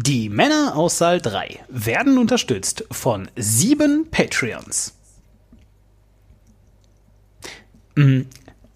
Die 0.00 0.28
Männer 0.28 0.76
aus 0.76 0.98
Saal 0.98 1.20
3 1.20 1.58
werden 1.68 2.18
unterstützt 2.18 2.84
von 2.88 3.28
sieben 3.34 4.08
Patreons. 4.12 4.94
Mm, 7.96 8.20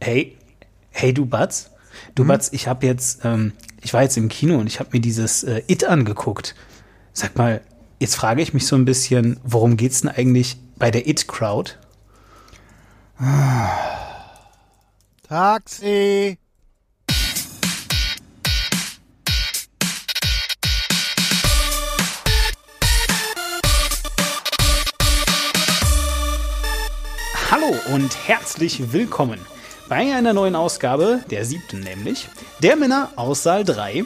Hey, 0.00 0.37
hey 0.90 1.14
du 1.14 1.24
Batz, 1.24 1.71
du 2.16 2.24
Batz, 2.24 2.48
ich 2.50 2.66
habe 2.66 2.87
jetzt, 2.87 3.24
ähm, 3.24 3.53
ich 3.82 3.95
war 3.95 4.03
jetzt 4.03 4.16
im 4.16 4.29
Kino 4.29 4.58
und 4.58 4.66
ich 4.66 4.80
habe 4.80 4.90
mir 4.93 5.00
dieses 5.00 5.45
äh, 5.45 5.62
It 5.69 5.85
angeguckt. 5.85 6.56
Sag 7.13 7.37
mal, 7.37 7.61
jetzt 8.01 8.17
frage 8.17 8.43
ich 8.43 8.53
mich 8.53 8.67
so 8.67 8.75
ein 8.75 8.85
bisschen, 8.85 9.39
worum 9.45 9.77
geht's 9.77 10.01
denn 10.01 10.11
eigentlich 10.11 10.57
bei 10.77 10.91
der 10.91 11.07
It 11.07 11.29
Crowd? 11.29 11.75
Taxi! 15.29 16.37
Und 27.91 28.29
herzlich 28.29 28.93
willkommen 28.93 29.41
bei 29.89 30.15
einer 30.15 30.33
neuen 30.33 30.55
Ausgabe, 30.55 31.21
der 31.31 31.45
siebten 31.45 31.81
nämlich, 31.81 32.29
der 32.63 32.77
Männer 32.77 33.11
aus 33.17 33.43
Saal 33.43 33.65
3. 33.65 34.05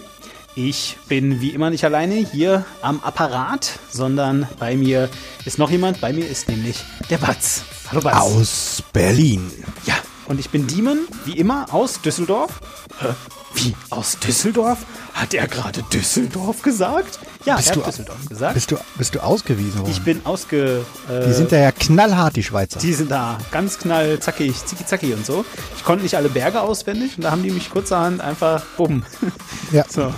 Ich 0.54 0.96
bin 1.08 1.40
wie 1.40 1.50
immer 1.50 1.68
nicht 1.70 1.84
alleine 1.84 2.14
hier 2.14 2.64
am 2.80 3.00
Apparat, 3.00 3.78
sondern 3.90 4.48
bei 4.58 4.76
mir 4.76 5.10
ist 5.44 5.58
noch 5.58 5.70
jemand. 5.70 6.00
Bei 6.00 6.12
mir 6.12 6.26
ist 6.26 6.48
nämlich 6.48 6.82
der 7.10 7.18
Batz. 7.18 7.62
Hallo 7.90 8.00
Batz. 8.00 8.16
Aus 8.16 8.82
Berlin. 8.92 9.50
Ja, 9.84 9.96
und 10.28 10.38
ich 10.40 10.50
bin 10.50 10.66
Demon, 10.66 10.98
wie 11.24 11.38
immer, 11.38 11.72
aus 11.72 12.00
Düsseldorf. 12.00 12.60
Hä? 13.00 13.08
Wie? 13.54 13.74
Aus 13.90 14.18
Düsseldorf? 14.18 14.78
Hat 15.14 15.32
er 15.32 15.48
gerade 15.48 15.82
Düsseldorf 15.84 16.60
gesagt? 16.62 17.18
Ja, 17.46 17.56
Bist 17.56 17.68
er 17.70 17.74
du- 17.76 17.80
hat 17.82 17.88
Düsseldorf 17.88 18.28
gesagt. 18.28 18.54
Bist 18.54 18.70
du, 18.70 18.76
bist 18.98 19.14
du 19.14 19.20
ausgewiesen 19.22 19.80
worden? 19.80 19.90
ich 19.90 20.02
bin 20.02 20.20
ausge... 20.26 20.84
Äh, 21.08 21.26
die 21.26 21.32
sind 21.32 21.52
da 21.52 21.56
ja 21.56 21.72
knallhart, 21.72 22.36
die 22.36 22.42
Schweizer. 22.42 22.78
die 22.80 22.92
sind 22.92 23.10
da 23.10 23.38
ganz 23.50 23.78
knall, 23.78 24.20
zackig, 24.20 24.54
zicki 24.66 24.84
zacki 24.84 25.14
und 25.14 25.24
so. 25.24 25.44
Ich 25.76 25.84
konnte 25.84 26.02
nicht 26.02 26.16
alle 26.16 26.28
Berge 26.28 26.60
auswendig 26.60 27.16
und 27.16 27.22
da 27.24 27.30
haben 27.30 27.42
die 27.42 27.50
mich 27.50 27.70
kurzerhand 27.70 28.20
einfach 28.20 28.62
bumm. 28.76 29.04
ja. 29.72 29.84
So. 29.88 30.12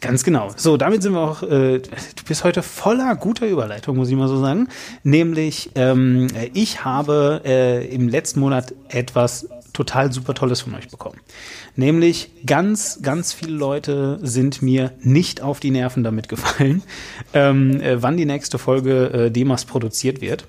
Ganz 0.00 0.22
genau. 0.22 0.50
So, 0.54 0.76
damit 0.76 1.02
sind 1.02 1.12
wir 1.12 1.20
auch, 1.20 1.42
äh, 1.42 1.80
du 1.80 2.24
bist 2.26 2.44
heute 2.44 2.62
voller 2.62 3.16
guter 3.16 3.48
Überleitung, 3.48 3.96
muss 3.96 4.08
ich 4.08 4.14
mal 4.14 4.28
so 4.28 4.40
sagen. 4.40 4.68
Nämlich, 5.02 5.70
ähm, 5.74 6.28
ich 6.54 6.84
habe 6.84 7.42
äh, 7.44 7.86
im 7.92 8.08
letzten 8.08 8.38
Monat 8.38 8.74
etwas 8.88 9.48
total 9.72 10.12
super 10.12 10.34
Tolles 10.34 10.60
von 10.60 10.74
euch 10.74 10.88
bekommen. 10.88 11.18
Nämlich 11.74 12.30
ganz, 12.46 13.00
ganz 13.02 13.32
viele 13.32 13.52
Leute 13.52 14.18
sind 14.22 14.62
mir 14.62 14.92
nicht 15.00 15.40
auf 15.40 15.58
die 15.58 15.70
Nerven 15.70 16.04
damit 16.04 16.28
gefallen, 16.28 16.82
ähm, 17.34 17.80
äh, 17.80 18.00
wann 18.00 18.16
die 18.16 18.26
nächste 18.26 18.58
Folge 18.58 19.10
äh, 19.10 19.30
Demas 19.30 19.64
produziert 19.64 20.20
wird. 20.20 20.46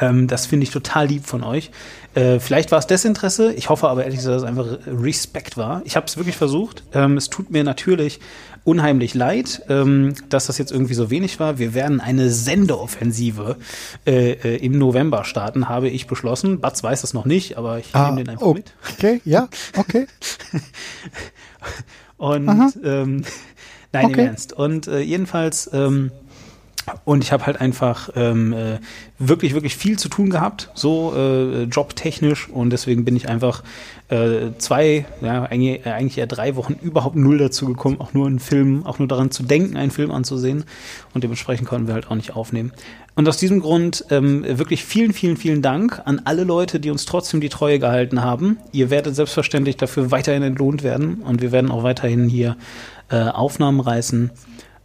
Ähm, 0.00 0.26
das 0.26 0.46
finde 0.46 0.64
ich 0.64 0.70
total 0.70 1.06
lieb 1.06 1.26
von 1.26 1.42
euch. 1.42 1.70
Äh, 2.14 2.40
vielleicht 2.40 2.72
war 2.72 2.78
es 2.78 2.86
Desinteresse. 2.86 3.52
Ich 3.52 3.68
hoffe 3.68 3.88
aber 3.88 4.04
ehrlich 4.04 4.18
gesagt, 4.18 4.36
dass 4.36 4.42
es 4.42 4.48
einfach 4.48 4.66
Respekt 4.86 5.56
war. 5.56 5.82
Ich 5.84 5.96
habe 5.96 6.06
es 6.06 6.16
wirklich 6.16 6.36
versucht. 6.36 6.82
Ähm, 6.92 7.16
es 7.16 7.30
tut 7.30 7.50
mir 7.50 7.64
natürlich 7.64 8.20
unheimlich 8.64 9.14
leid, 9.14 9.62
ähm, 9.68 10.14
dass 10.28 10.46
das 10.46 10.58
jetzt 10.58 10.72
irgendwie 10.72 10.94
so 10.94 11.10
wenig 11.10 11.40
war. 11.40 11.58
Wir 11.58 11.74
werden 11.74 12.00
eine 12.00 12.30
Sendeoffensive 12.30 13.56
äh, 14.06 14.32
äh, 14.32 14.56
im 14.56 14.78
November 14.78 15.24
starten, 15.24 15.68
habe 15.68 15.88
ich 15.88 16.06
beschlossen. 16.06 16.60
Batz 16.60 16.82
weiß 16.82 17.00
das 17.00 17.14
noch 17.14 17.24
nicht, 17.24 17.56
aber 17.56 17.78
ich 17.78 17.94
nehme 17.94 18.16
den 18.16 18.28
einfach 18.28 18.46
oh, 18.46 18.54
mit. 18.54 18.72
okay, 18.92 19.20
ja, 19.24 19.48
okay. 19.76 20.06
Und 22.18 22.74
ähm, 22.84 23.24
nein, 23.92 24.04
im 24.06 24.10
Okay. 24.10 24.24
Ernst. 24.26 24.52
Und 24.52 24.86
äh, 24.86 25.00
jedenfalls, 25.00 25.70
ähm, 25.72 26.10
und 27.04 27.24
ich 27.24 27.32
habe 27.32 27.46
halt 27.46 27.60
einfach 27.60 28.10
ähm, 28.16 28.52
äh, 28.52 28.78
wirklich, 29.18 29.54
wirklich 29.54 29.76
viel 29.76 29.98
zu 29.98 30.08
tun 30.08 30.30
gehabt, 30.30 30.70
so 30.74 31.12
äh, 31.16 31.64
jobtechnisch. 31.64 32.48
Und 32.48 32.70
deswegen 32.70 33.04
bin 33.04 33.16
ich 33.16 33.28
einfach 33.28 33.62
äh, 34.08 34.52
zwei, 34.58 35.06
ja, 35.20 35.44
eigentlich, 35.44 35.86
äh, 35.86 35.90
eigentlich 35.90 36.18
eher 36.18 36.26
drei 36.26 36.56
Wochen 36.56 36.74
überhaupt 36.82 37.16
null 37.16 37.38
dazu 37.38 37.66
gekommen, 37.66 38.00
auch 38.00 38.14
nur 38.14 38.26
einen 38.26 38.38
Film, 38.38 38.86
auch 38.86 38.98
nur 38.98 39.08
daran 39.08 39.30
zu 39.30 39.42
denken, 39.42 39.76
einen 39.76 39.90
Film 39.90 40.10
anzusehen. 40.10 40.64
Und 41.14 41.24
dementsprechend 41.24 41.68
konnten 41.68 41.86
wir 41.86 41.94
halt 41.94 42.10
auch 42.10 42.16
nicht 42.16 42.34
aufnehmen. 42.36 42.72
Und 43.14 43.28
aus 43.28 43.36
diesem 43.36 43.60
Grund 43.60 44.04
ähm, 44.10 44.44
wirklich 44.46 44.84
vielen, 44.84 45.12
vielen, 45.12 45.36
vielen 45.36 45.60
Dank 45.60 46.02
an 46.04 46.22
alle 46.24 46.44
Leute, 46.44 46.78
die 46.78 46.90
uns 46.90 47.04
trotzdem 47.04 47.40
die 47.40 47.48
Treue 47.48 47.78
gehalten 47.78 48.22
haben. 48.22 48.58
Ihr 48.72 48.90
werdet 48.90 49.16
selbstverständlich 49.16 49.76
dafür 49.76 50.10
weiterhin 50.10 50.42
entlohnt 50.42 50.84
werden 50.84 51.22
und 51.22 51.42
wir 51.42 51.50
werden 51.50 51.70
auch 51.70 51.82
weiterhin 51.82 52.28
hier 52.28 52.56
äh, 53.10 53.16
Aufnahmen 53.16 53.80
reißen. 53.80 54.30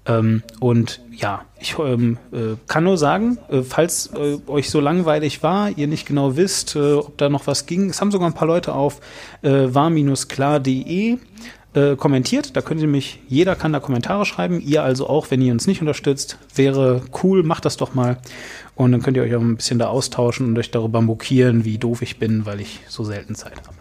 Ähm, 0.06 0.44
und 0.59 1.02
ja, 1.12 1.46
ich 1.59 1.78
ähm, 1.80 2.18
äh, 2.31 2.56
kann 2.68 2.84
nur 2.84 2.97
sagen, 2.97 3.38
äh, 3.50 3.62
falls 3.62 4.08
äh, 4.08 4.38
euch 4.47 4.69
so 4.69 4.80
langweilig 4.81 5.44
war, 5.44 5.70
ihr 5.78 5.88
nicht 5.88 6.05
genau 6.05 6.35
wisst, 6.35 6.76
äh, 6.76 6.94
ob 6.94 7.17
da 7.17 7.29
noch 7.29 7.47
was 7.47 7.66
ging, 7.66 7.90
es 7.90 8.02
haben 8.02 8.11
sogar 8.11 8.28
ein 8.28 8.34
paar 8.34 8.47
Leute 8.47 8.73
auf 8.73 9.00
äh, 9.44 9.73
war-klar.de 9.73 11.17
äh, 11.73 11.96
kommentiert. 11.96 12.55
Da 12.55 12.61
könnt 12.61 12.82
ihr 12.82 12.88
mich, 12.88 13.20
jeder 13.28 13.55
kann 13.55 13.73
da 13.73 13.79
Kommentare 13.79 14.26
schreiben. 14.26 14.59
Ihr 14.61 14.84
also 14.84 15.08
auch, 15.08 15.32
wenn 15.32 15.41
ihr 15.41 15.53
uns 15.53 15.67
nicht 15.67 15.82
unterstützt. 15.82 16.38
Wäre 16.53 17.02
cool, 17.23 17.44
macht 17.44 17.66
das 17.66 17.78
doch 17.78 17.94
mal. 17.94 18.17
Und 18.76 18.91
dann 18.91 19.02
könnt 19.02 19.17
ihr 19.17 19.23
euch 19.23 19.35
auch 19.35 19.41
ein 19.41 19.55
bisschen 19.55 19.79
da 19.79 19.88
austauschen 19.88 20.47
und 20.47 20.58
euch 20.59 20.72
darüber 20.72 21.02
mokieren, 21.02 21.66
wie 21.66 21.78
doof 21.78 22.02
ich 22.02 22.20
bin, 22.20 22.46
weil 22.46 22.59
ich 22.59 22.82
so 22.88 23.03
selten 23.03 23.35
Zeit 23.35 23.58
habe. 23.66 23.78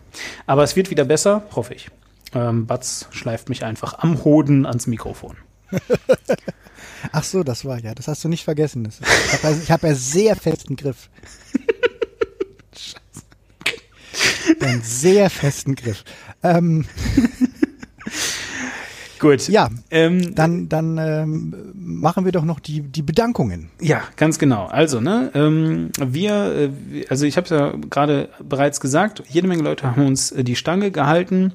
Aber 0.46 0.62
es 0.62 0.76
wird 0.76 0.90
wieder 0.90 1.04
besser, 1.04 1.42
hoffe 1.54 1.74
ich. 1.74 1.88
Ähm, 2.34 2.66
Batz 2.66 3.08
schleift 3.10 3.48
mich 3.48 3.64
einfach 3.64 3.98
am 3.98 4.24
Hoden 4.24 4.66
ans 4.66 4.86
Mikrofon. 4.86 5.36
Ach 7.12 7.24
so, 7.24 7.42
das 7.42 7.64
war 7.64 7.80
ja, 7.80 7.94
das 7.94 8.08
hast 8.08 8.22
du 8.24 8.28
nicht 8.28 8.44
vergessen. 8.44 8.84
Das, 8.84 9.00
ich 9.00 9.42
habe 9.42 9.56
hab 9.69 9.82
ja 9.82 9.94
sehr 9.94 10.36
festen 10.36 10.76
Griff. 10.76 11.10
Einen 14.60 14.82
sehr 14.82 15.30
festen 15.30 15.74
Griff. 15.74 16.04
Ähm, 16.42 16.84
Gut. 19.22 19.46
Ja, 19.48 19.70
ähm, 19.92 20.34
dann, 20.34 20.69
dann 20.69 20.98
ähm, 20.98 21.72
machen 21.74 22.24
wir 22.24 22.32
doch 22.32 22.44
noch 22.44 22.58
die, 22.58 22.80
die 22.80 23.02
Bedankungen. 23.02 23.70
Ja, 23.80 24.02
ganz 24.16 24.40
genau. 24.40 24.66
Also, 24.66 25.00
ne, 25.00 25.30
ähm, 25.34 25.90
wir, 25.96 26.72
äh, 26.92 27.06
also 27.08 27.24
ich 27.24 27.36
habe 27.36 27.44
es 27.44 27.50
ja 27.50 27.72
gerade 27.88 28.30
bereits 28.40 28.80
gesagt, 28.80 29.22
jede 29.28 29.46
Menge 29.46 29.62
Leute 29.62 29.86
haben 29.86 30.06
uns 30.06 30.32
äh, 30.32 30.42
die 30.42 30.56
Stange 30.56 30.90
gehalten 30.90 31.52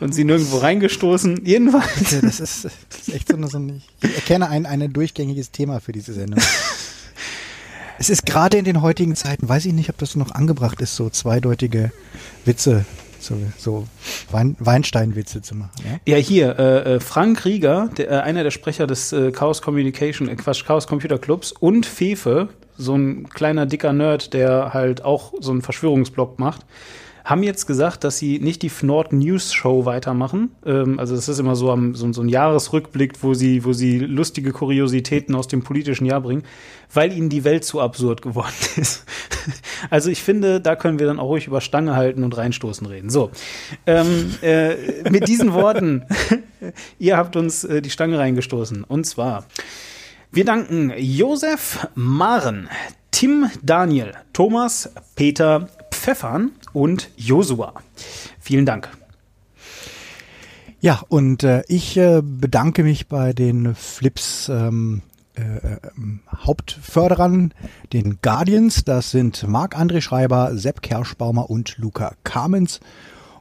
und 0.00 0.14
sie 0.14 0.24
nirgendwo 0.24 0.58
reingestoßen. 0.58 1.44
Jedenfalls. 1.44 2.12
Ja, 2.12 2.20
das, 2.20 2.40
ist, 2.40 2.64
das 2.64 3.08
ist 3.08 3.14
echt 3.14 3.28
so, 3.28 3.36
eine, 3.36 3.48
so 3.48 3.58
ein, 3.58 3.82
ich 4.02 4.14
erkenne 4.14 4.48
ein, 4.48 4.66
ein 4.66 4.92
durchgängiges 4.92 5.50
Thema 5.50 5.80
für 5.80 5.92
diese 5.92 6.12
Sendung. 6.12 6.40
es 7.98 8.10
ist 8.10 8.26
gerade 8.26 8.56
in 8.56 8.64
den 8.64 8.82
heutigen 8.82 9.16
Zeiten, 9.16 9.48
weiß 9.48 9.66
ich 9.66 9.72
nicht, 9.72 9.90
ob 9.90 9.98
das 9.98 10.16
noch 10.16 10.32
angebracht 10.32 10.80
ist, 10.80 10.96
so 10.96 11.10
zweideutige 11.10 11.92
Witze 12.44 12.84
so, 13.24 13.36
so 13.56 13.86
Wein, 14.30 14.56
Weinstein-Witze 14.58 15.42
zu 15.42 15.54
machen. 15.54 15.70
Ja, 16.06 16.14
ja 16.14 16.16
hier, 16.18 16.58
äh, 16.58 16.94
äh, 16.94 17.00
Frank 17.00 17.44
Rieger, 17.44 17.88
der, 17.96 18.10
äh, 18.10 18.16
einer 18.20 18.44
der 18.44 18.50
Sprecher 18.50 18.86
des 18.86 19.12
äh, 19.12 19.32
Chaos 19.32 19.62
Communication, 19.62 20.28
äh, 20.28 20.36
Quatsch, 20.36 20.64
Chaos 20.64 20.86
Computer 20.86 21.18
Clubs 21.18 21.52
und 21.52 21.86
Fefe, 21.86 22.48
so 22.76 22.94
ein 22.94 23.28
kleiner 23.28 23.66
dicker 23.66 23.92
Nerd, 23.92 24.34
der 24.34 24.74
halt 24.74 25.04
auch 25.04 25.32
so 25.40 25.52
einen 25.52 25.62
Verschwörungsblog 25.62 26.38
macht, 26.38 26.66
haben 27.24 27.42
jetzt 27.42 27.66
gesagt, 27.66 28.04
dass 28.04 28.18
sie 28.18 28.38
nicht 28.38 28.60
die 28.60 28.68
Fnord 28.68 29.14
News 29.14 29.54
Show 29.54 29.86
weitermachen. 29.86 30.50
Ähm, 30.66 30.98
also 30.98 31.16
das 31.16 31.26
ist 31.28 31.38
immer 31.38 31.56
so, 31.56 31.70
am, 31.70 31.94
so, 31.94 32.12
so, 32.12 32.20
ein 32.20 32.28
Jahresrückblick, 32.28 33.22
wo 33.22 33.32
sie, 33.32 33.64
wo 33.64 33.72
sie 33.72 33.98
lustige 33.98 34.52
Kuriositäten 34.52 35.34
aus 35.34 35.48
dem 35.48 35.62
politischen 35.62 36.04
Jahr 36.04 36.20
bringen, 36.20 36.42
weil 36.92 37.12
ihnen 37.12 37.30
die 37.30 37.44
Welt 37.44 37.64
zu 37.64 37.80
absurd 37.80 38.20
geworden 38.20 38.52
ist. 38.76 39.06
also 39.88 40.10
ich 40.10 40.22
finde, 40.22 40.60
da 40.60 40.76
können 40.76 40.98
wir 40.98 41.06
dann 41.06 41.18
auch 41.18 41.28
ruhig 41.28 41.46
über 41.46 41.62
Stange 41.62 41.96
halten 41.96 42.24
und 42.24 42.36
reinstoßen 42.36 42.86
reden. 42.86 43.08
So, 43.08 43.30
ähm, 43.86 44.34
äh, 44.42 45.08
mit 45.10 45.26
diesen 45.26 45.54
Worten, 45.54 46.04
ihr 46.98 47.16
habt 47.16 47.36
uns 47.36 47.64
äh, 47.64 47.80
die 47.80 47.90
Stange 47.90 48.18
reingestoßen. 48.18 48.84
Und 48.84 49.04
zwar, 49.06 49.46
wir 50.30 50.44
danken 50.44 50.92
Josef 50.98 51.88
Maren, 51.94 52.68
Tim 53.12 53.48
Daniel, 53.62 54.12
Thomas, 54.34 54.92
Peter, 55.14 55.68
Pfeffern 55.90 56.50
und 56.74 57.10
Josua. 57.16 57.72
Vielen 58.38 58.66
Dank. 58.66 58.90
Ja, 60.80 61.00
und 61.08 61.42
äh, 61.44 61.62
ich 61.68 61.96
äh, 61.96 62.20
bedanke 62.22 62.82
mich 62.82 63.08
bei 63.08 63.32
den 63.32 63.74
Flips 63.74 64.50
ähm, 64.50 65.00
äh, 65.34 65.78
ähm, 65.96 66.20
Hauptförderern, 66.30 67.54
den 67.94 68.18
Guardians. 68.20 68.84
Das 68.84 69.10
sind 69.10 69.48
Marc-André 69.48 70.02
Schreiber, 70.02 70.50
Sepp 70.54 70.82
Kerschbaumer 70.82 71.48
und 71.48 71.78
Luca 71.78 72.12
Kamens. 72.22 72.80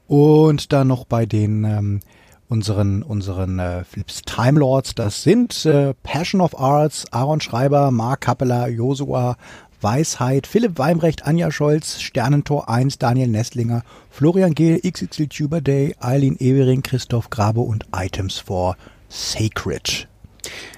Und 0.07 0.71
dann 0.71 0.87
noch 0.87 1.03
bei 1.03 1.25
den 1.25 1.65
ähm, 1.65 1.99
unseren 2.47 3.03
unseren 3.03 3.59
äh, 3.59 3.83
Flips 3.83 4.21
Time. 4.21 4.81
Das 4.95 5.23
sind 5.23 5.65
äh, 5.65 5.93
Passion 6.03 6.39
of 6.39 6.59
Arts, 6.59 7.11
Aaron 7.11 7.41
Schreiber, 7.41 7.91
Mark 7.91 8.21
Kappeler, 8.21 8.67
Josua, 8.69 9.37
Weisheit, 9.83 10.47
Philipp 10.47 10.77
Weimrecht, 10.77 11.25
Anja 11.25 11.51
Scholz, 11.51 12.01
Sternentor 12.01 12.69
1, 12.69 12.97
Daniel 12.97 13.27
Nestlinger, 13.27 13.83
Florian 14.09 14.55
Gehl, 14.55 14.79
XXL 14.79 15.27
Tuber 15.27 15.61
Day, 15.61 15.95
Eileen 15.99 16.39
Evering, 16.39 16.81
Christoph 16.81 17.29
Grabe 17.29 17.61
und 17.61 17.85
Items 17.95 18.39
for 18.39 18.77
Sacred. 19.09 20.07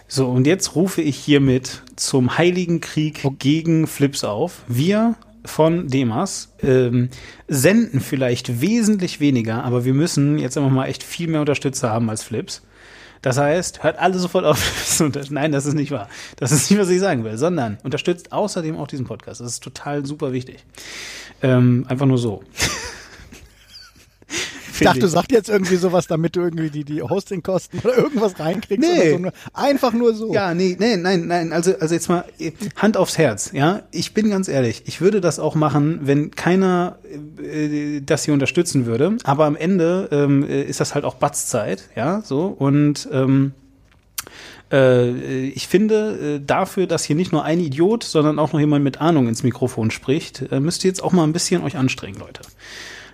So, 0.07 0.29
und 0.29 0.47
jetzt 0.47 0.75
rufe 0.75 1.01
ich 1.01 1.17
hiermit 1.17 1.83
zum 1.95 2.37
Heiligen 2.37 2.81
Krieg 2.81 3.21
okay. 3.23 3.35
gegen 3.39 3.87
Flips 3.87 4.23
auf. 4.23 4.63
Wir 4.67 5.15
von 5.45 5.87
Demas 5.87 6.53
ähm, 6.61 7.09
senden 7.47 7.99
vielleicht 7.99 8.61
wesentlich 8.61 9.19
weniger, 9.19 9.63
aber 9.63 9.85
wir 9.85 9.93
müssen 9.93 10.39
jetzt 10.39 10.57
einfach 10.57 10.71
mal 10.71 10.87
echt 10.87 11.03
viel 11.03 11.27
mehr 11.27 11.39
Unterstützer 11.39 11.89
haben 11.89 12.09
als 12.09 12.23
Flips. 12.23 12.61
Das 13.25 13.39
heißt, 13.39 13.81
hört 13.81 13.97
alle 13.97 14.19
sofort 14.19 14.45
auf. 14.45 14.99
Nein, 15.31 15.51
das 15.51 15.65
ist 15.65 15.73
nicht 15.73 15.89
wahr. 15.89 16.07
Das 16.35 16.51
ist 16.51 16.69
nicht, 16.69 16.79
was 16.79 16.89
ich 16.89 16.99
sagen 16.99 17.23
will, 17.23 17.39
sondern 17.39 17.79
unterstützt 17.81 18.31
außerdem 18.31 18.77
auch 18.77 18.85
diesen 18.85 19.07
Podcast. 19.07 19.41
Das 19.41 19.47
ist 19.47 19.63
total 19.63 20.05
super 20.05 20.31
wichtig. 20.31 20.63
Ähm, 21.41 21.87
einfach 21.89 22.05
nur 22.05 22.19
so. 22.19 22.43
Ich 24.75 24.85
dachte, 24.85 24.99
du 24.99 25.07
sagst 25.07 25.31
jetzt 25.31 25.49
irgendwie 25.49 25.75
sowas, 25.75 26.07
damit 26.07 26.35
du 26.35 26.41
irgendwie 26.41 26.69
die, 26.69 26.83
die 26.83 27.01
Hostingkosten 27.01 27.79
oder 27.83 27.97
irgendwas 27.97 28.39
reinkriegst. 28.39 28.87
Nee. 28.87 29.17
So. 29.17 29.29
Einfach 29.53 29.93
nur 29.93 30.13
so. 30.13 30.33
Ja, 30.33 30.53
nee, 30.53 30.75
nee, 30.79 30.97
nein, 30.97 31.27
nein. 31.27 31.53
Also, 31.53 31.73
also 31.79 31.93
jetzt 31.93 32.09
mal 32.09 32.25
Hand 32.75 32.97
aufs 32.97 33.17
Herz. 33.17 33.51
Ja, 33.53 33.83
ich 33.91 34.13
bin 34.13 34.29
ganz 34.29 34.47
ehrlich. 34.47 34.83
Ich 34.85 35.01
würde 35.01 35.21
das 35.21 35.39
auch 35.39 35.55
machen, 35.55 36.01
wenn 36.03 36.31
keiner 36.31 36.97
äh, 37.41 38.01
das 38.01 38.25
hier 38.25 38.33
unterstützen 38.33 38.85
würde. 38.85 39.17
Aber 39.23 39.45
am 39.45 39.55
Ende 39.55 40.09
ähm, 40.11 40.43
äh, 40.43 40.63
ist 40.63 40.79
das 40.79 40.95
halt 40.95 41.05
auch 41.05 41.15
Batzzeit. 41.15 41.89
Ja, 41.95 42.21
so. 42.21 42.45
Und, 42.47 43.07
ähm, 43.11 43.53
äh, 44.71 45.47
ich 45.49 45.67
finde, 45.67 46.37
äh, 46.37 46.45
dafür, 46.45 46.87
dass 46.87 47.03
hier 47.03 47.15
nicht 47.15 47.31
nur 47.31 47.43
ein 47.43 47.59
Idiot, 47.59 48.03
sondern 48.03 48.39
auch 48.39 48.53
noch 48.53 48.59
jemand 48.59 48.83
mit 48.83 48.99
Ahnung 48.99 49.27
ins 49.27 49.43
Mikrofon 49.43 49.91
spricht, 49.91 50.51
müsst 50.51 50.83
ihr 50.83 50.89
jetzt 50.89 51.03
auch 51.03 51.11
mal 51.11 51.23
ein 51.23 51.33
bisschen 51.33 51.63
euch 51.63 51.77
anstrengen, 51.77 52.19
Leute. 52.19 52.41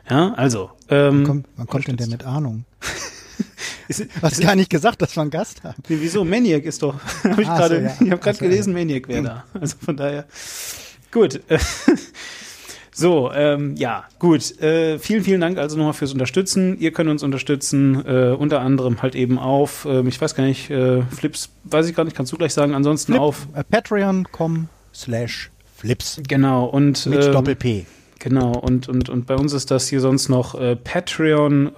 Ja, 0.09 0.33
also. 0.33 0.71
Ähm, 0.89 1.19
wann 1.19 1.23
kommt, 1.23 1.47
wann 1.55 1.67
kommt 1.67 1.87
denn 1.87 1.97
der 1.97 2.07
mit 2.07 2.23
Ahnung? 2.23 2.65
ist, 3.87 4.07
Hast 4.21 4.41
gar 4.41 4.55
nicht 4.55 4.69
gesagt, 4.69 5.01
dass 5.01 5.15
wir 5.15 5.21
einen 5.21 5.31
Gast 5.31 5.63
haben. 5.63 5.81
Nee, 5.87 5.97
wieso? 5.99 6.23
Maniac 6.23 6.63
ist 6.63 6.81
doch. 6.81 6.95
hab 7.23 7.39
ich. 7.39 7.47
So, 7.47 7.75
ja. 7.75 7.95
Ich 7.99 8.11
habe 8.11 8.17
gerade 8.17 8.37
so, 8.37 8.45
gelesen, 8.45 8.73
ja. 8.73 8.79
Maniac 8.79 9.07
wäre 9.07 9.23
da. 9.23 9.43
Also 9.53 9.75
von 9.83 9.97
daher. 9.97 10.25
Gut. 11.11 11.41
So, 12.93 13.31
ähm, 13.33 13.75
ja, 13.77 14.03
gut. 14.19 14.59
Äh, 14.61 14.99
vielen, 14.99 15.23
vielen 15.23 15.41
Dank 15.41 15.57
also 15.57 15.77
nochmal 15.77 15.93
fürs 15.93 16.11
Unterstützen. 16.11 16.77
Ihr 16.79 16.91
könnt 16.91 17.09
uns 17.09 17.23
unterstützen, 17.23 18.05
äh, 18.05 18.35
unter 18.37 18.61
anderem 18.61 19.01
halt 19.01 19.15
eben 19.15 19.39
auf, 19.39 19.85
äh, 19.85 20.05
ich 20.07 20.19
weiß 20.19 20.35
gar 20.35 20.43
nicht, 20.43 20.69
äh, 20.69 21.01
Flips, 21.03 21.49
weiß 21.63 21.87
ich 21.87 21.95
gar 21.95 22.03
nicht, 22.03 22.15
kannst 22.15 22.31
du 22.33 22.37
gleich 22.37 22.53
sagen, 22.53 22.75
ansonsten 22.75 23.13
Flip, 23.13 23.21
auf 23.21 23.47
äh, 23.55 23.63
patreon.com 23.63 24.67
slash 24.93 25.51
flips. 25.77 26.21
Genau, 26.27 26.65
und 26.65 27.05
mit 27.05 27.23
ähm, 27.23 27.31
Doppel-P. 27.31 27.85
Genau, 28.23 28.51
und, 28.51 28.87
und, 28.87 29.09
und 29.09 29.25
bei 29.25 29.33
uns 29.33 29.51
ist 29.51 29.71
das 29.71 29.87
hier 29.87 29.99
sonst 29.99 30.29
noch 30.29 30.53
äh, 30.53 30.75
patreon.com 30.75 31.75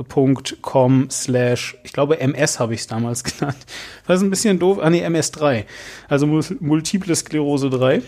slash, 1.10 1.78
ich 1.84 1.94
glaube 1.94 2.20
MS 2.20 2.60
habe 2.60 2.74
ich 2.74 2.82
es 2.82 2.88
damals 2.88 3.24
genannt. 3.40 3.56
Das 4.06 4.18
ist 4.18 4.24
ein 4.24 4.30
bisschen 4.30 4.60
doof. 4.60 4.80
Ah 4.82 4.90
nee, 4.90 5.06
MS3. 5.08 5.64
Also 6.10 6.28
Multiple 6.28 7.16
Sklerose 7.16 7.70
3. 7.70 8.02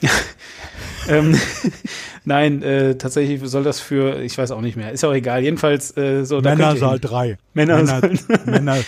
ähm, 1.08 1.36
Nein, 2.24 2.62
äh, 2.62 2.94
tatsächlich 2.94 3.40
soll 3.50 3.64
das 3.64 3.80
für, 3.80 4.22
ich 4.22 4.38
weiß 4.38 4.52
auch 4.52 4.60
nicht 4.60 4.76
mehr, 4.76 4.92
ist 4.92 5.04
auch 5.04 5.12
egal. 5.12 5.42
Jedenfalls 5.42 5.96
äh, 5.96 6.24
so. 6.24 6.40
Männersaal 6.40 7.00
3. 7.00 7.36
Männer, 7.52 7.78
Männer, 7.78 8.00
Männer. 8.46 8.78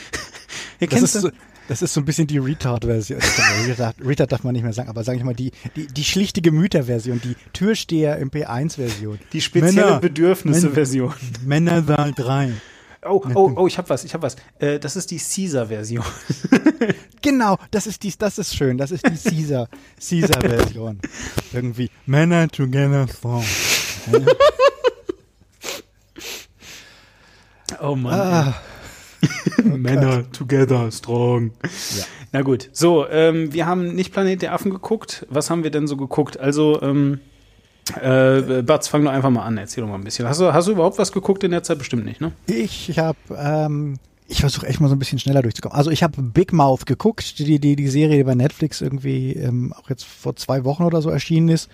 das, 0.79 1.03
ist 1.03 1.33
das 1.69 1.83
ist 1.83 1.95
so 1.95 2.01
ein 2.01 2.05
bisschen 2.05 2.27
die 2.27 2.39
Retard-Version. 2.39 3.21
Retard, 3.67 3.97
Retard 4.05 4.33
darf 4.33 4.45
man 4.45 4.53
nicht 4.53 4.63
mehr 4.63 4.73
sagen, 4.73 4.89
aber 4.89 5.05
sage 5.05 5.19
ich 5.19 5.25
mal, 5.25 5.35
die, 5.35 5.53
die, 5.77 5.87
die 5.87 6.05
schlichte 6.05 6.43
Gemüter-Version, 6.43 7.21
die 7.23 7.37
Türsteher 7.53 8.19
im 8.19 8.31
P1-Version. 8.31 9.19
Die 9.33 9.41
spezielle 9.41 9.99
Bedürfnisse-Version. 9.99 11.15
Männersaal 11.45 12.13
3. 12.13 12.53
Oh, 13.07 13.23
oh, 13.35 13.53
oh, 13.57 13.67
ich 13.67 13.77
hab 13.77 13.91
was, 13.91 14.05
ich 14.05 14.15
hab 14.15 14.23
was. 14.23 14.37
Äh, 14.59 14.79
das 14.79 14.97
ist 14.97 15.11
die 15.11 15.19
Caesar-Version. 15.19 16.05
genau, 17.23 17.59
das 17.71 17.87
ist 17.87 18.03
die, 18.03 18.13
das 18.19 18.39
ist 18.39 18.57
schön, 18.57 18.79
das 18.79 18.91
ist 18.93 19.07
die 19.07 19.31
Caesar, 19.31 19.69
Caesar-Version. 20.01 21.01
Irgendwie 21.53 21.91
Männer 22.07 22.49
together 22.49 23.07
strong. 23.09 23.45
oh 27.81 27.95
Mann. 27.95 28.21
Ah. 28.21 28.55
Männer 29.65 30.31
together 30.33 30.91
strong. 30.91 31.53
Ja. 31.97 32.05
Na 32.33 32.43
gut, 32.43 32.69
so, 32.73 33.07
ähm, 33.09 33.53
wir 33.53 33.67
haben 33.67 33.95
nicht 33.95 34.13
Planet 34.13 34.43
der 34.43 34.53
Affen 34.53 34.71
geguckt. 34.71 35.27
Was 35.31 35.51
haben 35.51 35.63
wir 35.63 35.71
denn 35.71 35.87
so 35.87 35.97
geguckt? 35.97 36.39
Also, 36.39 36.81
ähm, 36.83 37.21
äh, 38.01 38.63
Batz, 38.63 38.89
fang 38.89 39.05
doch 39.05 39.13
einfach 39.13 39.31
mal 39.31 39.45
an, 39.45 39.59
erzähl 39.59 39.83
doch 39.83 39.89
mal 39.89 39.97
ein 39.97 40.05
bisschen. 40.05 40.27
Hast 40.27 40.41
du, 40.41 40.53
hast 40.53 40.69
du 40.69 40.73
überhaupt 40.73 40.99
was 40.99 41.13
geguckt 41.13 41.45
in 41.45 41.51
der 41.51 41.63
Zeit? 41.63 41.79
Bestimmt 41.79 42.05
nicht, 42.05 42.21
ne? 42.21 42.33
Ich, 42.47 42.89
ich 42.89 42.99
habe 42.99 43.19
ähm, 43.37 43.99
ich 44.27 44.41
versuche 44.41 44.67
echt 44.67 44.81
mal 44.81 44.89
so 44.89 44.95
ein 44.95 44.99
bisschen 44.99 45.19
schneller 45.19 45.43
durchzukommen. 45.43 45.77
Also 45.77 45.91
ich 45.91 46.03
habe 46.03 46.23
Big 46.23 46.53
Mouth 46.55 46.87
geguckt, 46.87 47.39
die, 47.39 47.59
die, 47.59 47.77
die 47.77 47.89
Serie, 47.89 48.17
die 48.17 48.25
bei 48.25 48.35
Netflix 48.35 48.81
irgendwie 48.81 49.35
ähm, 49.35 49.75
auch 49.75 49.91
jetzt 49.91 50.05
vor 50.05 50.35
zwei 50.37 50.65
Wochen 50.65 50.85
oder 50.85 51.03
so 51.03 51.11
erschienen 51.11 51.51
ist. 51.51 51.69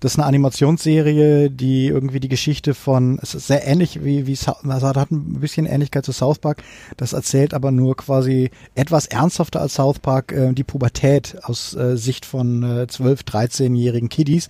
Das 0.00 0.12
ist 0.12 0.18
eine 0.18 0.26
Animationsserie, 0.26 1.48
die 1.48 1.86
irgendwie 1.86 2.20
die 2.20 2.28
Geschichte 2.28 2.74
von, 2.74 3.18
es 3.22 3.34
ist 3.34 3.46
sehr 3.46 3.66
ähnlich 3.66 4.04
wie, 4.04 4.26
wie 4.26 4.36
also 4.68 4.86
hat 4.88 5.10
ein 5.10 5.40
bisschen 5.40 5.64
Ähnlichkeit 5.64 6.04
zu 6.04 6.12
South 6.12 6.40
Park. 6.40 6.62
Das 6.98 7.14
erzählt 7.14 7.54
aber 7.54 7.70
nur 7.70 7.96
quasi 7.96 8.50
etwas 8.74 9.06
ernsthafter 9.06 9.62
als 9.62 9.74
South 9.74 10.00
Park 10.00 10.32
äh, 10.32 10.52
die 10.52 10.64
Pubertät 10.64 11.38
aus 11.42 11.74
äh, 11.74 11.96
Sicht 11.96 12.26
von 12.26 12.62
äh, 12.80 12.86
12, 12.86 13.20
13-jährigen 13.22 14.10
Kiddies, 14.10 14.48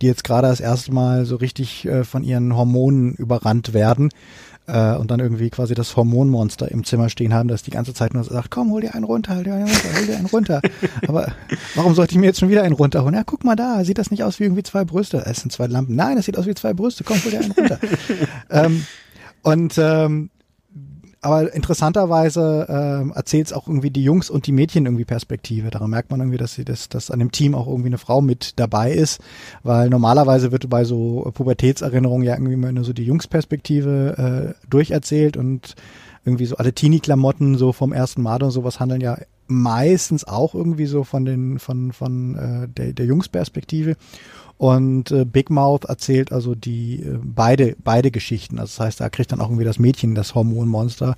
die 0.00 0.06
jetzt 0.06 0.22
gerade 0.22 0.46
das 0.46 0.60
erste 0.60 0.92
Mal 0.92 1.24
so 1.24 1.34
richtig 1.34 1.84
äh, 1.84 2.04
von 2.04 2.22
ihren 2.22 2.56
Hormonen 2.56 3.14
überrannt 3.14 3.74
werden 3.74 4.10
äh, 4.66 4.94
und 4.94 5.10
dann 5.10 5.20
irgendwie 5.20 5.50
quasi 5.50 5.74
das 5.74 5.96
Hormonmonster 5.96 6.70
im 6.70 6.84
Zimmer 6.84 7.08
stehen 7.08 7.34
haben, 7.34 7.48
das 7.48 7.62
die 7.62 7.70
ganze 7.70 7.94
Zeit 7.94 8.14
nur 8.14 8.24
sagt, 8.24 8.50
komm, 8.50 8.70
hol 8.70 8.80
dir 8.80 8.94
einen 8.94 9.04
runter, 9.04 9.36
hol 9.36 9.44
dir 9.44 9.54
einen 9.54 9.66
runter, 9.68 9.88
hol 9.98 10.06
dir 10.06 10.16
einen 10.16 10.26
runter. 10.26 10.60
Aber 11.08 11.32
warum 11.74 11.94
sollte 11.94 12.12
ich 12.12 12.18
mir 12.18 12.26
jetzt 12.26 12.40
schon 12.40 12.48
wieder 12.48 12.62
einen 12.62 12.74
runterholen? 12.74 13.14
Ja, 13.14 13.22
guck 13.24 13.44
mal 13.44 13.56
da, 13.56 13.84
sieht 13.84 13.98
das 13.98 14.10
nicht 14.10 14.22
aus 14.24 14.38
wie 14.38 14.44
irgendwie 14.44 14.62
zwei 14.62 14.84
Brüste? 14.84 15.24
Es 15.26 15.40
sind 15.40 15.50
zwei 15.50 15.66
Lampen. 15.66 15.96
Nein, 15.96 16.16
das 16.16 16.26
sieht 16.26 16.38
aus 16.38 16.46
wie 16.46 16.54
zwei 16.54 16.74
Brüste. 16.74 17.04
Komm, 17.04 17.22
hol 17.24 17.30
dir 17.30 17.40
einen 17.40 17.52
runter. 17.52 17.78
ähm, 18.50 18.86
und 19.42 19.74
ähm, 19.78 20.30
aber 21.22 21.54
interessanterweise 21.54 22.66
äh, 22.68 23.16
erzählt 23.16 23.46
es 23.46 23.52
auch 23.52 23.68
irgendwie 23.68 23.90
die 23.90 24.02
Jungs 24.02 24.28
und 24.28 24.46
die 24.48 24.52
Mädchen 24.52 24.86
irgendwie 24.86 25.04
Perspektive. 25.04 25.70
Daran 25.70 25.90
merkt 25.90 26.10
man 26.10 26.18
irgendwie, 26.18 26.36
dass 26.36 26.54
sie 26.54 26.64
das, 26.64 26.88
dass 26.88 27.12
an 27.12 27.20
dem 27.20 27.30
Team 27.30 27.54
auch 27.54 27.68
irgendwie 27.68 27.88
eine 27.88 27.98
Frau 27.98 28.20
mit 28.20 28.58
dabei 28.58 28.92
ist, 28.92 29.20
weil 29.62 29.88
normalerweise 29.88 30.50
wird 30.50 30.68
bei 30.68 30.84
so 30.84 31.30
Pubertätserinnerungen 31.32 32.26
ja 32.26 32.34
irgendwie 32.34 32.54
immer 32.54 32.72
nur 32.72 32.82
so 32.82 32.92
die 32.92 33.04
Jungsperspektive 33.04 34.54
äh, 34.58 34.68
durcherzählt 34.68 35.36
und 35.36 35.76
irgendwie 36.24 36.46
so 36.46 36.56
alle 36.56 36.72
Teenie-Klamotten 36.72 37.56
so 37.56 37.72
vom 37.72 37.92
ersten 37.92 38.22
Mal 38.22 38.42
und 38.42 38.50
sowas 38.50 38.80
handeln 38.80 39.00
ja 39.00 39.16
meistens 39.46 40.24
auch 40.24 40.54
irgendwie 40.54 40.86
so 40.86 41.04
von 41.04 41.24
den 41.24 41.58
von 41.58 41.92
von 41.92 42.34
äh, 42.36 42.68
der, 42.68 42.92
der 42.92 43.06
Jungsperspektive. 43.06 43.96
Und 44.62 45.10
äh, 45.10 45.24
Big 45.24 45.50
Mouth 45.50 45.86
erzählt 45.86 46.30
also 46.30 46.54
die 46.54 47.02
äh, 47.02 47.18
beide 47.20 47.74
beide 47.82 48.12
Geschichten. 48.12 48.60
Also 48.60 48.76
das 48.76 48.86
heißt, 48.86 49.00
da 49.00 49.08
kriegt 49.08 49.32
dann 49.32 49.40
auch 49.40 49.48
irgendwie 49.48 49.64
das 49.64 49.80
Mädchen 49.80 50.14
das 50.14 50.36
Hormonmonster 50.36 51.16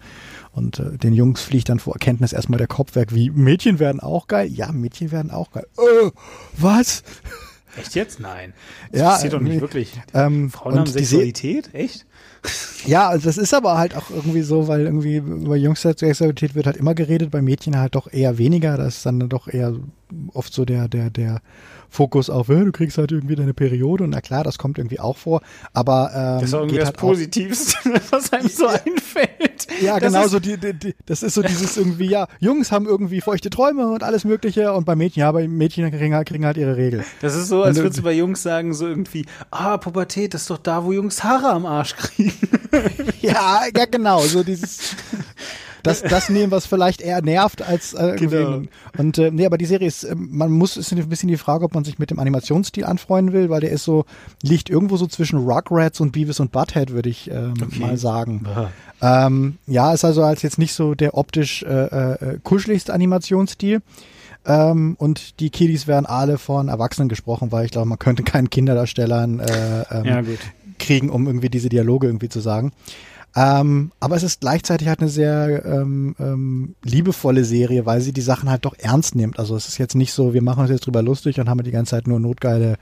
und 0.52 0.78
äh, 0.78 0.96
den 0.96 1.12
Jungs 1.12 1.42
fliegt 1.42 1.68
dann 1.68 1.78
vor 1.78 1.92
Erkenntnis 1.92 2.32
erstmal 2.32 2.56
der 2.56 2.68
Kopf 2.68 2.94
weg. 2.94 3.14
Wie 3.14 3.28
Mädchen 3.28 3.80
werden 3.80 4.00
auch 4.00 4.28
geil? 4.28 4.50
Ja, 4.50 4.72
Mädchen 4.72 5.12
werden 5.12 5.30
auch 5.30 5.50
geil. 5.50 5.66
Äh, 5.76 6.10
was? 6.56 7.02
Echt 7.78 7.94
jetzt? 7.94 8.18
Nein. 8.18 8.54
Das 8.92 9.00
ja, 9.02 9.10
passiert 9.10 9.34
doch 9.34 9.40
nicht 9.40 9.60
wirklich. 9.60 9.92
Ähm, 10.14 10.50
Frauen 10.50 10.78
haben 10.78 10.86
Sexualität? 10.86 11.74
Echt? 11.74 12.06
Ja, 12.86 13.10
also 13.10 13.26
das 13.26 13.36
ist 13.36 13.52
aber 13.52 13.76
halt 13.76 13.94
auch 13.94 14.08
irgendwie 14.08 14.40
so, 14.40 14.68
weil 14.68 14.86
irgendwie 14.86 15.16
über 15.16 15.56
Jungssexualität 15.56 16.54
wird 16.54 16.64
halt 16.64 16.78
immer 16.78 16.94
geredet, 16.94 17.30
bei 17.30 17.42
Mädchen 17.42 17.78
halt 17.78 17.94
doch 17.94 18.10
eher 18.10 18.38
weniger. 18.38 18.78
Das 18.78 18.96
ist 18.96 19.06
dann 19.06 19.28
doch 19.28 19.48
eher 19.48 19.74
oft 20.32 20.54
so 20.54 20.64
der, 20.64 20.88
der, 20.88 21.10
der 21.10 21.42
Fokus 21.94 22.28
auf, 22.28 22.48
du 22.48 22.72
kriegst 22.72 22.98
halt 22.98 23.12
irgendwie 23.12 23.36
deine 23.36 23.54
Periode 23.54 24.04
und 24.04 24.10
na 24.10 24.20
klar, 24.20 24.44
das 24.44 24.58
kommt 24.58 24.78
irgendwie 24.78 25.00
auch 25.00 25.16
vor, 25.16 25.42
aber 25.72 26.10
ähm, 26.14 26.40
das 26.40 26.44
ist 26.44 26.52
irgendwie 26.52 26.76
das 26.76 26.86
halt 26.86 26.96
Positivste, 26.96 27.76
was 28.10 28.32
einem 28.32 28.48
so 28.48 28.66
einfällt. 28.66 29.66
Ja, 29.80 29.98
das 29.98 30.12
genau 30.12 30.26
so 30.26 30.40
die, 30.40 30.58
die, 30.58 30.74
die, 30.74 30.94
das 31.06 31.22
ist 31.22 31.34
so 31.34 31.42
dieses 31.42 31.76
irgendwie, 31.76 32.06
ja, 32.06 32.26
Jungs 32.40 32.72
haben 32.72 32.86
irgendwie 32.86 33.20
feuchte 33.20 33.48
Träume 33.48 33.86
und 33.92 34.02
alles 34.02 34.24
mögliche 34.24 34.72
und 34.72 34.84
bei 34.84 34.96
Mädchen, 34.96 35.20
ja, 35.20 35.32
bei 35.32 35.46
Mädchen 35.46 35.90
kriegen 35.90 36.14
halt, 36.14 36.28
kriegen 36.28 36.44
halt 36.44 36.56
ihre 36.56 36.76
Regel. 36.76 37.04
Das 37.20 37.34
ist 37.34 37.48
so, 37.48 37.62
als 37.62 37.76
würdest 37.78 37.98
du 37.98 38.02
bei 38.02 38.12
Jungs 38.12 38.42
sagen, 38.42 38.74
so 38.74 38.86
irgendwie, 38.86 39.26
ah, 39.50 39.78
Pubertät, 39.78 40.34
das 40.34 40.42
ist 40.42 40.50
doch 40.50 40.58
da, 40.58 40.84
wo 40.84 40.92
Jungs 40.92 41.22
Haare 41.22 41.50
am 41.50 41.64
Arsch 41.64 41.94
kriegen. 41.96 42.32
ja, 43.20 43.62
ja, 43.74 43.84
genau, 43.86 44.20
so 44.20 44.42
dieses 44.42 44.96
das, 45.84 46.02
das 46.02 46.28
nehmen, 46.30 46.50
was 46.50 46.66
vielleicht 46.66 47.00
eher 47.00 47.22
nervt 47.22 47.62
als 47.62 47.94
äh, 47.94 48.16
genau. 48.18 48.62
Und 48.98 49.18
äh, 49.18 49.30
nee, 49.30 49.46
aber 49.46 49.58
die 49.58 49.66
Serie 49.66 49.86
ist, 49.86 50.02
äh, 50.02 50.14
man 50.16 50.50
muss, 50.50 50.76
ist 50.76 50.92
ein 50.92 51.08
bisschen 51.08 51.28
die 51.28 51.36
Frage, 51.36 51.64
ob 51.64 51.74
man 51.74 51.84
sich 51.84 51.98
mit 51.98 52.10
dem 52.10 52.18
Animationsstil 52.18 52.84
anfreunden 52.84 53.32
will, 53.32 53.50
weil 53.50 53.60
der 53.60 53.70
ist 53.70 53.84
so, 53.84 54.04
liegt 54.42 54.70
irgendwo 54.70 54.96
so 54.96 55.06
zwischen 55.06 55.38
Rugrats 55.38 56.00
und 56.00 56.12
Beavis 56.12 56.40
und 56.40 56.50
Butthead, 56.50 56.90
würde 56.90 57.08
ich 57.08 57.30
ähm, 57.30 57.54
okay. 57.62 57.78
mal 57.78 57.96
sagen. 57.96 58.46
Ähm, 59.00 59.58
ja, 59.66 59.92
ist 59.92 60.04
also 60.04 60.24
als 60.24 60.42
jetzt 60.42 60.58
nicht 60.58 60.74
so 60.74 60.94
der 60.94 61.16
optisch 61.16 61.62
äh, 61.62 61.68
äh, 61.68 62.38
kuscheligste 62.42 62.92
Animationsstil. 62.92 63.82
Ähm, 64.46 64.96
und 64.98 65.40
die 65.40 65.50
Kiddies 65.50 65.86
werden 65.86 66.06
alle 66.06 66.38
von 66.38 66.68
Erwachsenen 66.68 67.08
gesprochen, 67.08 67.52
weil 67.52 67.64
ich 67.64 67.70
glaube, 67.70 67.88
man 67.88 67.98
könnte 67.98 68.22
keinen 68.22 68.50
Kinderdarstellern 68.50 69.40
äh, 69.40 69.84
ähm, 69.90 70.04
ja, 70.04 70.22
kriegen, 70.78 71.10
um 71.10 71.26
irgendwie 71.26 71.48
diese 71.48 71.68
Dialoge 71.68 72.06
irgendwie 72.06 72.28
zu 72.28 72.40
sagen. 72.40 72.72
Ähm, 73.36 73.90
aber 73.98 74.14
es 74.16 74.22
ist 74.22 74.40
gleichzeitig 74.40 74.86
halt 74.86 75.00
eine 75.00 75.08
sehr 75.08 75.64
ähm, 75.64 76.14
ähm, 76.20 76.74
liebevolle 76.84 77.44
Serie, 77.44 77.84
weil 77.84 78.00
sie 78.00 78.12
die 78.12 78.20
Sachen 78.20 78.48
halt 78.48 78.64
doch 78.64 78.76
ernst 78.78 79.16
nimmt. 79.16 79.40
Also 79.40 79.56
es 79.56 79.66
ist 79.66 79.78
jetzt 79.78 79.96
nicht 79.96 80.12
so, 80.12 80.34
wir 80.34 80.42
machen 80.42 80.60
uns 80.60 80.70
jetzt 80.70 80.86
drüber 80.86 81.02
lustig 81.02 81.40
und 81.40 81.48
haben 81.48 81.62
die 81.62 81.72
ganze 81.72 81.90
Zeit 81.90 82.06
nur 82.06 82.20
notgeile 82.20 82.76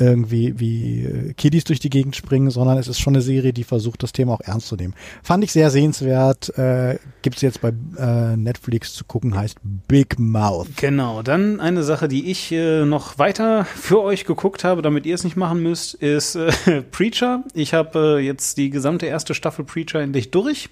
irgendwie 0.00 0.58
wie 0.58 1.04
äh, 1.04 1.32
Kiddies 1.34 1.64
durch 1.64 1.78
die 1.78 1.90
Gegend 1.90 2.16
springen, 2.16 2.50
sondern 2.50 2.78
es 2.78 2.88
ist 2.88 2.98
schon 2.98 3.14
eine 3.14 3.22
Serie, 3.22 3.52
die 3.52 3.64
versucht, 3.64 4.02
das 4.02 4.12
Thema 4.12 4.32
auch 4.32 4.40
ernst 4.40 4.68
zu 4.68 4.76
nehmen. 4.76 4.94
Fand 5.22 5.44
ich 5.44 5.52
sehr 5.52 5.70
sehenswert. 5.70 6.56
Äh, 6.58 6.98
Gibt 7.22 7.36
es 7.36 7.42
jetzt 7.42 7.60
bei 7.60 7.72
äh, 7.98 8.36
Netflix 8.36 8.94
zu 8.94 9.04
gucken, 9.04 9.36
heißt 9.36 9.58
Big 9.88 10.18
Mouth. 10.18 10.68
Genau, 10.76 11.22
dann 11.22 11.60
eine 11.60 11.82
Sache, 11.82 12.08
die 12.08 12.30
ich 12.30 12.50
äh, 12.50 12.84
noch 12.84 13.18
weiter 13.18 13.64
für 13.76 14.00
euch 14.00 14.24
geguckt 14.24 14.64
habe, 14.64 14.82
damit 14.82 15.06
ihr 15.06 15.14
es 15.14 15.24
nicht 15.24 15.36
machen 15.36 15.62
müsst, 15.62 15.94
ist 15.94 16.34
äh, 16.34 16.50
Preacher. 16.90 17.44
Ich 17.54 17.74
habe 17.74 18.18
äh, 18.18 18.24
jetzt 18.24 18.56
die 18.56 18.70
gesamte 18.70 19.06
erste 19.06 19.34
Staffel 19.34 19.64
Preacher 19.64 20.00
endlich 20.00 20.30
durch 20.30 20.70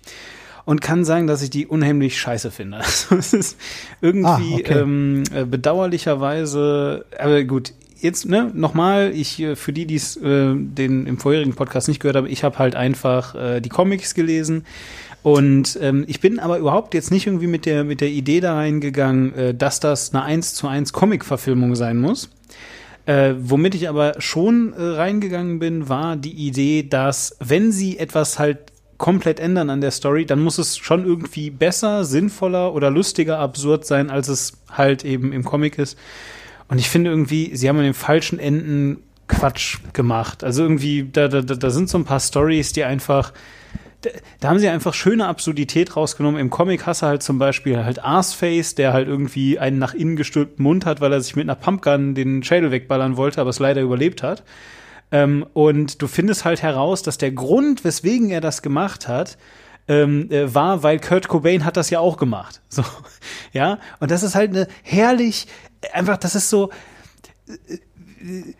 und 0.69 0.83
kann 0.83 1.03
sagen, 1.07 1.27
dass 1.27 1.41
ich 1.41 1.49
die 1.49 1.67
unheimlich 1.67 2.19
scheiße 2.19 2.51
finde. 2.51 2.79
Also 2.83 3.17
es 3.17 3.33
ist 3.33 3.57
irgendwie 4.03 4.55
ah, 4.55 4.59
okay. 4.59 4.79
ähm, 4.81 5.23
äh, 5.35 5.45
bedauerlicherweise, 5.45 7.07
aber 7.19 7.43
gut, 7.45 7.73
jetzt 8.01 8.29
ne, 8.29 8.51
nochmal, 8.55 9.13
ich 9.15 9.41
äh, 9.41 9.57
für 9.57 9.73
die, 9.73 9.87
die 9.87 9.97
es 9.97 10.17
äh, 10.17 10.55
den 10.55 11.07
im 11.07 11.19
vorherigen 11.19 11.55
Podcast 11.55 11.89
nicht 11.89 12.01
gehört 12.01 12.17
haben, 12.17 12.27
ich 12.27 12.45
habe 12.45 12.59
halt 12.59 12.75
einfach 12.75 13.35
äh, 13.35 13.61
die 13.61 13.69
Comics 13.69 14.15
gelesen. 14.15 14.65
Und 15.23 15.79
ähm, 15.83 16.05
ich 16.07 16.21
bin 16.21 16.39
aber 16.39 16.59
überhaupt 16.59 16.95
jetzt 16.95 17.11
nicht 17.11 17.27
irgendwie 17.27 17.49
mit 17.49 17.67
der, 17.67 17.85
mit 17.85 18.01
der 18.01 18.09
Idee 18.09 18.41
da 18.41 18.55
reingegangen, 18.55 19.35
äh, 19.35 19.55
dass 19.55 19.81
das 19.81 20.15
eine 20.15 20.23
1 20.23 20.55
zu 20.55 20.69
1 20.69 20.93
Comic-Verfilmung 20.93 21.75
sein 21.75 21.99
muss. 21.99 22.31
Äh, 23.05 23.35
womit 23.41 23.75
ich 23.75 23.89
aber 23.89 24.15
schon 24.19 24.75
äh, 24.75 24.83
reingegangen 24.83 25.59
bin, 25.59 25.89
war 25.89 26.17
die 26.17 26.33
Idee, 26.33 26.83
dass 26.83 27.37
wenn 27.41 27.73
sie 27.73 27.99
etwas 27.99 28.39
halt 28.39 28.59
komplett 28.99 29.41
ändern 29.41 29.71
an 29.71 29.81
der 29.81 29.93
Story, 29.93 30.27
dann 30.27 30.41
muss 30.41 30.59
es 30.59 30.77
schon 30.77 31.07
irgendwie 31.07 31.51
besser, 31.51 32.05
sinnvoller 32.05 32.75
oder 32.75 32.91
lustiger 32.91 33.39
absurd 33.39 33.87
sein, 33.87 34.11
als 34.11 34.29
es 34.29 34.53
halt 34.71 35.05
eben 35.05 35.33
im 35.33 35.45
Comic 35.45 35.79
ist. 35.79 35.97
Und 36.69 36.79
ich 36.79 36.89
finde 36.89 37.11
irgendwie, 37.11 37.57
sie 37.57 37.69
haben 37.69 37.79
an 37.79 37.85
den 37.85 37.95
falschen 37.95 38.39
Enden 38.39 39.03
Quatsch 39.27 39.79
gemacht. 39.93 40.43
Also 40.45 40.63
irgendwie, 40.63 41.09
da, 41.11 41.29
da, 41.29 41.43
da 41.43 41.71
sind 41.71 41.89
so 41.89 41.99
ein 41.99 42.05
paar 42.05 42.21
Stories, 42.21 42.73
die 42.73 42.85
einfach, 42.85 43.33
da, 44.41 44.49
haben 44.49 44.59
sie 44.59 44.69
einfach 44.69 44.95
schöne 44.95 45.27
Absurdität 45.27 45.97
rausgenommen. 45.97 46.41
Im 46.41 46.51
Comic 46.51 46.87
hast 46.87 47.03
du 47.03 47.07
halt 47.07 47.23
zum 47.23 47.39
Beispiel 47.39 47.85
halt 47.85 48.03
Arseface, 48.03 48.75
der 48.75 48.93
halt 48.93 49.09
irgendwie 49.09 49.59
einen 49.59 49.79
nach 49.79 49.95
innen 49.95 50.17
gestülpten 50.17 50.63
Mund 50.63 50.87
hat, 50.87 51.01
weil 51.01 51.13
er 51.13 51.21
sich 51.21 51.37
mit 51.37 51.45
einer 51.45 51.55
Pumpgun 51.55 52.15
den 52.15 52.43
Schädel 52.43 52.71
wegballern 52.71 53.17
wollte, 53.17 53.41
aber 53.41 53.51
es 53.51 53.59
leider 53.59 53.83
überlebt 53.83 54.23
hat. 54.23 54.43
Ähm, 55.11 55.47
und 55.55 56.03
du 56.03 56.07
findest 56.07 56.45
halt 56.45 56.63
heraus, 56.63 57.03
dass 57.03 57.19
der 57.19 57.33
Grund, 57.33 57.85
weswegen 57.85 58.31
er 58.31 58.41
das 58.41 58.63
gemacht 58.63 59.09
hat, 59.09 59.39
ähm, 59.89 60.31
äh, 60.31 60.55
war, 60.55 60.83
weil 60.83 61.01
Kurt 61.01 61.29
Cobain 61.29 61.65
hat 61.65 61.77
das 61.79 61.91
ja 61.91 61.99
auch 61.99 62.17
gemacht. 62.17 62.61
So, 62.71 62.85
ja. 63.53 63.79
Und 63.99 64.11
das 64.11 64.23
ist 64.23 64.35
halt 64.35 64.51
eine 64.51 64.69
herrlich, 64.83 65.47
einfach, 65.93 66.17
das 66.17 66.35
ist 66.35 66.49
so 66.51 66.71
äh, 67.49 67.75
äh, 68.25 68.55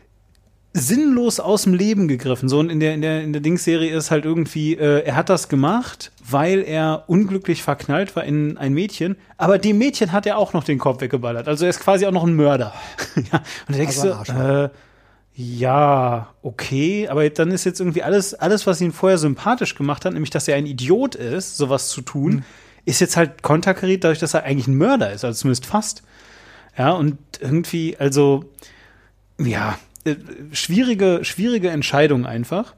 sinnlos 0.73 1.41
aus 1.41 1.63
dem 1.63 1.75
Leben 1.75 2.09
gegriffen. 2.09 2.49
So 2.49 2.59
und 2.59 2.71
in 2.71 2.81
der 2.81 2.95
in 2.95 3.01
der 3.01 3.23
in 3.23 3.33
der 3.33 3.43
Dings-Serie 3.43 3.95
ist 3.95 4.11
halt 4.11 4.25
irgendwie, 4.25 4.75
äh, 4.75 5.05
er 5.05 5.17
hat 5.17 5.29
das 5.29 5.49
gemacht, 5.49 6.13
weil 6.29 6.63
er 6.63 7.05
unglücklich 7.07 7.63
verknallt 7.63 8.15
war 8.17 8.25
in 8.25 8.59
ein 8.59 8.73
Mädchen, 8.73 9.17
aber 9.37 9.59
dem 9.59 9.79
Mädchen 9.79 10.13
hat 10.13 10.27
er 10.27 10.39
auch 10.39 10.53
noch 10.53 10.65
den 10.65 10.79
Kopf 10.79 11.01
weggeballert. 11.01 11.49
Also 11.49 11.65
er 11.65 11.71
ist 11.71 11.81
quasi 11.81 12.07
auch 12.07 12.13
noch 12.13 12.25
ein 12.25 12.35
Mörder. 12.35 12.75
ja. 13.17 13.39
Und 13.67 13.71
da 13.71 13.73
denkst 13.75 13.99
also 13.99 14.33
du, 14.33 14.65
äh, 14.65 14.71
ja, 15.41 16.35
okay, 16.43 17.07
aber 17.09 17.29
dann 17.31 17.53
ist 17.53 17.65
jetzt 17.65 17.79
irgendwie 17.79 18.03
alles, 18.03 18.35
alles, 18.35 18.67
was 18.67 18.81
ihn 18.81 18.93
vorher 18.93 19.19
sympathisch 19.19 19.77
gemacht 19.77 20.05
hat, 20.05 20.13
nämlich 20.13 20.31
dass 20.31 20.49
er 20.49 20.57
ein 20.57 20.67
Idiot 20.67 21.15
ist, 21.15 21.57
sowas 21.57 21.91
zu 21.91 22.01
tun, 22.01 22.33
mhm. 22.33 22.45
ist 22.85 23.01
jetzt 23.01 23.17
halt 23.17 23.43
konterkariert 23.43 24.03
dadurch, 24.03 24.19
dass 24.19 24.35
er 24.35 24.43
eigentlich 24.43 24.67
ein 24.67 24.77
Mörder 24.77 25.13
ist, 25.13 25.25
also 25.25 25.39
zumindest 25.39 25.65
fast. 25.65 26.03
Ja, 26.79 26.93
und 26.93 27.19
irgendwie, 27.41 27.97
also, 27.99 28.45
ja, 29.39 29.79
äh, 30.05 30.15
schwierige, 30.53 31.21
schwierige 31.23 31.71
Entscheidung 31.71 32.25
einfach. 32.25 32.75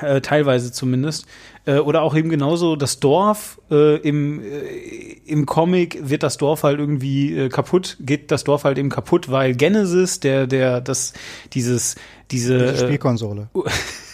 Äh, 0.00 0.20
teilweise 0.20 0.70
zumindest. 0.70 1.26
Äh, 1.64 1.78
oder 1.78 2.02
auch 2.02 2.14
eben 2.14 2.28
genauso 2.28 2.76
das 2.76 3.00
Dorf 3.00 3.60
äh, 3.68 3.96
im, 3.96 4.40
äh, 4.40 5.16
im 5.26 5.44
Comic 5.44 6.08
wird 6.08 6.22
das 6.22 6.36
Dorf 6.36 6.62
halt 6.62 6.78
irgendwie 6.78 7.36
äh, 7.36 7.48
kaputt, 7.48 7.96
geht 7.98 8.30
das 8.30 8.44
Dorf 8.44 8.62
halt 8.62 8.78
eben 8.78 8.90
kaputt, 8.90 9.28
weil 9.28 9.56
Genesis, 9.56 10.20
der, 10.20 10.46
der, 10.46 10.80
das, 10.80 11.14
dieses, 11.52 11.96
diese, 12.30 12.58
diese 12.58 12.84
Spielkonsole. 12.86 13.48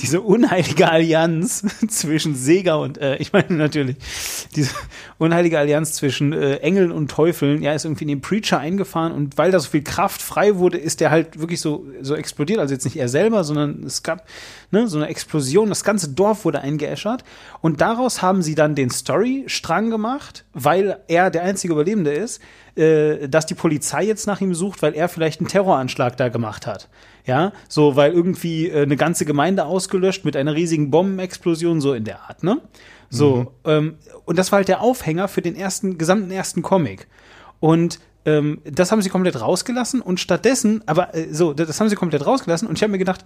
diese 0.00 0.20
unheilige 0.20 0.90
Allianz 0.90 1.64
zwischen 1.88 2.34
Sega 2.34 2.74
und, 2.76 2.98
äh, 2.98 3.16
ich 3.16 3.32
meine 3.32 3.54
natürlich, 3.54 3.96
diese 4.54 4.70
unheilige 5.18 5.58
Allianz 5.58 5.92
zwischen 5.92 6.32
äh, 6.32 6.56
Engeln 6.56 6.92
und 6.92 7.10
Teufeln, 7.10 7.62
ja, 7.62 7.72
ist 7.72 7.84
irgendwie 7.84 8.04
in 8.04 8.08
den 8.08 8.20
Preacher 8.20 8.58
eingefahren 8.58 9.12
und 9.12 9.38
weil 9.38 9.50
da 9.50 9.60
so 9.60 9.70
viel 9.70 9.82
Kraft 9.82 10.22
frei 10.22 10.56
wurde, 10.56 10.78
ist 10.78 11.00
der 11.00 11.10
halt 11.10 11.38
wirklich 11.38 11.60
so, 11.60 11.86
so 12.02 12.14
explodiert. 12.14 12.58
Also 12.58 12.74
jetzt 12.74 12.84
nicht 12.84 12.96
er 12.96 13.08
selber, 13.08 13.44
sondern 13.44 13.82
es 13.84 14.02
gab 14.02 14.26
ne, 14.70 14.88
so 14.88 14.98
eine 14.98 15.08
Explosion. 15.08 15.68
Das 15.68 15.84
ganze 15.84 16.10
Dorf 16.10 16.44
wurde 16.44 16.60
eingeäschert 16.60 17.24
und 17.60 17.80
daraus 17.80 18.22
haben 18.22 18.42
sie 18.42 18.54
dann 18.54 18.74
den 18.74 18.90
Story-Strang 18.90 19.90
gemacht, 19.90 20.44
weil 20.52 20.98
er 21.08 21.30
der 21.30 21.42
einzige 21.42 21.72
Überlebende 21.72 22.12
ist, 22.12 22.40
äh, 22.76 23.28
dass 23.28 23.46
die 23.46 23.54
Polizei 23.54 24.04
jetzt 24.04 24.26
nach 24.26 24.40
ihm 24.40 24.54
sucht, 24.54 24.82
weil 24.82 24.94
er 24.94 25.08
vielleicht 25.08 25.40
einen 25.40 25.48
Terroranschlag 25.48 26.16
da 26.16 26.28
gemacht 26.28 26.66
hat. 26.66 26.88
Ja, 27.24 27.52
so, 27.68 27.96
weil 27.96 28.12
irgendwie 28.12 28.68
äh, 28.68 28.82
eine 28.82 28.96
ganze 28.96 29.24
Gemeinde 29.24 29.64
ausgelöscht 29.64 30.24
mit 30.24 30.36
einer 30.36 30.54
riesigen 30.54 30.90
Bombenexplosion, 30.90 31.80
so 31.80 31.94
in 31.94 32.04
der 32.04 32.22
Art, 32.22 32.42
ne? 32.42 32.60
So, 33.08 33.36
mhm. 33.36 33.48
ähm, 33.64 33.94
und 34.24 34.38
das 34.38 34.52
war 34.52 34.58
halt 34.58 34.68
der 34.68 34.80
Aufhänger 34.80 35.28
für 35.28 35.42
den 35.42 35.56
ersten, 35.56 35.98
gesamten 35.98 36.30
ersten 36.30 36.62
Comic. 36.62 37.06
Und 37.60 38.00
ähm, 38.24 38.60
das 38.64 38.90
haben 38.92 39.02
sie 39.02 39.08
komplett 39.08 39.40
rausgelassen 39.40 40.00
und 40.00 40.20
stattdessen, 40.20 40.82
aber 40.86 41.14
äh, 41.14 41.32
so, 41.32 41.54
das 41.54 41.80
haben 41.80 41.88
sie 41.88 41.96
komplett 41.96 42.26
rausgelassen 42.26 42.68
und 42.68 42.76
ich 42.76 42.82
habe 42.82 42.90
mir 42.92 42.98
gedacht, 42.98 43.24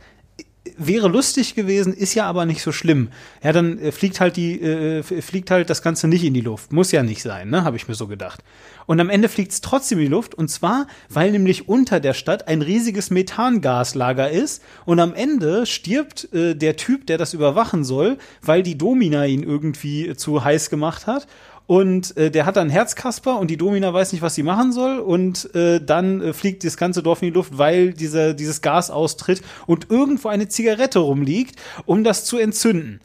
wäre 0.87 1.08
lustig 1.08 1.54
gewesen, 1.54 1.92
ist 1.92 2.14
ja 2.14 2.26
aber 2.26 2.46
nicht 2.46 2.62
so 2.62 2.72
schlimm. 2.72 3.10
Ja, 3.42 3.52
dann 3.52 3.78
äh, 3.78 3.92
fliegt 3.92 4.20
halt 4.20 4.37
die, 4.37 4.60
äh, 4.60 5.02
fliegt 5.02 5.50
halt 5.50 5.70
das 5.70 5.82
Ganze 5.82 6.08
nicht 6.08 6.25
in 6.25 6.34
die 6.34 6.40
Luft. 6.40 6.72
Muss 6.72 6.92
ja 6.92 7.02
nicht 7.02 7.22
sein, 7.22 7.50
ne? 7.50 7.64
Habe 7.64 7.76
ich 7.76 7.87
mir 7.87 7.94
so 7.94 8.06
gedacht. 8.06 8.42
Und 8.87 8.99
am 8.99 9.10
Ende 9.10 9.28
fliegt 9.28 9.52
es 9.52 9.60
trotzdem 9.60 9.99
in 9.99 10.06
die 10.06 10.10
Luft. 10.10 10.34
Und 10.34 10.49
zwar, 10.49 10.87
weil 11.08 11.30
nämlich 11.30 11.68
unter 11.68 12.00
der 12.00 12.14
Stadt 12.14 12.49
ein 12.49 12.62
riesiges 12.62 13.10
Methangaslager 13.10 14.30
ist. 14.30 14.62
Und 14.84 14.99
am 15.00 15.14
Ende 15.14 15.66
stirbt 15.66 16.32
äh, 16.32 16.54
der 16.54 16.76
Typ, 16.76 17.06
der 17.06 17.18
das 17.18 17.34
überwachen 17.34 17.84
soll, 17.84 18.18
weil 18.42 18.62
die 18.62 18.78
Domina 18.78 19.26
ihn 19.26 19.42
irgendwie 19.42 20.16
zu 20.16 20.42
heiß 20.42 20.70
gemacht 20.70 21.06
hat. 21.06 21.26
Und 21.71 22.17
äh, 22.17 22.33
der 22.33 22.47
hat 22.47 22.57
dann 22.57 22.69
Herzkasper 22.69 23.39
und 23.39 23.49
die 23.49 23.57
Domina 23.57 23.95
weiß 23.95 24.11
nicht, 24.12 24.23
was 24.23 24.35
sie 24.35 24.43
machen 24.43 24.73
soll. 24.73 24.99
Und 24.99 25.55
äh, 25.55 25.81
dann 25.81 26.21
äh, 26.21 26.33
fliegt 26.33 26.65
das 26.65 26.77
ganze 26.77 27.00
Dorf 27.00 27.23
in 27.23 27.29
die 27.29 27.35
Luft, 27.35 27.59
weil 27.59 27.93
dieser, 27.93 28.35
dieses 28.35 28.61
Gas 28.61 28.91
austritt 28.91 29.41
und 29.69 29.89
irgendwo 29.89 30.27
eine 30.27 30.49
Zigarette 30.49 30.99
rumliegt, 30.99 31.55
um 31.87 32.03
das 32.03 32.25
zu 32.25 32.39
entzünden. 32.39 33.00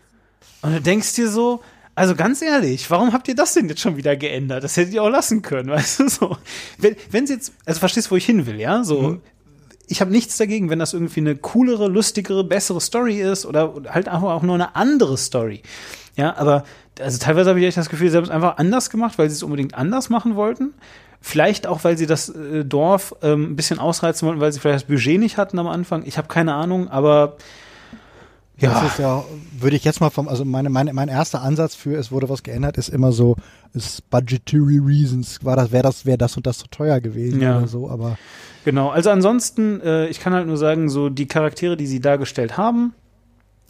Und 0.63 0.73
du 0.73 0.81
denkst 0.81 1.13
dir 1.13 1.29
so, 1.29 1.61
also 1.93 2.15
ganz 2.15 2.41
ehrlich, 2.41 2.89
warum 2.89 3.13
habt 3.13 3.27
ihr 3.27 3.35
das 3.35 3.53
denn 3.53 3.69
jetzt 3.69 3.81
schon 3.81 3.97
wieder 3.97 4.15
geändert? 4.15 4.63
Das 4.63 4.77
hättet 4.77 4.95
ihr 4.95 5.03
auch 5.03 5.09
lassen 5.09 5.43
können, 5.43 5.69
weißt 5.69 5.99
du 5.99 6.09
so. 6.09 6.37
Wenn, 6.79 6.95
wenn 7.11 7.27
sie 7.27 7.33
jetzt, 7.33 7.53
also 7.67 7.79
verstehst, 7.79 8.09
wo 8.09 8.15
ich 8.15 8.25
hin 8.25 8.47
will, 8.47 8.59
ja? 8.59 8.83
So, 8.83 8.99
mhm. 8.99 9.21
ich 9.85 10.01
habe 10.01 10.09
nichts 10.09 10.37
dagegen, 10.37 10.71
wenn 10.71 10.79
das 10.79 10.93
irgendwie 10.93 11.19
eine 11.19 11.35
coolere, 11.35 11.87
lustigere, 11.87 12.43
bessere 12.43 12.81
Story 12.81 13.21
ist 13.21 13.45
oder 13.45 13.75
halt 13.89 14.07
einfach 14.07 14.31
auch 14.31 14.41
nur 14.41 14.55
eine 14.55 14.75
andere 14.75 15.19
Story. 15.19 15.61
Ja, 16.17 16.35
aber 16.37 16.63
also 16.99 17.17
teilweise 17.17 17.49
habe 17.49 17.59
ich 17.59 17.65
echt 17.65 17.77
das 17.77 17.89
Gefühl, 17.89 18.09
sie 18.09 18.17
haben 18.17 18.23
es 18.23 18.29
einfach 18.29 18.57
anders 18.57 18.89
gemacht, 18.89 19.17
weil 19.17 19.29
sie 19.29 19.35
es 19.35 19.43
unbedingt 19.43 19.75
anders 19.75 20.09
machen 20.09 20.35
wollten. 20.35 20.73
Vielleicht 21.21 21.65
auch, 21.65 21.83
weil 21.83 21.97
sie 21.97 22.05
das 22.05 22.29
äh, 22.29 22.63
Dorf 22.63 23.15
ähm, 23.21 23.51
ein 23.51 23.55
bisschen 23.55 23.79
ausreizen 23.79 24.27
wollten, 24.27 24.41
weil 24.41 24.51
sie 24.51 24.59
vielleicht 24.59 24.83
das 24.83 24.87
Budget 24.87 25.19
nicht 25.19 25.37
hatten 25.37 25.57
am 25.57 25.67
Anfang. 25.67 26.03
Ich 26.05 26.17
habe 26.17 26.27
keine 26.27 26.53
Ahnung, 26.53 26.87
aber 26.89 27.37
ja. 28.57 28.69
Das 28.71 28.91
ist 28.91 28.99
ja, 28.99 29.23
würde 29.57 29.75
ich 29.75 29.83
jetzt 29.83 29.99
mal 29.99 30.09
vom, 30.09 30.29
also 30.29 30.45
meine, 30.45 30.69
meine, 30.69 30.93
mein 30.93 31.09
erster 31.09 31.41
Ansatz 31.41 31.75
für 31.75 31.97
es 31.97 32.11
wurde 32.11 32.29
was 32.29 32.41
geändert, 32.41 32.77
ist 32.77 32.87
immer 32.87 33.11
so, 33.11 33.35
ist 33.73 34.09
budgetary 34.09 34.79
reasons, 34.79 35.43
war 35.43 35.57
das, 35.57 35.71
wäre 35.73 35.83
das, 35.83 36.05
wäre 36.05 36.17
das 36.17 36.37
und 36.37 36.47
das 36.47 36.59
zu 36.59 36.67
teuer 36.67 37.01
gewesen 37.01 37.41
ja. 37.41 37.57
oder 37.57 37.67
so, 37.67 37.89
aber. 37.89 38.17
Genau, 38.63 38.89
also 38.89 39.09
ansonsten, 39.09 39.81
äh, 39.81 40.07
ich 40.07 40.21
kann 40.21 40.33
halt 40.33 40.47
nur 40.47 40.57
sagen, 40.57 40.89
so 40.89 41.09
die 41.09 41.27
Charaktere, 41.27 41.75
die 41.75 41.85
sie 41.85 41.99
dargestellt 41.99 42.55
haben, 42.57 42.93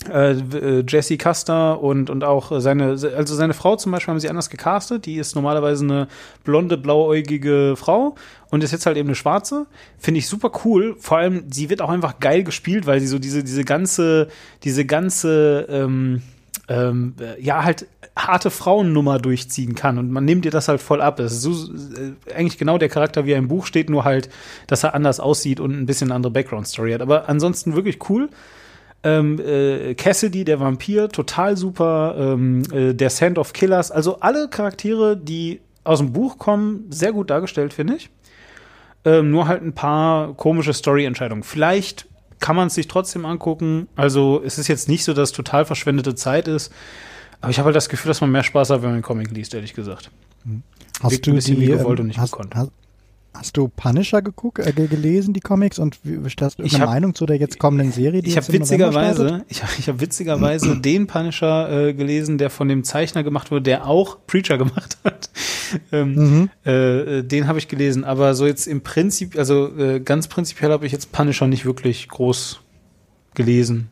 äh, 0.09 0.31
äh, 0.33 0.83
Jesse 0.87 1.17
Custer 1.17 1.81
und, 1.81 2.09
und 2.09 2.23
auch 2.23 2.51
seine, 2.59 2.89
also 2.89 3.35
seine 3.35 3.53
Frau 3.53 3.75
zum 3.75 3.91
Beispiel 3.91 4.11
haben 4.11 4.19
sie 4.19 4.29
anders 4.29 4.49
gecastet. 4.49 5.05
Die 5.05 5.15
ist 5.15 5.35
normalerweise 5.35 5.83
eine 5.83 6.07
blonde, 6.43 6.77
blauäugige 6.77 7.75
Frau 7.75 8.15
und 8.51 8.63
ist 8.63 8.71
jetzt 8.71 8.85
halt 8.85 8.97
eben 8.97 9.09
eine 9.09 9.15
schwarze. 9.15 9.65
Finde 9.97 10.19
ich 10.19 10.27
super 10.27 10.51
cool. 10.63 10.95
Vor 10.99 11.17
allem, 11.17 11.45
sie 11.49 11.69
wird 11.69 11.81
auch 11.81 11.89
einfach 11.89 12.19
geil 12.19 12.43
gespielt, 12.43 12.85
weil 12.85 12.99
sie 12.99 13.07
so 13.07 13.17
diese, 13.17 13.43
diese 13.43 13.63
ganze, 13.63 14.27
diese 14.63 14.85
ganze, 14.85 15.65
ähm, 15.69 16.21
ähm, 16.67 17.15
ja, 17.39 17.63
halt 17.63 17.87
harte 18.17 18.49
Frauennummer 18.49 19.19
durchziehen 19.19 19.75
kann 19.75 19.97
und 19.97 20.09
man 20.09 20.23
nimmt 20.23 20.45
ihr 20.45 20.51
das 20.51 20.67
halt 20.67 20.81
voll 20.81 21.01
ab. 21.01 21.19
Es 21.19 21.33
ist 21.33 21.41
so, 21.41 21.51
äh, 21.51 22.33
eigentlich 22.33 22.57
genau 22.57 22.77
der 22.77 22.89
Charakter, 22.89 23.25
wie 23.25 23.31
er 23.31 23.37
im 23.37 23.47
Buch 23.47 23.65
steht, 23.65 23.89
nur 23.89 24.05
halt, 24.05 24.29
dass 24.67 24.83
er 24.83 24.93
anders 24.93 25.19
aussieht 25.19 25.59
und 25.59 25.71
ein 25.71 25.85
bisschen 25.85 26.11
andere 26.11 26.31
Background-Story 26.31 26.93
hat. 26.93 27.01
Aber 27.01 27.27
ansonsten 27.27 27.75
wirklich 27.75 28.09
cool. 28.09 28.29
Ähm, 29.05 29.39
äh, 29.39 29.93
Cassidy, 29.93 30.43
der 30.45 30.59
Vampir, 30.59 31.09
total 31.09 31.55
super. 31.57 32.15
Ähm, 32.17 32.63
äh, 32.73 32.93
der 32.95 33.11
Sand 33.11 33.37
of 33.37 33.53
Killers, 33.53 33.91
also 33.91 34.19
alle 34.19 34.49
Charaktere, 34.49 35.15
die 35.15 35.61
aus 35.83 35.99
dem 35.99 36.11
Buch 36.11 36.39
kommen, 36.39 36.85
sehr 36.89 37.13
gut 37.13 37.29
dargestellt, 37.29 37.71
finde 37.71 37.97
ich. 37.97 38.09
Ähm, 39.05 39.29
nur 39.29 39.47
halt 39.47 39.61
ein 39.61 39.73
paar 39.73 40.33
komische 40.33 40.73
Story-Entscheidungen. 40.73 41.43
Vielleicht 41.43 42.07
kann 42.39 42.55
man 42.55 42.67
es 42.67 42.73
sich 42.73 42.87
trotzdem 42.87 43.27
angucken. 43.27 43.87
Also 43.95 44.41
es 44.43 44.57
ist 44.57 44.67
jetzt 44.67 44.89
nicht 44.89 45.03
so, 45.03 45.13
dass 45.13 45.31
total 45.31 45.65
verschwendete 45.65 46.15
Zeit 46.15 46.47
ist. 46.47 46.73
Aber 47.41 47.51
ich 47.51 47.59
habe 47.59 47.67
halt 47.67 47.75
das 47.75 47.89
Gefühl, 47.89 48.09
dass 48.09 48.21
man 48.21 48.31
mehr 48.31 48.43
Spaß 48.43 48.71
hat, 48.71 48.77
wenn 48.81 48.89
man 48.89 48.93
einen 48.95 49.03
Comic 49.03 49.29
liest, 49.29 49.53
ehrlich 49.53 49.75
gesagt. 49.75 50.09
Hast 51.03 51.11
Wirkt 51.11 51.27
du 51.27 51.31
ein 51.31 51.35
bisschen 51.35 51.59
die, 51.59 51.61
wie 51.61 51.67
gewollt 51.67 51.99
und 51.99 52.07
nicht 52.07 52.17
hast, 52.17 52.31
gekonnt. 52.31 52.55
Hast, 52.55 52.71
Hast 53.37 53.57
du 53.57 53.67
Punisher 53.67 54.21
geguckt, 54.21 54.59
äh, 54.59 54.71
gelesen, 54.71 55.33
die 55.33 55.41
Comics, 55.41 55.77
und 55.77 55.99
wie 56.03 56.17
hast 56.41 56.59
du 56.59 56.63
eine 56.63 56.71
hab, 56.71 56.87
Meinung 56.87 57.13
zu 57.13 57.25
der 57.25 57.37
jetzt 57.37 57.59
kommenden 57.59 57.91
Serie? 57.91 58.21
Die 58.21 58.29
ich 58.29 58.37
habe 58.37 58.51
witzigerweise, 58.51 59.43
ich 59.49 59.61
habe 59.61 59.73
ich 59.77 59.89
hab 59.89 59.99
witzigerweise 59.99 60.77
den 60.81 61.07
Punisher 61.07 61.87
äh, 61.87 61.93
gelesen, 61.93 62.37
der 62.37 62.49
von 62.49 62.67
dem 62.69 62.83
Zeichner 62.83 63.23
gemacht 63.23 63.51
wurde, 63.51 63.63
der 63.63 63.87
auch 63.87 64.19
Preacher 64.25 64.57
gemacht 64.59 64.97
hat. 65.03 65.29
ähm, 65.91 66.15
mhm. 66.15 66.49
äh, 66.63 67.23
den 67.23 67.47
habe 67.47 67.59
ich 67.59 67.67
gelesen, 67.67 68.03
aber 68.03 68.35
so 68.35 68.45
jetzt 68.45 68.67
im 68.67 68.81
Prinzip, 68.81 69.37
also 69.37 69.75
äh, 69.77 69.99
ganz 69.99 70.27
prinzipiell 70.27 70.71
habe 70.71 70.85
ich 70.85 70.91
jetzt 70.91 71.11
Punisher 71.11 71.47
nicht 71.47 71.65
wirklich 71.65 72.07
groß 72.07 72.61
gelesen. 73.33 73.89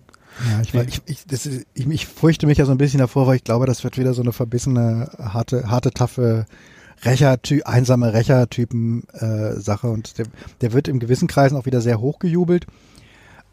Ja, 0.49 0.61
ich, 0.61 0.73
nee. 0.73 0.85
ich, 0.87 1.01
ich, 1.05 1.27
das 1.27 1.45
ist, 1.45 1.67
ich, 1.73 1.87
ich 1.87 2.07
fürchte 2.07 2.47
mich 2.47 2.57
ja 2.57 2.65
so 2.65 2.71
ein 2.71 2.77
bisschen 2.77 2.99
davor, 2.99 3.27
weil 3.27 3.35
ich 3.35 3.43
glaube, 3.43 3.65
das 3.65 3.83
wird 3.83 3.97
wieder 3.97 4.13
so 4.13 4.21
eine 4.21 4.31
verbissene, 4.31 5.11
harte, 5.19 5.69
harte, 5.69 5.91
taffe 5.91 6.45
Rächerty 7.05 7.63
einsame 7.63 8.13
Rächertypen 8.13 9.03
äh, 9.13 9.53
Sache 9.59 9.87
und 9.87 10.17
der, 10.17 10.25
der 10.61 10.73
wird 10.73 10.87
in 10.87 10.99
gewissen 10.99 11.27
Kreisen 11.27 11.57
auch 11.57 11.65
wieder 11.65 11.81
sehr 11.81 11.99
hochgejubelt. 11.99 12.67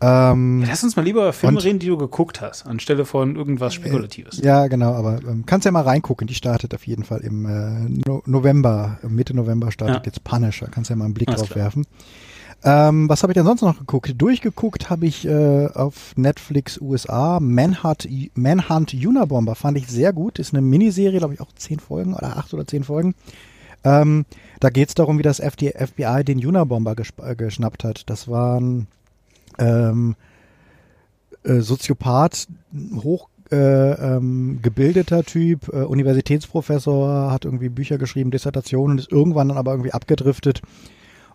Ähm, 0.02 0.64
Lass 0.66 0.82
uns 0.82 0.96
mal 0.96 1.02
lieber 1.02 1.20
über 1.20 1.32
Filme 1.34 1.58
und, 1.58 1.64
reden, 1.64 1.78
die 1.78 1.88
du 1.88 1.98
geguckt 1.98 2.40
hast, 2.40 2.66
anstelle 2.66 3.04
von 3.04 3.36
irgendwas 3.36 3.74
Spekulatives. 3.74 4.38
ja, 4.38 4.66
genau, 4.66 4.94
aber 4.94 5.20
ähm, 5.28 5.44
kannst 5.44 5.66
ja 5.66 5.72
mal 5.72 5.82
reingucken. 5.82 6.26
Die 6.26 6.34
startet 6.34 6.74
auf 6.74 6.86
jeden 6.86 7.04
Fall 7.04 7.20
im 7.20 7.44
äh, 7.44 7.88
no 8.06 8.22
November, 8.24 8.98
Mitte 9.06 9.34
November 9.34 9.70
startet 9.70 9.96
ja. 9.96 10.02
jetzt 10.06 10.24
Punisher. 10.24 10.68
Kannst 10.70 10.88
ja 10.88 10.96
mal 10.96 11.04
einen 11.04 11.14
Blick 11.14 11.28
Alles 11.28 11.40
drauf 11.40 11.50
klar. 11.50 11.64
werfen. 11.64 11.86
Ähm, 12.62 13.08
was 13.08 13.22
habe 13.22 13.32
ich 13.32 13.34
denn 13.34 13.46
sonst 13.46 13.62
noch 13.62 13.78
geguckt? 13.78 14.12
Durchgeguckt 14.16 14.90
habe 14.90 15.06
ich 15.06 15.26
äh, 15.26 15.66
auf 15.68 16.12
Netflix 16.16 16.78
USA 16.80 17.40
Manhunt, 17.40 18.08
Manhunt 18.34 18.92
Unabomber. 18.94 19.54
Fand 19.54 19.78
ich 19.78 19.88
sehr 19.88 20.12
gut. 20.12 20.38
Ist 20.38 20.52
eine 20.52 20.60
Miniserie, 20.60 21.18
glaube 21.18 21.34
ich, 21.34 21.40
auch 21.40 21.52
zehn 21.52 21.80
Folgen 21.80 22.14
oder 22.14 22.36
acht 22.36 22.52
oder 22.52 22.66
zehn 22.66 22.84
Folgen. 22.84 23.14
Ähm, 23.82 24.26
da 24.60 24.68
geht 24.68 24.88
es 24.88 24.94
darum, 24.94 25.18
wie 25.18 25.22
das 25.22 25.40
FD 25.40 25.72
FBI 25.72 26.22
den 26.22 26.44
Unabomber 26.44 26.94
äh, 27.22 27.34
geschnappt 27.34 27.84
hat. 27.84 28.10
Das 28.10 28.28
war 28.28 28.60
ein 28.60 28.88
ähm, 29.58 30.16
äh, 31.44 31.60
Soziopath, 31.60 32.46
hoch 33.02 33.30
äh, 33.50 33.56
ähm, 33.56 34.60
gebildeter 34.62 35.24
Typ, 35.24 35.68
äh, 35.68 35.78
Universitätsprofessor, 35.78 37.32
hat 37.32 37.46
irgendwie 37.46 37.70
Bücher 37.70 37.96
geschrieben, 37.96 38.30
Dissertationen 38.30 38.98
ist 38.98 39.10
irgendwann 39.10 39.48
dann 39.48 39.58
aber 39.58 39.72
irgendwie 39.72 39.92
abgedriftet 39.92 40.62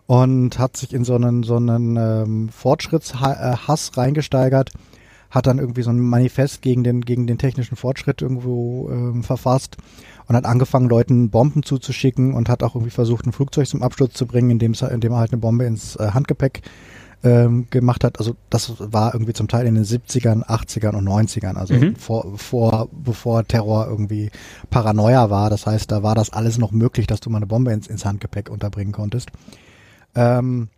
und 0.06 0.58
hat 0.58 0.76
sich 0.76 0.92
in 0.92 1.04
so 1.04 1.14
einen, 1.14 1.42
so 1.42 1.56
einen 1.56 1.96
ähm, 1.96 2.48
Fortschrittshass 2.48 3.90
äh, 3.90 4.00
reingesteigert, 4.00 4.70
hat 5.30 5.46
dann 5.46 5.58
irgendwie 5.58 5.82
so 5.82 5.90
ein 5.90 5.98
Manifest 5.98 6.62
gegen 6.62 6.84
den, 6.84 7.00
gegen 7.00 7.26
den 7.26 7.38
technischen 7.38 7.76
Fortschritt 7.76 8.22
irgendwo 8.22 8.88
ähm, 8.90 9.24
verfasst 9.24 9.76
und 10.28 10.36
hat 10.36 10.44
angefangen, 10.44 10.88
Leuten 10.88 11.30
Bomben 11.30 11.62
zuzuschicken 11.62 12.34
und 12.34 12.48
hat 12.48 12.62
auch 12.62 12.74
irgendwie 12.74 12.90
versucht, 12.90 13.26
ein 13.26 13.32
Flugzeug 13.32 13.66
zum 13.66 13.82
Absturz 13.82 14.14
zu 14.14 14.26
bringen, 14.26 14.50
indem, 14.50 14.74
indem 14.90 15.12
er 15.12 15.18
halt 15.18 15.32
eine 15.32 15.40
Bombe 15.40 15.64
ins 15.64 15.96
äh, 15.96 16.10
Handgepäck 16.12 16.62
ähm, 17.24 17.66
gemacht 17.70 18.04
hat. 18.04 18.18
Also 18.18 18.36
das 18.50 18.74
war 18.78 19.14
irgendwie 19.14 19.32
zum 19.32 19.48
Teil 19.48 19.66
in 19.66 19.74
den 19.74 19.84
70ern, 19.84 20.44
80ern 20.44 20.94
und 20.94 21.08
90ern, 21.08 21.54
also 21.54 21.74
mhm. 21.74 21.96
vor, 21.96 22.38
vor, 22.38 22.88
bevor 22.92 23.46
Terror 23.46 23.88
irgendwie 23.88 24.30
Paranoia 24.70 25.28
war. 25.30 25.50
Das 25.50 25.66
heißt, 25.66 25.90
da 25.90 26.02
war 26.02 26.14
das 26.14 26.30
alles 26.32 26.58
noch 26.58 26.70
möglich, 26.70 27.06
dass 27.06 27.20
du 27.20 27.30
mal 27.30 27.38
eine 27.38 27.46
Bombe 27.46 27.72
ins, 27.72 27.88
ins 27.88 28.04
Handgepäck 28.04 28.48
unterbringen 28.48 28.92
konntest. 28.92 29.30
Ähm, 30.16 30.68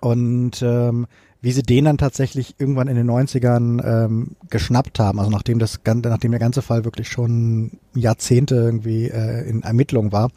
und 0.00 0.62
ähm, 0.62 1.06
wie 1.42 1.52
sie 1.52 1.62
den 1.62 1.84
dann 1.84 1.98
tatsächlich 1.98 2.54
irgendwann 2.58 2.88
in 2.88 2.96
den 2.96 3.10
90ern 3.10 3.84
ähm, 3.84 4.36
geschnappt 4.48 5.00
haben, 5.00 5.18
also 5.18 5.30
nachdem 5.30 5.58
das 5.58 5.80
nachdem 5.84 6.30
der 6.30 6.40
ganze 6.40 6.62
Fall 6.62 6.84
wirklich 6.84 7.08
schon 7.08 7.72
Jahrzehnte 7.94 8.54
irgendwie 8.54 9.08
äh, 9.08 9.48
in 9.48 9.62
Ermittlung 9.62 10.12
war 10.12 10.30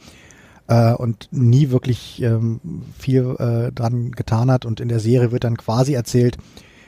äh, 0.67 0.93
und 0.93 1.29
nie 1.31 1.69
wirklich 1.69 2.21
ähm, 2.23 2.59
viel 2.97 3.35
äh, 3.37 3.71
dran 3.71 4.11
getan 4.11 4.49
hat 4.49 4.65
und 4.65 4.79
in 4.79 4.89
der 4.89 4.99
Serie 4.99 5.31
wird 5.31 5.43
dann 5.43 5.57
quasi 5.57 5.93
erzählt, 5.93 6.37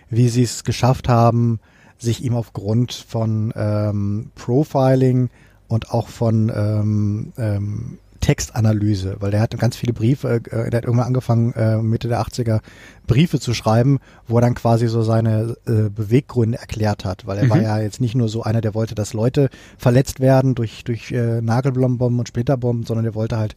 wie 0.09 0.29
sie 0.29 0.43
es 0.43 0.63
geschafft 0.63 1.09
haben, 1.09 1.59
sich 1.99 2.23
ihm 2.23 2.35
aufgrund 2.35 2.93
von 2.93 3.53
ähm, 3.55 4.31
Profiling 4.35 5.29
und 5.67 5.91
auch 5.91 6.07
von 6.07 6.51
ähm, 6.55 7.33
ähm, 7.37 7.99
Textanalyse, 8.17 9.17
weil 9.19 9.31
der 9.31 9.41
hat 9.41 9.57
ganz 9.57 9.75
viele 9.75 9.93
Briefe, 9.93 10.35
äh, 10.35 10.69
der 10.69 10.77
hat 10.77 10.85
irgendwann 10.85 11.07
angefangen, 11.07 11.53
äh, 11.53 11.77
Mitte 11.77 12.07
der 12.07 12.21
80er 12.21 12.61
Briefe 13.07 13.39
zu 13.39 13.53
schreiben, 13.53 13.99
wo 14.27 14.37
er 14.37 14.41
dann 14.41 14.55
quasi 14.55 14.87
so 14.87 15.01
seine 15.01 15.55
äh, 15.65 15.89
Beweggründe 15.89 16.57
erklärt 16.57 17.05
hat, 17.05 17.25
weil 17.25 17.37
er 17.37 17.45
mhm. 17.45 17.49
war 17.49 17.61
ja 17.61 17.79
jetzt 17.79 18.01
nicht 18.01 18.15
nur 18.15 18.29
so 18.29 18.43
einer, 18.43 18.61
der 18.61 18.73
wollte, 18.73 18.95
dass 18.95 19.13
Leute 19.13 19.49
verletzt 19.77 20.19
werden 20.19 20.55
durch, 20.55 20.83
durch 20.83 21.11
äh, 21.11 21.41
Nagelbomben 21.41 22.19
und 22.19 22.27
Splitterbomben, 22.27 22.85
sondern 22.85 23.05
der 23.05 23.15
wollte 23.15 23.37
halt 23.37 23.55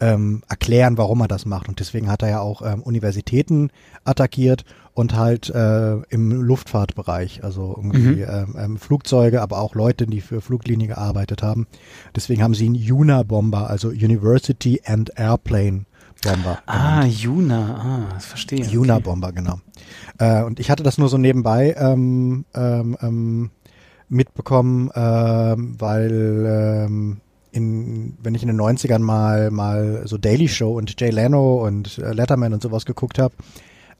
ähm, 0.00 0.42
erklären, 0.48 0.98
warum 0.98 1.20
er 1.20 1.28
das 1.28 1.46
macht. 1.46 1.68
Und 1.68 1.80
deswegen 1.80 2.10
hat 2.10 2.22
er 2.22 2.30
ja 2.30 2.40
auch 2.40 2.62
ähm, 2.62 2.82
Universitäten 2.82 3.70
attackiert 4.04 4.64
und 4.98 5.14
halt 5.14 5.48
äh, 5.50 5.94
im 6.10 6.42
Luftfahrtbereich, 6.42 7.44
also 7.44 7.72
irgendwie 7.76 8.16
mhm. 8.16 8.26
ähm, 8.28 8.56
ähm, 8.58 8.76
Flugzeuge, 8.78 9.40
aber 9.42 9.58
auch 9.60 9.76
Leute, 9.76 10.08
die 10.08 10.20
für 10.20 10.40
Fluglinie 10.40 10.88
gearbeitet 10.88 11.40
haben. 11.40 11.68
Deswegen 12.16 12.42
haben 12.42 12.52
sie 12.52 12.66
ihn 12.66 12.92
Una-Bomber, 12.92 13.70
also 13.70 13.90
University 13.90 14.82
and 14.84 15.12
Airplane 15.16 15.84
Bomber. 16.24 16.58
Ah, 16.66 17.04
Juna, 17.04 18.08
ah, 18.10 18.14
das 18.14 18.26
verstehe. 18.26 18.64
Juna 18.64 18.98
Bomber, 18.98 19.30
genau. 19.30 19.60
Äh, 20.18 20.42
und 20.42 20.58
ich 20.58 20.68
hatte 20.68 20.82
das 20.82 20.98
nur 20.98 21.08
so 21.08 21.16
nebenbei 21.16 21.76
ähm, 21.78 22.44
ähm, 22.56 22.96
ähm, 23.00 23.50
mitbekommen, 24.08 24.90
ähm, 24.96 25.76
weil 25.78 26.86
ähm, 26.88 27.20
in, 27.52 28.18
wenn 28.20 28.34
ich 28.34 28.42
in 28.42 28.48
den 28.48 28.60
90ern 28.60 28.98
mal, 28.98 29.52
mal 29.52 30.02
so 30.06 30.18
Daily 30.18 30.48
Show 30.48 30.76
und 30.76 31.00
Jay 31.00 31.10
Leno 31.10 31.64
und 31.64 31.98
äh, 31.98 32.12
Letterman 32.12 32.52
und 32.52 32.62
sowas 32.62 32.84
geguckt 32.84 33.20
habe, 33.20 33.34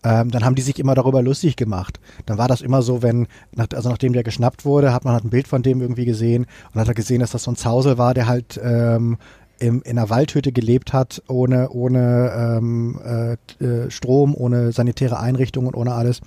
ähm, 0.04 0.30
dann 0.30 0.44
haben 0.44 0.54
die 0.54 0.62
sich 0.62 0.78
immer 0.78 0.94
darüber 0.94 1.22
lustig 1.22 1.56
gemacht. 1.56 1.98
Dann 2.26 2.38
war 2.38 2.48
das 2.48 2.60
immer 2.60 2.82
so, 2.82 3.02
wenn, 3.02 3.26
nach, 3.54 3.66
also 3.74 3.88
nachdem 3.90 4.12
der 4.12 4.22
geschnappt 4.22 4.64
wurde, 4.64 4.92
hat 4.92 5.04
man 5.04 5.14
halt 5.14 5.24
ein 5.24 5.30
Bild 5.30 5.48
von 5.48 5.62
dem 5.62 5.80
irgendwie 5.80 6.04
gesehen 6.04 6.46
und 6.72 6.80
hat 6.80 6.88
er 6.88 6.94
gesehen, 6.94 7.20
dass 7.20 7.32
das 7.32 7.44
so 7.44 7.50
ein 7.50 7.56
Zausel 7.56 7.98
war, 7.98 8.14
der 8.14 8.28
halt 8.28 8.60
ähm, 8.62 9.18
im, 9.58 9.82
in 9.82 9.98
einer 9.98 10.08
Waldhütte 10.08 10.52
gelebt 10.52 10.92
hat, 10.92 11.22
ohne, 11.28 11.70
ohne 11.70 12.58
ähm, 12.58 13.00
äh, 13.04 13.64
äh 13.64 13.90
Strom, 13.90 14.34
ohne 14.34 14.70
sanitäre 14.72 15.18
Einrichtungen, 15.18 15.74
ohne 15.74 15.94
alles, 15.94 16.20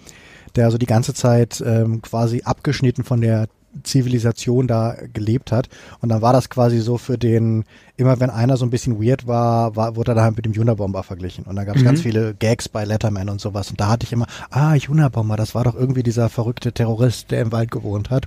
der 0.56 0.66
also 0.66 0.78
die 0.78 0.86
ganze 0.86 1.14
Zeit 1.14 1.64
ähm, 1.66 2.02
quasi 2.02 2.42
abgeschnitten 2.44 3.06
von 3.06 3.22
der 3.22 3.48
Zivilisation 3.84 4.68
da 4.68 4.96
gelebt 5.14 5.52
hat. 5.52 5.70
Und 6.02 6.10
dann 6.10 6.22
war 6.22 6.34
das 6.34 6.50
quasi 6.50 6.80
so 6.80 6.98
für 6.98 7.18
den, 7.18 7.64
immer 7.98 8.20
wenn 8.20 8.30
einer 8.30 8.58
so 8.58 8.66
ein 8.66 8.70
bisschen 8.70 9.02
weird 9.02 9.28
war, 9.28 9.76
war 9.76 9.96
wurde 9.96 10.12
er 10.12 10.16
dann 10.16 10.24
halt 10.26 10.36
mit 10.36 10.46
dem 10.46 10.60
Unabomber 10.60 11.04
verglichen. 11.04 11.46
Und 11.46 11.56
da 11.56 11.64
gab 11.64 11.76
es 11.76 11.82
mhm. 11.82 11.86
ganz 11.86 12.02
viele 12.02 12.34
Gags 12.34 12.70
bei 12.70 12.86
Letterman 12.86 13.30
und 13.30 13.42
sowas. 13.42 13.70
Und 13.70 13.80
da 13.80 13.90
hatte 13.90 14.06
ich 14.06 14.14
immer, 14.14 14.28
ah, 14.50 14.76
Unabomber, 14.90 15.38
das 15.38 15.56
war 15.56 15.64
doch 15.64 15.76
irgendwie 15.76 16.04
dieser 16.04 16.30
verrückte 16.30 16.72
Terrorist, 16.72 17.32
der 17.32 17.42
im 17.42 17.52
Wald 17.52 17.72
gewohnt 17.72 18.10
hat. 18.10 18.26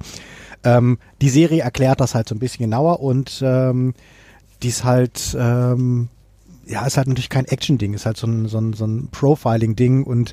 Ähm, 0.65 0.99
die 1.21 1.29
Serie 1.29 1.63
erklärt 1.63 2.01
das 2.01 2.15
halt 2.15 2.29
so 2.29 2.35
ein 2.35 2.39
bisschen 2.39 2.65
genauer 2.65 3.01
und 3.01 3.43
ähm, 3.45 3.95
die 4.63 4.69
ist 4.69 4.85
halt, 4.85 5.37
ähm, 5.39 6.09
ja, 6.67 6.87
ist 6.87 6.97
halt 6.97 7.09
natürlich 7.09 7.29
kein 7.29 7.45
Action-Ding, 7.45 7.93
ist 7.93 8.07
halt 8.07 8.17
so 8.17 8.27
ein, 8.27 8.49
so 8.49 8.59
ein, 8.59 8.73
so 8.73 8.87
ein 8.87 9.09
Profiling-Ding 9.11 10.05
und 10.05 10.33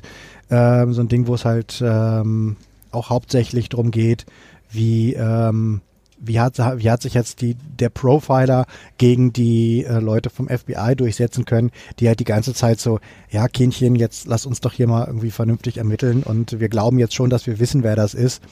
ähm, 0.50 0.94
so 0.94 1.02
ein 1.02 1.08
Ding, 1.08 1.26
wo 1.26 1.34
es 1.34 1.44
halt 1.44 1.82
ähm, 1.84 2.56
auch 2.92 3.10
hauptsächlich 3.10 3.68
darum 3.68 3.90
geht, 3.90 4.26
wie, 4.72 5.14
ähm, 5.14 5.80
wie, 6.18 6.40
hat, 6.40 6.58
wie 6.58 6.90
hat 6.90 7.02
sich 7.02 7.14
jetzt 7.14 7.40
die, 7.40 7.54
der 7.54 7.88
Profiler 7.88 8.66
gegen 8.98 9.32
die 9.32 9.84
äh, 9.84 9.98
Leute 9.98 10.30
vom 10.30 10.48
FBI 10.48 10.94
durchsetzen 10.96 11.44
können, 11.44 11.70
die 11.98 12.08
halt 12.08 12.20
die 12.20 12.24
ganze 12.24 12.54
Zeit 12.54 12.80
so, 12.80 13.00
ja, 13.30 13.48
Kindchen, 13.48 13.96
jetzt 13.96 14.26
lass 14.26 14.46
uns 14.46 14.60
doch 14.60 14.72
hier 14.72 14.86
mal 14.86 15.06
irgendwie 15.06 15.30
vernünftig 15.30 15.78
ermitteln 15.78 16.22
und 16.22 16.60
wir 16.60 16.68
glauben 16.68 16.98
jetzt 16.98 17.14
schon, 17.14 17.30
dass 17.30 17.46
wir 17.46 17.58
wissen, 17.58 17.82
wer 17.82 17.96
das 17.96 18.14
ist. 18.14 18.42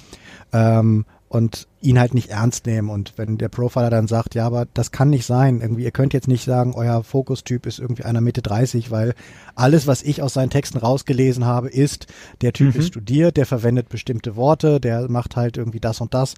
Ähm, 0.52 1.04
und 1.28 1.68
ihn 1.82 1.98
halt 1.98 2.14
nicht 2.14 2.30
ernst 2.30 2.66
nehmen. 2.66 2.90
Und 2.90 3.14
wenn 3.16 3.38
der 3.38 3.48
Profiler 3.48 3.90
dann 3.90 4.06
sagt, 4.06 4.34
ja, 4.34 4.46
aber 4.46 4.66
das 4.74 4.90
kann 4.90 5.10
nicht 5.10 5.24
sein, 5.24 5.60
irgendwie, 5.60 5.84
ihr 5.84 5.90
könnt 5.90 6.12
jetzt 6.12 6.28
nicht 6.28 6.44
sagen, 6.44 6.74
euer 6.74 7.02
Fokustyp 7.02 7.66
ist 7.66 7.78
irgendwie 7.78 8.04
einer 8.04 8.20
Mitte 8.20 8.42
30, 8.42 8.90
weil 8.90 9.14
alles, 9.54 9.86
was 9.86 10.02
ich 10.02 10.22
aus 10.22 10.34
seinen 10.34 10.50
Texten 10.50 10.78
rausgelesen 10.78 11.44
habe, 11.46 11.68
ist, 11.68 12.06
der 12.42 12.52
Typ 12.52 12.74
mhm. 12.74 12.80
ist 12.80 12.88
studiert, 12.88 13.36
der 13.36 13.46
verwendet 13.46 13.88
bestimmte 13.88 14.36
Worte, 14.36 14.80
der 14.80 15.10
macht 15.10 15.36
halt 15.36 15.56
irgendwie 15.56 15.80
das 15.80 16.00
und 16.00 16.12
das. 16.12 16.34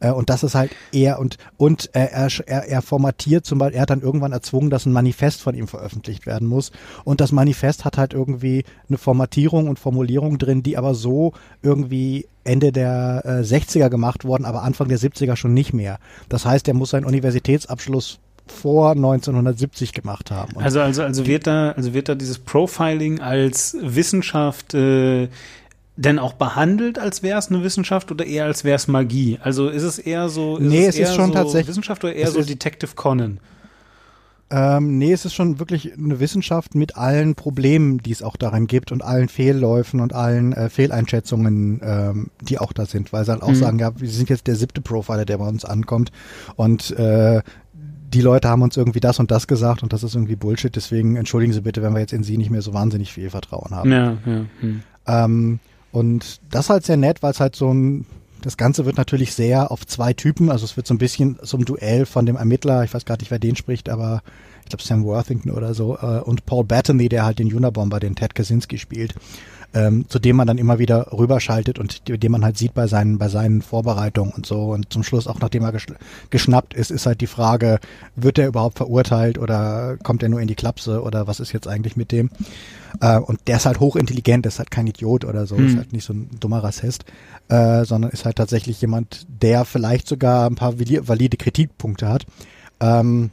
Äh, 0.00 0.12
und 0.12 0.30
das 0.30 0.44
ist 0.44 0.54
halt 0.54 0.70
er 0.92 1.18
und, 1.18 1.38
und 1.56 1.90
äh, 1.94 2.06
er, 2.12 2.28
er, 2.46 2.68
er 2.68 2.82
formatiert 2.82 3.46
zum 3.46 3.58
Beispiel, 3.58 3.76
er 3.76 3.82
hat 3.82 3.90
dann 3.90 4.00
irgendwann 4.00 4.32
erzwungen, 4.32 4.70
dass 4.70 4.86
ein 4.86 4.92
Manifest 4.92 5.42
von 5.42 5.54
ihm 5.54 5.66
veröffentlicht 5.66 6.26
werden 6.26 6.46
muss. 6.46 6.70
Und 7.04 7.20
das 7.20 7.32
Manifest 7.32 7.84
hat 7.84 7.98
halt 7.98 8.14
irgendwie 8.14 8.64
eine 8.88 8.98
Formatierung 8.98 9.68
und 9.68 9.78
Formulierung 9.78 10.38
drin, 10.38 10.62
die 10.62 10.76
aber 10.76 10.94
so 10.94 11.32
irgendwie 11.62 12.26
Ende 12.44 12.72
der 12.72 13.22
äh, 13.24 13.28
60er 13.40 13.88
gemacht 13.88 14.24
worden, 14.24 14.44
aber 14.44 14.62
Anfang 14.62 14.83
der 14.88 14.98
70er 14.98 15.36
schon 15.36 15.54
nicht 15.54 15.72
mehr. 15.72 15.98
Das 16.28 16.44
heißt, 16.44 16.68
er 16.68 16.74
muss 16.74 16.90
seinen 16.90 17.04
Universitätsabschluss 17.04 18.18
vor 18.46 18.90
1970 18.90 19.92
gemacht 19.92 20.30
haben. 20.30 20.52
Und 20.54 20.64
also, 20.64 20.80
also, 20.80 21.02
also 21.02 21.26
wird 21.26 21.46
da, 21.46 21.70
also 21.72 21.94
wird 21.94 22.08
da 22.08 22.14
dieses 22.14 22.38
Profiling 22.38 23.20
als 23.20 23.76
Wissenschaft 23.80 24.74
äh, 24.74 25.28
denn 25.96 26.18
auch 26.18 26.34
behandelt, 26.34 26.98
als 26.98 27.22
wäre 27.22 27.38
es 27.38 27.48
eine 27.48 27.62
Wissenschaft 27.62 28.10
oder 28.10 28.26
eher 28.26 28.44
als 28.44 28.64
wäre 28.64 28.76
es 28.76 28.88
Magie? 28.88 29.38
Also 29.42 29.68
ist 29.68 29.84
es 29.84 29.98
eher 29.98 30.28
so, 30.28 30.56
ist 30.56 30.64
nee, 30.68 30.86
es, 30.86 30.98
es 30.98 31.08
ist 31.10 31.14
schon 31.14 31.28
so 31.28 31.34
tatsächlich 31.34 31.68
Wissenschaft 31.68 32.04
oder 32.04 32.14
eher 32.14 32.30
so 32.30 32.42
Detective 32.42 32.94
Conan? 32.94 33.38
Ähm, 34.50 34.98
nee, 34.98 35.12
es 35.12 35.24
ist 35.24 35.34
schon 35.34 35.58
wirklich 35.58 35.94
eine 35.94 36.20
Wissenschaft 36.20 36.74
mit 36.74 36.96
allen 36.96 37.34
Problemen, 37.34 37.98
die 37.98 38.12
es 38.12 38.22
auch 38.22 38.36
darin 38.36 38.66
gibt 38.66 38.92
und 38.92 39.02
allen 39.02 39.28
Fehlläufen 39.28 40.00
und 40.00 40.12
allen 40.12 40.52
äh, 40.52 40.68
Fehleinschätzungen, 40.68 41.80
ähm, 41.82 42.30
die 42.40 42.58
auch 42.58 42.72
da 42.72 42.86
sind, 42.86 43.12
weil 43.12 43.24
sie 43.24 43.32
halt 43.32 43.42
auch 43.42 43.48
mhm. 43.48 43.54
sagen, 43.54 43.78
ja, 43.78 43.98
wir 43.98 44.08
sind 44.08 44.28
jetzt 44.28 44.46
der 44.46 44.56
siebte 44.56 44.80
Profiler, 44.80 45.24
der 45.24 45.38
bei 45.38 45.48
uns 45.48 45.64
ankommt 45.64 46.12
und 46.56 46.90
äh, 46.98 47.42
die 48.14 48.20
Leute 48.20 48.48
haben 48.48 48.62
uns 48.62 48.76
irgendwie 48.76 49.00
das 49.00 49.18
und 49.18 49.30
das 49.30 49.48
gesagt 49.48 49.82
und 49.82 49.92
das 49.92 50.04
ist 50.04 50.14
irgendwie 50.14 50.36
Bullshit, 50.36 50.74
deswegen 50.76 51.16
entschuldigen 51.16 51.52
Sie 51.52 51.62
bitte, 51.62 51.82
wenn 51.82 51.94
wir 51.94 52.00
jetzt 52.00 52.12
in 52.12 52.22
Sie 52.22 52.36
nicht 52.36 52.50
mehr 52.50 52.62
so 52.62 52.72
wahnsinnig 52.72 53.12
viel 53.12 53.30
Vertrauen 53.30 53.70
haben. 53.74 53.90
Ja, 53.90 54.16
ja. 54.24 54.44
Hm. 54.60 54.82
Ähm, 55.06 55.58
und 55.90 56.40
das 56.50 56.66
ist 56.66 56.70
halt 56.70 56.84
sehr 56.84 56.96
nett, 56.96 57.22
weil 57.22 57.32
es 57.32 57.40
halt 57.40 57.56
so 57.56 57.72
ein 57.72 58.06
das 58.44 58.58
Ganze 58.58 58.84
wird 58.84 58.98
natürlich 58.98 59.32
sehr 59.32 59.70
auf 59.70 59.86
zwei 59.86 60.12
Typen, 60.12 60.50
also 60.50 60.64
es 60.64 60.76
wird 60.76 60.86
so 60.86 60.92
ein 60.92 60.98
bisschen 60.98 61.38
so 61.42 61.56
ein 61.56 61.64
Duell 61.64 62.04
von 62.04 62.26
dem 62.26 62.36
Ermittler, 62.36 62.84
ich 62.84 62.92
weiß 62.92 63.06
gar 63.06 63.16
nicht, 63.18 63.30
wer 63.30 63.38
den 63.38 63.56
spricht, 63.56 63.88
aber 63.88 64.22
ich 64.62 64.68
glaube 64.68 64.84
Sam 64.84 65.04
Worthington 65.04 65.50
oder 65.50 65.72
so, 65.72 65.96
äh, 65.96 66.20
und 66.20 66.44
Paul 66.44 66.64
Bettany, 66.64 67.08
der 67.08 67.24
halt 67.24 67.38
den 67.38 67.52
Unabomber, 67.52 68.00
den 68.00 68.16
Ted 68.16 68.34
Kaczynski 68.34 68.78
spielt, 68.78 69.14
ähm, 69.74 70.08
zu 70.08 70.18
dem 70.18 70.36
man 70.36 70.46
dann 70.46 70.58
immer 70.58 70.78
wieder 70.78 71.08
rüberschaltet 71.12 71.78
und 71.78 72.08
den 72.08 72.32
man 72.32 72.44
halt 72.44 72.56
sieht 72.56 72.74
bei 72.74 72.86
seinen, 72.86 73.18
bei 73.18 73.28
seinen 73.28 73.60
Vorbereitungen 73.60 74.32
und 74.32 74.46
so. 74.46 74.72
Und 74.72 74.92
zum 74.92 75.02
Schluss, 75.02 75.26
auch 75.26 75.40
nachdem 75.40 75.64
er 75.64 75.72
geschnappt 76.30 76.74
ist, 76.74 76.90
ist 76.90 77.06
halt 77.06 77.20
die 77.20 77.26
Frage, 77.26 77.80
wird 78.14 78.38
er 78.38 78.46
überhaupt 78.46 78.76
verurteilt 78.76 79.36
oder 79.36 79.96
kommt 80.02 80.22
er 80.22 80.28
nur 80.28 80.40
in 80.40 80.46
die 80.46 80.54
Klapse 80.54 81.02
oder 81.02 81.26
was 81.26 81.40
ist 81.40 81.52
jetzt 81.52 81.66
eigentlich 81.66 81.96
mit 81.96 82.12
dem? 82.12 82.30
Äh, 83.00 83.18
und 83.18 83.40
der 83.48 83.56
ist 83.56 83.66
halt 83.66 83.80
hochintelligent, 83.80 84.46
ist 84.46 84.58
halt 84.58 84.70
kein 84.70 84.86
Idiot 84.86 85.24
oder 85.24 85.46
so, 85.46 85.56
mhm. 85.56 85.66
ist 85.66 85.76
halt 85.76 85.92
nicht 85.92 86.04
so 86.04 86.12
ein 86.12 86.30
dummer 86.38 86.62
Rassist, 86.62 87.04
äh, 87.48 87.84
sondern 87.84 88.12
ist 88.12 88.24
halt 88.24 88.36
tatsächlich 88.36 88.80
jemand, 88.80 89.26
der 89.28 89.64
vielleicht 89.64 90.06
sogar 90.06 90.48
ein 90.48 90.54
paar 90.54 90.78
valide 90.78 91.36
Kritikpunkte 91.36 92.08
hat. 92.08 92.26
Ähm, 92.80 93.30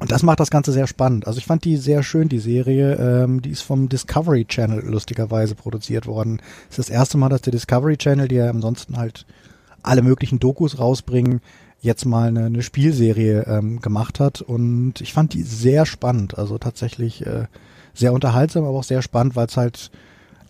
und 0.00 0.10
das 0.10 0.22
macht 0.22 0.40
das 0.40 0.50
Ganze 0.50 0.72
sehr 0.72 0.86
spannend. 0.86 1.26
Also 1.26 1.38
ich 1.38 1.44
fand 1.44 1.64
die 1.64 1.76
sehr 1.76 2.02
schön, 2.02 2.30
die 2.30 2.38
Serie. 2.38 2.94
Ähm, 2.94 3.42
die 3.42 3.50
ist 3.50 3.60
vom 3.60 3.90
Discovery 3.90 4.46
Channel 4.46 4.82
lustigerweise 4.84 5.54
produziert 5.54 6.06
worden. 6.06 6.38
Das 6.68 6.78
ist 6.78 6.88
das 6.88 6.94
erste 6.94 7.18
Mal, 7.18 7.28
dass 7.28 7.42
der 7.42 7.52
Discovery 7.52 7.98
Channel, 7.98 8.26
die 8.26 8.36
ja 8.36 8.48
ansonsten 8.48 8.96
halt 8.96 9.26
alle 9.82 10.00
möglichen 10.00 10.40
Dokus 10.40 10.78
rausbringen, 10.78 11.42
jetzt 11.82 12.06
mal 12.06 12.28
eine, 12.28 12.46
eine 12.46 12.62
Spielserie 12.62 13.44
ähm, 13.46 13.82
gemacht 13.82 14.20
hat. 14.20 14.40
Und 14.40 15.02
ich 15.02 15.12
fand 15.12 15.34
die 15.34 15.42
sehr 15.42 15.84
spannend. 15.84 16.38
Also 16.38 16.56
tatsächlich 16.56 17.26
äh, 17.26 17.44
sehr 17.92 18.14
unterhaltsam, 18.14 18.64
aber 18.64 18.78
auch 18.78 18.84
sehr 18.84 19.02
spannend, 19.02 19.36
weil 19.36 19.48
es 19.48 19.58
halt 19.58 19.90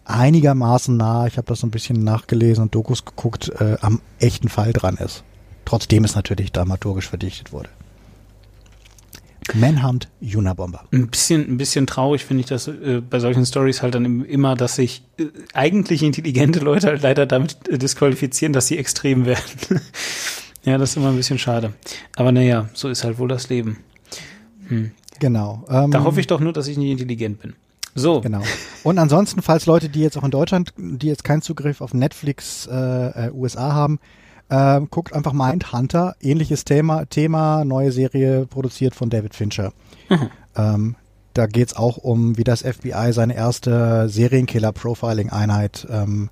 einigermaßen 0.05 0.97
nah, 0.97 1.27
ich 1.27 1.39
habe 1.39 1.49
das 1.49 1.61
so 1.61 1.67
ein 1.67 1.73
bisschen 1.73 2.05
nachgelesen 2.05 2.63
und 2.63 2.75
Dokus 2.77 3.05
geguckt, 3.05 3.51
äh, 3.61 3.79
am 3.81 4.01
echten 4.21 4.49
Fall 4.49 4.73
dran 4.73 4.97
ist. 4.97 5.25
Trotzdem 5.65 6.05
es 6.05 6.15
natürlich 6.15 6.53
dramaturgisch 6.53 7.09
verdichtet 7.09 7.53
wurde. 7.53 7.69
Manhunt 9.55 10.09
Unabomber. 10.21 10.85
Ein 10.93 11.09
bisschen, 11.09 11.49
ein 11.49 11.57
bisschen 11.57 11.87
traurig 11.87 12.25
finde 12.25 12.43
ich 12.43 12.47
das 12.47 12.69
äh, 12.69 13.01
bei 13.09 13.21
solchen 13.21 13.45
Stories 13.45 13.83
halt 13.83 13.95
dann 13.95 14.25
immer, 14.25 14.55
dass 14.55 14.77
sich 14.77 15.03
äh, 15.19 15.27
eigentlich 15.53 16.03
intelligente 16.03 16.61
Leute 16.61 16.89
halt 16.89 17.03
leider 17.03 17.27
damit 17.27 17.69
äh, 17.69 17.79
disqualifizieren, 17.79 18.53
dass 18.53 18.67
sie 18.67 18.79
extrem 18.79 19.27
werden. 19.27 19.81
ja, 20.65 20.79
das 20.79 20.91
ist 20.91 20.97
immer 20.97 21.09
ein 21.09 21.17
bisschen 21.17 21.39
schade. 21.39 21.73
Aber 22.17 22.33
naja, 22.33 22.69
so 22.75 22.89
ist 22.89 23.05
halt 23.05 23.19
wohl 23.19 23.29
das 23.29 23.49
Leben. 23.49 23.79
Hm. 24.69 24.93
Genau. 25.19 25.65
Ähm, 25.69 25.91
da 25.91 26.05
hoffe 26.05 26.21
ich 26.21 26.27
doch 26.27 26.41
nur, 26.41 26.53
dass 26.53 26.67
ich 26.67 26.79
nicht 26.79 26.91
intelligent 26.91 27.41
bin. 27.41 27.55
So. 27.95 28.21
Genau. 28.21 28.43
Und 28.85 28.99
ansonsten, 28.99 29.43
falls 29.43 29.67
Leute, 29.67 29.89
die 29.89 30.01
jetzt 30.01 30.17
auch 30.17 30.25
in 30.25 30.31
Deutschland, 30.31 30.73
die 30.77 31.09
jetzt 31.09 31.25
keinen 31.25 31.43
Zugriff 31.43 31.81
auf 31.81 31.93
Netflix 31.93 32.67
äh, 32.67 33.27
äh 33.27 33.31
USA 33.33 33.73
haben, 33.75 33.99
ähm, 34.51 34.89
guckt 34.91 35.13
einfach 35.13 35.33
Mindhunter, 35.33 36.17
ähnliches 36.21 36.65
Thema, 36.65 37.07
Thema, 37.07 37.65
neue 37.65 37.93
Serie 37.93 38.47
produziert 38.47 38.95
von 38.95 39.11
David 39.11 39.35
Fincher. 39.35 39.73
Mhm. 40.09 40.31
Ähm, 40.57 40.97
da 41.35 41.47
geht's 41.47 41.77
auch 41.77 41.97
um, 41.97 42.37
wie 42.37 42.45
das 42.45 42.63
FBI 42.63 43.13
seine 43.13 43.37
erste 43.37 44.09
Serienkiller-Profiling-Einheit 44.09 45.87
ähm, 45.89 46.29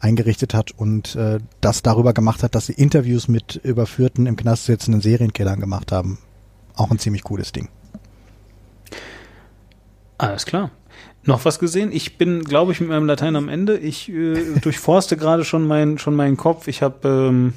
eingerichtet 0.00 0.54
hat 0.54 0.70
und 0.70 1.14
äh, 1.14 1.40
das 1.60 1.82
darüber 1.82 2.14
gemacht 2.14 2.42
hat, 2.42 2.54
dass 2.54 2.66
sie 2.66 2.72
Interviews 2.72 3.28
mit 3.28 3.56
überführten, 3.56 4.26
im 4.26 4.36
Knast 4.36 4.64
sitzenden 4.64 5.02
Serienkillern 5.02 5.60
gemacht 5.60 5.92
haben. 5.92 6.18
Auch 6.74 6.90
ein 6.90 6.98
ziemlich 6.98 7.22
cooles 7.22 7.52
Ding. 7.52 7.68
Alles 10.16 10.46
klar. 10.46 10.70
Noch 11.24 11.44
was 11.44 11.58
gesehen? 11.58 11.90
Ich 11.92 12.16
bin, 12.16 12.44
glaube 12.44 12.72
ich, 12.72 12.80
mit 12.80 12.88
meinem 12.88 13.06
Latein 13.06 13.36
am 13.36 13.48
Ende. 13.48 13.76
Ich 13.76 14.08
äh, 14.08 14.58
durchforste 14.62 15.16
gerade 15.16 15.44
schon, 15.44 15.66
mein, 15.66 15.98
schon 15.98 16.16
meinen 16.16 16.36
Kopf. 16.36 16.66
Ich 16.66 16.82
habe 16.82 17.08
ähm, 17.08 17.52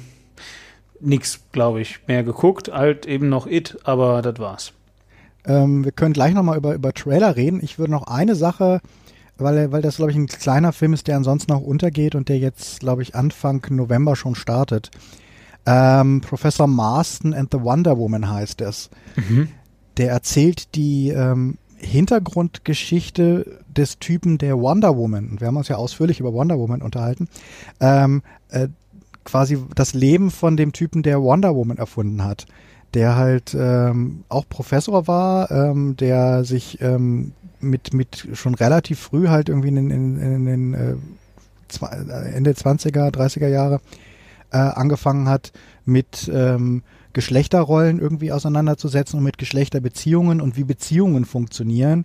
nichts, 1.00 1.40
glaube 1.52 1.80
ich, 1.80 2.00
mehr 2.06 2.22
geguckt. 2.22 2.70
Alt 2.70 3.06
eben 3.06 3.28
noch 3.28 3.46
It, 3.46 3.78
aber 3.84 4.20
das 4.22 4.38
war's. 4.38 4.72
Ähm, 5.46 5.84
wir 5.84 5.92
können 5.92 6.12
gleich 6.12 6.34
nochmal 6.34 6.58
über, 6.58 6.74
über 6.74 6.92
Trailer 6.92 7.36
reden. 7.36 7.60
Ich 7.62 7.78
würde 7.78 7.92
noch 7.92 8.06
eine 8.06 8.34
Sache, 8.34 8.80
weil, 9.36 9.72
weil 9.72 9.82
das, 9.82 9.96
glaube 9.96 10.10
ich, 10.10 10.16
ein 10.16 10.26
kleiner 10.26 10.72
Film 10.72 10.92
ist, 10.92 11.06
der 11.06 11.16
ansonsten 11.16 11.52
auch 11.52 11.60
untergeht 11.60 12.14
und 12.14 12.28
der 12.28 12.38
jetzt, 12.38 12.80
glaube 12.80 13.02
ich, 13.02 13.14
Anfang 13.14 13.64
November 13.70 14.16
schon 14.16 14.34
startet. 14.34 14.90
Ähm, 15.66 16.20
Professor 16.20 16.66
Marston 16.66 17.32
and 17.32 17.50
the 17.50 17.60
Wonder 17.60 17.98
Woman 17.98 18.30
heißt 18.30 18.60
es. 18.60 18.90
Mhm. 19.16 19.48
Der 19.96 20.10
erzählt 20.10 20.74
die 20.74 21.10
ähm, 21.10 21.56
Hintergrundgeschichte 21.84 23.58
des 23.68 23.98
Typen 23.98 24.38
der 24.38 24.58
Wonder 24.58 24.96
Woman, 24.96 25.40
wir 25.40 25.46
haben 25.46 25.56
uns 25.56 25.68
ja 25.68 25.76
ausführlich 25.76 26.20
über 26.20 26.32
Wonder 26.32 26.58
Woman 26.58 26.82
unterhalten, 26.82 27.28
ähm, 27.80 28.22
äh, 28.50 28.68
quasi 29.24 29.58
das 29.74 29.94
Leben 29.94 30.30
von 30.30 30.56
dem 30.56 30.72
Typen, 30.72 31.02
der 31.02 31.22
Wonder 31.22 31.54
Woman 31.54 31.78
erfunden 31.78 32.24
hat, 32.24 32.46
der 32.92 33.16
halt 33.16 33.56
ähm, 33.58 34.24
auch 34.28 34.48
Professor 34.48 35.06
war, 35.06 35.50
ähm, 35.50 35.96
der 35.96 36.44
sich 36.44 36.80
ähm, 36.80 37.32
mit, 37.60 37.94
mit 37.94 38.28
schon 38.34 38.54
relativ 38.54 39.00
früh 39.00 39.28
halt 39.28 39.48
irgendwie 39.48 39.68
in, 39.68 39.90
in, 39.90 40.18
in 40.20 40.44
den 40.44 40.74
äh, 40.74 40.94
Ende 42.34 42.52
20er, 42.52 43.10
30er 43.10 43.48
Jahre 43.48 43.80
äh, 44.52 44.58
angefangen 44.58 45.28
hat, 45.28 45.52
mit 45.84 46.30
ähm, 46.32 46.82
Geschlechterrollen 47.14 47.98
irgendwie 47.98 48.32
auseinanderzusetzen 48.32 49.18
und 49.18 49.24
mit 49.24 49.38
Geschlechterbeziehungen 49.38 50.42
und 50.42 50.56
wie 50.56 50.64
Beziehungen 50.64 51.24
funktionieren. 51.24 52.04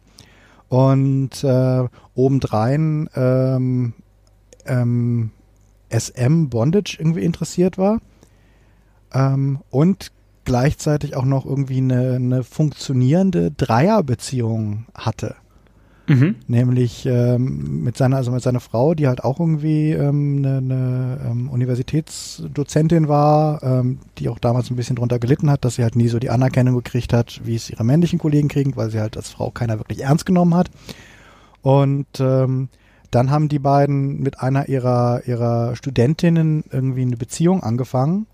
Und 0.69 1.43
äh, 1.43 1.87
obendrein 2.13 3.09
ähm, 3.15 3.93
ähm, 4.65 5.31
SM 5.89 6.49
Bondage 6.49 6.97
irgendwie 6.99 7.23
interessiert 7.23 7.77
war. 7.77 7.99
Ähm, 9.11 9.59
und 9.71 10.11
gleichzeitig 10.45 11.15
auch 11.15 11.25
noch 11.25 11.45
irgendwie 11.45 11.77
eine, 11.77 12.15
eine 12.15 12.43
funktionierende 12.43 13.51
Dreierbeziehung 13.51 14.85
hatte. 14.93 15.35
Mhm. 16.09 16.35
Nämlich 16.47 17.05
ähm, 17.05 17.83
mit 17.83 17.95
seiner, 17.95 18.17
also 18.17 18.31
mit 18.31 18.41
seiner 18.41 18.59
Frau, 18.59 18.95
die 18.95 19.07
halt 19.07 19.23
auch 19.23 19.39
irgendwie 19.39 19.91
ähm, 19.91 20.37
eine, 20.39 20.57
eine 20.57 21.19
ähm, 21.23 21.49
Universitätsdozentin 21.49 23.07
war, 23.07 23.61
ähm, 23.61 23.99
die 24.17 24.27
auch 24.27 24.39
damals 24.39 24.71
ein 24.71 24.75
bisschen 24.75 24.95
drunter 24.95 25.19
gelitten 25.19 25.51
hat, 25.51 25.63
dass 25.63 25.75
sie 25.75 25.83
halt 25.83 25.95
nie 25.95 26.07
so 26.07 26.17
die 26.17 26.31
Anerkennung 26.31 26.75
gekriegt 26.75 27.13
hat, 27.13 27.41
wie 27.43 27.55
es 27.55 27.69
ihre 27.69 27.83
männlichen 27.83 28.17
Kollegen 28.17 28.47
kriegen, 28.47 28.75
weil 28.75 28.89
sie 28.89 28.99
halt 28.99 29.17
als 29.17 29.29
Frau 29.29 29.51
keiner 29.51 29.77
wirklich 29.77 30.01
ernst 30.01 30.25
genommen 30.25 30.55
hat. 30.55 30.71
Und 31.61 32.07
ähm, 32.19 32.69
dann 33.11 33.29
haben 33.29 33.47
die 33.47 33.59
beiden 33.59 34.19
mit 34.19 34.39
einer 34.39 34.67
ihrer, 34.67 35.21
ihrer 35.27 35.75
Studentinnen 35.75 36.63
irgendwie 36.71 37.03
eine 37.03 37.17
Beziehung 37.17 37.61
angefangen 37.61 38.25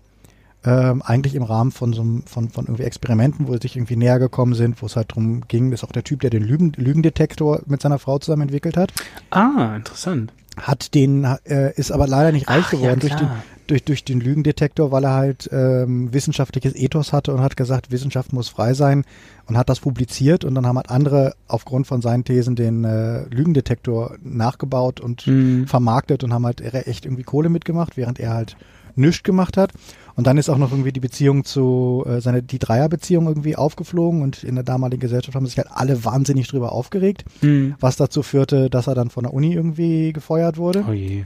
ähm, 0.66 1.00
eigentlich 1.02 1.36
im 1.36 1.44
Rahmen 1.44 1.70
von 1.70 1.92
so 1.92 2.04
von, 2.26 2.50
von 2.50 2.66
irgendwie 2.66 2.82
Experimenten, 2.82 3.46
wo 3.46 3.52
sie 3.52 3.60
sich 3.62 3.76
irgendwie 3.76 3.96
näher 3.96 4.18
gekommen 4.18 4.54
sind, 4.54 4.82
wo 4.82 4.86
es 4.86 4.96
halt 4.96 5.10
darum 5.12 5.42
ging, 5.46 5.72
ist 5.72 5.84
auch 5.84 5.92
der 5.92 6.04
Typ, 6.04 6.20
der 6.20 6.30
den 6.30 6.42
Lügen, 6.42 6.72
Lügendetektor 6.76 7.62
mit 7.66 7.80
seiner 7.80 8.00
Frau 8.00 8.18
zusammen 8.18 8.42
entwickelt 8.42 8.76
hat. 8.76 8.92
Ah, 9.30 9.76
interessant. 9.76 10.32
Hat 10.56 10.94
den, 10.94 11.24
äh, 11.44 11.72
ist 11.76 11.92
aber 11.92 12.06
leider 12.06 12.32
nicht 12.32 12.48
reich 12.48 12.64
Ach, 12.66 12.70
geworden 12.70 13.00
ja, 13.02 13.08
durch, 13.08 13.14
den, 13.14 13.28
durch, 13.66 13.84
durch 13.84 14.04
den 14.04 14.20
Lügendetektor, 14.20 14.90
weil 14.90 15.04
er 15.04 15.12
halt 15.12 15.48
ähm, 15.52 16.12
wissenschaftliches 16.12 16.74
Ethos 16.74 17.12
hatte 17.12 17.32
und 17.32 17.42
hat 17.42 17.56
gesagt, 17.56 17.92
Wissenschaft 17.92 18.32
muss 18.32 18.48
frei 18.48 18.72
sein 18.72 19.04
und 19.46 19.58
hat 19.58 19.68
das 19.68 19.80
publiziert 19.80 20.44
und 20.44 20.54
dann 20.54 20.66
haben 20.66 20.78
halt 20.78 20.90
andere 20.90 21.34
aufgrund 21.46 21.86
von 21.86 22.00
seinen 22.00 22.24
Thesen 22.24 22.56
den 22.56 22.84
äh, 22.84 23.24
Lügendetektor 23.24 24.16
nachgebaut 24.22 24.98
und 24.98 25.26
mhm. 25.26 25.66
vermarktet 25.66 26.24
und 26.24 26.32
haben 26.32 26.46
halt 26.46 26.62
echt 26.62 27.04
irgendwie 27.04 27.24
Kohle 27.24 27.50
mitgemacht, 27.50 27.98
während 27.98 28.18
er 28.18 28.32
halt 28.32 28.56
nichts 28.96 29.22
gemacht 29.22 29.56
hat. 29.56 29.72
Und 30.16 30.26
dann 30.26 30.38
ist 30.38 30.48
auch 30.48 30.56
noch 30.56 30.72
irgendwie 30.72 30.92
die 30.92 31.00
Beziehung 31.00 31.44
zu, 31.44 32.02
äh, 32.06 32.20
seine, 32.20 32.42
die 32.42 32.58
Dreierbeziehung 32.58 33.26
irgendwie 33.26 33.54
aufgeflogen 33.54 34.22
und 34.22 34.42
in 34.42 34.54
der 34.54 34.64
damaligen 34.64 35.00
Gesellschaft 35.00 35.36
haben 35.36 35.46
sich 35.46 35.58
halt 35.58 35.68
alle 35.70 36.04
wahnsinnig 36.04 36.48
drüber 36.48 36.72
aufgeregt, 36.72 37.26
mhm. 37.42 37.74
was 37.80 37.96
dazu 37.96 38.22
führte, 38.22 38.70
dass 38.70 38.86
er 38.86 38.94
dann 38.94 39.10
von 39.10 39.24
der 39.24 39.34
Uni 39.34 39.52
irgendwie 39.52 40.14
gefeuert 40.14 40.56
wurde. 40.56 40.84
Oh 40.88 40.92
je. 40.92 41.24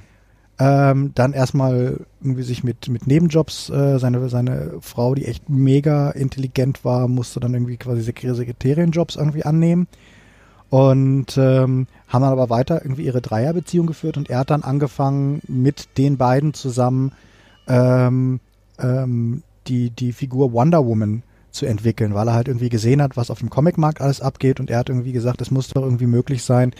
Ähm, 0.58 1.12
dann 1.14 1.32
erstmal 1.32 2.00
irgendwie 2.20 2.42
sich 2.42 2.64
mit, 2.64 2.88
mit 2.88 3.06
Nebenjobs, 3.06 3.70
äh, 3.70 3.98
seine, 3.98 4.28
seine 4.28 4.72
Frau, 4.80 5.14
die 5.14 5.24
echt 5.24 5.48
mega 5.48 6.10
intelligent 6.10 6.84
war, 6.84 7.06
musste 7.08 7.40
dann 7.40 7.54
irgendwie 7.54 7.78
quasi 7.78 8.02
Sekretärienjobs 8.02 9.16
irgendwie 9.16 9.44
annehmen. 9.44 9.86
Und 10.68 11.36
ähm, 11.38 11.86
haben 12.08 12.22
dann 12.22 12.32
aber 12.32 12.50
weiter 12.50 12.82
irgendwie 12.82 13.04
ihre 13.04 13.22
Dreierbeziehung 13.22 13.86
geführt 13.86 14.16
und 14.16 14.30
er 14.30 14.40
hat 14.40 14.50
dann 14.50 14.62
angefangen, 14.62 15.40
mit 15.48 15.96
den 15.96 16.16
beiden 16.16 16.54
zusammen 16.54 17.12
ähm, 17.66 18.38
ähm, 18.80 19.42
die, 19.66 19.90
die 19.90 20.12
Figur 20.12 20.52
Wonder 20.52 20.84
Woman 20.84 21.22
zu 21.50 21.66
entwickeln, 21.66 22.14
weil 22.14 22.28
er 22.28 22.34
halt 22.34 22.48
irgendwie 22.48 22.68
gesehen 22.68 23.02
hat, 23.02 23.16
was 23.16 23.30
auf 23.30 23.40
dem 23.40 23.50
Comicmarkt 23.50 24.00
alles 24.00 24.20
abgeht 24.20 24.60
und 24.60 24.70
er 24.70 24.78
hat 24.78 24.88
irgendwie 24.88 25.12
gesagt, 25.12 25.40
es 25.40 25.50
muss 25.50 25.68
doch 25.68 25.82
irgendwie 25.82 26.06
möglich 26.06 26.42
sein, 26.42 26.72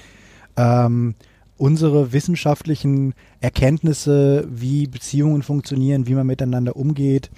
ähm, 0.56 1.14
unsere 1.56 2.12
wissenschaftlichen 2.12 3.14
Erkenntnisse, 3.40 4.46
wie 4.50 4.86
Beziehungen 4.86 5.42
funktionieren, 5.42 6.06
wie 6.06 6.14
man 6.14 6.26
miteinander 6.26 6.74
umgeht 6.76 7.30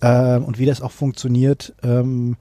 äh, 0.00 0.36
und 0.36 0.58
wie 0.58 0.66
das 0.66 0.82
auch 0.82 0.92
funktioniert, 0.92 1.74
ähm, 1.82 2.36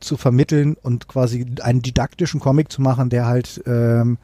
zu 0.00 0.16
vermitteln 0.16 0.76
und 0.82 1.08
quasi 1.08 1.46
einen 1.62 1.80
didaktischen 1.80 2.40
Comic 2.40 2.70
zu 2.70 2.82
machen, 2.82 3.08
der 3.08 3.26
halt 3.26 3.62
ähm, 3.66 4.18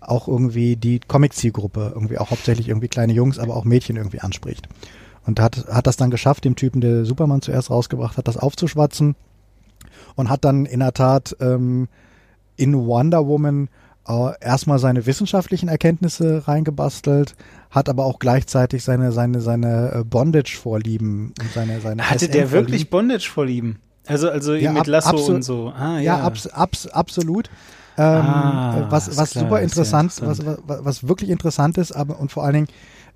auch 0.00 0.28
irgendwie 0.28 0.76
die 0.76 1.00
Comic-Zielgruppe, 1.00 1.92
irgendwie 1.94 2.18
auch 2.18 2.30
hauptsächlich 2.30 2.68
irgendwie 2.68 2.88
kleine 2.88 3.12
Jungs, 3.12 3.38
aber 3.38 3.56
auch 3.56 3.64
Mädchen 3.64 3.96
irgendwie 3.96 4.20
anspricht. 4.20 4.68
Und 5.26 5.40
hat, 5.40 5.66
hat 5.68 5.86
das 5.86 5.96
dann 5.96 6.10
geschafft, 6.10 6.44
dem 6.44 6.56
Typen, 6.56 6.80
der 6.80 7.04
Superman 7.04 7.40
zuerst 7.40 7.70
rausgebracht 7.70 8.18
hat, 8.18 8.28
das 8.28 8.36
aufzuschwatzen 8.36 9.16
und 10.16 10.28
hat 10.28 10.44
dann 10.44 10.66
in 10.66 10.80
der 10.80 10.92
Tat 10.92 11.36
ähm, 11.40 11.88
in 12.56 12.86
Wonder 12.86 13.26
Woman 13.26 13.68
äh, 14.06 14.32
erstmal 14.40 14.78
seine 14.78 15.06
wissenschaftlichen 15.06 15.68
Erkenntnisse 15.68 16.46
reingebastelt, 16.46 17.34
hat 17.70 17.88
aber 17.88 18.04
auch 18.04 18.18
gleichzeitig 18.18 18.84
seine, 18.84 19.12
seine, 19.12 19.40
seine 19.40 19.92
äh, 19.92 20.04
Bondage-Vorlieben 20.04 21.34
und 21.40 21.52
seine, 21.52 21.80
seine 21.80 22.08
Hatte 22.08 22.28
der 22.28 22.50
wirklich 22.50 22.90
Bondage-Vorlieben? 22.90 23.78
Also, 24.06 24.28
also 24.28 24.54
ja, 24.54 24.72
mit 24.72 24.86
Lasso 24.86 25.16
und 25.32 25.42
so. 25.42 25.72
Ah, 25.74 25.94
ja, 25.94 26.18
ja 26.18 26.20
abs, 26.20 26.46
abs, 26.46 26.86
absolut. 26.88 27.48
Ähm, 27.96 28.04
ah, 28.04 28.86
was 28.90 29.16
was 29.16 29.30
klar, 29.30 29.44
super 29.44 29.62
interessant, 29.62 30.12
ja 30.18 30.26
interessant. 30.26 30.58
Was, 30.66 30.66
was, 30.66 30.84
was 30.84 31.08
wirklich 31.08 31.30
interessant 31.30 31.78
ist, 31.78 31.92
aber 31.92 32.18
und 32.18 32.32
vor 32.32 32.44
allen 32.44 32.54
Dingen 32.54 32.68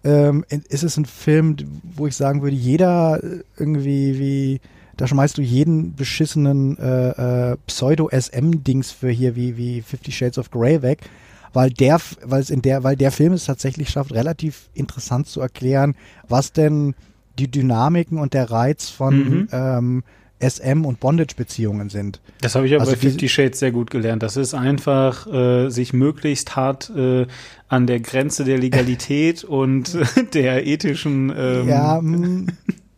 ähm, 0.05 0.45
ist 0.49 0.85
es 0.85 0.97
ein 0.97 1.05
Film, 1.05 1.57
wo 1.83 2.07
ich 2.07 2.17
sagen 2.17 2.43
würde, 2.43 2.57
jeder 2.57 3.21
irgendwie 3.57 4.19
wie 4.19 4.61
da 4.97 5.07
schmeißt 5.07 5.39
du 5.39 5.43
jeden 5.43 5.95
beschissenen 5.95 6.77
äh, 6.77 7.53
äh, 7.53 7.57
Pseudo-SM-Dings 7.69 8.91
für 8.91 9.11
hier 9.11 9.37
wie 9.37 9.57
wie 9.57 9.81
Fifty 9.81 10.11
Shades 10.11 10.39
of 10.39 10.51
Grey 10.51 10.83
weg, 10.83 11.09
weil 11.53 11.71
der, 11.71 12.01
weil 12.25 12.41
es 12.41 12.51
in 12.51 12.63
der, 12.63 12.83
weil 12.83 12.97
der 12.97 13.13
Film 13.13 13.33
es 13.33 13.45
tatsächlich 13.45 13.91
schafft, 13.91 14.13
relativ 14.13 14.69
interessant 14.75 15.29
zu 15.29 15.41
erklären, 15.41 15.95
was 16.29 16.53
denn 16.53 16.95
die 17.39 17.49
Dynamiken 17.49 18.19
und 18.19 18.35
der 18.35 18.51
Reiz 18.51 18.89
von 18.89 19.17
mhm. 19.17 19.49
ähm, 19.53 20.05
SM 20.41 20.85
und 20.85 21.01
Bondage-Beziehungen 21.01 21.91
sind. 21.91 22.21
Das 22.41 22.55
habe 22.55 22.67
ich 22.67 22.75
aber 22.75 22.83
also 22.83 22.93
bei 22.93 22.99
Fifty 22.99 23.29
Shades 23.29 23.59
sehr 23.59 23.73
gut 23.73 23.91
gelernt. 23.91 24.23
Das 24.23 24.37
ist 24.37 24.55
einfach, 24.55 25.27
äh, 25.27 25.69
sich 25.71 25.93
möglichst 25.93 26.57
hart 26.57 26.91
äh, 26.91 27.27
an 27.69 27.87
der 27.87 28.01
Grenze 28.01 28.45
der 28.45 28.59
Legalität 28.59 29.45
und 29.45 29.99
der 30.35 30.67
ethischen. 30.67 31.33
Ähm 31.37 31.69
ja, 31.69 32.01
mm, 32.01 32.47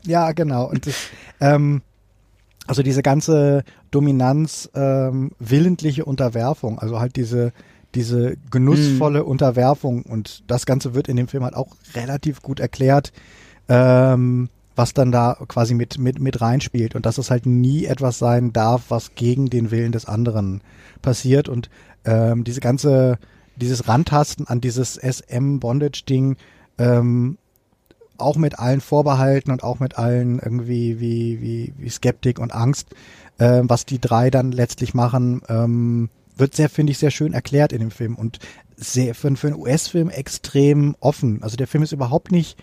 ja, 0.04 0.32
genau. 0.32 0.68
Und 0.68 0.86
das, 0.86 0.94
ähm, 1.40 1.82
also 2.66 2.82
diese 2.82 3.02
ganze 3.02 3.64
Dominanz, 3.90 4.70
ähm, 4.74 5.32
willentliche 5.38 6.04
Unterwerfung, 6.04 6.78
also 6.78 7.00
halt 7.00 7.16
diese 7.16 7.52
diese 7.94 8.36
genussvolle 8.52 9.24
mm. 9.24 9.26
Unterwerfung 9.26 10.02
und 10.02 10.44
das 10.46 10.64
Ganze 10.64 10.94
wird 10.94 11.08
in 11.08 11.16
dem 11.16 11.26
Film 11.26 11.42
halt 11.42 11.54
auch 11.54 11.74
relativ 11.94 12.40
gut 12.40 12.60
erklärt. 12.60 13.12
Ähm, 13.68 14.48
was 14.80 14.94
dann 14.94 15.12
da 15.12 15.36
quasi 15.46 15.74
mit, 15.74 15.98
mit, 15.98 16.20
mit 16.20 16.40
reinspielt 16.40 16.94
und 16.94 17.04
dass 17.04 17.18
es 17.18 17.30
halt 17.30 17.44
nie 17.44 17.84
etwas 17.84 18.18
sein 18.18 18.54
darf, 18.54 18.84
was 18.88 19.14
gegen 19.14 19.50
den 19.50 19.70
Willen 19.70 19.92
des 19.92 20.06
anderen 20.06 20.62
passiert 21.02 21.50
und 21.50 21.68
ähm, 22.06 22.44
diese 22.44 22.60
ganze, 22.60 23.18
dieses 23.56 23.88
Rantasten 23.88 24.46
an 24.46 24.62
dieses 24.62 24.96
SM-Bondage-Ding, 24.96 26.36
ähm, 26.78 27.36
auch 28.16 28.36
mit 28.36 28.58
allen 28.58 28.80
Vorbehalten 28.80 29.50
und 29.50 29.62
auch 29.62 29.80
mit 29.80 29.98
allen 29.98 30.38
irgendwie 30.38 30.98
wie, 30.98 31.42
wie, 31.42 31.74
wie 31.76 31.90
Skeptik 31.90 32.38
und 32.38 32.54
Angst, 32.54 32.88
äh, 33.36 33.60
was 33.64 33.84
die 33.84 34.00
drei 34.00 34.30
dann 34.30 34.50
letztlich 34.50 34.94
machen, 34.94 35.42
ähm, 35.50 36.08
wird 36.38 36.54
sehr, 36.54 36.70
finde 36.70 36.92
ich, 36.92 36.98
sehr 36.98 37.10
schön 37.10 37.34
erklärt 37.34 37.74
in 37.74 37.80
dem 37.80 37.90
Film 37.90 38.14
und 38.14 38.38
sehr 38.78 39.14
für, 39.14 39.36
für 39.36 39.48
einen 39.48 39.60
US-Film 39.60 40.08
extrem 40.08 40.96
offen. 41.00 41.42
Also 41.42 41.58
der 41.58 41.66
Film 41.66 41.82
ist 41.82 41.92
überhaupt 41.92 42.32
nicht 42.32 42.56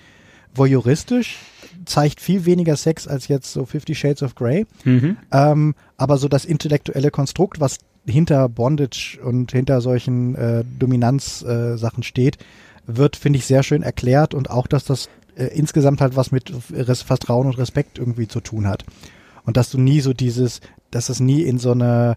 voyeuristisch, 0.55 1.37
zeigt 1.87 2.21
viel 2.21 2.45
weniger 2.45 2.75
Sex 2.75 3.07
als 3.07 3.27
jetzt 3.27 3.51
so 3.51 3.65
Fifty 3.65 3.95
Shades 3.95 4.21
of 4.21 4.35
Grey. 4.35 4.65
Mhm. 4.83 5.17
Ähm, 5.31 5.75
aber 5.97 6.17
so 6.17 6.27
das 6.27 6.45
intellektuelle 6.45 7.11
Konstrukt, 7.11 7.59
was 7.59 7.79
hinter 8.05 8.47
Bondage 8.49 9.19
und 9.23 9.51
hinter 9.51 9.81
solchen 9.81 10.35
äh, 10.35 10.63
Dominanzsachen 10.79 12.03
äh, 12.03 12.05
steht, 12.05 12.37
wird, 12.85 13.15
finde 13.15 13.39
ich, 13.39 13.45
sehr 13.45 13.63
schön 13.63 13.83
erklärt 13.83 14.33
und 14.33 14.49
auch, 14.49 14.67
dass 14.67 14.85
das 14.85 15.09
äh, 15.35 15.45
insgesamt 15.47 16.01
halt 16.01 16.15
was 16.15 16.31
mit 16.31 16.53
Res 16.71 17.01
Vertrauen 17.01 17.47
und 17.47 17.57
Respekt 17.57 17.99
irgendwie 17.99 18.27
zu 18.27 18.39
tun 18.39 18.67
hat. 18.67 18.85
Und 19.45 19.57
dass 19.57 19.69
du 19.69 19.77
nie 19.77 20.01
so 20.01 20.13
dieses, 20.13 20.61
dass 20.91 21.09
es 21.09 21.19
nie 21.19 21.41
in 21.41 21.57
so 21.57 21.71
eine 21.71 22.15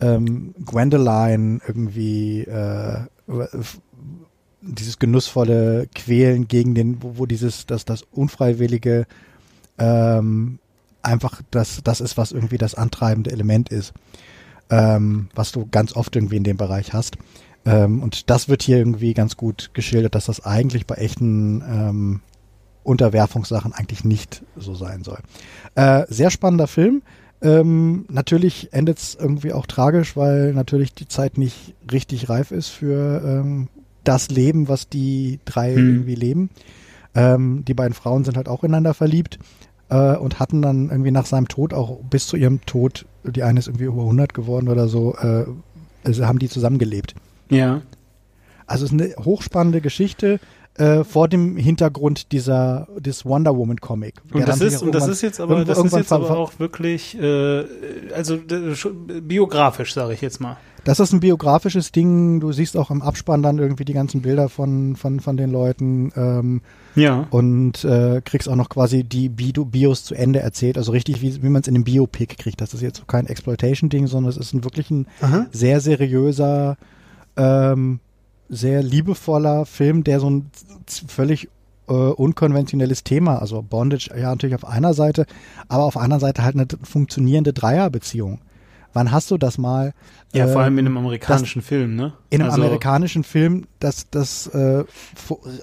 ähm, 0.00 0.54
Gwendoline 0.64 1.60
irgendwie 1.66 2.42
äh, 2.42 3.00
dieses 4.62 4.98
genussvolle 4.98 5.88
Quälen 5.94 6.48
gegen 6.48 6.74
den, 6.74 7.02
wo, 7.02 7.18
wo 7.18 7.26
dieses, 7.26 7.66
das, 7.66 7.84
das 7.84 8.02
unfreiwillige 8.12 9.06
ähm, 9.78 10.58
einfach 11.02 11.42
das, 11.50 11.80
das 11.84 12.00
ist, 12.00 12.16
was 12.16 12.32
irgendwie 12.32 12.58
das 12.58 12.74
antreibende 12.74 13.30
Element 13.30 13.68
ist. 13.70 13.92
ähm, 14.72 15.28
was 15.34 15.52
du 15.52 15.68
ganz 15.70 15.94
oft 15.94 16.16
irgendwie 16.16 16.38
in 16.38 16.44
dem 16.44 16.56
Bereich 16.56 16.92
hast. 16.92 17.18
Ähm, 17.64 18.02
und 18.02 18.30
das 18.30 18.48
wird 18.48 18.62
hier 18.62 18.78
irgendwie 18.78 19.14
ganz 19.14 19.36
gut 19.36 19.70
geschildert, 19.74 20.14
dass 20.14 20.26
das 20.26 20.44
eigentlich 20.44 20.86
bei 20.86 20.96
echten 20.96 21.62
ähm, 21.62 22.20
Unterwerfungssachen 22.82 23.72
eigentlich 23.72 24.02
nicht 24.02 24.42
so 24.56 24.74
sein 24.74 25.04
soll. 25.04 25.18
Äh, 25.74 26.04
sehr 26.08 26.30
spannender 26.30 26.66
Film. 26.66 27.02
Ähm, 27.42 28.06
natürlich 28.08 28.72
endet 28.72 28.98
es 28.98 29.14
irgendwie 29.14 29.52
auch 29.52 29.66
tragisch, 29.66 30.16
weil 30.16 30.54
natürlich 30.54 30.94
die 30.94 31.06
Zeit 31.06 31.38
nicht 31.38 31.74
richtig 31.90 32.28
reif 32.28 32.50
ist 32.50 32.68
für 32.68 33.22
ähm, 33.24 33.68
das 34.04 34.30
Leben, 34.30 34.68
was 34.68 34.88
die 34.88 35.40
drei 35.44 35.74
Hm. 35.74 35.88
irgendwie 35.88 36.14
leben. 36.14 36.50
Ähm, 37.14 37.64
die 37.66 37.74
beiden 37.74 37.94
Frauen 37.94 38.24
sind 38.24 38.36
halt 38.36 38.48
auch 38.48 38.64
ineinander 38.64 38.94
verliebt 38.94 39.38
äh, 39.90 40.16
und 40.16 40.40
hatten 40.40 40.62
dann 40.62 40.88
irgendwie 40.90 41.10
nach 41.10 41.26
seinem 41.26 41.48
Tod 41.48 41.74
auch 41.74 41.98
bis 42.08 42.26
zu 42.26 42.36
ihrem 42.36 42.64
Tod, 42.64 43.06
die 43.24 43.42
eine 43.42 43.58
ist 43.58 43.68
irgendwie 43.68 43.84
über 43.84 44.02
100 44.02 44.32
geworden 44.32 44.68
oder 44.68 44.88
so, 44.88 45.14
äh, 45.16 45.44
also 46.04 46.26
haben 46.26 46.38
die 46.38 46.48
zusammengelebt. 46.48 47.14
Ja. 47.50 47.82
Also 48.66 48.86
es 48.86 48.92
ist 48.92 49.00
eine 49.00 49.14
hochspannende 49.24 49.80
Geschichte 49.82 50.40
äh, 50.78 51.04
vor 51.04 51.28
dem 51.28 51.58
Hintergrund 51.58 52.32
dieser 52.32 52.88
des 52.98 53.26
Wonder 53.26 53.54
Woman 53.56 53.78
Comic. 53.78 54.14
Und 54.32 54.48
das 54.48 54.60
ist, 54.62 54.82
und 54.82 54.94
das 54.94 55.06
ist 55.06 55.20
jetzt 55.20 55.38
aber, 55.40 55.66
das 55.66 55.78
ist 55.78 55.94
jetzt 55.94 56.12
aber 56.12 56.30
auch 56.30 56.58
wirklich, 56.58 57.18
äh, 57.20 57.64
also 58.14 58.38
biografisch, 59.22 59.92
sage 59.92 60.14
ich 60.14 60.22
jetzt 60.22 60.40
mal. 60.40 60.56
Das 60.84 60.98
ist 60.98 61.12
ein 61.12 61.20
biografisches 61.20 61.92
Ding. 61.92 62.40
Du 62.40 62.50
siehst 62.52 62.76
auch 62.76 62.90
im 62.90 63.02
Abspann 63.02 63.42
dann 63.42 63.58
irgendwie 63.58 63.84
die 63.84 63.92
ganzen 63.92 64.20
Bilder 64.22 64.48
von, 64.48 64.96
von, 64.96 65.20
von 65.20 65.36
den 65.36 65.50
Leuten 65.52 66.10
ähm, 66.16 66.60
Ja. 66.96 67.26
und 67.30 67.84
äh, 67.84 68.20
kriegst 68.24 68.48
auch 68.48 68.56
noch 68.56 68.68
quasi 68.68 69.04
die 69.04 69.28
Bi 69.28 69.52
Bios 69.52 70.04
zu 70.04 70.14
Ende 70.14 70.40
erzählt. 70.40 70.76
Also 70.76 70.90
richtig, 70.92 71.22
wie, 71.22 71.42
wie 71.42 71.48
man 71.48 71.62
es 71.62 71.68
in 71.68 71.76
einem 71.76 71.84
Biopic 71.84 72.34
kriegt. 72.36 72.60
Das 72.60 72.74
ist 72.74 72.80
jetzt 72.82 72.98
so 72.98 73.04
kein 73.04 73.26
Exploitation-Ding, 73.26 74.08
sondern 74.08 74.30
es 74.30 74.36
ist 74.36 74.54
ein 74.54 74.64
wirklich 74.64 74.90
ein 74.90 75.06
Aha. 75.20 75.46
sehr 75.52 75.80
seriöser, 75.80 76.76
ähm, 77.36 78.00
sehr 78.48 78.82
liebevoller 78.82 79.66
Film, 79.66 80.02
der 80.04 80.18
so 80.20 80.28
ein 80.30 80.50
völlig 80.86 81.48
äh, 81.88 81.92
unkonventionelles 81.92 83.04
Thema, 83.04 83.38
also 83.38 83.62
Bondage 83.62 84.10
ja 84.16 84.30
natürlich 84.30 84.54
auf 84.56 84.66
einer 84.66 84.94
Seite, 84.94 85.26
aber 85.68 85.84
auf 85.84 85.94
der 85.94 86.02
anderen 86.02 86.20
Seite 86.20 86.42
halt 86.42 86.54
eine 86.56 86.66
funktionierende 86.82 87.52
Dreierbeziehung. 87.52 88.40
Wann 88.92 89.10
hast 89.10 89.30
du 89.30 89.38
das 89.38 89.58
mal? 89.58 89.94
Ja, 90.34 90.46
vor 90.46 90.62
allem 90.62 90.78
in 90.78 90.86
ähm, 90.86 90.96
einem 90.96 91.04
amerikanischen 91.04 91.62
Film, 91.62 91.96
ne? 91.96 92.12
in 92.30 92.40
einem 92.40 92.50
also, 92.50 92.62
amerikanischen 92.62 93.24
Film, 93.24 93.64
dass 93.80 94.08
das 94.10 94.46
äh, 94.48 94.84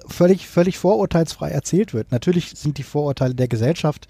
völlig, 0.08 0.48
völlig 0.48 0.78
vorurteilsfrei 0.78 1.50
erzählt 1.50 1.94
wird. 1.94 2.12
Natürlich 2.12 2.50
sind 2.50 2.78
die 2.78 2.82
Vorurteile 2.82 3.34
der 3.34 3.48
Gesellschaft 3.48 4.08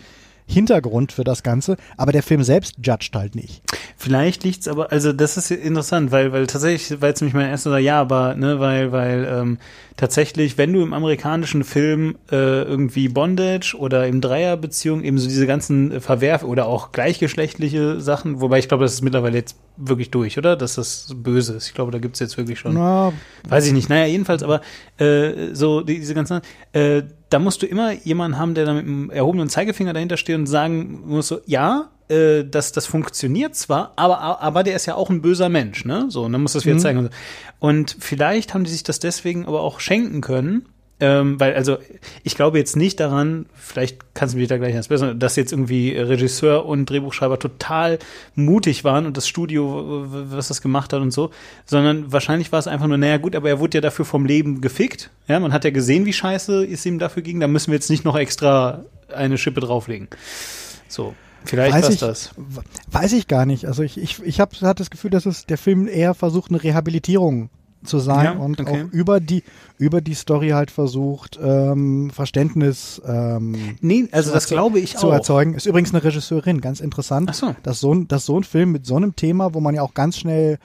Hintergrund 0.50 1.12
für 1.12 1.24
das 1.24 1.42
Ganze, 1.42 1.76
aber 1.96 2.12
der 2.12 2.22
Film 2.22 2.42
selbst 2.42 2.74
judgt 2.82 3.14
halt 3.14 3.34
nicht. 3.34 3.62
Vielleicht 3.96 4.44
liegt's 4.44 4.68
aber, 4.68 4.92
also 4.92 5.12
das 5.12 5.36
ist 5.36 5.50
interessant, 5.50 6.10
weil, 6.10 6.32
weil 6.32 6.46
tatsächlich, 6.46 7.00
weil 7.00 7.12
es 7.12 7.20
nämlich 7.20 7.34
mein 7.34 7.50
erster 7.50 7.78
Ja, 7.78 8.00
aber, 8.00 8.34
ne, 8.34 8.58
weil, 8.58 8.92
weil 8.92 9.28
ähm, 9.30 9.58
tatsächlich, 9.96 10.56
wenn 10.56 10.72
du 10.72 10.82
im 10.82 10.94
amerikanischen 10.94 11.64
Film 11.64 12.16
äh, 12.32 12.62
irgendwie 12.62 13.08
Bondage 13.08 13.76
oder 13.78 14.06
im 14.06 14.20
Dreierbeziehung 14.20 15.04
eben 15.04 15.18
so 15.18 15.28
diese 15.28 15.46
ganzen 15.46 16.00
Verwerf 16.00 16.42
oder 16.42 16.66
auch 16.66 16.92
gleichgeschlechtliche 16.92 18.00
Sachen, 18.00 18.40
wobei 18.40 18.58
ich 18.58 18.68
glaube, 18.68 18.84
das 18.84 18.94
ist 18.94 19.02
mittlerweile 19.02 19.36
jetzt 19.36 19.56
wirklich 19.76 20.10
durch, 20.10 20.38
oder? 20.38 20.56
Dass 20.56 20.76
das 20.76 21.14
böse 21.14 21.54
ist. 21.54 21.68
Ich 21.68 21.74
glaube, 21.74 21.92
da 21.92 21.98
gibt's 21.98 22.20
jetzt 22.20 22.38
wirklich 22.38 22.58
schon. 22.58 22.74
Na, 22.74 23.12
Weiß 23.48 23.66
ich 23.66 23.72
nicht. 23.72 23.88
Naja, 23.88 24.06
jedenfalls, 24.06 24.42
aber 24.42 24.62
äh, 24.98 25.54
so 25.54 25.82
die, 25.82 25.98
diese 25.98 26.14
ganzen, 26.14 26.40
äh, 26.72 27.02
da 27.30 27.38
musst 27.38 27.62
du 27.62 27.66
immer 27.66 27.92
jemanden 27.92 28.38
haben, 28.38 28.54
der 28.54 28.66
da 28.66 28.74
mit 28.74 28.84
einem 28.84 29.10
erhobenen 29.10 29.48
Zeigefinger 29.48 29.92
dahinter 29.92 30.16
steht 30.16 30.36
und 30.36 30.46
sagen 30.46 31.02
muss 31.06 31.28
so, 31.28 31.40
ja, 31.46 31.90
äh, 32.08 32.44
das, 32.44 32.72
das 32.72 32.86
funktioniert 32.86 33.54
zwar, 33.54 33.92
aber, 33.96 34.40
aber 34.42 34.62
der 34.64 34.74
ist 34.76 34.86
ja 34.86 34.96
auch 34.96 35.10
ein 35.10 35.22
böser 35.22 35.48
Mensch, 35.48 35.84
ne? 35.84 36.06
So, 36.08 36.24
und 36.24 36.32
dann 36.32 36.42
muss 36.42 36.52
das 36.54 36.66
wieder 36.66 36.74
Mhm. 36.74 36.80
zeigen. 36.80 36.98
Und, 36.98 37.04
so. 37.06 37.10
und 37.60 37.96
vielleicht 37.98 38.52
haben 38.52 38.64
die 38.64 38.70
sich 38.70 38.82
das 38.82 38.98
deswegen 38.98 39.46
aber 39.46 39.62
auch 39.62 39.80
schenken 39.80 40.20
können. 40.20 40.66
Ähm, 41.00 41.40
weil, 41.40 41.54
also, 41.54 41.78
ich 42.22 42.36
glaube 42.36 42.58
jetzt 42.58 42.76
nicht 42.76 43.00
daran, 43.00 43.46
vielleicht 43.54 44.14
kannst 44.14 44.34
du 44.34 44.38
mich 44.38 44.48
da 44.48 44.58
gleich 44.58 44.74
erst 44.74 44.90
besser, 44.90 45.14
dass 45.14 45.34
jetzt 45.36 45.50
irgendwie 45.50 45.96
Regisseur 45.96 46.66
und 46.66 46.90
Drehbuchschreiber 46.90 47.38
total 47.38 47.98
mutig 48.34 48.84
waren 48.84 49.06
und 49.06 49.16
das 49.16 49.26
Studio, 49.26 50.04
was 50.30 50.48
das 50.48 50.60
gemacht 50.60 50.92
hat 50.92 51.00
und 51.00 51.10
so, 51.10 51.30
sondern 51.64 52.12
wahrscheinlich 52.12 52.52
war 52.52 52.58
es 52.58 52.66
einfach 52.66 52.86
nur, 52.86 52.98
naja 52.98 53.16
gut, 53.16 53.34
aber 53.34 53.48
er 53.48 53.60
wurde 53.60 53.78
ja 53.78 53.80
dafür 53.80 54.04
vom 54.04 54.26
Leben 54.26 54.60
gefickt. 54.60 55.10
Ja, 55.26 55.40
man 55.40 55.54
hat 55.54 55.64
ja 55.64 55.70
gesehen, 55.70 56.04
wie 56.04 56.12
scheiße 56.12 56.66
es 56.66 56.84
ihm 56.84 56.98
dafür 56.98 57.22
ging, 57.22 57.40
da 57.40 57.48
müssen 57.48 57.68
wir 57.68 57.76
jetzt 57.76 57.88
nicht 57.88 58.04
noch 58.04 58.16
extra 58.16 58.84
eine 59.08 59.38
Schippe 59.38 59.60
drauflegen. 59.60 60.08
So, 60.86 61.14
vielleicht 61.44 61.74
weiß 61.76 61.84
war 61.84 61.90
ich, 61.90 61.98
das. 61.98 62.30
weiß 62.90 63.12
ich 63.14 63.26
gar 63.26 63.46
nicht. 63.46 63.64
Also 63.64 63.82
ich, 63.82 63.98
ich, 63.98 64.22
ich 64.22 64.38
habe 64.38 64.54
hab 64.60 64.76
das 64.76 64.90
Gefühl, 64.90 65.10
dass 65.10 65.24
es 65.24 65.46
der 65.46 65.58
Film 65.58 65.88
eher 65.88 66.12
versucht, 66.12 66.50
eine 66.50 66.62
Rehabilitierung 66.62 67.48
zu 67.84 67.98
sein 67.98 68.24
Ja, 68.24 68.32
und 68.32 68.60
okay. 68.60 68.84
auch 68.88 68.92
über 68.92 69.20
die 69.20 69.42
über 69.78 70.00
die 70.00 70.14
Story 70.14 70.50
halt 70.50 70.70
versucht, 70.70 71.38
ähm, 71.42 72.10
Verständnis 72.10 73.00
ähm, 73.06 73.76
Nee, 73.80 74.08
also 74.12 74.28
zu 74.30 74.34
das 74.34 74.46
glaube 74.48 74.78
ich 74.78 74.96
zu 74.96 75.08
auch. 75.08 75.12
erzeugen. 75.12 75.54
Ist 75.54 75.66
übrigens 75.66 75.94
eine 75.94 76.04
Regisseurin, 76.04 76.60
ganz 76.60 76.80
interessant. 76.80 77.28
Ach 77.30 77.34
so. 77.34 77.56
Dass 77.62 77.80
so, 77.80 77.94
ein, 77.94 78.06
dass 78.08 78.26
so 78.26 78.38
ein 78.38 78.44
Film 78.44 78.72
mit 78.72 78.84
so 78.84 78.96
einem 78.96 79.16
Thema, 79.16 79.54
wo 79.54 79.60
man 79.60 79.74
ja 79.74 79.82
auch 79.82 79.94
ganz 79.94 80.18
schnell 80.18 80.58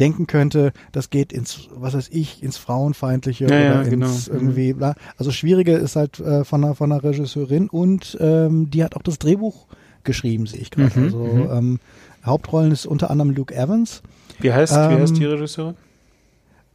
denken 0.00 0.26
könnte, 0.26 0.72
das 0.92 1.08
geht 1.10 1.32
ins, 1.32 1.68
was 1.74 1.94
weiß 1.94 2.08
ich, 2.12 2.42
ins 2.42 2.56
Frauenfeindliche 2.58 3.46
Ja, 3.46 3.58
ja, 3.58 3.70
oder 3.72 3.82
ins 3.84 4.26
genau. 4.26 4.38
irgendwie, 4.40 4.72
bla. 4.74 4.94
Also 5.16 5.30
Schwierige 5.30 5.72
ist 5.74 5.96
halt 5.96 6.18
äh, 6.20 6.44
von, 6.44 6.64
einer, 6.64 6.74
von 6.74 6.90
einer 6.92 7.02
Regisseurin 7.02 7.68
und 7.68 8.18
ähm, 8.20 8.70
die 8.70 8.82
hat 8.84 8.96
auch 8.96 9.02
das 9.02 9.18
Drehbuch 9.18 9.66
geschrieben, 10.04 10.46
sehe 10.46 10.60
ich 10.60 10.70
gerade. 10.70 10.98
Mhm, 10.98 11.04
also 11.04 11.18
mhm. 11.18 11.48
ähm, 11.50 11.80
Hauptrollen 12.24 12.72
ist 12.72 12.84
unter 12.86 13.10
anderem 13.10 13.30
Luke 13.30 13.54
Evans, 13.54 14.02
Wie 14.40 14.52
heißt, 14.52 14.74
wie 14.74 14.78
Ähm, 14.94 15.00
heißt 15.00 15.16
die 15.16 15.24
Regisseurin? 15.24 15.74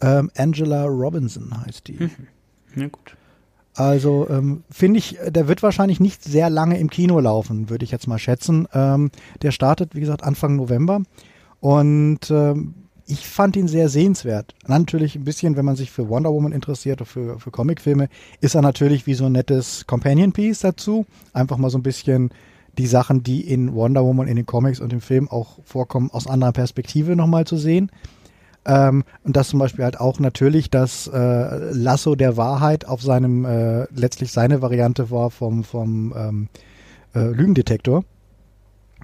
Ähm, 0.01 0.31
Angela 0.35 0.85
Robinson 0.85 1.65
heißt 1.65 1.87
die. 1.87 2.09
Ja, 2.75 2.87
gut. 2.87 3.17
Also 3.75 4.27
ähm, 4.29 4.63
finde 4.69 4.99
ich, 4.99 5.19
äh, 5.19 5.31
der 5.31 5.47
wird 5.47 5.63
wahrscheinlich 5.63 5.99
nicht 5.99 6.23
sehr 6.23 6.49
lange 6.49 6.77
im 6.77 6.89
Kino 6.89 7.19
laufen, 7.19 7.69
würde 7.69 7.85
ich 7.85 7.91
jetzt 7.91 8.07
mal 8.07 8.19
schätzen. 8.19 8.67
Ähm, 8.73 9.11
der 9.41 9.51
startet, 9.51 9.95
wie 9.95 10.01
gesagt, 10.01 10.23
Anfang 10.23 10.55
November 10.55 11.01
und 11.59 12.29
ähm, 12.29 12.73
ich 13.05 13.27
fand 13.27 13.55
ihn 13.55 13.67
sehr 13.67 13.89
sehenswert. 13.89 14.55
Natürlich 14.67 15.15
ein 15.15 15.23
bisschen, 15.23 15.57
wenn 15.57 15.65
man 15.65 15.75
sich 15.75 15.91
für 15.91 16.07
Wonder 16.07 16.31
Woman 16.31 16.51
interessiert 16.51 17.01
oder 17.01 17.09
für, 17.09 17.39
für 17.39 17.51
Comicfilme, 17.51 18.07
ist 18.39 18.55
er 18.55 18.61
natürlich 18.61 19.05
wie 19.05 19.15
so 19.15 19.25
ein 19.25 19.33
nettes 19.33 19.85
Companion 19.85 20.31
Piece 20.31 20.59
dazu. 20.59 21.05
Einfach 21.33 21.57
mal 21.57 21.69
so 21.69 21.77
ein 21.77 21.83
bisschen 21.83 22.29
die 22.77 22.87
Sachen, 22.87 23.23
die 23.23 23.41
in 23.41 23.73
Wonder 23.73 24.03
Woman, 24.05 24.27
in 24.27 24.37
den 24.37 24.45
Comics 24.45 24.79
und 24.79 24.93
im 24.93 25.01
Film 25.01 25.27
auch 25.27 25.59
vorkommen, 25.65 26.09
aus 26.11 26.27
anderer 26.27 26.53
Perspektive 26.53 27.15
nochmal 27.15 27.45
zu 27.45 27.57
sehen. 27.57 27.91
Ähm, 28.65 29.03
und 29.23 29.35
das 29.35 29.49
zum 29.49 29.59
Beispiel 29.59 29.83
halt 29.83 29.99
auch 29.99 30.19
natürlich 30.19 30.69
das 30.69 31.07
äh, 31.07 31.71
Lasso 31.71 32.15
der 32.15 32.37
Wahrheit 32.37 32.85
auf 32.85 33.01
seinem, 33.01 33.45
äh, 33.45 33.85
letztlich 33.93 34.31
seine 34.31 34.61
Variante 34.61 35.09
war 35.09 35.31
vom, 35.31 35.63
vom 35.63 36.13
ähm, 36.15 36.47
äh, 37.15 37.27
Lügendetektor. 37.31 38.03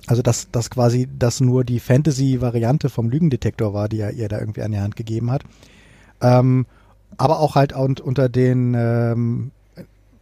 Also 0.06 0.22
dass 0.22 0.52
das 0.52 0.70
quasi 0.70 1.08
das 1.18 1.42
nur 1.42 1.64
die 1.64 1.80
Fantasy-Variante 1.80 2.90
vom 2.90 3.10
Lügendetektor 3.10 3.74
war, 3.74 3.90
die 3.90 4.00
er 4.00 4.12
ihr 4.12 4.30
da 4.30 4.40
irgendwie 4.40 4.62
an 4.62 4.72
die 4.72 4.80
Hand 4.80 4.96
gegeben 4.96 5.32
hat. 5.32 5.42
Ähm, 6.22 6.68
aber 7.18 7.40
auch 7.40 7.56
halt 7.56 7.74
und, 7.74 8.00
unter 8.00 8.30
den 8.30 8.76
ähm, 8.78 9.52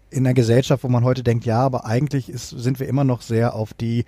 in 0.10 0.24
der 0.24 0.34
Gesellschaft, 0.34 0.86
wo 0.86 0.88
man 0.88 1.04
heute 1.04 1.24
denkt, 1.24 1.46
ja, 1.46 1.60
aber 1.60 1.86
eigentlich 1.86 2.30
ist, 2.30 2.50
sind 2.52 2.80
wir 2.80 2.88
immer 2.88 3.04
noch 3.04 3.22
sehr 3.22 3.54
auf 3.54 3.74
die 3.74 4.06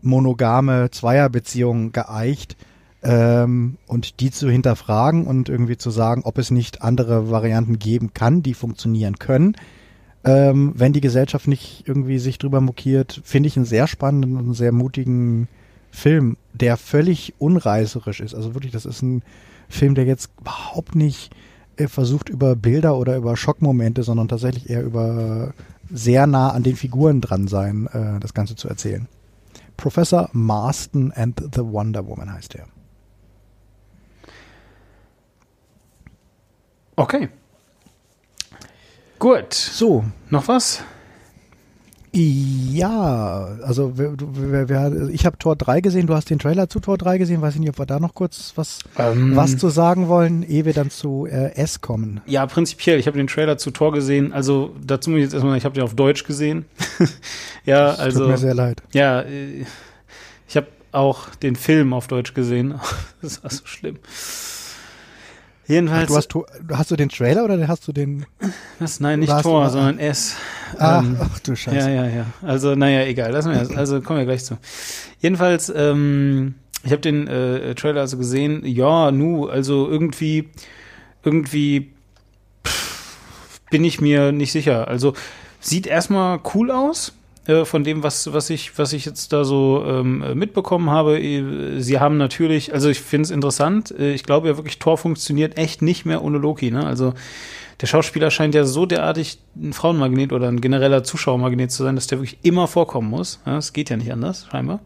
monogame 0.00 0.90
Zweierbeziehung 0.92 1.90
geeicht 1.90 2.56
ähm, 3.02 3.78
und 3.86 4.20
die 4.20 4.30
zu 4.30 4.50
hinterfragen 4.50 5.26
und 5.26 5.48
irgendwie 5.48 5.76
zu 5.76 5.90
sagen, 5.90 6.22
ob 6.24 6.38
es 6.38 6.50
nicht 6.50 6.82
andere 6.82 7.30
Varianten 7.30 7.78
geben 7.78 8.12
kann, 8.14 8.42
die 8.42 8.54
funktionieren 8.54 9.18
können. 9.18 9.56
Ähm, 10.22 10.74
wenn 10.76 10.92
die 10.92 11.00
Gesellschaft 11.00 11.48
nicht 11.48 11.84
irgendwie 11.86 12.18
sich 12.18 12.38
drüber 12.38 12.60
mokiert, 12.60 13.22
finde 13.24 13.46
ich 13.46 13.56
einen 13.56 13.64
sehr 13.64 13.86
spannenden 13.86 14.36
und 14.36 14.54
sehr 14.54 14.72
mutigen 14.72 15.48
Film, 15.90 16.36
der 16.52 16.76
völlig 16.76 17.34
unreißerisch 17.38 18.20
ist. 18.20 18.34
Also 18.34 18.54
wirklich, 18.54 18.72
das 18.72 18.84
ist 18.84 19.02
ein 19.02 19.22
Film, 19.68 19.94
der 19.94 20.04
jetzt 20.04 20.30
überhaupt 20.38 20.94
nicht 20.94 21.34
äh, 21.76 21.88
versucht 21.88 22.28
über 22.28 22.54
Bilder 22.54 22.96
oder 22.96 23.16
über 23.16 23.36
Schockmomente, 23.36 24.02
sondern 24.02 24.28
tatsächlich 24.28 24.68
eher 24.68 24.82
über 24.82 25.54
sehr 25.90 26.26
nah 26.26 26.50
an 26.50 26.62
den 26.62 26.76
Figuren 26.76 27.20
dran 27.20 27.48
sein, 27.48 27.88
äh, 27.92 28.20
das 28.20 28.34
Ganze 28.34 28.56
zu 28.56 28.68
erzählen. 28.68 29.08
Professor 29.76 30.28
Marston 30.32 31.12
and 31.12 31.40
the 31.54 31.62
Wonder 31.62 32.06
Woman 32.06 32.32
heißt 32.32 32.54
er. 32.56 32.66
Okay. 37.00 37.30
Gut. 39.18 39.54
So, 39.54 40.04
Noch 40.28 40.48
was? 40.48 40.82
ja, 42.12 43.56
also 43.62 43.92
wer, 43.96 44.12
wer, 44.18 44.68
wer, 44.68 45.08
ich 45.10 45.24
habe 45.24 45.38
Tor 45.38 45.54
3 45.54 45.80
gesehen, 45.80 46.08
du 46.08 46.14
hast 46.14 46.28
den 46.28 46.40
Trailer 46.40 46.68
zu 46.68 46.80
Tor 46.80 46.98
3 46.98 47.18
gesehen, 47.18 47.40
weiß 47.40 47.54
ich 47.54 47.60
nicht, 47.60 47.70
ob 47.70 47.78
wir 47.78 47.86
da 47.86 48.00
noch 48.00 48.14
kurz 48.14 48.52
was, 48.56 48.80
Ähm, 48.98 49.36
was 49.36 49.56
zu 49.56 49.68
sagen 49.68 50.08
wollen, 50.08 50.42
ehe 50.42 50.64
wir 50.64 50.72
dann 50.72 50.90
zu 50.90 51.26
äh, 51.30 51.54
S 51.54 51.80
kommen. 51.80 52.20
Ja, 52.26 52.44
prinzipiell. 52.46 52.98
Ich 52.98 53.06
habe 53.06 53.16
den 53.16 53.28
Trailer 53.28 53.56
zu 53.58 53.70
Tor 53.70 53.92
gesehen. 53.92 54.32
Also 54.32 54.74
dazu 54.84 55.10
muss 55.10 55.18
ich 55.18 55.24
jetzt 55.24 55.34
erstmal, 55.34 55.56
ich 55.56 55.64
habe 55.64 55.76
den 55.76 55.84
auf 55.84 55.94
Deutsch 55.94 56.24
gesehen. 56.24 56.64
ja, 57.64 57.92
Es 57.92 58.00
also 58.00 58.20
Tut 58.20 58.28
mir 58.28 58.38
sehr 58.38 58.54
leid. 58.54 58.82
ja, 58.92 59.20
äh, 59.22 59.64
ich 60.48 60.56
habe 60.56 60.66
auch 60.92 61.28
den 61.36 61.54
Film 61.54 61.92
auf 61.94 62.08
Deutsch 62.08 62.34
gesehen. 62.34 62.74
das 63.22 63.42
war 63.42 63.50
so 63.50 63.64
schlimm. 63.64 63.98
Jedenfalls. 65.70 66.10
Ach, 66.16 66.24
du 66.26 66.44
hast, 66.44 66.78
hast 66.78 66.90
du 66.90 66.96
den 66.96 67.08
Trailer 67.08 67.44
oder 67.44 67.68
hast 67.68 67.86
du 67.86 67.92
den? 67.92 68.26
Was? 68.80 68.98
Nein, 68.98 69.20
nicht 69.20 69.40
Tor, 69.40 69.64
du, 69.64 69.70
sondern 69.70 69.98
S. 70.00 70.34
Ah, 70.76 70.98
ähm, 70.98 71.16
ach 71.20 71.38
du 71.38 71.54
Scheiße. 71.54 71.88
Ja, 71.90 72.04
ja, 72.04 72.06
ja. 72.08 72.26
Also, 72.42 72.74
naja, 72.74 73.04
egal. 73.06 73.30
Lassen 73.30 73.52
wir 73.52 73.58
das. 73.60 73.70
Also 73.76 74.00
kommen 74.00 74.18
wir 74.18 74.26
gleich 74.26 74.44
zu. 74.44 74.58
Jedenfalls, 75.20 75.72
ähm, 75.74 76.56
ich 76.82 76.90
habe 76.90 77.00
den 77.00 77.28
äh, 77.28 77.74
Trailer 77.76 78.00
also 78.00 78.18
gesehen. 78.18 78.66
Ja, 78.66 79.12
nu, 79.12 79.46
also 79.46 79.88
irgendwie, 79.88 80.48
irgendwie 81.22 81.92
pff, 82.66 83.60
bin 83.70 83.84
ich 83.84 84.00
mir 84.00 84.32
nicht 84.32 84.50
sicher. 84.50 84.88
Also 84.88 85.14
sieht 85.60 85.86
erstmal 85.86 86.40
cool 86.54 86.72
aus 86.72 87.12
äh, 87.50 87.64
von 87.64 87.84
dem, 87.84 88.02
was, 88.02 88.32
was, 88.32 88.50
ich, 88.50 88.78
was 88.78 88.92
ich 88.92 89.04
jetzt 89.04 89.32
da 89.32 89.44
so 89.44 89.84
ähm, 89.86 90.38
mitbekommen 90.38 90.90
habe. 90.90 91.20
Äh, 91.20 91.80
sie 91.80 91.98
haben 91.98 92.16
natürlich, 92.16 92.72
also 92.72 92.88
ich 92.88 93.00
finde 93.00 93.24
es 93.24 93.30
interessant, 93.30 93.92
äh, 93.98 94.12
ich 94.12 94.22
glaube 94.22 94.48
ja 94.48 94.56
wirklich, 94.56 94.78
Tor 94.78 94.98
funktioniert 94.98 95.58
echt 95.58 95.82
nicht 95.82 96.06
mehr 96.06 96.22
ohne 96.22 96.38
Loki. 96.38 96.70
Ne? 96.70 96.86
Also 96.86 97.14
der 97.80 97.86
Schauspieler 97.86 98.30
scheint 98.30 98.54
ja 98.54 98.64
so 98.64 98.86
derartig 98.86 99.38
ein 99.56 99.72
Frauenmagnet 99.72 100.32
oder 100.32 100.48
ein 100.48 100.60
genereller 100.60 101.02
Zuschauermagnet 101.02 101.72
zu 101.72 101.82
sein, 101.82 101.94
dass 101.94 102.06
der 102.06 102.18
wirklich 102.18 102.38
immer 102.42 102.68
vorkommen 102.68 103.08
muss. 103.08 103.40
Ja, 103.46 103.54
das 103.54 103.72
geht 103.72 103.90
ja 103.90 103.96
nicht 103.96 104.12
anders, 104.12 104.46
scheinbar. 104.50 104.80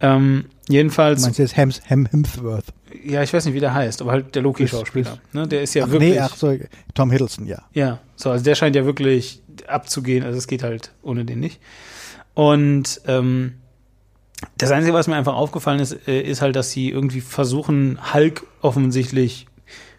Ähm, 0.00 0.44
jedenfalls. 0.68 1.20
Du 1.20 1.26
meinst 1.26 1.38
jetzt 1.38 1.56
Hems, 1.56 1.80
Hem, 1.84 2.06
Hemsworth? 2.06 2.66
Ja, 3.04 3.22
ich 3.22 3.32
weiß 3.32 3.44
nicht, 3.46 3.54
wie 3.54 3.60
der 3.60 3.74
heißt, 3.74 4.02
aber 4.02 4.12
halt 4.12 4.34
der 4.34 4.42
Loki-Schauspieler. 4.42 5.18
Ne, 5.32 5.48
der 5.48 5.62
ist 5.62 5.74
ja 5.74 5.84
ach, 5.84 5.90
wirklich. 5.90 6.12
Nee, 6.12 6.20
ach 6.20 6.36
so, 6.36 6.54
Tom 6.94 7.10
Hiddleston, 7.10 7.46
ja. 7.46 7.62
Ja, 7.72 7.98
so, 8.14 8.30
also 8.30 8.44
der 8.44 8.54
scheint 8.54 8.76
ja 8.76 8.84
wirklich 8.84 9.42
abzugehen. 9.68 10.24
Also 10.24 10.38
es 10.38 10.46
geht 10.46 10.62
halt 10.62 10.92
ohne 11.02 11.24
den 11.24 11.40
nicht. 11.40 11.60
Und 12.34 13.00
ähm, 13.06 13.54
das 14.58 14.70
Einzige, 14.70 14.94
was 14.94 15.06
mir 15.06 15.16
einfach 15.16 15.34
aufgefallen 15.34 15.80
ist, 15.80 16.06
äh, 16.06 16.20
ist 16.20 16.42
halt, 16.42 16.56
dass 16.56 16.70
sie 16.70 16.90
irgendwie 16.90 17.20
versuchen, 17.20 17.98
Hulk 18.12 18.46
offensichtlich, 18.60 19.46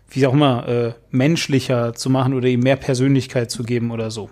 wie 0.09 0.27
auch 0.27 0.33
immer, 0.33 0.67
äh, 0.67 0.93
menschlicher 1.11 1.93
zu 1.93 2.09
machen 2.09 2.33
oder 2.33 2.47
ihm 2.47 2.61
mehr 2.61 2.75
Persönlichkeit 2.75 3.51
zu 3.51 3.63
geben 3.63 3.91
oder 3.91 4.11
so. 4.11 4.29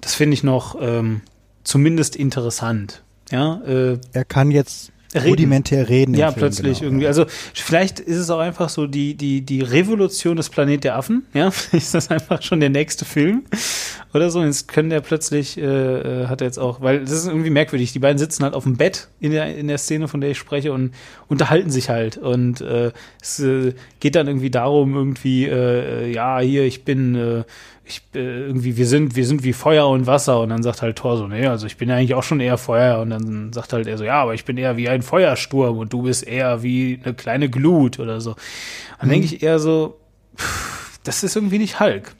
Das 0.00 0.14
finde 0.14 0.34
ich 0.34 0.44
noch 0.44 0.76
ähm, 0.80 1.22
zumindest 1.64 2.16
interessant. 2.16 3.02
Ja, 3.30 3.60
äh, 3.66 3.98
er 4.12 4.24
kann 4.24 4.50
jetzt 4.50 4.92
reden. 5.14 5.28
rudimentär 5.28 5.88
reden. 5.88 6.14
Ja, 6.14 6.30
Film, 6.30 6.40
plötzlich 6.40 6.78
genau. 6.78 6.88
irgendwie. 6.90 7.06
Also 7.06 7.26
vielleicht 7.54 8.00
ist 8.00 8.16
es 8.16 8.30
auch 8.30 8.40
einfach 8.40 8.68
so 8.68 8.86
die, 8.86 9.14
die, 9.14 9.42
die 9.42 9.62
Revolution 9.62 10.36
des 10.36 10.48
Planet 10.50 10.84
der 10.84 10.96
Affen. 10.96 11.26
Ja, 11.34 11.48
ist 11.72 11.94
das 11.94 12.10
einfach 12.10 12.42
schon 12.42 12.60
der 12.60 12.70
nächste 12.70 13.04
Film 13.04 13.44
oder 14.12 14.30
so. 14.30 14.42
Jetzt 14.42 14.68
können 14.68 14.90
der 14.90 15.00
plötzlich, 15.00 15.58
äh, 15.58 15.62
äh, 15.62 16.26
hat 16.26 16.40
er 16.40 16.46
jetzt 16.46 16.58
auch, 16.58 16.80
weil 16.80 17.00
das 17.00 17.12
ist 17.12 17.26
irgendwie 17.26 17.50
merkwürdig. 17.50 17.92
Die 17.92 17.98
beiden 17.98 18.18
sitzen 18.18 18.44
halt 18.44 18.54
auf 18.54 18.64
dem 18.64 18.76
Bett 18.76 19.08
in 19.20 19.32
der, 19.32 19.56
in 19.56 19.68
der 19.68 19.78
Szene, 19.78 20.08
von 20.08 20.20
der 20.20 20.30
ich 20.30 20.38
spreche 20.38 20.72
und 20.72 20.92
unterhalten 21.28 21.70
sich 21.70 21.88
halt. 21.88 22.16
Und 22.18 22.60
äh, 22.60 22.92
es 23.20 23.40
äh, 23.40 23.74
geht 24.00 24.14
dann 24.14 24.26
irgendwie 24.26 24.50
darum, 24.50 24.94
irgendwie, 24.94 25.46
äh, 25.46 26.04
äh 26.04 26.12
ja, 26.12 26.38
hier, 26.40 26.64
ich 26.64 26.84
bin, 26.84 27.14
äh, 27.14 27.44
ich 27.88 28.02
äh, 28.14 28.18
irgendwie, 28.18 28.76
wir 28.76 28.86
sind, 28.86 29.16
wir 29.16 29.26
sind 29.26 29.42
wie 29.44 29.52
Feuer 29.52 29.88
und 29.88 30.06
Wasser. 30.06 30.40
Und 30.40 30.50
dann 30.50 30.62
sagt 30.62 30.82
halt 30.82 30.96
Thor 30.96 31.16
so, 31.16 31.26
nee, 31.26 31.46
also 31.46 31.66
ich 31.66 31.76
bin 31.76 31.88
ja 31.88 31.96
eigentlich 31.96 32.14
auch 32.14 32.22
schon 32.22 32.40
eher 32.40 32.58
Feuer. 32.58 33.00
Und 33.00 33.10
dann 33.10 33.52
sagt 33.52 33.72
halt 33.72 33.86
er 33.86 33.98
so, 33.98 34.04
ja, 34.04 34.22
aber 34.22 34.34
ich 34.34 34.44
bin 34.44 34.56
eher 34.56 34.76
wie 34.76 34.88
ein 34.88 35.02
Feuersturm 35.02 35.78
und 35.78 35.92
du 35.92 36.02
bist 36.02 36.26
eher 36.26 36.62
wie 36.62 37.00
eine 37.02 37.14
kleine 37.14 37.48
Glut 37.48 37.98
oder 37.98 38.20
so. 38.20 38.36
Dann 38.98 39.08
mhm. 39.08 39.12
denke 39.12 39.26
ich 39.26 39.42
eher 39.42 39.58
so, 39.58 39.98
pff, 40.36 41.00
das 41.04 41.24
ist 41.24 41.36
irgendwie 41.36 41.58
nicht 41.58 41.80
Hulk. 41.80 42.14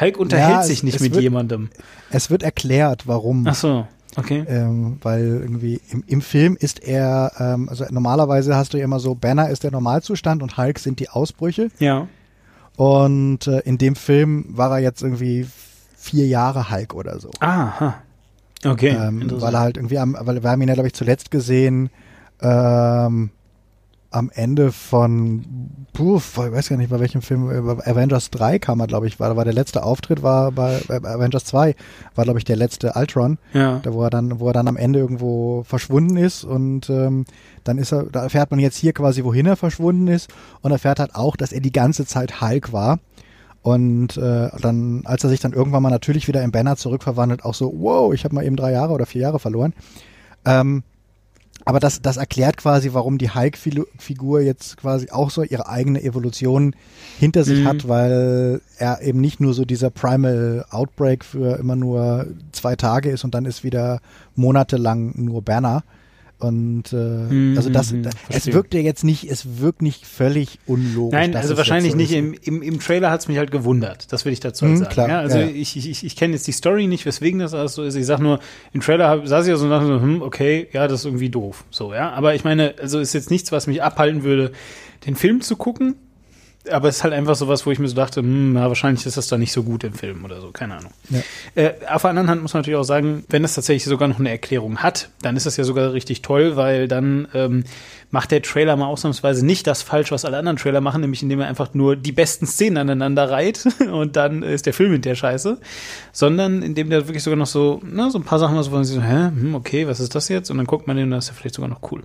Hulk 0.00 0.16
unterhält 0.16 0.50
ja, 0.50 0.62
sich 0.62 0.82
nicht 0.82 1.00
mit 1.00 1.12
wird, 1.12 1.22
jemandem. 1.22 1.70
Es 2.10 2.30
wird 2.30 2.42
erklärt, 2.42 3.06
warum. 3.06 3.46
Ach 3.46 3.54
so. 3.54 3.86
Okay. 4.16 4.44
Ähm, 4.46 4.98
weil 5.02 5.24
irgendwie 5.24 5.80
im, 5.90 6.04
im 6.06 6.20
Film 6.20 6.56
ist 6.58 6.82
er, 6.82 7.32
ähm, 7.38 7.68
also 7.68 7.84
normalerweise 7.90 8.56
hast 8.56 8.74
du 8.74 8.78
ja 8.78 8.84
immer 8.84 9.00
so, 9.00 9.14
Banner 9.14 9.48
ist 9.48 9.64
der 9.64 9.70
Normalzustand 9.70 10.42
und 10.42 10.56
Hulk 10.58 10.78
sind 10.78 11.00
die 11.00 11.08
Ausbrüche. 11.08 11.70
Ja. 11.78 12.08
Und 12.76 13.46
äh, 13.46 13.60
in 13.60 13.78
dem 13.78 13.96
Film 13.96 14.44
war 14.48 14.70
er 14.72 14.78
jetzt 14.78 15.02
irgendwie 15.02 15.46
vier 15.96 16.26
Jahre 16.26 16.70
Hulk 16.70 16.94
oder 16.94 17.20
so. 17.20 17.30
Aha. 17.40 17.94
Okay. 18.64 18.90
Ähm, 18.90 19.30
weil 19.40 19.54
er 19.54 19.60
halt 19.60 19.76
irgendwie 19.76 19.98
am, 19.98 20.16
weil 20.18 20.42
wir 20.42 20.50
haben 20.50 20.62
ihn 20.62 20.68
ja, 20.68 20.74
glaube 20.74 20.88
ich, 20.88 20.94
zuletzt 20.94 21.30
gesehen, 21.30 21.90
ähm, 22.40 23.30
am 24.12 24.30
Ende 24.34 24.72
von, 24.72 25.44
puh, 25.92 26.18
ich 26.18 26.36
weiß 26.36 26.68
gar 26.68 26.76
nicht, 26.76 26.90
bei 26.90 27.00
welchem 27.00 27.22
Film, 27.22 27.46
bei 27.48 27.86
Avengers 27.86 28.30
3 28.30 28.58
kam 28.58 28.80
er, 28.80 28.86
glaube 28.86 29.06
ich, 29.06 29.18
war, 29.18 29.36
war 29.36 29.44
der 29.44 29.54
letzte 29.54 29.82
Auftritt, 29.82 30.22
war 30.22 30.52
bei, 30.52 30.80
bei 30.86 30.96
Avengers 30.96 31.44
2, 31.46 31.74
war, 32.14 32.24
glaube 32.24 32.38
ich, 32.38 32.44
der 32.44 32.56
letzte 32.56 32.92
Ultron, 32.94 33.38
ja. 33.52 33.80
da 33.82 33.92
wo 33.92 34.02
er 34.02 34.10
dann, 34.10 34.38
wo 34.38 34.48
er 34.48 34.52
dann 34.52 34.68
am 34.68 34.76
Ende 34.76 34.98
irgendwo 34.98 35.64
verschwunden 35.64 36.16
ist 36.16 36.44
und 36.44 36.90
ähm, 36.90 37.24
dann 37.64 37.78
ist 37.78 37.92
er, 37.92 38.04
da 38.04 38.22
erfährt 38.22 38.50
man 38.50 38.60
jetzt 38.60 38.76
hier 38.76 38.92
quasi, 38.92 39.24
wohin 39.24 39.46
er 39.46 39.56
verschwunden 39.56 40.08
ist 40.08 40.30
und 40.60 40.72
erfährt 40.72 41.00
halt 41.00 41.14
auch, 41.14 41.36
dass 41.36 41.52
er 41.52 41.60
die 41.60 41.72
ganze 41.72 42.06
Zeit 42.06 42.40
Hulk 42.40 42.72
war. 42.72 42.98
Und 43.62 44.16
äh, 44.16 44.50
dann, 44.60 45.02
als 45.04 45.22
er 45.22 45.30
sich 45.30 45.38
dann 45.38 45.52
irgendwann 45.52 45.84
mal 45.84 45.90
natürlich 45.90 46.26
wieder 46.26 46.42
in 46.42 46.50
Banner 46.50 46.76
zurückverwandelt, 46.76 47.44
auch 47.44 47.54
so, 47.54 47.72
wow, 47.78 48.12
ich 48.12 48.24
habe 48.24 48.34
mal 48.34 48.44
eben 48.44 48.56
drei 48.56 48.72
Jahre 48.72 48.92
oder 48.92 49.06
vier 49.06 49.22
Jahre 49.22 49.38
verloren. 49.38 49.72
Ähm, 50.44 50.82
aber 51.64 51.80
das, 51.80 52.02
das 52.02 52.16
erklärt 52.16 52.56
quasi, 52.56 52.92
warum 52.92 53.18
die 53.18 53.30
Hulk-Figur 53.30 54.40
jetzt 54.40 54.76
quasi 54.76 55.10
auch 55.10 55.30
so 55.30 55.42
ihre 55.42 55.68
eigene 55.68 56.02
Evolution 56.02 56.74
hinter 57.18 57.44
sich 57.44 57.60
mhm. 57.60 57.68
hat, 57.68 57.88
weil 57.88 58.60
er 58.78 59.02
eben 59.02 59.20
nicht 59.20 59.40
nur 59.40 59.54
so 59.54 59.64
dieser 59.64 59.90
Primal 59.90 60.64
Outbreak 60.70 61.24
für 61.24 61.58
immer 61.58 61.76
nur 61.76 62.26
zwei 62.52 62.76
Tage 62.76 63.10
ist 63.10 63.24
und 63.24 63.34
dann 63.34 63.44
ist 63.44 63.64
wieder 63.64 64.00
monatelang 64.34 65.12
nur 65.16 65.42
Banner, 65.42 65.84
und 66.42 66.92
äh, 66.92 66.96
mhm, 66.96 67.54
also 67.56 67.70
das, 67.70 67.92
mhm, 67.92 68.08
es 68.28 68.52
wirkt 68.52 68.74
ja 68.74 68.80
jetzt 68.80 69.04
nicht, 69.04 69.30
es 69.30 69.60
wirkt 69.60 69.80
nicht 69.80 70.06
völlig 70.06 70.58
unlogisch. 70.66 71.12
Nein, 71.12 71.36
also 71.36 71.56
wahrscheinlich 71.56 71.92
so 71.92 71.98
nicht. 71.98 72.12
Im, 72.12 72.34
im, 72.42 72.62
Im 72.62 72.80
Trailer 72.80 73.10
hat 73.10 73.20
es 73.20 73.28
mich 73.28 73.38
halt 73.38 73.50
gewundert, 73.50 74.12
das 74.12 74.24
will 74.24 74.32
ich 74.32 74.40
dazu 74.40 74.66
halt 74.66 74.74
mhm, 74.74 74.78
sagen. 74.78 74.90
Klar, 74.90 75.08
ja, 75.08 75.18
also 75.20 75.38
ja. 75.38 75.46
ich, 75.46 75.76
ich, 75.76 76.04
ich 76.04 76.16
kenne 76.16 76.34
jetzt 76.34 76.46
die 76.46 76.52
Story 76.52 76.88
nicht, 76.88 77.06
weswegen 77.06 77.38
das 77.38 77.54
alles 77.54 77.74
so 77.74 77.84
ist. 77.84 77.94
Ich 77.94 78.06
sag 78.06 78.18
nur, 78.18 78.40
im 78.72 78.80
Trailer 78.80 79.08
hab, 79.08 79.26
saß 79.26 79.46
ich 79.46 79.50
ja 79.50 79.56
so 79.56 79.64
und 79.64 79.70
dachte 79.70 79.86
so, 79.86 80.00
hm, 80.00 80.22
okay, 80.22 80.68
ja, 80.72 80.88
das 80.88 81.00
ist 81.00 81.06
irgendwie 81.06 81.30
doof. 81.30 81.64
So, 81.70 81.94
ja. 81.94 82.10
Aber 82.10 82.34
ich 82.34 82.42
meine, 82.42 82.74
also 82.80 82.98
ist 82.98 83.12
jetzt 83.12 83.30
nichts, 83.30 83.52
was 83.52 83.66
mich 83.66 83.82
abhalten 83.82 84.24
würde, 84.24 84.50
den 85.06 85.14
Film 85.14 85.40
zu 85.42 85.56
gucken 85.56 85.94
aber 86.70 86.88
es 86.88 86.98
ist 86.98 87.04
halt 87.04 87.12
einfach 87.12 87.34
so 87.34 87.48
was, 87.48 87.66
wo 87.66 87.72
ich 87.72 87.78
mir 87.78 87.88
so 87.88 87.96
dachte, 87.96 88.20
hm, 88.20 88.52
na, 88.52 88.68
wahrscheinlich 88.68 89.04
ist 89.04 89.16
das 89.16 89.26
da 89.26 89.36
nicht 89.36 89.52
so 89.52 89.64
gut 89.64 89.82
im 89.82 89.94
Film 89.94 90.24
oder 90.24 90.40
so, 90.40 90.50
keine 90.52 90.76
Ahnung. 90.76 90.92
Ja. 91.10 91.20
Äh, 91.54 91.72
auf 91.88 92.02
der 92.02 92.10
anderen 92.10 92.28
Hand 92.28 92.42
muss 92.42 92.54
man 92.54 92.60
natürlich 92.60 92.78
auch 92.78 92.84
sagen, 92.84 93.24
wenn 93.28 93.42
es 93.44 93.54
tatsächlich 93.54 93.84
sogar 93.84 94.06
noch 94.06 94.20
eine 94.20 94.30
Erklärung 94.30 94.78
hat, 94.78 95.10
dann 95.22 95.36
ist 95.36 95.46
das 95.46 95.56
ja 95.56 95.64
sogar 95.64 95.92
richtig 95.92 96.22
toll, 96.22 96.54
weil 96.54 96.86
dann 96.86 97.26
ähm, 97.34 97.64
macht 98.10 98.30
der 98.30 98.42
Trailer 98.42 98.76
mal 98.76 98.86
ausnahmsweise 98.86 99.44
nicht 99.44 99.66
das 99.66 99.82
falsch, 99.82 100.12
was 100.12 100.24
alle 100.24 100.38
anderen 100.38 100.56
Trailer 100.56 100.80
machen, 100.80 101.00
nämlich 101.00 101.22
indem 101.22 101.40
er 101.40 101.48
einfach 101.48 101.74
nur 101.74 101.96
die 101.96 102.12
besten 102.12 102.46
Szenen 102.46 102.76
aneinander 102.76 103.28
reiht 103.30 103.66
und 103.92 104.14
dann 104.14 104.44
ist 104.44 104.66
der 104.66 104.74
Film 104.74 104.92
hinterher 104.92 105.16
scheiße, 105.16 105.58
sondern 106.12 106.62
indem 106.62 106.90
der 106.90 107.08
wirklich 107.08 107.24
sogar 107.24 107.38
noch 107.38 107.46
so, 107.46 107.80
na, 107.84 108.10
so 108.10 108.18
ein 108.18 108.24
paar 108.24 108.38
Sachen, 108.38 108.56
wo 108.56 108.70
man 108.70 108.84
sich 108.84 108.94
so, 108.94 109.02
hä, 109.02 109.30
hm, 109.34 109.54
okay, 109.56 109.88
was 109.88 109.98
ist 109.98 110.14
das 110.14 110.28
jetzt? 110.28 110.50
Und 110.50 110.58
dann 110.58 110.66
guckt 110.66 110.86
man 110.86 110.96
den 110.96 111.06
und 111.06 111.10
das 111.12 111.24
ist 111.24 111.30
ja 111.30 111.34
vielleicht 111.34 111.56
sogar 111.56 111.70
noch 111.70 111.90
cool. 111.90 112.04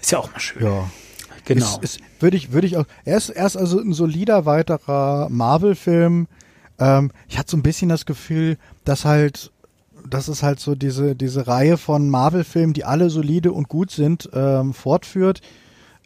Ist 0.00 0.12
ja 0.12 0.18
auch 0.18 0.32
mal 0.32 0.40
schön. 0.40 0.64
Ja. 0.64 0.90
Genau. 1.44 1.78
Ist, 1.80 1.82
ist, 1.82 2.00
würde 2.20 2.36
ich, 2.36 2.52
würde 2.52 2.66
ich 2.66 2.76
auch. 2.76 2.84
Er 3.04 3.16
ist, 3.16 3.30
er 3.30 3.46
ist 3.46 3.56
also 3.56 3.80
ein 3.80 3.92
solider 3.92 4.46
weiterer 4.46 5.28
Marvel-Film. 5.28 6.28
Ähm, 6.78 7.10
ich 7.28 7.38
hatte 7.38 7.50
so 7.50 7.56
ein 7.56 7.62
bisschen 7.62 7.88
das 7.88 8.06
Gefühl, 8.06 8.58
dass 8.84 9.04
halt, 9.04 9.50
dass 10.08 10.28
es 10.28 10.42
halt 10.42 10.60
so 10.60 10.74
diese, 10.74 11.14
diese 11.14 11.46
Reihe 11.46 11.76
von 11.76 12.08
Marvel-Filmen, 12.08 12.74
die 12.74 12.84
alle 12.84 13.10
solide 13.10 13.52
und 13.52 13.68
gut 13.68 13.90
sind, 13.90 14.30
ähm, 14.32 14.72
fortführt. 14.72 15.40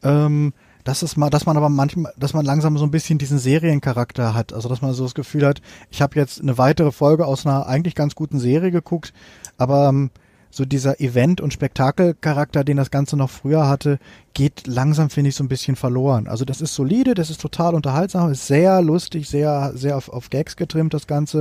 Ähm, 0.03 0.53
dass 0.87 1.03
es 1.03 1.17
mal, 1.17 1.31
dass 1.31 1.47
man 1.47 1.57
aber 1.57 1.69
manchmal, 1.69 2.13
dass 2.17 2.33
man 2.33 2.47
langsam 2.47 2.79
so 2.79 2.85
ein 2.85 2.93
bisschen 2.93 3.19
diesen 3.19 3.41
Seriencharakter 3.41 4.35
hat. 4.35 4.53
Also 4.53 4.69
dass 4.69 4.83
man 4.83 4.93
so 4.93 5.03
das 5.03 5.15
Gefühl 5.15 5.45
hat, 5.45 5.61
ich 5.91 6.01
habe 6.01 6.15
jetzt 6.15 6.41
eine 6.41 6.59
weitere 6.59 6.93
Folge 6.93 7.27
aus 7.27 7.45
einer 7.45 7.67
eigentlich 7.67 7.97
ganz 7.97 8.15
guten 8.15 8.39
Serie 8.39 8.71
geguckt, 8.71 9.13
aber 9.59 9.89
ähm, 9.89 10.11
so 10.57 10.65
dieser 10.65 11.01
Event- 11.03 11.43
und 11.43 11.53
Spektakelcharakter, 11.53 12.65
den 12.65 12.79
das 12.79 12.91
Ganze 12.91 13.19
noch 13.19 13.29
früher 13.29 13.69
hatte, 13.69 13.99
geht 14.33 14.67
langsam, 14.67 15.11
finde 15.11 15.29
ich, 15.29 15.37
so 15.37 15.45
ein 15.45 15.49
bisschen 15.49 15.77
verloren. 15.77 16.29
Also 16.29 16.47
das 16.47 16.63
ist 16.63 16.75
solide, 16.75 17.13
das 17.13 17.29
ist 17.29 17.43
total 17.43 17.75
unterhaltsam, 17.75 18.33
ist 18.33 18.47
sehr 18.47 18.81
lustig, 18.81 19.29
sehr, 19.29 19.73
sehr 19.75 19.99
auf, 19.99 20.09
auf 20.09 20.31
Gags 20.31 20.57
getrimmt, 20.57 20.95
das 20.95 21.07
Ganze. 21.07 21.41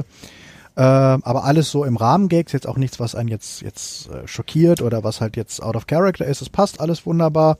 Äh, 0.75 0.81
aber 0.81 1.45
alles 1.45 1.71
so 1.71 1.85
im 1.85 1.95
Rahmen 1.95 2.27
Gags, 2.27 2.51
jetzt 2.51 2.67
auch 2.67 2.75
nichts, 2.75 2.99
was 2.99 3.15
einen 3.15 3.29
jetzt, 3.29 3.61
jetzt 3.61 4.09
äh, 4.09 4.27
schockiert 4.27 4.81
oder 4.81 5.05
was 5.05 5.21
halt 5.21 5.37
jetzt 5.37 5.63
out 5.63 5.77
of 5.77 5.87
character 5.87 6.25
ist. 6.25 6.41
Es 6.41 6.49
passt 6.49 6.81
alles 6.81 7.05
wunderbar. 7.05 7.57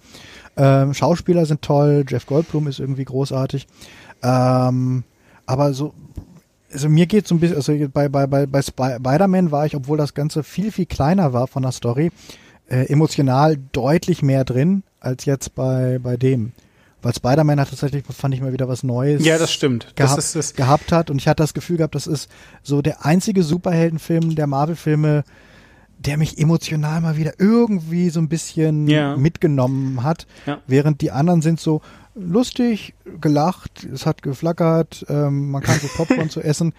Ähm, 0.57 0.93
Schauspieler 0.93 1.45
sind 1.45 1.61
toll, 1.61 2.03
Jeff 2.05 2.25
Goldblum 2.25 2.67
ist 2.67 2.79
irgendwie 2.79 3.05
großartig. 3.05 3.65
Ähm, 4.21 5.05
aber 5.45 5.73
so 5.73 5.93
also 6.71 6.89
mir 6.89 7.05
geht 7.05 7.27
so 7.27 7.35
ein 7.35 7.39
bisschen, 7.39 7.57
also 7.57 7.73
bei, 7.93 8.09
bei, 8.09 8.27
bei, 8.27 8.45
bei 8.45 8.61
Spider-Man 8.61 9.51
war 9.51 9.65
ich, 9.65 9.75
obwohl 9.75 9.97
das 9.97 10.13
Ganze 10.13 10.43
viel, 10.43 10.71
viel 10.71 10.85
kleiner 10.85 11.33
war 11.33 11.47
von 11.47 11.63
der 11.63 11.71
Story, 11.71 12.11
äh, 12.67 12.85
emotional 12.91 13.57
deutlich 13.71 14.21
mehr 14.21 14.43
drin 14.43 14.83
als 14.99 15.25
jetzt 15.25 15.55
bei, 15.55 15.99
bei 16.01 16.17
dem. 16.17 16.51
Weil 17.01 17.13
Spider-Man 17.13 17.59
hat 17.59 17.69
tatsächlich, 17.69 18.03
fand 18.09 18.33
ich 18.33 18.41
mal 18.41 18.51
wieder 18.51 18.67
was 18.67 18.81
Neues. 18.81 19.23
Ja, 19.23 19.37
das 19.37 19.51
stimmt. 19.51 19.95
Gehabt, 19.95 20.17
das 20.17 20.33
das 20.33 20.55
gehabt 20.55 20.91
hat 20.91 21.11
und 21.11 21.17
ich 21.17 21.27
hatte 21.27 21.43
das 21.43 21.53
Gefühl 21.53 21.77
gehabt, 21.77 21.93
das 21.93 22.07
ist 22.07 22.29
so 22.63 22.81
der 22.81 23.05
einzige 23.05 23.43
Superheldenfilm 23.43 24.33
der 24.35 24.47
Marvel-Filme, 24.47 25.23
der 25.99 26.17
mich 26.17 26.39
emotional 26.39 27.01
mal 27.01 27.15
wieder 27.17 27.33
irgendwie 27.37 28.09
so 28.09 28.19
ein 28.19 28.27
bisschen 28.27 28.87
Ja. 28.87 29.15
mitgenommen 29.15 30.01
hat, 30.03 30.25
Ja. 30.47 30.59
während 30.67 31.01
die 31.01 31.11
anderen 31.11 31.41
sind 31.43 31.59
so 31.59 31.81
lustig, 32.15 32.93
gelacht, 33.21 33.83
es 33.93 34.05
hat 34.05 34.21
geflackert, 34.23 35.05
ähm, 35.09 35.51
man 35.51 35.61
kann 35.61 35.79
so 35.79 35.87
Popcorn 35.95 36.29
zu 36.29 36.41
essen, 36.41 36.73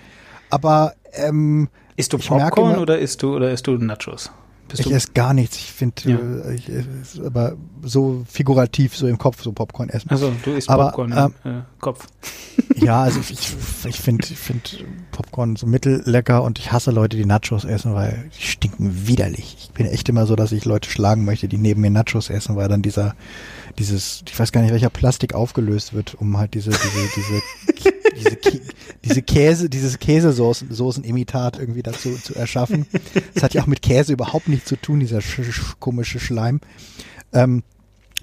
aber 0.51 0.95
ähm, 1.13 1.69
Isst 1.97 2.13
du 2.13 2.19
Popcorn 2.19 2.73
immer- 2.73 2.83
oder 2.83 2.99
isst 2.99 3.23
du 3.23 3.35
oder 3.37 3.51
isst 3.51 3.67
du 3.67 3.73
Nachos? 3.79 4.31
Bist 4.69 4.81
ich 4.85 4.91
esse 4.93 5.13
gar 5.15 5.33
nichts. 5.33 5.57
Ich 5.57 5.73
finde, 5.73 5.95
Ja. 6.11 6.17
äh, 6.51 6.55
ich, 6.57 6.69
äh, 6.69 6.83
aber 7.25 7.53
so 7.83 8.25
figurativ 8.29 8.97
so 8.97 9.07
im 9.07 9.17
Kopf 9.17 9.41
so 9.41 9.53
Popcorn 9.53 9.89
essen. 9.91 10.11
also 10.11 10.33
du 10.43 10.51
isst 10.51 10.69
Aber, 10.69 10.87
Popcorn 10.87 11.13
ähm, 11.17 11.35
im 11.45 11.51
äh, 11.59 11.63
Kopf. 11.81 12.07
Ja, 12.75 13.03
also 13.03 13.21
ich, 13.21 13.31
ich 13.89 14.01
finde 14.01 14.27
ich 14.29 14.37
find 14.37 14.85
Popcorn 15.13 15.57
so 15.57 15.67
mittellecker 15.67 16.43
und 16.43 16.59
ich 16.59 16.73
hasse 16.73 16.91
Leute, 16.91 17.17
die 17.17 17.25
Nachos 17.25 17.65
essen, 17.65 17.95
weil 17.95 18.29
die 18.37 18.43
stinken 18.43 19.07
widerlich. 19.07 19.57
Ich 19.61 19.71
bin 19.71 19.87
echt 19.87 20.09
immer 20.11 20.27
so, 20.27 20.37
dass 20.37 20.53
ich 20.53 20.65
Leute 20.67 20.91
schlagen 20.91 21.25
möchte, 21.25 21.49
die 21.49 21.57
neben 21.59 21.81
mir 21.81 21.91
Nachos 21.91 22.29
essen, 22.29 22.57
weil 22.57 22.69
dann 22.69 22.83
dieser, 22.83 23.15
dieses, 23.79 24.23
ich 24.29 24.39
weiß 24.39 24.53
gar 24.53 24.63
nicht, 24.63 24.73
welcher 24.73 24.91
Plastik 24.91 25.35
aufgelöst 25.35 25.93
wird, 25.93 26.15
um 26.15 26.37
halt 26.39 26.55
diese, 26.55 26.71
diese, 26.71 27.09
diese, 27.17 27.43
diese, 28.17 28.31
Kä- 28.37 28.61
diese 29.05 29.23
Käse, 29.23 29.69
dieses 29.69 29.99
Käsesoßen-Imitat 29.99 31.59
irgendwie 31.59 31.83
dazu 31.83 32.17
zu 32.17 32.35
erschaffen. 32.35 32.87
Das 33.35 33.43
hat 33.43 33.55
ja 33.55 33.63
auch 33.63 33.67
mit 33.67 33.83
Käse 33.83 34.13
überhaupt 34.13 34.49
nichts 34.49 34.69
zu 34.69 34.77
tun, 34.77 35.01
dieser 35.01 35.21
sch 35.21 35.41
sch 35.51 35.77
komische 35.79 36.19
Schleim. 36.21 36.61
Ähm, 37.33 37.63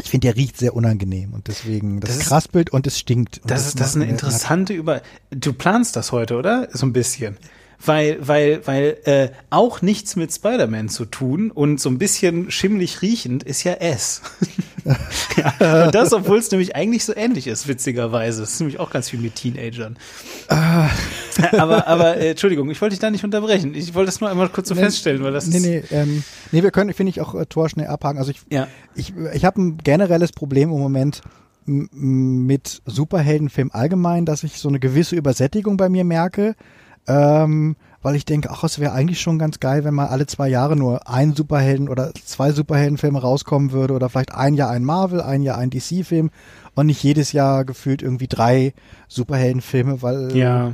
ich 0.02 0.10
finde, 0.10 0.28
der 0.28 0.36
riecht 0.36 0.58
sehr 0.58 0.76
unangenehm 0.76 1.34
und 1.34 1.48
deswegen, 1.48 2.00
das, 2.00 2.10
Das 2.12 2.20
ist- 2.20 2.28
kraspelt 2.28 2.72
und 2.72 2.88
es 2.88 2.98
stinkt. 2.98 3.40
Und 3.44 3.52
Das 3.52 3.68
ist, 3.68 3.80
das 3.80 3.90
ist 3.90 3.96
eine 3.98 4.06
interessante 4.06 4.74
Über. 4.74 5.02
Du 5.30 5.54
planst 5.54 5.96
das 5.96 6.12
heute, 6.12 6.36
oder? 6.36 6.68
So 6.74 6.86
ein 6.88 6.94
bisschen. 6.94 7.38
Weil, 7.86 8.18
weil, 8.26 8.62
weil 8.66 8.98
äh, 9.04 9.30
auch 9.50 9.82
nichts 9.82 10.16
mit 10.16 10.34
Spider-Man 10.34 10.88
zu 10.90 11.04
tun 11.06 11.52
und 11.52 11.82
so 11.82 11.90
ein 11.90 11.98
bisschen 11.98 12.50
schimmelig 12.50 13.02
riechend 13.02 13.44
ist 13.44 13.64
ja 13.64 13.74
S. 13.74 14.22
ja, 15.60 15.86
und 15.86 15.96
das, 15.96 16.14
obwohl 16.14 16.38
es 16.38 16.50
nämlich 16.52 16.76
eigentlich 16.76 17.04
so 17.04 17.14
ähnlich 17.16 17.48
ist, 17.48 17.68
witzigerweise. 17.68 18.42
Das 18.42 18.54
ist 18.54 18.60
nämlich 18.62 18.80
auch 18.80 18.90
ganz 18.90 19.10
viel 19.10 19.20
mit 19.20 19.36
Teenagern. 19.36 19.98
aber, 21.52 21.88
aber 21.88 22.18
äh, 22.18 22.32
Entschuldigung, 22.32 22.70
ich 22.70 22.80
wollte 22.82 22.94
dich 22.94 23.00
da 23.00 23.10
nicht 23.12 23.24
unterbrechen. 23.24 23.74
Ich 23.76 23.94
wollte 23.94 24.08
das 24.08 24.22
nur 24.22 24.30
einmal 24.30 24.50
kurz 24.50 24.70
so 24.70 24.76
Nee, 24.76 24.82
feststellen, 24.82 25.24
weil 25.24 25.34
das 25.34 25.48
nee, 25.48 25.58
ist. 25.58 25.64
nee, 25.64 25.84
ähm, 25.92 26.24
nee, 26.52 26.64
wir 26.64 26.72
können, 26.72 26.94
finde 26.94 27.10
ich, 27.12 27.22
auch 27.22 27.36
äh, 27.36 27.46
Tor 27.46 27.70
schnell 27.70 27.88
abhaken. 27.88 28.18
Also 28.18 28.32
ich, 28.32 28.42
Ja. 28.50 28.68
ich, 28.96 29.14
ich 29.34 29.46
habe 29.46 29.62
ein 29.62 29.78
generelles 29.78 30.32
Problem 30.32 30.70
im 30.72 30.80
Moment 30.80 31.22
mit 31.66 32.82
Superheldenfilm 32.86 33.72
allgemein, 33.72 34.26
dass 34.26 34.44
ich 34.44 34.60
so 34.60 34.68
eine 34.68 34.80
gewisse 34.80 35.16
Übersättigung 35.16 35.78
bei 35.78 35.88
mir 35.88 36.04
merke, 36.04 36.56
ähm, 37.08 37.76
weil 38.02 38.16
ich 38.16 38.26
denke, 38.26 38.50
ach, 38.52 38.64
es 38.66 38.80
wäre 38.80 38.92
eigentlich 38.92 39.22
schon 39.22 39.40
ganz 39.40 39.60
geil, 39.62 39.84
wenn 39.86 39.94
mal 39.94 40.08
alle 40.08 40.26
zwei 40.28 40.50
Jahre 40.50 40.76
nur 40.76 41.08
ein 41.08 41.34
Superhelden 41.34 41.88
oder 41.88 42.12
zwei 42.26 42.52
Superheldenfilme 42.52 43.20
rauskommen 43.22 43.72
würde 43.72 43.94
oder 43.94 44.10
vielleicht 44.10 44.34
ein 44.34 44.56
Jahr 44.56 44.70
ein 44.72 44.84
Marvel, 44.84 45.22
ein 45.22 45.42
Jahr 45.42 45.58
ein 45.58 45.70
DC-Film 45.70 46.30
und 46.76 46.86
nicht 46.88 47.02
jedes 47.02 47.32
Jahr 47.32 47.64
gefühlt 47.64 48.02
irgendwie 48.02 48.28
drei 48.28 48.74
Superheldenfilme, 49.08 50.02
weil 50.02 50.36
Ja. 50.36 50.74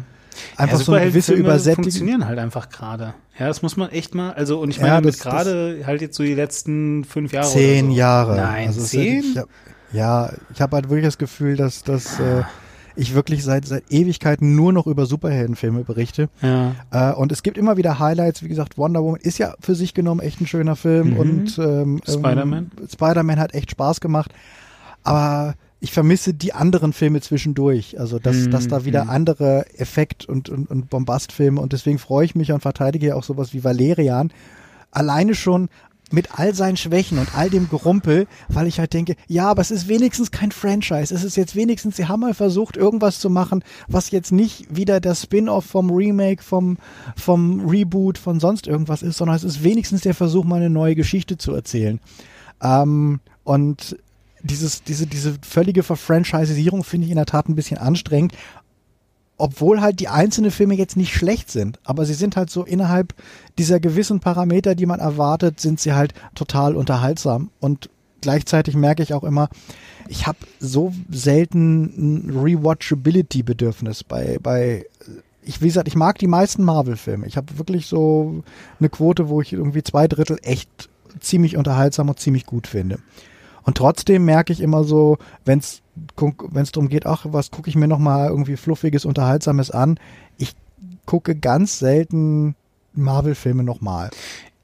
einfach 0.58 0.80
ja, 0.80 0.84
so 0.86 0.94
eine 0.94 1.06
gewisse 1.06 1.34
Übersättigung. 1.34 1.84
funktionieren 1.84 2.26
halt 2.26 2.40
einfach 2.40 2.70
gerade. 2.70 3.14
Ja, 3.38 3.48
das 3.48 3.62
muss 3.62 3.78
man 3.78 3.90
echt 3.92 4.16
mal, 4.16 4.34
also 4.34 4.60
und 4.60 4.70
ich 4.72 4.78
Ja, 4.78 4.84
meine 4.96 5.08
das- 5.08 5.16
mit 5.18 5.24
gerade 5.24 5.84
halt 5.86 6.02
jetzt 6.02 6.16
so 6.18 6.24
die 6.24 6.34
letzten 6.34 7.04
fünf 7.04 7.32
Jahre 7.32 7.48
Zehn 7.48 7.86
oder 7.86 7.94
so. 7.94 8.00
Jahre. 8.00 8.36
Nein, 8.38 8.68
Also 8.68 8.82
zehn? 8.82 9.24
Ich 9.34 9.38
hab, 9.38 9.48
ja, 9.92 10.32
ich 10.54 10.62
habe 10.62 10.76
halt 10.76 10.90
wirklich 10.90 11.06
das 11.06 11.18
Gefühl, 11.18 11.56
dass, 11.56 11.84
dass 11.84 12.20
äh, 12.20 12.44
ich 12.96 13.14
wirklich 13.14 13.44
seit, 13.44 13.66
seit 13.66 13.92
Ewigkeiten 13.92 14.56
nur 14.56 14.74
noch 14.74 14.88
über 14.88 15.06
Superheldenfilme 15.06 15.84
berichte. 15.84 16.30
ja. 16.42 16.76
Äh, 16.92 17.14
und 17.14 17.32
es 17.32 17.44
gibt 17.44 17.58
immer 17.58 17.78
wieder 17.78 18.00
Highlights. 18.00 18.44
Wie 18.44 18.48
gesagt, 18.48 18.78
Wonder 18.78 19.04
Woman 19.04 19.20
ist 19.22 19.38
ja 19.38 19.56
für 19.60 19.76
sich 19.76 19.94
genommen 19.94 20.22
echt 20.22 20.42
ein 20.42 20.48
schöner 20.48 20.76
Film. 20.76 21.12
Mhm. 21.12 21.18
Und 21.18 21.60
ähm, 21.60 22.02
Spider-Man? 22.08 22.72
Ähm, 22.80 22.88
Spider-Man 22.92 23.40
hat 23.40 23.54
echt 23.54 23.72
Spaß 23.72 24.02
gemacht. 24.02 24.34
Aber 25.04 25.56
ich 25.80 25.92
vermisse 25.92 26.34
die 26.34 26.54
anderen 26.54 26.94
Filme 26.94 27.22
zwischendurch. 27.22 28.00
Also, 28.00 28.20
dass, 28.20 28.36
Mhm, 28.36 28.52
dass 28.52 28.68
da 28.68 28.86
wieder 28.86 29.06
mhm. 29.06 29.10
andere 29.12 29.66
Effekt- 29.78 30.26
und, 30.26 30.50
und, 30.50 30.70
und 30.70 30.90
Bombastfilme. 30.90 31.60
Und 31.60 31.74
deswegen 31.74 32.00
freue 32.00 32.26
ich 32.26 32.36
mich 32.36 32.52
und 32.52 32.62
verteidige 32.62 33.08
ja 33.08 33.16
auch 33.16 33.24
sowas 33.24 33.54
wie 33.54 33.64
Valerian. 33.64 34.32
Alleine 34.92 35.36
schon 35.36 35.70
mit 36.14 36.40
all 36.40 36.54
seinen 36.54 36.78
Schwächen 36.78 37.20
und 37.20 37.36
all 37.36 37.50
dem 37.50 37.70
Gerumpel, 37.70 38.28
weil 38.48 38.68
ich 38.68 38.80
halt 38.80 38.94
denke, 38.94 39.16
ja, 39.28 39.50
aber 39.50 39.62
es 39.62 39.72
ist 39.72 39.88
wenigstens 39.88 40.32
kein 40.32 40.52
Franchise. 40.52 41.14
Es 41.14 41.24
ist 41.24 41.38
jetzt 41.38 41.56
wenigstens, 41.56 41.98
sie 41.98 42.08
haben 42.08 42.22
mal 42.22 42.34
versucht, 42.34 42.78
irgendwas 42.78 43.20
zu 43.20 43.30
machen, 43.30 43.64
was 43.88 44.12
jetzt 44.12 44.32
nicht 44.32 44.76
wieder 44.76 45.00
der 45.00 45.16
Spin-off 45.16 45.66
vom 45.66 45.92
Remake, 45.92 46.44
vom, 46.44 46.78
vom 47.16 47.68
Reboot, 47.68 48.18
von 48.18 48.40
sonst 48.40 48.68
irgendwas 48.68 49.02
ist, 49.02 49.18
sondern 49.18 49.36
es 49.36 49.44
ist 49.44 49.64
wenigstens 49.64 50.02
der 50.02 50.14
Versuch, 50.14 50.44
mal 50.44 50.58
eine 50.58 50.70
neue 50.70 50.96
Geschichte 50.96 51.38
zu 51.38 51.54
erzählen. 51.54 52.00
Ähm, 52.62 53.20
und 53.44 53.98
dieses, 54.42 54.84
diese, 54.84 55.06
diese 55.06 55.36
völlige 55.42 55.84
Verfranchisierung 55.84 56.84
finde 56.84 57.06
ich 57.06 57.12
in 57.12 57.18
der 57.18 57.26
Tat 57.26 57.50
ein 57.50 57.56
bisschen 57.56 57.78
anstrengend 57.78 58.34
obwohl 59.40 59.82
halt 59.82 60.00
die 60.00 60.08
einzelnen 60.08 60.52
Filme 60.52 60.76
jetzt 60.76 60.98
nicht 60.98 61.14
schlecht 61.14 61.50
sind, 61.50 61.80
aber 61.84 62.06
sie 62.06 62.14
sind 62.14 62.36
halt 62.36 62.50
so 62.50 62.64
innerhalb 62.64 63.14
dieser 63.58 63.80
gewissen 63.80 64.20
Parameter, 64.20 64.76
die 64.76 64.86
man 64.86 65.00
erwartet, 65.00 65.60
sind 65.60 65.80
sie 65.80 65.94
halt 65.94 66.14
total 66.36 66.76
unterhaltsam 66.76 67.50
und 67.60 67.90
gleichzeitig 68.22 68.76
merke 68.76 69.02
ich 69.02 69.14
auch 69.14 69.24
immer, 69.24 69.50
ich 70.08 70.28
habe 70.28 70.38
so 70.60 70.94
selten 71.10 72.28
ein 72.28 72.38
Rewatchability-Bedürfnis 72.38 74.04
bei 74.04 74.38
bei 74.42 74.86
ich 75.42 75.62
wie 75.62 75.68
gesagt, 75.68 75.88
ich 75.88 75.96
mag 75.96 76.20
die 76.20 76.28
meisten 76.28 76.64
Marvel-Filme. 76.64 77.26
Ich 77.26 77.36
habe 77.36 77.58
wirklich 77.58 77.88
so 77.88 78.44
eine 78.80 78.90
Quote, 78.90 79.30
wo 79.30 79.42
ich 79.42 79.54
irgendwie 79.54 79.82
zwei 79.82 80.08
Drittel 80.08 80.38
echt 80.44 80.90
ziemlich 81.22 81.58
unterhaltsam 81.58 82.10
und 82.10 82.20
ziemlich 82.20 82.46
gut 82.46 82.68
finde. 82.68 83.00
Und 83.64 83.78
trotzdem 83.78 84.26
merke 84.26 84.54
ich 84.54 84.62
immer 84.62 84.84
so, 84.84 85.18
wenn 85.46 85.60
es 85.60 85.82
wenn 86.18 86.64
es 86.64 86.72
darum 86.72 86.90
geht, 86.90 87.06
ach, 87.06 87.26
was 87.30 87.52
gucke 87.52 87.70
ich 87.70 87.76
mir 87.76 87.88
noch 87.88 88.00
mal 88.00 88.30
irgendwie 88.30 88.58
fluffiges, 88.58 89.06
unterhaltsames 89.06 89.72
an, 89.72 90.00
ich 90.38 90.54
gucke 91.06 91.36
ganz 91.36 91.80
selten 91.80 92.56
Marvel-Filme 92.94 93.64
nochmal. 93.64 94.10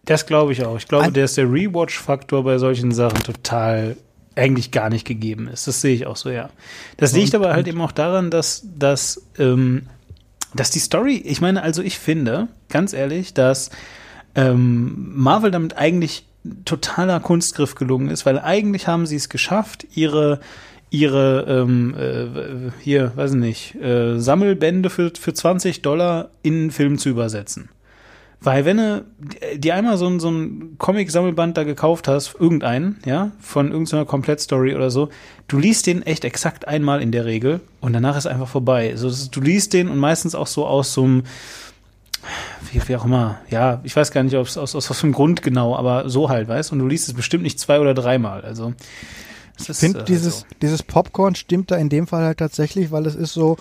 Das 0.06 0.26
glaube 0.26 0.52
ich 0.52 0.64
auch. 0.66 0.78
Ich 0.78 0.88
glaube, 0.88 1.06
Ein- 1.06 1.14
dass 1.14 1.34
der 1.34 1.52
Rewatch-Faktor 1.52 2.44
bei 2.44 2.58
solchen 2.58 2.92
Sachen 2.92 3.20
total 3.24 3.98
eigentlich 4.36 4.72
gar 4.72 4.90
nicht 4.90 5.06
gegeben 5.08 5.48
ist. 5.48 5.68
Das 5.68 5.82
sehe 5.82 5.96
ich 5.96 6.06
auch 6.06 6.18
so, 6.18 6.30
ja. 6.30 6.50
Das 6.98 7.14
liegt 7.14 7.34
aber 7.36 7.54
halt 7.54 7.68
eben 7.68 7.80
auch 7.82 7.94
daran, 7.94 8.30
dass, 8.30 8.64
dass, 8.78 9.22
ähm, 9.40 9.84
dass 10.54 10.72
die 10.72 10.80
Story, 10.80 11.16
ich 11.16 11.40
meine, 11.42 11.64
also 11.64 11.82
ich 11.82 11.98
finde, 11.98 12.50
ganz 12.70 12.94
ehrlich, 12.94 13.34
dass 13.34 13.70
ähm, 14.36 15.12
Marvel 15.16 15.52
damit 15.52 15.78
eigentlich 15.78 16.26
totaler 16.66 17.20
Kunstgriff 17.22 17.76
gelungen 17.76 18.10
ist, 18.10 18.26
weil 18.26 18.38
eigentlich 18.40 18.88
haben 18.88 19.06
sie 19.08 19.16
es 19.16 19.30
geschafft, 19.30 19.88
ihre 19.96 20.42
ihre 20.90 21.46
ähm, 21.48 21.96
äh, 21.98 22.72
hier, 22.82 23.12
weiß 23.16 23.32
ich 23.32 23.38
nicht, 23.38 23.76
äh, 23.76 24.20
Sammelbände 24.20 24.90
für, 24.90 25.12
für 25.20 25.34
20 25.34 25.82
Dollar 25.82 26.30
in 26.44 26.54
einen 26.54 26.72
Film 26.72 26.98
zu 26.98 27.10
übersetzen. 27.10 27.70
Weil 28.42 28.64
wenn 28.66 28.78
du 28.78 29.06
dir 29.56 29.74
einmal 29.74 29.98
so 29.98 30.08
ein, 30.08 30.20
so 30.20 30.30
ein 30.30 30.76
Comic-Sammelband 30.78 31.58
da 31.58 31.64
gekauft 31.64 32.08
hast, 32.08 32.36
irgendeinen, 32.40 33.00
ja, 33.04 33.32
von 33.40 33.72
irgendeiner 33.72 34.06
Komplettstory 34.06 34.76
oder 34.76 34.92
so, 34.92 35.10
du 35.48 35.58
liest 35.58 35.88
den 35.88 36.04
echt 36.04 36.24
exakt 36.26 36.68
einmal 36.68 37.02
in 37.02 37.12
der 37.12 37.26
Regel 37.26 37.62
und 37.82 37.94
danach 37.94 38.16
ist 38.18 38.28
einfach 38.28 38.48
vorbei. 38.48 38.92
Also 38.92 39.10
du 39.32 39.42
liest 39.42 39.74
den 39.74 39.90
und 39.90 39.98
meistens 39.98 40.36
auch 40.36 40.48
so 40.48 40.68
aus 40.68 40.94
so 40.94 41.04
einem, 41.04 41.24
wie, 42.72 42.88
wie 42.88 42.96
auch 42.96 43.06
immer, 43.06 43.40
ja, 43.50 43.82
ich 43.84 43.96
weiß 43.96 44.12
gar 44.12 44.22
nicht, 44.22 44.36
aus, 44.36 44.58
aus 44.58 44.76
was 44.76 45.00
für 45.00 45.08
einem 45.08 45.14
Grund 45.14 45.42
genau, 45.42 45.76
aber 45.76 46.08
so 46.08 46.30
halt, 46.30 46.48
weißt 46.48 46.72
und 46.72 46.80
du 46.80 46.88
liest 46.88 47.08
es 47.08 47.16
bestimmt 47.16 47.44
nicht 47.44 47.60
zwei 47.60 47.80
oder 47.80 47.96
dreimal. 47.96 48.42
Also 48.42 48.74
Ich 49.58 49.78
finde, 49.78 49.99
äh, 49.99 50.06
dieses, 50.06 50.39
so. 50.39 50.45
dieses 50.62 50.84
Popcorn 50.84 51.36
stimmt 51.36 51.72
da 51.72 51.76
in 51.76 51.89
dem 51.89 52.08
Fall 52.08 52.24
halt 52.24 52.39
tatsächlich, 52.39 52.91
weil 52.91 53.06
es 53.06 53.16
ist 53.16 53.34
so, 53.34 53.58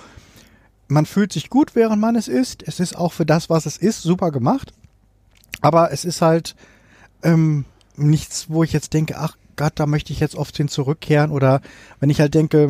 man 0.88 1.06
fühlt 1.06 1.32
sich 1.32 1.50
gut, 1.50 1.74
während 1.74 2.00
man 2.00 2.16
es 2.16 2.28
isst. 2.28 2.62
Es 2.66 2.80
ist 2.80 2.96
auch 2.96 3.12
für 3.12 3.26
das, 3.26 3.50
was 3.50 3.66
es 3.66 3.76
ist, 3.76 4.02
super 4.02 4.30
gemacht. 4.30 4.72
Aber 5.60 5.92
es 5.92 6.04
ist 6.04 6.20
halt 6.20 6.56
ähm, 7.22 7.64
nichts, 7.96 8.50
wo 8.50 8.64
ich 8.64 8.72
jetzt 8.72 8.92
denke, 8.92 9.16
ach 9.18 9.36
Gott, 9.56 9.72
da 9.76 9.86
möchte 9.86 10.12
ich 10.12 10.20
jetzt 10.20 10.34
oft 10.34 10.56
hin 10.56 10.68
zurückkehren. 10.68 11.30
Oder 11.30 11.60
wenn 12.00 12.10
ich 12.10 12.20
halt 12.20 12.34
denke, 12.34 12.68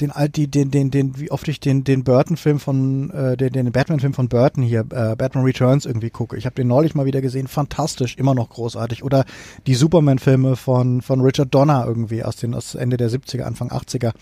den 0.00 0.12
die, 0.34 0.48
den, 0.48 0.70
den, 0.70 0.90
den, 0.90 1.18
wie 1.18 1.30
oft 1.30 1.46
ich 1.48 1.60
den, 1.60 1.84
den 1.84 2.04
Burton-Film 2.04 2.58
von, 2.60 3.10
äh, 3.10 3.36
den, 3.36 3.52
den 3.52 3.72
Batman-Film 3.72 4.14
von 4.14 4.28
Burton 4.28 4.62
hier, 4.62 4.80
äh, 4.80 5.16
Batman 5.16 5.44
Returns 5.44 5.86
irgendwie 5.86 6.10
gucke. 6.10 6.36
Ich 6.36 6.46
habe 6.46 6.54
den 6.54 6.68
neulich 6.68 6.94
mal 6.94 7.06
wieder 7.06 7.20
gesehen, 7.20 7.48
fantastisch, 7.48 8.16
immer 8.16 8.34
noch 8.34 8.50
großartig. 8.50 9.04
Oder 9.04 9.24
die 9.66 9.74
Superman-Filme 9.74 10.56
von, 10.56 11.02
von 11.02 11.20
Richard 11.20 11.54
Donner 11.54 11.84
irgendwie 11.86 12.22
aus 12.22 12.36
den, 12.36 12.54
aus 12.54 12.74
Ende 12.74 12.96
der 12.96 13.10
70er, 13.10 13.42
Anfang 13.42 13.70
80er. 13.70 14.12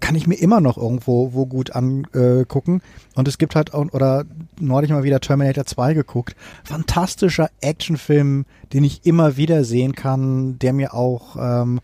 Kann 0.00 0.14
ich 0.14 0.26
mir 0.26 0.36
immer 0.36 0.60
noch 0.60 0.76
irgendwo, 0.76 1.32
wo 1.32 1.46
gut 1.46 1.74
angucken. 1.74 2.82
Und 3.14 3.28
es 3.28 3.38
gibt 3.38 3.54
halt 3.54 3.74
oder 3.74 4.24
neulich 4.58 4.90
mal 4.90 5.04
wieder 5.04 5.20
Terminator 5.20 5.64
2 5.64 5.94
geguckt. 5.94 6.36
Fantastischer 6.64 7.50
Actionfilm, 7.60 8.46
den 8.72 8.84
ich 8.84 9.06
immer 9.06 9.36
wieder 9.36 9.64
sehen 9.64 9.94
kann, 9.94 10.58
der 10.58 10.72
mir 10.72 10.94
auch, 10.94 11.36
ähm, 11.38 11.80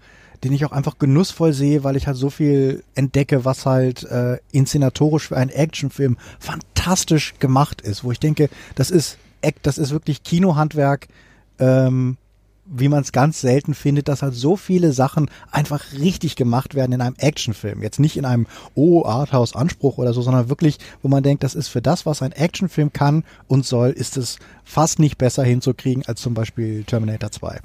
den 0.46 0.54
ich 0.54 0.64
auch 0.64 0.72
einfach 0.72 0.98
genussvoll 0.98 1.52
sehe, 1.52 1.82
weil 1.82 1.96
ich 1.96 2.06
halt 2.06 2.16
so 2.16 2.30
viel 2.30 2.84
entdecke, 2.94 3.44
was 3.44 3.66
halt 3.66 4.04
äh, 4.04 4.38
inszenatorisch 4.52 5.28
für 5.28 5.36
einen 5.36 5.50
Actionfilm 5.50 6.16
fantastisch 6.38 7.34
gemacht 7.40 7.80
ist, 7.80 8.04
wo 8.04 8.12
ich 8.12 8.20
denke, 8.20 8.48
das 8.76 8.90
ist 8.90 9.18
das 9.62 9.78
ist 9.78 9.90
wirklich 9.90 10.22
Kinohandwerk 10.24 11.08
ähm, 11.58 12.16
wie 12.68 12.88
man 12.88 13.02
es 13.02 13.12
ganz 13.12 13.40
selten 13.40 13.74
findet, 13.74 14.08
dass 14.08 14.22
halt 14.22 14.34
so 14.34 14.56
viele 14.56 14.92
Sachen 14.92 15.30
einfach 15.52 15.92
richtig 15.92 16.34
gemacht 16.34 16.74
werden 16.74 16.92
in 16.92 17.00
einem 17.00 17.14
Actionfilm. 17.16 17.80
Jetzt 17.80 18.00
nicht 18.00 18.16
in 18.16 18.24
einem 18.24 18.48
Oh, 18.74 19.04
Arthouse-Anspruch 19.04 19.98
oder 19.98 20.12
so, 20.12 20.20
sondern 20.20 20.48
wirklich, 20.48 20.78
wo 21.00 21.08
man 21.08 21.22
denkt, 21.22 21.44
das 21.44 21.54
ist 21.54 21.68
für 21.68 21.80
das, 21.80 22.06
was 22.06 22.22
ein 22.22 22.32
Actionfilm 22.32 22.92
kann 22.92 23.22
und 23.46 23.64
soll, 23.64 23.90
ist 23.90 24.16
es 24.16 24.40
fast 24.64 24.98
nicht 24.98 25.16
besser 25.16 25.44
hinzukriegen 25.44 26.04
als 26.06 26.20
zum 26.20 26.34
Beispiel 26.34 26.82
Terminator 26.82 27.30
2 27.30 27.60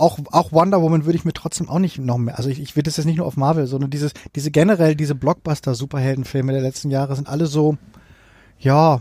auch, 0.00 0.18
auch 0.32 0.52
Wonder 0.52 0.82
Woman 0.82 1.04
würde 1.04 1.16
ich 1.16 1.24
mir 1.24 1.32
trotzdem 1.32 1.68
auch 1.68 1.78
nicht 1.78 1.98
noch 1.98 2.18
mehr, 2.18 2.36
also 2.38 2.48
ich, 2.48 2.60
ich 2.60 2.76
will 2.76 2.82
das 2.82 2.96
jetzt 2.96 3.06
nicht 3.06 3.18
nur 3.18 3.26
auf 3.26 3.36
Marvel, 3.36 3.66
sondern 3.66 3.90
dieses, 3.90 4.12
diese 4.34 4.50
generell, 4.50 4.94
diese 4.94 5.14
Blockbuster-Superheldenfilme 5.14 6.52
der 6.52 6.62
letzten 6.62 6.90
Jahre 6.90 7.14
sind 7.16 7.28
alle 7.28 7.46
so, 7.46 7.76
ja, 8.58 9.00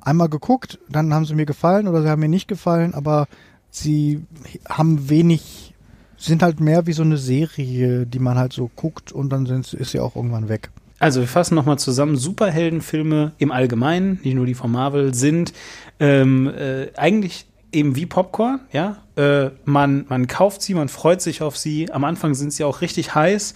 einmal 0.00 0.28
geguckt, 0.28 0.78
dann 0.88 1.12
haben 1.12 1.24
sie 1.24 1.34
mir 1.34 1.46
gefallen 1.46 1.88
oder 1.88 2.02
sie 2.02 2.08
haben 2.08 2.20
mir 2.20 2.28
nicht 2.28 2.48
gefallen, 2.48 2.94
aber 2.94 3.26
sie 3.70 4.22
haben 4.68 5.08
wenig, 5.08 5.74
sind 6.16 6.42
halt 6.42 6.60
mehr 6.60 6.86
wie 6.86 6.92
so 6.92 7.02
eine 7.02 7.18
Serie, 7.18 8.06
die 8.06 8.18
man 8.18 8.38
halt 8.38 8.52
so 8.52 8.70
guckt 8.74 9.12
und 9.12 9.30
dann 9.30 9.46
sind, 9.46 9.72
ist 9.74 9.90
sie 9.90 10.00
auch 10.00 10.16
irgendwann 10.16 10.48
weg. 10.48 10.70
Also 10.98 11.20
wir 11.20 11.28
fassen 11.28 11.56
nochmal 11.56 11.78
zusammen, 11.78 12.16
Superheldenfilme 12.16 13.32
im 13.36 13.52
Allgemeinen, 13.52 14.18
nicht 14.22 14.34
nur 14.34 14.46
die 14.46 14.54
von 14.54 14.72
Marvel, 14.72 15.12
sind 15.12 15.52
ähm, 16.00 16.48
äh, 16.48 16.88
eigentlich 16.96 17.46
eben 17.76 17.94
wie 17.94 18.06
Popcorn, 18.06 18.60
ja. 18.72 18.96
Äh, 19.16 19.50
man, 19.64 20.06
man 20.08 20.26
kauft 20.26 20.62
sie, 20.62 20.74
man 20.74 20.88
freut 20.88 21.22
sich 21.22 21.42
auf 21.42 21.56
sie. 21.56 21.92
Am 21.92 22.04
Anfang 22.04 22.34
sind 22.34 22.52
sie 22.52 22.64
auch 22.64 22.80
richtig 22.80 23.14
heiß. 23.14 23.54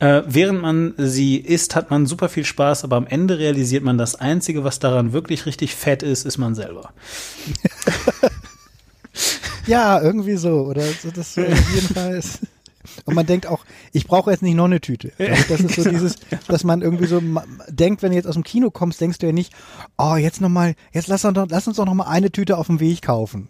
Äh, 0.00 0.22
während 0.26 0.62
man 0.62 0.94
sie 0.96 1.36
isst, 1.36 1.76
hat 1.76 1.90
man 1.90 2.06
super 2.06 2.30
viel 2.30 2.44
Spaß, 2.46 2.84
aber 2.84 2.96
am 2.96 3.06
Ende 3.06 3.38
realisiert 3.38 3.84
man, 3.84 3.98
das 3.98 4.14
Einzige, 4.14 4.64
was 4.64 4.78
daran 4.78 5.12
wirklich 5.12 5.44
richtig 5.44 5.76
fett 5.76 6.02
ist, 6.02 6.24
ist 6.24 6.38
man 6.38 6.54
selber. 6.54 6.92
ja, 9.66 10.00
irgendwie 10.00 10.36
so. 10.36 10.62
Oder 10.62 10.84
so, 10.84 11.10
das 11.10 11.34
so 11.34 11.42
auf 11.42 11.74
jeden 11.74 11.94
Fall 11.94 12.14
ist. 12.16 12.40
Und 13.04 13.14
man 13.14 13.26
denkt 13.26 13.46
auch, 13.46 13.64
ich 13.92 14.06
brauche 14.06 14.30
jetzt 14.30 14.42
nicht 14.42 14.54
noch 14.54 14.64
eine 14.64 14.80
Tüte. 14.80 15.12
Das 15.48 15.60
ist 15.60 15.74
so 15.74 15.88
dieses, 15.88 16.16
dass 16.48 16.64
man 16.64 16.82
irgendwie 16.82 17.06
so 17.06 17.20
denkt, 17.68 18.02
wenn 18.02 18.10
du 18.10 18.16
jetzt 18.16 18.26
aus 18.26 18.34
dem 18.34 18.44
Kino 18.44 18.70
kommst, 18.70 19.00
denkst 19.00 19.18
du 19.18 19.26
ja 19.26 19.32
nicht, 19.32 19.52
oh, 19.98 20.16
jetzt 20.16 20.40
nochmal, 20.40 20.74
jetzt 20.92 21.08
lass 21.08 21.24
uns 21.24 21.34
doch, 21.34 21.46
lass 21.48 21.66
uns 21.66 21.76
doch 21.76 21.86
noch 21.86 21.94
mal 21.94 22.06
eine 22.06 22.30
Tüte 22.30 22.56
auf 22.56 22.66
dem 22.66 22.80
Weg 22.80 23.02
kaufen. 23.02 23.48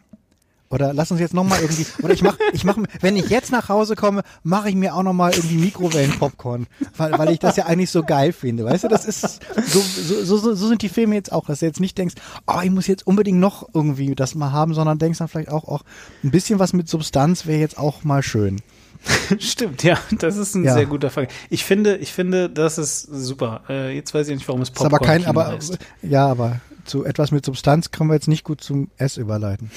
Oder 0.70 0.94
lass 0.94 1.10
uns 1.10 1.18
jetzt 1.18 1.34
noch 1.34 1.42
mal 1.42 1.60
irgendwie, 1.60 1.84
oder 2.00 2.14
ich 2.14 2.22
mach, 2.22 2.38
ich 2.52 2.62
mach, 2.62 2.78
wenn 3.00 3.16
ich 3.16 3.28
jetzt 3.28 3.50
nach 3.50 3.68
Hause 3.68 3.96
komme, 3.96 4.22
mache 4.44 4.68
ich 4.68 4.76
mir 4.76 4.94
auch 4.94 5.02
noch 5.02 5.12
mal 5.12 5.32
irgendwie 5.32 5.56
Mikrowellen-Popcorn, 5.56 6.68
weil, 6.96 7.18
weil 7.18 7.30
ich 7.30 7.40
das 7.40 7.56
ja 7.56 7.66
eigentlich 7.66 7.90
so 7.90 8.04
geil 8.04 8.32
finde. 8.32 8.64
Weißt 8.64 8.84
du, 8.84 8.88
das 8.88 9.04
ist, 9.04 9.40
so, 9.66 9.80
so, 9.80 10.36
so, 10.36 10.54
so 10.54 10.68
sind 10.68 10.82
die 10.82 10.88
Filme 10.88 11.16
jetzt 11.16 11.32
auch, 11.32 11.46
dass 11.46 11.58
du 11.58 11.66
jetzt 11.66 11.80
nicht 11.80 11.98
denkst, 11.98 12.14
oh, 12.46 12.60
ich 12.62 12.70
muss 12.70 12.86
jetzt 12.86 13.04
unbedingt 13.04 13.40
noch 13.40 13.68
irgendwie 13.74 14.14
das 14.14 14.36
mal 14.36 14.52
haben, 14.52 14.72
sondern 14.72 15.00
denkst 15.00 15.18
dann 15.18 15.26
vielleicht 15.26 15.50
auch, 15.50 15.64
auch 15.64 15.82
ein 16.22 16.30
bisschen 16.30 16.60
was 16.60 16.72
mit 16.72 16.88
Substanz 16.88 17.46
wäre 17.46 17.58
jetzt 17.58 17.76
auch 17.76 18.04
mal 18.04 18.22
schön. 18.22 18.60
Stimmt, 19.38 19.82
ja, 19.82 19.98
das 20.18 20.36
ist 20.36 20.54
ein 20.54 20.64
ja. 20.64 20.74
sehr 20.74 20.86
guter 20.86 21.10
Fall. 21.10 21.28
Ich 21.48 21.64
finde, 21.64 21.96
ich 21.96 22.12
finde, 22.12 22.50
das 22.50 22.78
ist 22.78 23.02
super. 23.02 23.62
Äh, 23.68 23.94
jetzt 23.94 24.12
weiß 24.12 24.28
ich 24.28 24.34
nicht, 24.34 24.48
warum 24.48 24.62
es 24.62 24.70
Popcorn 24.70 24.92
ist. 24.92 24.94
Aber 24.94 25.06
kein, 25.06 25.24
aber 25.24 25.46
heißt. 25.48 25.78
ja, 26.02 26.26
aber 26.26 26.60
zu 26.84 27.04
etwas 27.04 27.30
mit 27.30 27.44
Substanz 27.44 27.90
können 27.90 28.10
wir 28.10 28.14
jetzt 28.14 28.28
nicht 28.28 28.44
gut 28.44 28.62
zum 28.62 28.90
S 28.96 29.16
überleiten. 29.16 29.70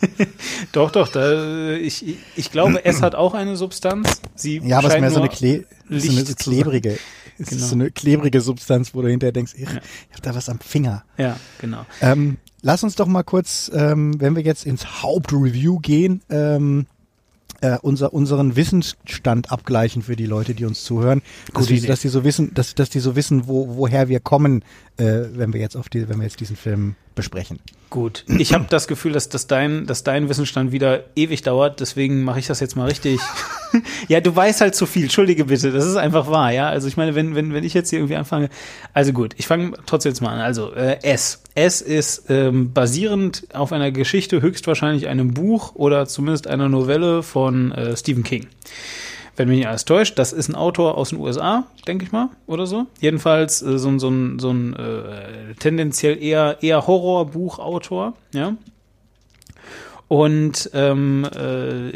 doch, 0.72 0.90
doch. 0.90 1.08
Da, 1.08 1.72
ich, 1.72 2.16
ich 2.34 2.50
glaube, 2.50 2.84
es 2.84 3.02
hat 3.02 3.14
auch 3.14 3.34
eine 3.34 3.56
Substanz. 3.56 4.20
Sie 4.34 4.60
ja, 4.64 4.78
aber 4.78 4.88
es 4.88 4.94
ist 4.94 5.00
mehr 5.00 5.10
so 5.10 5.20
eine, 5.20 5.28
Kle 5.28 5.64
so 5.88 6.10
eine 6.10 6.24
klebrige. 6.24 6.98
Es 7.38 7.50
genau. 7.50 7.62
ist 7.62 7.68
so 7.68 7.74
eine 7.74 7.90
klebrige 7.90 8.40
Substanz, 8.40 8.94
wo 8.94 9.02
du 9.02 9.08
hinterher 9.08 9.32
denkst, 9.32 9.52
ich, 9.56 9.68
ja. 9.68 9.76
ich 9.76 10.12
habe 10.12 10.22
da 10.22 10.34
was 10.34 10.48
am 10.48 10.58
Finger. 10.58 11.04
Ja, 11.18 11.36
genau. 11.60 11.84
Ähm, 12.00 12.38
lass 12.62 12.82
uns 12.82 12.94
doch 12.94 13.06
mal 13.06 13.24
kurz, 13.24 13.70
ähm, 13.74 14.18
wenn 14.18 14.34
wir 14.36 14.42
jetzt 14.42 14.64
ins 14.64 15.02
Hauptreview 15.02 15.78
gehen, 15.78 16.22
ähm, 16.30 16.86
äh, 17.60 17.78
unser, 17.82 18.12
unseren 18.12 18.56
Wissensstand 18.56 19.50
abgleichen 19.50 20.02
für 20.02 20.16
die 20.16 20.26
Leute, 20.26 20.54
die 20.54 20.64
uns 20.64 20.84
zuhören, 20.84 21.22
dass, 21.54 21.66
die, 21.66 21.80
dass 21.80 22.00
die 22.00 22.08
so 22.08 22.24
wissen, 22.24 22.52
dass, 22.54 22.74
dass 22.74 22.90
die 22.90 23.00
so 23.00 23.16
wissen, 23.16 23.46
wo, 23.46 23.76
woher 23.76 24.08
wir 24.08 24.20
kommen, 24.20 24.64
äh, 24.98 25.24
wenn 25.34 25.52
wir 25.52 25.60
jetzt 25.60 25.76
auf 25.76 25.88
die, 25.88 26.08
wenn 26.08 26.18
wir 26.18 26.24
jetzt 26.24 26.40
diesen 26.40 26.56
Film 26.56 26.96
besprechen. 27.14 27.58
Gut, 27.88 28.24
ich 28.28 28.52
habe 28.52 28.66
das 28.68 28.88
Gefühl, 28.88 29.12
dass, 29.12 29.28
dass, 29.28 29.46
dein, 29.46 29.86
dass 29.86 30.02
dein 30.02 30.28
Wissensstand 30.28 30.72
wieder 30.72 31.04
ewig 31.14 31.42
dauert, 31.42 31.80
deswegen 31.80 32.24
mache 32.24 32.40
ich 32.40 32.46
das 32.46 32.60
jetzt 32.60 32.76
mal 32.76 32.86
richtig. 32.86 33.20
ja, 34.08 34.20
du 34.20 34.34
weißt 34.34 34.60
halt 34.60 34.74
zu 34.74 34.86
viel, 34.86 35.04
entschuldige 35.04 35.46
bitte, 35.46 35.70
das 35.70 35.86
ist 35.86 35.96
einfach 35.96 36.28
wahr, 36.28 36.52
ja. 36.52 36.68
Also 36.68 36.88
ich 36.88 36.96
meine, 36.96 37.14
wenn, 37.14 37.34
wenn, 37.34 37.54
wenn 37.54 37.64
ich 37.64 37.74
jetzt 37.74 37.90
hier 37.90 38.00
irgendwie 38.00 38.16
anfange, 38.16 38.50
also 38.92 39.12
gut, 39.12 39.34
ich 39.38 39.46
fange 39.46 39.72
trotzdem 39.86 40.10
jetzt 40.10 40.20
mal 40.20 40.30
an. 40.30 40.40
Also 40.40 40.72
äh, 40.74 40.98
S. 41.02 41.42
S 41.54 41.80
ist 41.80 42.24
ähm, 42.28 42.72
basierend 42.72 43.46
auf 43.54 43.72
einer 43.72 43.92
Geschichte, 43.92 44.42
höchstwahrscheinlich 44.42 45.06
einem 45.06 45.32
Buch 45.32 45.74
oder 45.74 46.06
zumindest 46.06 46.48
einer 46.48 46.68
Novelle 46.68 47.22
von 47.22 47.72
äh, 47.72 47.96
Stephen 47.96 48.24
King 48.24 48.46
wenn 49.36 49.48
mich 49.48 49.58
nicht 49.58 49.68
alles 49.68 49.84
täuscht. 49.84 50.18
Das 50.18 50.32
ist 50.32 50.48
ein 50.48 50.54
Autor 50.54 50.96
aus 50.96 51.10
den 51.10 51.20
USA, 51.20 51.64
denke 51.86 52.04
ich 52.04 52.12
mal, 52.12 52.30
oder 52.46 52.66
so. 52.66 52.86
Jedenfalls 53.00 53.62
äh, 53.62 53.78
so, 53.78 53.98
so, 53.98 54.08
ein, 54.08 54.38
so 54.38 54.50
ein 54.50 54.74
äh, 54.74 55.54
tendenziell 55.58 56.22
eher, 56.22 56.58
eher 56.62 56.86
Horrorbuchautor, 56.86 58.14
ja. 58.32 58.56
Und 60.08 60.70
ähm, 60.72 61.26
äh, 61.36 61.90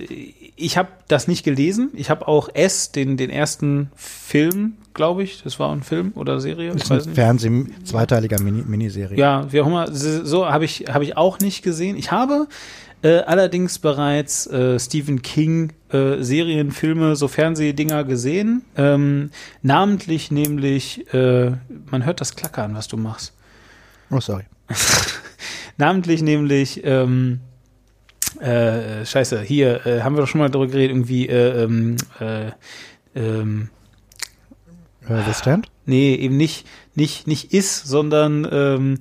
ich 0.57 0.77
habe 0.77 0.89
das 1.09 1.29
nicht 1.29 1.45
gelesen. 1.45 1.91
Ich 1.95 2.11
habe 2.11 2.27
auch 2.29 2.49
S, 2.53 2.93
den, 2.93 3.17
den 3.17 3.31
ersten 3.31 3.91
Film, 3.95 4.75
glaube 4.95 5.23
ich, 5.23 5.43
das 5.43 5.59
war 5.59 5.73
ein 5.73 5.83
Film 5.83 6.13
oder 6.17 6.41
Serie. 6.41 6.73
Das 6.73 6.83
ist 6.83 7.09
ein 7.09 7.15
Fernseh, 7.15 7.67
zweiteiliger 7.85 8.41
Mini 8.43 8.63
Miniserie. 8.67 9.17
Ja, 9.17 9.51
wie 9.53 9.61
auch 9.61 9.67
immer. 9.67 9.87
So 9.93 10.47
habe 10.47 10.65
ich, 10.65 10.87
hab 10.93 11.03
ich 11.03 11.17
auch 11.17 11.39
nicht 11.39 11.63
gesehen. 11.63 11.97
Ich 11.97 12.11
habe 12.11 12.49
äh, 13.03 13.19
allerdings 13.21 13.79
bereits 13.79 14.47
äh, 14.47 14.79
Stephen 14.79 15.23
King 15.23 15.73
äh, 15.91 16.23
Serien, 16.23 16.71
Filme, 16.71 17.17
so 17.17 17.29
Fernsehdinger 17.29 18.05
gesehen. 18.05 18.63
Ähm, 18.77 19.31
namentlich 19.63 20.31
nämlich, 20.31 21.13
äh, 21.13 21.53
man 21.91 22.05
hört 22.05 22.21
das 22.21 22.37
Klackern, 22.37 22.75
was 22.75 22.89
du 22.89 22.97
machst. 22.97 23.33
Oh, 24.11 24.21
sorry. 24.21 24.45
namentlich 25.77 26.23
nämlich, 26.23 26.83
ähm, 26.85 27.41
äh, 28.41 29.05
scheiße, 29.05 29.41
hier 29.43 29.87
äh, 29.87 30.03
haben 30.03 30.15
wir 30.15 30.21
doch 30.21 30.29
schon 30.29 30.41
mal 30.41 30.51
darüber 30.51 30.71
geredet, 30.71 30.95
irgendwie, 30.97 31.29
äh, 31.29 31.65
ähm, 31.65 31.97
äh, 32.21 32.51
ähm, 33.15 33.71
äh, 35.09 35.23
The 35.27 35.35
Stand? 35.35 35.69
Nee, 35.87 36.15
eben 36.15 36.37
nicht, 36.37 36.67
nicht, 36.95 37.27
nicht 37.27 37.53
is, 37.53 37.83
sondern 37.83 38.47
ähm, 38.51 38.99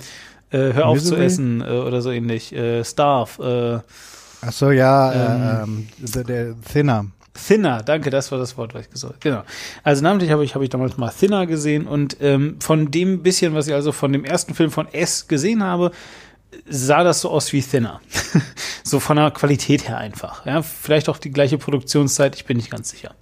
äh, 0.51 0.73
hör 0.73 0.87
auf 0.87 0.95
Misery? 0.95 1.15
zu 1.15 1.23
essen 1.23 1.61
äh, 1.61 1.65
oder 1.65 2.01
so 2.01 2.11
ähnlich. 2.11 2.53
Äh, 2.53 2.83
Starve. 2.83 3.83
Äh, 3.85 3.91
Ach 4.41 4.51
so, 4.53 4.71
ja, 4.71 5.63
ähm, 5.63 5.87
äh, 6.01 6.23
der 6.23 6.55
Thinner. 6.61 7.05
Thinner, 7.33 7.83
danke, 7.83 8.09
das 8.09 8.31
war 8.31 8.39
das 8.39 8.57
Wort, 8.57 8.73
was 8.73 8.83
ich 8.83 8.89
gesagt 8.89 9.13
habe. 9.13 9.19
Genau. 9.21 9.43
Also 9.83 10.03
namentlich 10.03 10.31
habe 10.31 10.43
ich, 10.43 10.55
hab 10.55 10.61
ich 10.61 10.69
damals 10.69 10.97
mal 10.97 11.09
Thinner 11.09 11.45
gesehen 11.45 11.87
und 11.87 12.17
ähm, 12.21 12.57
von 12.59 12.91
dem 12.91 13.23
bisschen, 13.23 13.53
was 13.53 13.67
ich 13.67 13.73
also 13.73 13.91
von 13.91 14.11
dem 14.11 14.25
ersten 14.25 14.53
Film 14.53 14.71
von 14.71 14.87
S 14.93 15.27
gesehen 15.27 15.63
habe, 15.63 15.91
sah 16.67 17.03
das 17.03 17.21
so 17.21 17.29
aus 17.29 17.53
wie 17.53 17.61
Thinner. 17.61 18.01
so 18.83 18.99
von 18.99 19.17
der 19.17 19.31
Qualität 19.31 19.87
her 19.87 19.97
einfach. 19.97 20.45
Ja, 20.45 20.61
vielleicht 20.61 21.09
auch 21.09 21.17
die 21.17 21.31
gleiche 21.31 21.57
Produktionszeit, 21.57 22.35
ich 22.35 22.45
bin 22.45 22.57
nicht 22.57 22.71
ganz 22.71 22.89
sicher. 22.89 23.15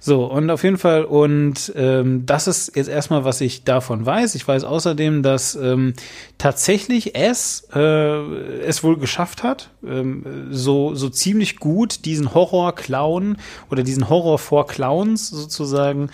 So, 0.00 0.24
und 0.26 0.48
auf 0.50 0.62
jeden 0.62 0.78
Fall, 0.78 1.04
und 1.04 1.72
ähm, 1.74 2.24
das 2.24 2.46
ist 2.46 2.76
jetzt 2.76 2.88
erstmal, 2.88 3.24
was 3.24 3.40
ich 3.40 3.64
davon 3.64 4.06
weiß. 4.06 4.36
Ich 4.36 4.46
weiß 4.46 4.64
außerdem, 4.64 5.22
dass 5.22 5.56
ähm, 5.56 5.94
tatsächlich 6.38 7.16
es 7.16 7.66
äh, 7.74 7.80
es 7.80 8.84
wohl 8.84 8.96
geschafft 8.98 9.42
hat, 9.42 9.70
ähm, 9.84 10.48
so, 10.50 10.94
so 10.94 11.08
ziemlich 11.08 11.56
gut 11.56 12.04
diesen 12.04 12.32
Horror-Clown 12.32 13.38
oder 13.70 13.82
diesen 13.82 14.08
Horror 14.08 14.38
vor 14.38 14.68
Clowns 14.68 15.28
sozusagen 15.30 16.10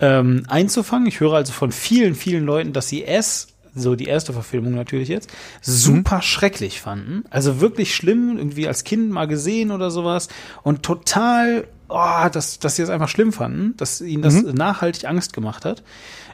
ähm, 0.00 0.44
einzufangen. 0.48 1.06
Ich 1.06 1.20
höre 1.20 1.34
also 1.34 1.52
von 1.52 1.72
vielen, 1.72 2.14
vielen 2.14 2.44
Leuten, 2.44 2.72
dass 2.72 2.88
sie 2.88 3.04
es 3.04 3.48
so 3.76 3.94
die 3.94 4.06
erste 4.06 4.32
Verfilmung 4.32 4.74
natürlich 4.74 5.08
jetzt, 5.08 5.30
super 5.60 6.16
mhm. 6.16 6.22
schrecklich 6.22 6.80
fanden. 6.80 7.24
Also 7.30 7.60
wirklich 7.60 7.94
schlimm, 7.94 8.38
irgendwie 8.38 8.66
als 8.66 8.84
Kind 8.84 9.10
mal 9.10 9.26
gesehen 9.26 9.70
oder 9.70 9.90
sowas 9.90 10.28
und 10.62 10.82
total, 10.82 11.68
oh, 11.88 12.28
dass, 12.32 12.58
dass 12.58 12.76
sie 12.76 12.82
das 12.82 12.90
einfach 12.90 13.08
schlimm 13.08 13.32
fanden, 13.32 13.76
dass 13.76 14.00
ihnen 14.00 14.22
das 14.22 14.42
mhm. 14.42 14.54
nachhaltig 14.54 15.06
Angst 15.06 15.32
gemacht 15.32 15.64
hat. 15.64 15.82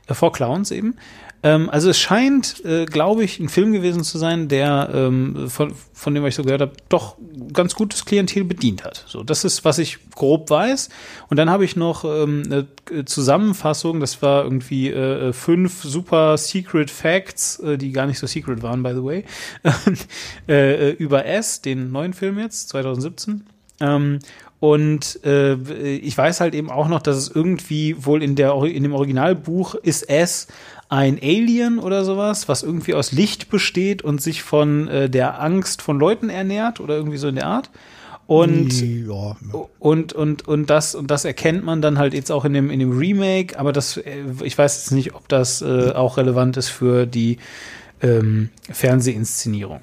Äh, 0.07 0.15
vor 0.15 0.33
Clowns 0.33 0.71
eben. 0.71 0.97
Ähm, 1.45 1.69
also 1.71 1.91
es 1.91 1.99
scheint, 1.99 2.65
äh, 2.65 2.87
glaube 2.87 3.25
ich, 3.25 3.41
ein 3.41 3.49
Film 3.49 3.73
gewesen 3.73 4.05
zu 4.05 4.19
sein, 4.19 4.49
der 4.49 4.91
ähm, 4.95 5.49
von, 5.49 5.75
von 5.93 6.15
dem, 6.15 6.23
was 6.23 6.31
ich 6.31 6.35
so 6.37 6.45
gehört 6.45 6.61
habe, 6.61 6.73
doch 6.89 7.17
ganz 7.53 7.75
gutes 7.75 8.05
Klientel 8.05 8.45
bedient 8.45 8.85
hat. 8.85 9.05
So, 9.09 9.25
das 9.25 9.45
ist, 9.45 9.65
was 9.65 9.79
ich 9.79 9.99
grob 10.15 10.51
weiß. 10.51 10.89
Und 11.29 11.37
dann 11.37 11.51
habe 11.51 11.65
ich 11.65 11.75
noch 11.75 12.05
ähm, 12.05 12.43
eine 12.47 13.05
Zusammenfassung, 13.05 14.01
das 14.01 14.23
war 14.23 14.45
irgendwie 14.45 14.91
äh, 14.91 15.33
fünf 15.33 15.83
super 15.83 16.37
Secret 16.39 16.91
Facts, 16.91 17.59
äh, 17.59 17.77
die 17.77 17.91
gar 17.93 18.07
nicht 18.07 18.19
so 18.19 18.27
secret 18.27 18.63
waren, 18.63 18.83
by 18.83 18.93
the 18.95 19.03
way, 19.03 19.25
äh, 20.49 20.91
über 20.93 21.27
S, 21.27 21.61
den 21.61 21.91
neuen 21.91 22.13
Film 22.13 22.39
jetzt, 22.39 22.69
2017. 22.71 23.47
Und 24.63 25.19
äh, 25.25 25.55
ich 25.97 26.17
weiß 26.17 26.41
halt 26.41 26.55
eben 26.55 26.71
auch 26.71 26.87
noch, 26.87 27.03
dass 27.03 27.17
es 27.17 27.29
irgendwie 27.29 27.97
wohl 27.99 28.23
in, 28.23 28.37
der, 28.37 28.55
in 28.63 28.85
dem 28.85 28.95
Originalbuch 28.95 29.75
ist 29.75 30.09
S 30.09 30.47
ein 30.89 31.19
Alien 31.21 31.81
oder 31.81 32.05
sowas, 32.05 32.49
was 32.49 32.63
irgendwie 32.63 32.95
aus 32.95 33.11
Licht 33.11 33.51
besteht 33.51 34.03
und 34.03 34.23
sich 34.23 34.45
von 34.45 34.87
äh, 34.87 35.11
der 35.11 35.43
Angst 35.43 35.83
von 35.83 35.99
Leuten 35.99 36.31
ernährt 36.31 36.79
oder 36.79 36.95
irgendwie 36.95 37.17
so 37.17 37.27
in 37.27 37.35
der 37.35 37.47
Art. 37.47 37.71
Und, 38.29 38.81
ja, 38.81 39.09
ja. 39.09 39.37
und, 39.81 40.13
und, 40.13 40.47
und, 40.47 40.71
das, 40.71 40.95
und 40.95 41.11
das 41.11 41.25
erkennt 41.25 41.65
man 41.65 41.83
dann 41.83 41.99
halt 41.99 42.15
jetzt 42.15 42.31
auch 42.31 42.45
in 42.45 42.53
dem, 42.53 42.71
in 42.71 42.79
dem 42.79 42.97
Remake, 42.97 43.59
aber 43.59 43.73
das, 43.73 43.97
äh, 43.97 44.23
ich 44.45 44.57
weiß 44.57 44.77
jetzt 44.77 44.93
nicht, 44.93 45.13
ob 45.17 45.29
das 45.29 45.61
äh, 45.61 45.91
auch 45.91 46.19
relevant 46.19 46.57
ist 46.57 46.69
für 46.69 47.05
die 47.07 47.39
ähm, 48.01 48.51
Fernsehinszenierung. 48.71 49.81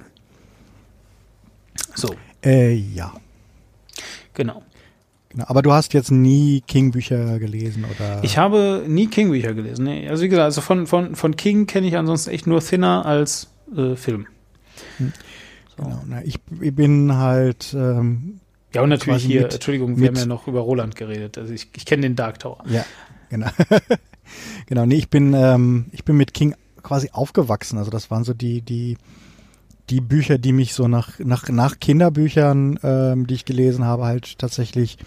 So. 1.95 2.15
Äh, 2.41 2.75
ja. 2.75 3.11
Genau. 4.36 4.63
Genau, 5.30 5.45
aber 5.47 5.61
du 5.61 5.71
hast 5.71 5.93
jetzt 5.93 6.11
nie 6.11 6.61
King-Bücher 6.61 7.38
gelesen, 7.38 7.86
oder? 7.86 8.23
Ich 8.23 8.38
habe 8.38 8.84
nie 8.88 9.07
King-Bücher 9.07 9.53
gelesen. 9.53 9.86
Nee. 9.86 10.09
Also 10.09 10.23
wie 10.23 10.30
gesagt, 10.30 10.45
also 10.45 10.61
von, 10.61 10.88
von, 10.88 11.15
von 11.15 11.36
King 11.36 11.67
kenne 11.67 11.88
ich 11.88 11.97
ansonsten 11.97 12.32
echt 12.32 12.47
nur 12.47 12.61
Thinner 12.61 13.05
als 13.05 13.47
äh, 13.75 13.95
Film. 13.95 14.25
Hm. 14.97 15.13
So. 15.77 15.84
Genau, 15.84 16.03
na, 16.07 16.23
ich, 16.23 16.39
ich 16.61 16.75
bin 16.75 17.15
halt 17.15 17.75
ähm, 17.77 18.39
ja, 18.73 18.82
und 18.84 18.89
natürlich 18.89 19.25
hier, 19.25 19.43
mit, 19.43 19.53
Entschuldigung, 19.53 19.99
wir 19.99 20.07
haben 20.07 20.15
ja 20.15 20.25
noch 20.25 20.47
über 20.47 20.59
Roland 20.59 20.95
geredet. 20.95 21.38
Also 21.38 21.53
ich, 21.53 21.69
ich 21.75 21.86
kenne 21.86 22.03
den 22.03 22.15
Dark 22.15 22.39
Tower. 22.39 22.63
Ja, 22.67 22.86
genau. 23.30 23.47
genau, 24.67 24.86
nee, 24.86 24.95
ich 24.95 25.09
bin, 25.09 25.34
ähm, 25.34 25.88
ich 25.91 26.03
bin 26.05 26.17
mit 26.17 26.34
King 26.34 26.55
quasi 26.84 27.09
aufgewachsen. 27.11 27.77
Also 27.80 27.89
das 27.89 28.11
waren 28.11 28.23
so 28.23 28.34
die, 28.34 28.61
die, 28.61 28.97
die 29.90 30.02
Bücher, 30.02 30.38
die 30.38 30.52
mich 30.52 30.74
so 30.74 30.88
nach, 30.88 31.20
nach, 31.20 31.50
nach 31.50 31.80
Kinderbüchern, 31.80 32.80
ähm, 32.84 33.28
die 33.28 33.36
ich 33.36 33.46
gelesen 33.46 33.86
habe, 33.86 34.06
halt 34.06 34.38
tatsächlich 34.38 34.98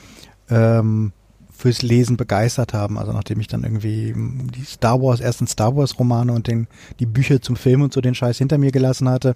ähm, 0.51 1.13
fürs 1.51 1.83
Lesen 1.83 2.17
begeistert 2.17 2.75
haben. 2.75 2.99
Also 2.99 3.13
nachdem 3.13 3.39
ich 3.41 3.47
dann 3.47 3.63
irgendwie 3.63 4.15
die 4.17 4.65
Star 4.65 5.01
Wars, 5.01 5.21
ersten 5.21 5.47
Star 5.47 5.77
Wars 5.77 5.99
Romane 5.99 6.33
und 6.33 6.49
den, 6.49 6.67
die 6.99 7.07
Bücher 7.07 7.41
zum 7.41 7.57
Film 7.57 7.83
und 7.83 7.93
so 7.93 8.01
den 8.01 8.15
Scheiß 8.15 8.39
hinter 8.39 8.59
mir 8.59 8.73
gelassen 8.73 9.09
hatte 9.09 9.35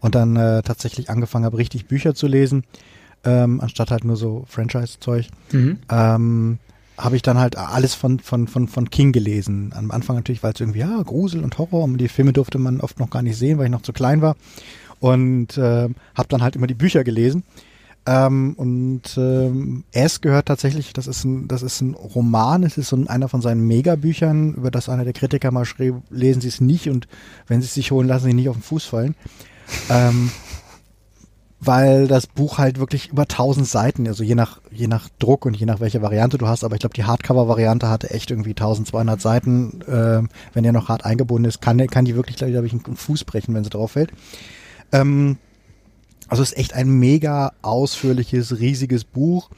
und 0.00 0.14
dann 0.14 0.34
äh, 0.36 0.62
tatsächlich 0.62 1.10
angefangen 1.10 1.44
habe, 1.44 1.58
richtig 1.58 1.86
Bücher 1.86 2.14
zu 2.14 2.26
lesen, 2.26 2.64
ähm, 3.22 3.60
anstatt 3.60 3.90
halt 3.90 4.04
nur 4.04 4.16
so 4.16 4.44
Franchise-Zeug. 4.48 5.28
Mhm. 5.52 5.78
Ähm, 5.90 6.58
habe 7.00 7.16
ich 7.16 7.22
dann 7.22 7.38
halt 7.38 7.56
alles 7.56 7.94
von, 7.94 8.20
von, 8.20 8.46
von, 8.46 8.68
von 8.68 8.90
King 8.90 9.12
gelesen. 9.12 9.72
Am 9.74 9.90
Anfang 9.90 10.16
natürlich, 10.16 10.42
weil 10.42 10.52
es 10.52 10.60
irgendwie, 10.60 10.80
ja, 10.80 11.02
Grusel 11.02 11.42
und 11.42 11.58
Horror 11.58 11.84
und 11.84 11.98
die 11.98 12.08
Filme 12.08 12.32
durfte 12.32 12.58
man 12.58 12.80
oft 12.80 12.98
noch 12.98 13.10
gar 13.10 13.22
nicht 13.22 13.36
sehen, 13.36 13.58
weil 13.58 13.66
ich 13.66 13.70
noch 13.70 13.82
zu 13.82 13.92
klein 13.92 14.22
war. 14.22 14.36
Und 15.00 15.56
äh, 15.56 15.88
habe 16.14 16.28
dann 16.28 16.42
halt 16.42 16.56
immer 16.56 16.66
die 16.66 16.74
Bücher 16.74 17.04
gelesen. 17.04 17.42
Ähm, 18.06 18.54
und 18.56 19.02
ähm, 19.16 19.84
es 19.92 20.20
gehört 20.20 20.46
tatsächlich, 20.46 20.92
das 20.92 21.06
ist 21.06 21.24
ein, 21.24 21.48
das 21.48 21.62
ist 21.62 21.80
ein 21.80 21.94
Roman, 21.94 22.62
es 22.62 22.78
ist 22.78 22.88
so 22.88 23.04
einer 23.06 23.28
von 23.28 23.42
seinen 23.42 23.66
Megabüchern, 23.66 24.54
über 24.54 24.70
das 24.70 24.88
einer 24.88 25.04
der 25.04 25.12
Kritiker 25.12 25.50
mal 25.50 25.66
schrieb, 25.66 25.96
lesen 26.08 26.40
Sie 26.40 26.48
es 26.48 26.60
nicht 26.60 26.88
und 26.88 27.08
wenn 27.46 27.60
Sie 27.60 27.66
es 27.66 27.74
sich 27.74 27.90
holen, 27.90 28.08
lassen 28.08 28.26
Sie 28.26 28.34
nicht 28.34 28.48
auf 28.48 28.56
den 28.56 28.62
Fuß 28.62 28.84
fallen. 28.86 29.14
ähm, 29.90 30.30
weil 31.60 32.08
das 32.08 32.26
Buch 32.26 32.58
halt 32.58 32.78
wirklich 32.78 33.08
über 33.08 33.22
1000 33.22 33.66
Seiten, 33.66 34.06
also 34.06 34.24
je 34.24 34.34
nach, 34.34 34.60
je 34.70 34.86
nach 34.86 35.08
Druck 35.18 35.44
und 35.44 35.54
je 35.54 35.66
nach 35.66 35.80
welcher 35.80 36.00
Variante 36.00 36.38
du 36.38 36.46
hast, 36.46 36.64
aber 36.64 36.74
ich 36.74 36.80
glaube, 36.80 36.94
die 36.94 37.04
Hardcover-Variante 37.04 37.88
hatte 37.88 38.10
echt 38.10 38.30
irgendwie 38.30 38.50
1200 38.50 39.20
Seiten. 39.20 39.82
Äh, 39.82 40.22
wenn 40.54 40.62
der 40.62 40.72
noch 40.72 40.88
hart 40.88 41.04
eingebunden 41.04 41.46
ist, 41.46 41.60
kann, 41.60 41.86
kann 41.88 42.06
die 42.06 42.16
wirklich, 42.16 42.36
glaube 42.36 42.66
ich, 42.66 42.72
einen 42.72 42.96
Fuß 42.96 43.24
brechen, 43.24 43.54
wenn 43.54 43.64
sie 43.64 43.70
drauf 43.70 43.92
fällt. 43.92 44.10
Ähm, 44.92 45.36
also 46.28 46.42
ist 46.42 46.56
echt 46.56 46.74
ein 46.74 46.88
mega 46.88 47.52
ausführliches, 47.60 48.58
riesiges 48.60 49.04
Buch, 49.04 49.50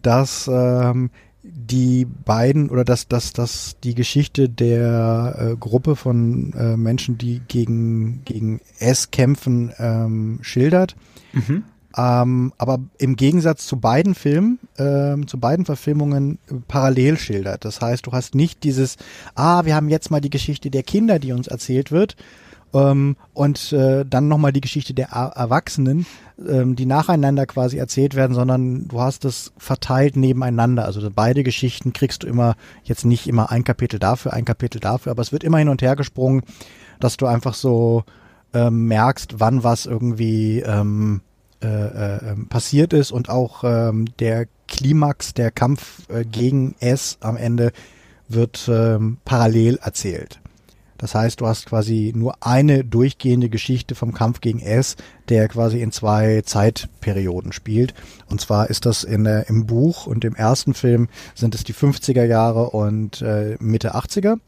das 0.00 0.48
ähm, 0.50 1.10
die 1.44 2.06
beiden 2.06 2.70
oder 2.70 2.84
dass 2.84 3.06
das, 3.06 3.34
das 3.34 3.76
die 3.84 3.94
Geschichte 3.94 4.48
der 4.48 5.36
äh, 5.38 5.56
Gruppe 5.56 5.94
von 5.94 6.54
äh, 6.54 6.76
Menschen, 6.76 7.18
die 7.18 7.42
gegen, 7.46 8.24
gegen 8.24 8.60
S 8.78 9.10
kämpfen, 9.10 9.72
ähm, 9.78 10.38
schildert. 10.40 10.96
Mhm. 11.32 11.64
Ähm, 11.96 12.52
aber 12.58 12.80
im 12.98 13.14
Gegensatz 13.14 13.66
zu 13.66 13.78
beiden 13.78 14.14
Filmen, 14.14 14.58
ähm, 14.78 15.28
zu 15.28 15.38
beiden 15.38 15.64
Verfilmungen 15.64 16.38
äh, 16.50 16.54
parallel 16.66 17.18
schildert. 17.18 17.64
Das 17.64 17.80
heißt, 17.80 18.06
du 18.06 18.12
hast 18.12 18.34
nicht 18.34 18.64
dieses, 18.64 18.96
ah, 19.34 19.64
wir 19.64 19.76
haben 19.76 19.88
jetzt 19.88 20.10
mal 20.10 20.20
die 20.20 20.30
Geschichte 20.30 20.70
der 20.70 20.82
Kinder, 20.82 21.18
die 21.18 21.32
uns 21.32 21.46
erzählt 21.46 21.92
wird, 21.92 22.16
ähm, 22.74 23.16
und 23.32 23.72
äh, 23.72 24.04
dann 24.04 24.28
nochmal 24.28 24.52
die 24.52 24.60
Geschichte 24.60 24.92
der 24.92 25.08
Erwachsenen, 25.08 26.06
ähm, 26.46 26.76
die 26.76 26.84
nacheinander 26.84 27.46
quasi 27.46 27.78
erzählt 27.78 28.14
werden, 28.14 28.34
sondern 28.34 28.88
du 28.88 29.00
hast 29.00 29.24
es 29.24 29.52
verteilt 29.56 30.16
nebeneinander. 30.16 30.84
Also 30.84 31.08
beide 31.14 31.44
Geschichten 31.44 31.92
kriegst 31.92 32.24
du 32.24 32.26
immer, 32.26 32.56
jetzt 32.82 33.04
nicht 33.04 33.28
immer 33.28 33.50
ein 33.50 33.64
Kapitel 33.64 33.98
dafür, 33.98 34.32
ein 34.32 34.44
Kapitel 34.44 34.80
dafür, 34.80 35.12
aber 35.12 35.22
es 35.22 35.32
wird 35.32 35.44
immer 35.44 35.58
hin 35.58 35.68
und 35.68 35.80
her 35.80 35.96
gesprungen, 35.96 36.42
dass 37.00 37.16
du 37.16 37.26
einfach 37.26 37.54
so 37.54 38.04
ähm, 38.52 38.86
merkst, 38.88 39.38
wann 39.38 39.62
was 39.62 39.86
irgendwie 39.86 40.60
ähm, 40.60 41.20
äh, 41.62 41.66
äh, 41.66 42.30
ähm, 42.32 42.48
passiert 42.48 42.92
ist 42.92 43.12
und 43.12 43.28
auch 43.28 43.64
ähm, 43.64 44.06
der 44.18 44.46
Klimax, 44.66 45.34
der 45.34 45.50
Kampf 45.50 46.08
äh, 46.08 46.24
gegen 46.24 46.74
S 46.80 47.18
am 47.20 47.36
Ende 47.36 47.72
wird 48.28 48.68
ähm, 48.68 49.18
parallel 49.24 49.78
erzählt. 49.82 50.40
Das 51.04 51.14
heißt, 51.14 51.42
du 51.42 51.46
hast 51.46 51.66
quasi 51.66 52.14
nur 52.16 52.36
eine 52.40 52.82
durchgehende 52.82 53.50
Geschichte 53.50 53.94
vom 53.94 54.14
Kampf 54.14 54.40
gegen 54.40 54.60
S, 54.60 54.96
der 55.28 55.48
quasi 55.48 55.82
in 55.82 55.92
zwei 55.92 56.40
Zeitperioden 56.40 57.52
spielt. 57.52 57.92
Und 58.30 58.40
zwar 58.40 58.70
ist 58.70 58.86
das 58.86 59.04
in, 59.04 59.26
äh, 59.26 59.44
im 59.48 59.66
Buch 59.66 60.06
und 60.06 60.24
im 60.24 60.34
ersten 60.34 60.72
Film 60.72 61.08
sind 61.34 61.54
es 61.54 61.62
die 61.62 61.74
50er 61.74 62.24
Jahre 62.24 62.70
und 62.70 63.20
äh, 63.20 63.58
Mitte 63.60 63.94
80er. 63.94 64.38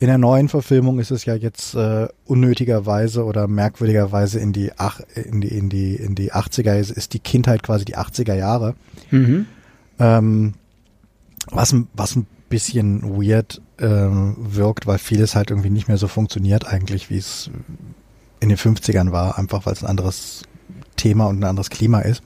In 0.00 0.08
der 0.08 0.18
neuen 0.18 0.50
Verfilmung 0.50 0.98
ist 0.98 1.10
es 1.10 1.24
ja 1.24 1.34
jetzt 1.34 1.74
äh, 1.74 2.08
unnötigerweise 2.26 3.24
oder 3.24 3.48
merkwürdigerweise 3.48 4.40
in 4.40 4.52
die, 4.52 4.70
ach, 4.76 5.00
in 5.14 5.40
die, 5.40 5.48
in 5.48 5.70
die, 5.70 5.94
in 5.96 6.14
die 6.14 6.34
80er 6.34 6.78
ist, 6.78 6.90
ist 6.90 7.14
die 7.14 7.20
Kindheit 7.20 7.62
quasi 7.62 7.86
die 7.86 7.96
80er 7.96 8.34
Jahre. 8.34 8.74
Mhm. 9.10 9.46
Ähm, 9.98 10.52
was, 11.50 11.74
was 11.94 12.16
ein 12.16 12.26
bisschen 12.50 13.18
weird 13.18 13.62
ähm, 13.78 14.36
wirkt, 14.38 14.86
weil 14.86 14.98
vieles 14.98 15.34
halt 15.34 15.50
irgendwie 15.50 15.70
nicht 15.70 15.88
mehr 15.88 15.96
so 15.96 16.08
funktioniert 16.08 16.66
eigentlich, 16.66 17.10
wie 17.10 17.18
es 17.18 17.50
in 18.40 18.48
den 18.48 18.58
50ern 18.58 19.12
war, 19.12 19.38
einfach 19.38 19.66
weil 19.66 19.72
es 19.72 19.82
ein 19.82 19.88
anderes 19.88 20.42
Thema 20.96 21.26
und 21.26 21.40
ein 21.40 21.44
anderes 21.44 21.70
Klima 21.70 22.00
ist. 22.00 22.22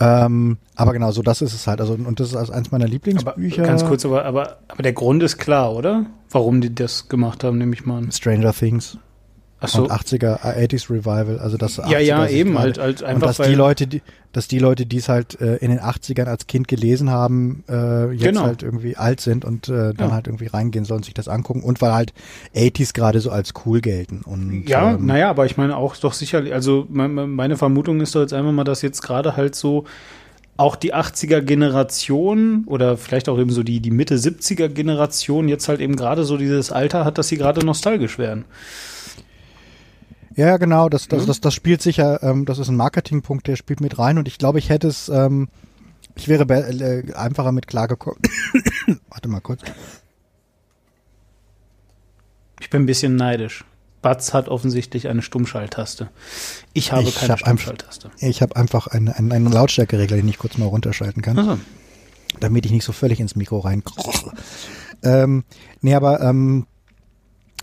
Ähm, 0.00 0.58
aber 0.74 0.92
genau, 0.92 1.12
so 1.12 1.22
das 1.22 1.40
ist 1.40 1.54
es 1.54 1.66
halt. 1.66 1.80
Also, 1.80 1.94
und 1.94 2.18
das 2.18 2.28
ist 2.28 2.36
also 2.36 2.52
eins 2.52 2.72
meiner 2.72 2.88
Lieblingsbücher. 2.88 3.62
Aber 3.62 3.68
ganz 3.68 3.84
kurz, 3.84 4.04
aber, 4.04 4.24
aber, 4.24 4.58
aber 4.68 4.82
der 4.82 4.92
Grund 4.92 5.22
ist 5.22 5.38
klar, 5.38 5.72
oder? 5.72 6.06
Warum 6.30 6.60
die 6.60 6.74
das 6.74 7.08
gemacht 7.08 7.44
haben, 7.44 7.58
nehme 7.58 7.74
ich 7.74 7.86
mal 7.86 7.98
an. 7.98 8.12
Stranger 8.12 8.52
Things. 8.52 8.98
So. 9.68 9.82
Und 9.82 9.92
80er, 9.92 10.40
80s 10.40 10.90
Revival, 10.90 11.38
also 11.38 11.56
das 11.56 11.76
Ja, 11.76 11.98
ja, 11.98 12.26
eben, 12.26 12.58
halt, 12.58 12.78
halt 12.78 13.02
einfach. 13.02 13.28
Und 13.28 13.38
dass 13.38 13.46
die 13.46 13.54
Leute, 13.54 13.86
die, 13.86 14.02
dass 14.32 14.48
die 14.48 14.58
Leute, 14.58 14.86
die 14.86 14.96
es 14.96 15.08
halt 15.08 15.40
äh, 15.40 15.56
in 15.56 15.70
den 15.70 15.80
80ern 15.80 16.26
als 16.26 16.46
Kind 16.46 16.68
gelesen 16.68 17.10
haben, 17.10 17.64
äh, 17.68 18.10
jetzt 18.12 18.22
genau. 18.22 18.42
halt 18.42 18.62
irgendwie 18.62 18.96
alt 18.96 19.20
sind 19.20 19.44
und 19.44 19.68
äh, 19.68 19.94
dann 19.94 20.08
ja. 20.08 20.10
halt 20.12 20.26
irgendwie 20.26 20.46
reingehen 20.46 20.84
sollen, 20.84 21.02
sich 21.02 21.14
das 21.14 21.28
angucken 21.28 21.62
und 21.62 21.80
weil 21.80 21.92
halt 21.92 22.12
80s 22.54 22.94
gerade 22.94 23.20
so 23.20 23.30
als 23.30 23.52
cool 23.64 23.80
gelten. 23.80 24.22
Und, 24.24 24.68
ja, 24.68 24.92
ähm, 24.92 25.06
naja, 25.06 25.30
aber 25.30 25.46
ich 25.46 25.56
meine 25.56 25.76
auch 25.76 25.96
doch 25.96 26.12
sicherlich, 26.12 26.52
also 26.52 26.86
meine 26.88 27.56
Vermutung 27.56 28.00
ist 28.00 28.14
doch 28.14 28.20
jetzt 28.20 28.32
einfach 28.32 28.52
mal, 28.52 28.64
dass 28.64 28.82
jetzt 28.82 29.02
gerade 29.02 29.36
halt 29.36 29.54
so 29.54 29.84
auch 30.56 30.76
die 30.76 30.94
80er 30.94 31.40
Generation 31.40 32.64
oder 32.66 32.96
vielleicht 32.96 33.28
auch 33.28 33.38
eben 33.38 33.50
so 33.50 33.62
die, 33.62 33.80
die 33.80 33.90
Mitte 33.90 34.16
70er 34.16 34.68
Generation 34.68 35.48
jetzt 35.48 35.68
halt 35.68 35.80
eben 35.80 35.96
gerade 35.96 36.24
so 36.24 36.36
dieses 36.36 36.70
Alter 36.70 37.04
hat, 37.04 37.18
dass 37.18 37.28
sie 37.28 37.36
gerade 37.36 37.64
nostalgisch 37.64 38.18
werden. 38.18 38.44
Ja, 40.36 40.56
genau, 40.56 40.88
das, 40.88 41.08
das, 41.08 41.22
mhm. 41.22 41.26
das, 41.26 41.40
das 41.40 41.54
spielt 41.54 41.82
sicher, 41.82 42.22
ähm, 42.22 42.44
das 42.44 42.58
ist 42.58 42.68
ein 42.68 42.76
Marketingpunkt, 42.76 43.46
der 43.46 43.56
spielt 43.56 43.80
mit 43.80 43.98
rein 43.98 44.18
und 44.18 44.28
ich 44.28 44.38
glaube, 44.38 44.58
ich 44.58 44.68
hätte 44.68 44.88
es, 44.88 45.08
ähm, 45.08 45.48
ich 46.16 46.28
wäre 46.28 46.44
äh, 46.44 47.12
einfacher 47.14 47.52
mit 47.52 47.66
klargekommen. 47.66 48.20
Warte 49.08 49.28
mal 49.28 49.40
kurz. 49.40 49.62
Ich 52.60 52.70
bin 52.70 52.82
ein 52.82 52.86
bisschen 52.86 53.16
neidisch. 53.16 53.64
Batz 54.02 54.34
hat 54.34 54.48
offensichtlich 54.48 55.08
eine 55.08 55.22
Stummschalttaste. 55.22 56.10
Ich 56.74 56.92
habe 56.92 57.04
ich 57.04 57.14
keine 57.14 57.32
hab 57.32 57.38
Stummschalttaste. 57.38 58.10
Ein, 58.20 58.28
ich 58.28 58.42
habe 58.42 58.54
einfach 58.56 58.86
einen, 58.86 59.08
einen, 59.08 59.32
einen 59.32 59.50
Lautstärkeregler, 59.50 60.18
den 60.18 60.28
ich 60.28 60.38
kurz 60.38 60.58
mal 60.58 60.66
runterschalten 60.66 61.22
kann. 61.22 61.38
Also. 61.38 61.58
Damit 62.38 62.66
ich 62.66 62.72
nicht 62.72 62.84
so 62.84 62.92
völlig 62.92 63.20
ins 63.20 63.34
Mikro 63.34 63.60
rein. 63.60 63.82
ähm, 65.02 65.44
nee, 65.80 65.94
aber 65.94 66.20
ähm, 66.20 66.66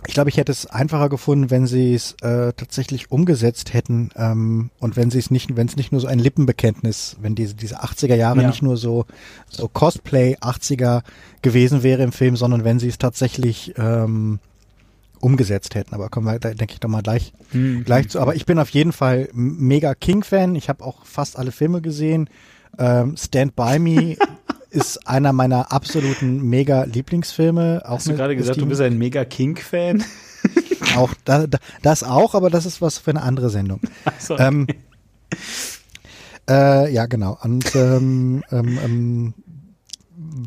ich 0.06 0.14
glaube, 0.14 0.30
ich 0.30 0.36
hätte 0.36 0.52
es 0.52 0.66
einfacher 0.66 1.08
gefunden, 1.08 1.50
wenn 1.50 1.66
sie 1.66 1.94
es 1.94 2.12
äh, 2.22 2.52
tatsächlich 2.54 3.10
umgesetzt 3.10 3.72
hätten 3.72 4.10
ähm, 4.16 4.70
und 4.80 4.96
wenn 4.96 5.10
sie 5.10 5.18
es 5.18 5.30
nicht, 5.30 5.56
wenn 5.56 5.68
es 5.68 5.76
nicht 5.76 5.92
nur 5.92 6.00
so 6.00 6.08
ein 6.08 6.18
Lippenbekenntnis, 6.18 7.16
wenn 7.20 7.34
diese 7.34 7.54
diese 7.54 7.82
80er 7.82 8.14
Jahre 8.14 8.42
ja. 8.42 8.48
nicht 8.48 8.62
nur 8.62 8.76
so 8.76 9.06
so 9.48 9.68
Cosplay 9.68 10.36
80er 10.36 11.02
gewesen 11.40 11.82
wäre 11.82 12.02
im 12.02 12.12
Film, 12.12 12.36
sondern 12.36 12.64
wenn 12.64 12.78
sie 12.78 12.88
es 12.88 12.98
tatsächlich 12.98 13.74
ähm, 13.76 14.40
umgesetzt 15.20 15.76
hätten. 15.76 15.94
Aber 15.94 16.08
kommen 16.08 16.26
wir, 16.26 16.38
da 16.38 16.52
denke 16.52 16.74
ich 16.74 16.80
doch 16.80 16.88
mal 16.88 17.02
gleich 17.02 17.32
mhm. 17.52 17.84
gleich 17.84 18.08
zu. 18.08 18.20
Aber 18.20 18.34
ich 18.34 18.44
bin 18.44 18.58
auf 18.58 18.70
jeden 18.70 18.92
Fall 18.92 19.28
mega 19.32 19.94
King-Fan. 19.94 20.56
Ich 20.56 20.68
habe 20.68 20.84
auch 20.84 21.06
fast 21.06 21.38
alle 21.38 21.52
Filme 21.52 21.80
gesehen. 21.80 22.28
Ähm, 22.78 23.16
Stand 23.16 23.54
by 23.54 23.78
Me 23.78 24.16
ist 24.72 25.06
einer 25.06 25.32
meiner 25.32 25.70
absoluten 25.70 26.42
mega 26.48 26.84
Lieblingsfilme. 26.84 27.82
Auch 27.84 27.96
Hast 27.96 28.08
du 28.08 28.16
gerade 28.16 28.34
gesagt, 28.34 28.60
du 28.60 28.66
bist 28.66 28.80
ein 28.80 28.96
mega 28.96 29.24
King-Fan? 29.24 30.02
auch 30.96 31.12
da, 31.24 31.46
da, 31.46 31.58
das 31.82 32.02
auch, 32.02 32.34
aber 32.34 32.48
das 32.48 32.64
ist 32.64 32.80
was 32.80 32.98
für 32.98 33.10
eine 33.10 33.22
andere 33.22 33.50
Sendung. 33.50 33.80
So, 34.18 34.34
okay. 34.34 34.46
ähm, 34.46 34.66
äh, 36.48 36.92
ja, 36.92 37.06
genau. 37.06 37.38
Und 37.42 37.74
ähm, 37.74 38.42
ähm, 38.50 38.78
ähm, 38.84 39.34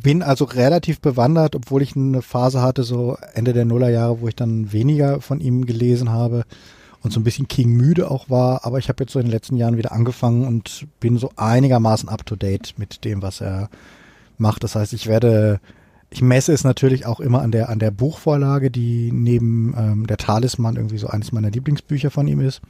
bin 0.01 0.23
also 0.23 0.45
relativ 0.45 1.01
bewandert, 1.01 1.55
obwohl 1.55 1.81
ich 1.81 1.95
eine 1.95 2.21
Phase 2.21 2.61
hatte, 2.61 2.83
so 2.83 3.17
Ende 3.33 3.53
der 3.53 3.65
Nullerjahre, 3.65 4.21
wo 4.21 4.27
ich 4.27 4.35
dann 4.35 4.71
weniger 4.71 5.21
von 5.21 5.39
ihm 5.39 5.65
gelesen 5.65 6.11
habe 6.11 6.43
und 7.01 7.11
so 7.11 7.19
ein 7.19 7.23
bisschen 7.23 7.47
King 7.47 7.73
müde 7.73 8.09
auch 8.09 8.29
war. 8.29 8.65
Aber 8.65 8.79
ich 8.79 8.89
habe 8.89 9.03
jetzt 9.03 9.13
so 9.13 9.19
in 9.19 9.25
den 9.25 9.31
letzten 9.31 9.57
Jahren 9.57 9.77
wieder 9.77 9.91
angefangen 9.91 10.47
und 10.47 10.87
bin 10.99 11.17
so 11.17 11.31
einigermaßen 11.35 12.09
up 12.09 12.25
to 12.25 12.35
date 12.35 12.75
mit 12.77 13.03
dem, 13.05 13.21
was 13.21 13.41
er 13.41 13.69
macht. 14.39 14.63
Das 14.63 14.75
heißt, 14.75 14.93
ich 14.93 15.07
werde, 15.07 15.59
ich 16.09 16.21
messe 16.21 16.53
es 16.53 16.63
natürlich 16.63 17.05
auch 17.05 17.19
immer 17.19 17.41
an 17.41 17.51
der 17.51 17.69
an 17.69 17.79
der 17.79 17.91
Buchvorlage, 17.91 18.71
die 18.71 19.11
neben 19.11 19.73
ähm, 19.77 20.07
der 20.07 20.17
Talisman 20.17 20.75
irgendwie 20.75 20.97
so 20.97 21.07
eines 21.07 21.31
meiner 21.31 21.51
Lieblingsbücher 21.51 22.11
von 22.11 22.27
ihm 22.27 22.41
ist. 22.41 22.61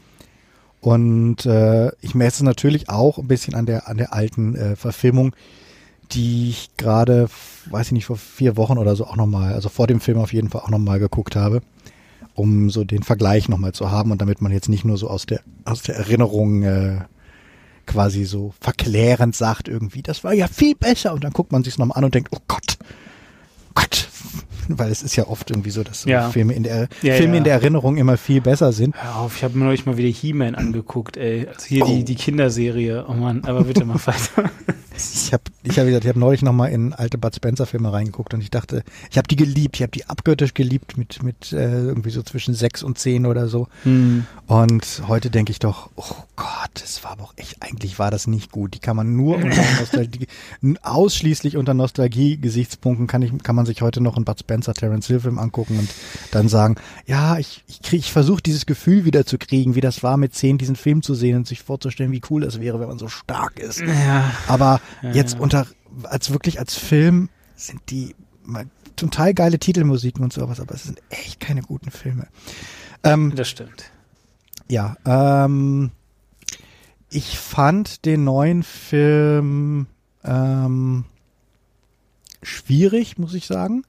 Und 0.81 1.45
äh, 1.45 1.91
ich 2.01 2.15
messe 2.15 2.37
es 2.37 2.43
natürlich 2.43 2.89
auch 2.89 3.17
ein 3.17 3.27
bisschen 3.27 3.55
an 3.55 3.65
der 3.65 3.87
an 3.87 3.97
der 3.97 4.13
alten 4.13 4.55
äh, 4.55 4.75
Verfilmung, 4.75 5.35
die 6.11 6.49
ich 6.49 6.69
gerade, 6.77 7.27
weiß 7.69 7.87
ich 7.87 7.93
nicht, 7.93 8.05
vor 8.05 8.17
vier 8.17 8.57
Wochen 8.57 8.77
oder 8.77 8.95
so 8.95 9.05
auch 9.05 9.15
nochmal, 9.15 9.53
also 9.53 9.69
vor 9.69 9.87
dem 9.87 9.99
Film 9.99 10.17
auf 10.17 10.33
jeden 10.33 10.49
Fall 10.49 10.61
auch 10.61 10.69
nochmal 10.69 10.99
geguckt 10.99 11.35
habe, 11.35 11.61
um 12.33 12.69
so 12.69 12.83
den 12.83 13.03
Vergleich 13.03 13.49
nochmal 13.49 13.73
zu 13.73 13.91
haben 13.91 14.11
und 14.11 14.21
damit 14.21 14.41
man 14.41 14.51
jetzt 14.51 14.69
nicht 14.69 14.85
nur 14.85 14.97
so 14.97 15.09
aus 15.09 15.25
der, 15.25 15.41
aus 15.63 15.81
der 15.81 15.95
Erinnerung 15.95 16.63
äh, 16.63 16.99
quasi 17.85 18.25
so 18.25 18.53
verklärend 18.59 19.35
sagt 19.35 19.67
irgendwie, 19.67 20.01
das 20.01 20.23
war 20.23 20.33
ja 20.33 20.47
viel 20.47 20.75
besser 20.75 21.13
und 21.13 21.23
dann 21.23 21.33
guckt 21.33 21.51
man 21.51 21.63
sich 21.63 21.77
nochmal 21.77 21.97
an 21.97 22.05
und 22.05 22.15
denkt, 22.15 22.29
oh 22.31 22.39
Gott, 22.47 22.77
Gott, 23.75 24.07
weil 24.69 24.91
es 24.91 25.03
ist 25.03 25.15
ja 25.15 25.27
oft 25.27 25.51
irgendwie 25.51 25.69
so, 25.69 25.83
dass 25.83 26.05
ja. 26.05 26.29
Filme, 26.29 26.53
in 26.53 26.63
der, 26.63 26.87
ja, 27.01 27.15
Filme 27.15 27.33
ja. 27.33 27.37
in 27.39 27.43
der 27.43 27.53
Erinnerung 27.53 27.97
immer 27.97 28.17
viel 28.17 28.41
besser 28.41 28.71
sind. 28.71 28.95
Hör 28.97 29.17
auf, 29.17 29.37
ich 29.37 29.43
habe 29.43 29.57
mir 29.57 29.65
neulich 29.65 29.85
mal 29.85 29.97
wieder 29.97 30.09
He-Man 30.09 30.55
angeguckt, 30.55 31.17
ey. 31.17 31.47
Also 31.47 31.67
hier 31.67 31.85
oh. 31.85 31.87
die, 31.87 32.03
die 32.03 32.15
Kinderserie. 32.15 33.05
Oh 33.07 33.13
Mann, 33.13 33.43
aber 33.45 33.65
bitte 33.65 33.85
mal 33.85 33.95
weiter. 34.05 34.49
ich 34.95 35.33
habe 35.33 35.43
ich 35.63 35.77
hab 35.77 35.85
gesagt, 35.85 36.05
ich 36.05 36.09
habe 36.09 36.19
neulich 36.19 36.41
noch 36.41 36.53
mal 36.53 36.67
in 36.67 36.93
alte 36.93 37.17
Bud 37.17 37.35
Spencer 37.35 37.65
Filme 37.65 37.91
reingeguckt 37.91 38.33
und 38.33 38.41
ich 38.41 38.49
dachte, 38.49 38.83
ich 39.11 39.17
habe 39.17 39.27
die 39.27 39.35
geliebt, 39.35 39.75
ich 39.75 39.81
habe 39.81 39.91
die 39.91 40.05
abgöttisch 40.05 40.53
geliebt 40.53 40.97
mit 40.97 41.21
mit 41.21 41.51
äh, 41.51 41.81
irgendwie 41.81 42.11
so 42.11 42.23
zwischen 42.23 42.53
sechs 42.53 42.81
und 42.81 42.97
zehn 42.97 43.25
oder 43.25 43.47
so. 43.47 43.67
Hm. 43.83 44.25
Und 44.47 45.03
heute 45.07 45.29
denke 45.29 45.51
ich 45.51 45.59
doch, 45.59 45.89
oh 45.95 46.15
Gott, 46.35 46.54
das 46.81 47.03
war 47.03 47.11
aber 47.11 47.23
auch 47.23 47.33
echt, 47.35 47.61
eigentlich 47.61 47.99
war 47.99 48.11
das 48.11 48.27
nicht 48.27 48.51
gut. 48.51 48.73
Die 48.73 48.79
kann 48.79 48.95
man 48.95 49.15
nur 49.15 49.37
unter 49.37 49.63
Nostalgie, 49.79 50.27
ausschließlich 50.81 51.57
unter 51.57 51.73
Nostalgie-Gesichtspunkten 51.73 53.07
kann 53.07 53.21
ich, 53.21 53.31
kann 53.43 53.55
man 53.55 53.65
sich 53.65 53.81
heute 53.81 54.01
noch 54.01 54.15
einen 54.15 54.25
Bud 54.25 54.39
Spencer 54.39 54.73
Terence 54.73 55.07
Hill 55.07 55.19
Film 55.19 55.39
angucken 55.39 55.79
und 55.79 55.89
dann 56.31 56.49
sagen, 56.49 56.75
ja, 57.05 57.37
ich, 57.37 57.63
ich 57.67 57.81
krieg, 57.81 57.99
ich 57.99 58.11
versuche 58.11 58.41
dieses 58.41 58.65
Gefühl 58.65 59.05
wieder 59.05 59.25
zu 59.25 59.37
kriegen, 59.37 59.75
wie 59.75 59.81
das 59.81 60.03
war 60.03 60.17
mit 60.17 60.35
zehn 60.35 60.57
diesen 60.57 60.75
Film 60.75 61.01
zu 61.01 61.15
sehen 61.15 61.37
und 61.37 61.47
sich 61.47 61.63
vorzustellen, 61.63 62.11
wie 62.11 62.21
cool 62.29 62.41
das 62.41 62.59
wäre, 62.59 62.79
wenn 62.79 62.87
man 62.87 62.99
so 62.99 63.07
stark 63.07 63.59
ist. 63.59 63.81
Ja. 63.81 64.31
Aber 64.47 64.81
ja, 65.01 65.11
jetzt 65.11 65.35
ja. 65.35 65.39
unter, 65.39 65.67
als 66.03 66.31
wirklich 66.31 66.59
als 66.59 66.75
Film 66.75 67.29
sind 67.55 67.81
die 67.89 68.15
total 68.95 69.33
geile 69.33 69.59
Titelmusiken 69.59 70.23
und 70.23 70.33
sowas, 70.33 70.59
aber 70.59 70.75
es 70.75 70.83
sind 70.83 71.01
echt 71.09 71.39
keine 71.39 71.61
guten 71.61 71.91
Filme. 71.91 72.27
Ähm, 73.03 73.33
das 73.35 73.49
stimmt. 73.49 73.91
Ja, 74.67 74.97
ähm, 75.05 75.91
ich 77.15 77.39
fand 77.39 78.05
den 78.05 78.25
neuen 78.25 78.61
Film 78.63 79.87
ähm, 80.25 81.05
schwierig, 82.43 83.17
muss 83.17 83.33
ich 83.33 83.47
sagen. 83.47 83.83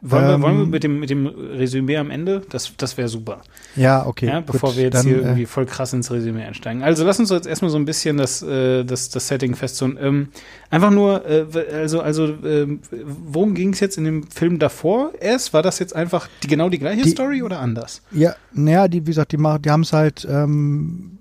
Wollen, 0.00 0.24
ähm, 0.24 0.30
wir, 0.30 0.42
wollen 0.42 0.56
wir 0.56 0.64
ähm, 0.64 0.70
mit 0.70 0.84
dem, 0.84 1.00
mit 1.00 1.10
dem 1.10 1.26
Resümee 1.26 1.98
am 1.98 2.10
Ende? 2.10 2.40
Das, 2.48 2.72
das 2.76 2.96
wäre 2.96 3.08
super. 3.08 3.42
Ja, 3.76 4.06
okay. 4.06 4.28
Ja, 4.28 4.40
bevor 4.40 4.70
gut, 4.70 4.78
wir 4.78 4.84
jetzt 4.84 4.94
dann, 4.94 5.06
hier 5.06 5.16
äh, 5.16 5.22
irgendwie 5.22 5.44
voll 5.44 5.66
krass 5.66 5.92
ins 5.92 6.10
Resümee 6.10 6.44
einsteigen. 6.44 6.82
Also 6.82 7.04
lass 7.04 7.18
uns 7.18 7.28
jetzt 7.28 7.46
erstmal 7.46 7.70
so 7.70 7.76
ein 7.76 7.84
bisschen 7.84 8.16
das, 8.16 8.40
äh, 8.40 8.84
das, 8.84 9.10
das 9.10 9.28
Setting 9.28 9.54
festzone. 9.54 10.00
Ähm, 10.00 10.28
einfach 10.70 10.90
nur, 10.90 11.26
äh, 11.28 11.46
also, 11.74 12.00
also 12.00 12.28
äh, 12.28 12.78
worum 13.04 13.54
ging 13.54 13.74
es 13.74 13.80
jetzt 13.80 13.98
in 13.98 14.04
dem 14.04 14.22
Film 14.30 14.58
davor 14.58 15.12
erst? 15.20 15.52
War 15.52 15.62
das 15.62 15.80
jetzt 15.80 15.94
einfach 15.94 16.28
die, 16.44 16.46
genau 16.46 16.70
die 16.70 16.78
gleiche 16.78 17.02
die, 17.02 17.10
Story 17.10 17.42
oder 17.42 17.58
anders? 17.58 18.00
Ja, 18.12 18.36
naja, 18.52 18.88
die, 18.88 19.02
wie 19.02 19.10
gesagt, 19.10 19.32
die, 19.32 19.36
die 19.36 19.70
haben 19.70 19.82
es 19.82 19.92
halt 19.92 20.26
ähm, 20.30 21.17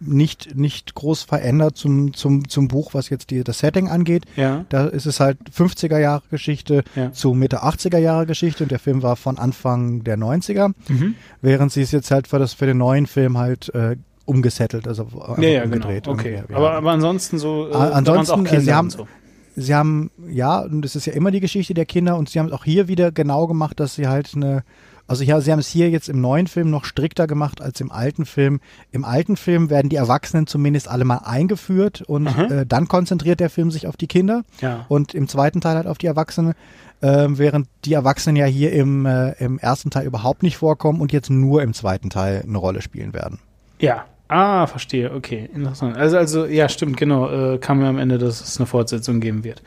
nicht, 0.00 0.56
nicht 0.56 0.94
groß 0.94 1.22
verändert 1.22 1.76
zum, 1.76 2.12
zum, 2.12 2.48
zum 2.48 2.68
Buch, 2.68 2.92
was 2.92 3.08
jetzt 3.08 3.30
die, 3.30 3.42
das 3.44 3.60
Setting 3.60 3.88
angeht. 3.88 4.24
Ja. 4.36 4.64
Da 4.68 4.86
ist 4.86 5.06
es 5.06 5.20
halt 5.20 5.38
50er 5.50 5.98
Jahre 5.98 6.22
Geschichte 6.30 6.84
ja. 6.94 7.12
zu 7.12 7.34
Mitte 7.34 7.62
80er 7.62 7.98
Jahre 7.98 8.26
Geschichte 8.26 8.64
und 8.64 8.70
der 8.70 8.78
Film 8.78 9.02
war 9.02 9.16
von 9.16 9.38
Anfang 9.38 10.04
der 10.04 10.18
90er, 10.18 10.72
mhm. 10.88 11.14
während 11.40 11.72
sie 11.72 11.82
es 11.82 11.92
jetzt 11.92 12.10
halt 12.10 12.28
für, 12.28 12.38
das, 12.38 12.52
für 12.52 12.66
den 12.66 12.78
neuen 12.78 13.06
Film 13.06 13.38
halt 13.38 13.74
äh, 13.74 13.96
umgesettelt, 14.26 14.86
also 14.86 15.06
ja, 15.38 15.48
ja, 15.48 15.64
umgedreht. 15.64 16.04
Genau. 16.04 16.16
Okay. 16.16 16.42
Ja. 16.48 16.56
Aber, 16.56 16.72
aber 16.72 16.90
ansonsten 16.90 17.38
so, 17.38 17.70
äh, 17.70 17.74
ansonsten, 17.74 18.46
auch 18.46 18.60
sie 18.60 18.74
haben, 18.74 18.90
so. 18.90 19.06
sie 19.54 19.74
haben, 19.74 20.10
ja, 20.28 20.60
und 20.60 20.82
das 20.82 20.96
ist 20.96 21.06
ja 21.06 21.14
immer 21.14 21.30
die 21.30 21.40
Geschichte 21.40 21.74
der 21.74 21.86
Kinder 21.86 22.16
und 22.16 22.28
sie 22.28 22.38
haben 22.38 22.46
es 22.46 22.52
auch 22.52 22.64
hier 22.64 22.88
wieder 22.88 23.12
genau 23.12 23.46
gemacht, 23.46 23.80
dass 23.80 23.94
sie 23.94 24.08
halt 24.08 24.32
eine 24.34 24.64
also 25.06 25.24
ja, 25.24 25.40
sie 25.40 25.52
haben 25.52 25.58
es 25.58 25.68
hier 25.68 25.90
jetzt 25.90 26.08
im 26.08 26.20
neuen 26.20 26.46
Film 26.46 26.70
noch 26.70 26.84
strikter 26.84 27.26
gemacht 27.26 27.60
als 27.60 27.80
im 27.80 27.90
alten 27.90 28.24
Film. 28.24 28.60
Im 28.90 29.04
alten 29.04 29.36
Film 29.36 29.70
werden 29.70 29.88
die 29.88 29.96
Erwachsenen 29.96 30.46
zumindest 30.46 30.88
alle 30.88 31.04
mal 31.04 31.18
eingeführt 31.18 32.02
und 32.02 32.26
äh, 32.26 32.66
dann 32.66 32.88
konzentriert 32.88 33.40
der 33.40 33.50
Film 33.50 33.70
sich 33.70 33.86
auf 33.86 33.96
die 33.96 34.06
Kinder 34.06 34.42
ja. 34.60 34.86
und 34.88 35.14
im 35.14 35.28
zweiten 35.28 35.60
Teil 35.60 35.76
halt 35.76 35.86
auf 35.86 35.98
die 35.98 36.06
Erwachsenen, 36.06 36.54
äh, 37.00 37.26
während 37.28 37.68
die 37.84 37.94
Erwachsenen 37.94 38.36
ja 38.36 38.46
hier 38.46 38.72
im, 38.72 39.06
äh, 39.06 39.32
im 39.42 39.58
ersten 39.58 39.90
Teil 39.90 40.06
überhaupt 40.06 40.42
nicht 40.42 40.56
vorkommen 40.56 41.00
und 41.00 41.12
jetzt 41.12 41.30
nur 41.30 41.62
im 41.62 41.74
zweiten 41.74 42.10
Teil 42.10 42.42
eine 42.46 42.58
Rolle 42.58 42.82
spielen 42.82 43.12
werden. 43.12 43.38
Ja, 43.78 44.06
Ah, 44.28 44.66
verstehe, 44.66 45.12
okay, 45.12 45.48
interessant. 45.54 45.96
Also, 45.96 46.16
also, 46.16 46.46
ja, 46.46 46.68
stimmt, 46.68 46.96
genau, 46.96 47.30
äh, 47.30 47.58
kam 47.58 47.78
mir 47.78 47.86
am 47.86 47.98
Ende, 47.98 48.18
dass 48.18 48.40
es 48.40 48.58
eine 48.58 48.66
Fortsetzung 48.66 49.20
geben 49.20 49.44
wird. 49.44 49.62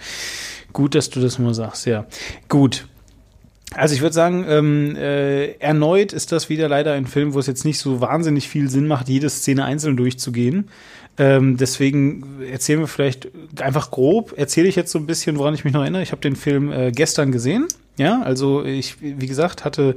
Gut, 0.74 0.96
dass 0.96 1.10
du 1.10 1.22
das 1.22 1.40
mal 1.40 1.54
sagst, 1.54 1.86
ja. 1.86 2.06
Gut, 2.50 2.86
also 3.76 3.94
ich 3.94 4.02
würde 4.02 4.14
sagen, 4.14 4.46
ähm, 4.48 4.96
äh, 4.96 5.52
erneut 5.58 6.12
ist 6.12 6.32
das 6.32 6.50
wieder 6.50 6.68
leider 6.68 6.94
ein 6.94 7.06
Film, 7.06 7.34
wo 7.34 7.40
es 7.40 7.48
jetzt 7.48 7.66
nicht 7.66 7.78
so 7.80 8.02
wahnsinnig 8.02 8.48
viel 8.48 8.70
Sinn 8.70 8.88
macht, 8.88 9.10
jede 9.10 9.30
Szene 9.30 9.66
einzeln 9.66 9.96
durchzugehen. 9.96 10.70
Ähm, 11.20 11.58
deswegen 11.58 12.42
erzählen 12.50 12.80
wir 12.80 12.88
vielleicht 12.88 13.30
einfach 13.60 13.92
grob, 13.92 14.34
erzähle 14.38 14.70
ich 14.70 14.76
jetzt 14.76 14.92
so 14.92 14.98
ein 14.98 15.06
bisschen, 15.06 15.38
woran 15.38 15.54
ich 15.54 15.66
mich 15.66 15.74
noch 15.74 15.82
erinnere. 15.82 16.02
Ich 16.02 16.12
habe 16.12 16.22
den 16.22 16.36
Film 16.36 16.72
äh, 16.72 16.92
gestern 16.92 17.32
gesehen. 17.32 17.68
Ja, 17.98 18.22
also 18.22 18.64
ich, 18.64 19.02
wie 19.02 19.28
gesagt, 19.28 19.66
hatte 19.66 19.96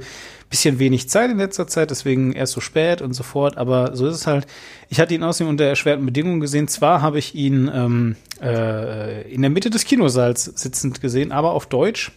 bisschen 0.49 0.77
wenig 0.77 1.09
Zeit 1.09 1.31
in 1.31 1.37
letzter 1.37 1.65
Zeit, 1.65 1.89
deswegen 1.89 2.33
erst 2.33 2.53
so 2.53 2.59
spät 2.59 3.01
und 3.01 3.13
so 3.13 3.23
fort. 3.23 3.57
Aber 3.57 3.95
so 3.95 4.05
ist 4.05 4.15
es 4.15 4.27
halt. 4.27 4.45
Ich 4.89 4.99
hatte 4.99 5.15
ihn 5.15 5.23
außerdem 5.23 5.49
unter 5.49 5.63
erschwerten 5.63 6.05
Bedingungen 6.05 6.41
gesehen. 6.41 6.67
Zwar 6.67 7.01
habe 7.01 7.17
ich 7.17 7.33
ihn 7.33 7.71
ähm, 7.73 8.17
äh, 8.41 9.31
in 9.31 9.41
der 9.41 9.49
Mitte 9.49 9.69
des 9.69 9.85
Kinosaals 9.85 10.43
sitzend 10.43 10.99
gesehen, 10.99 11.31
aber 11.31 11.53
auf 11.53 11.65
Deutsch 11.65 12.11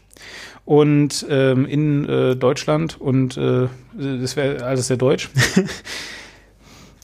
und 0.66 1.24
ähm, 1.30 1.64
in 1.64 2.06
äh, 2.06 2.36
Deutschland 2.36 3.00
und 3.00 3.38
äh, 3.38 3.68
das 3.94 4.36
wäre 4.36 4.62
alles 4.64 4.88
sehr 4.88 4.98
deutsch. 4.98 5.30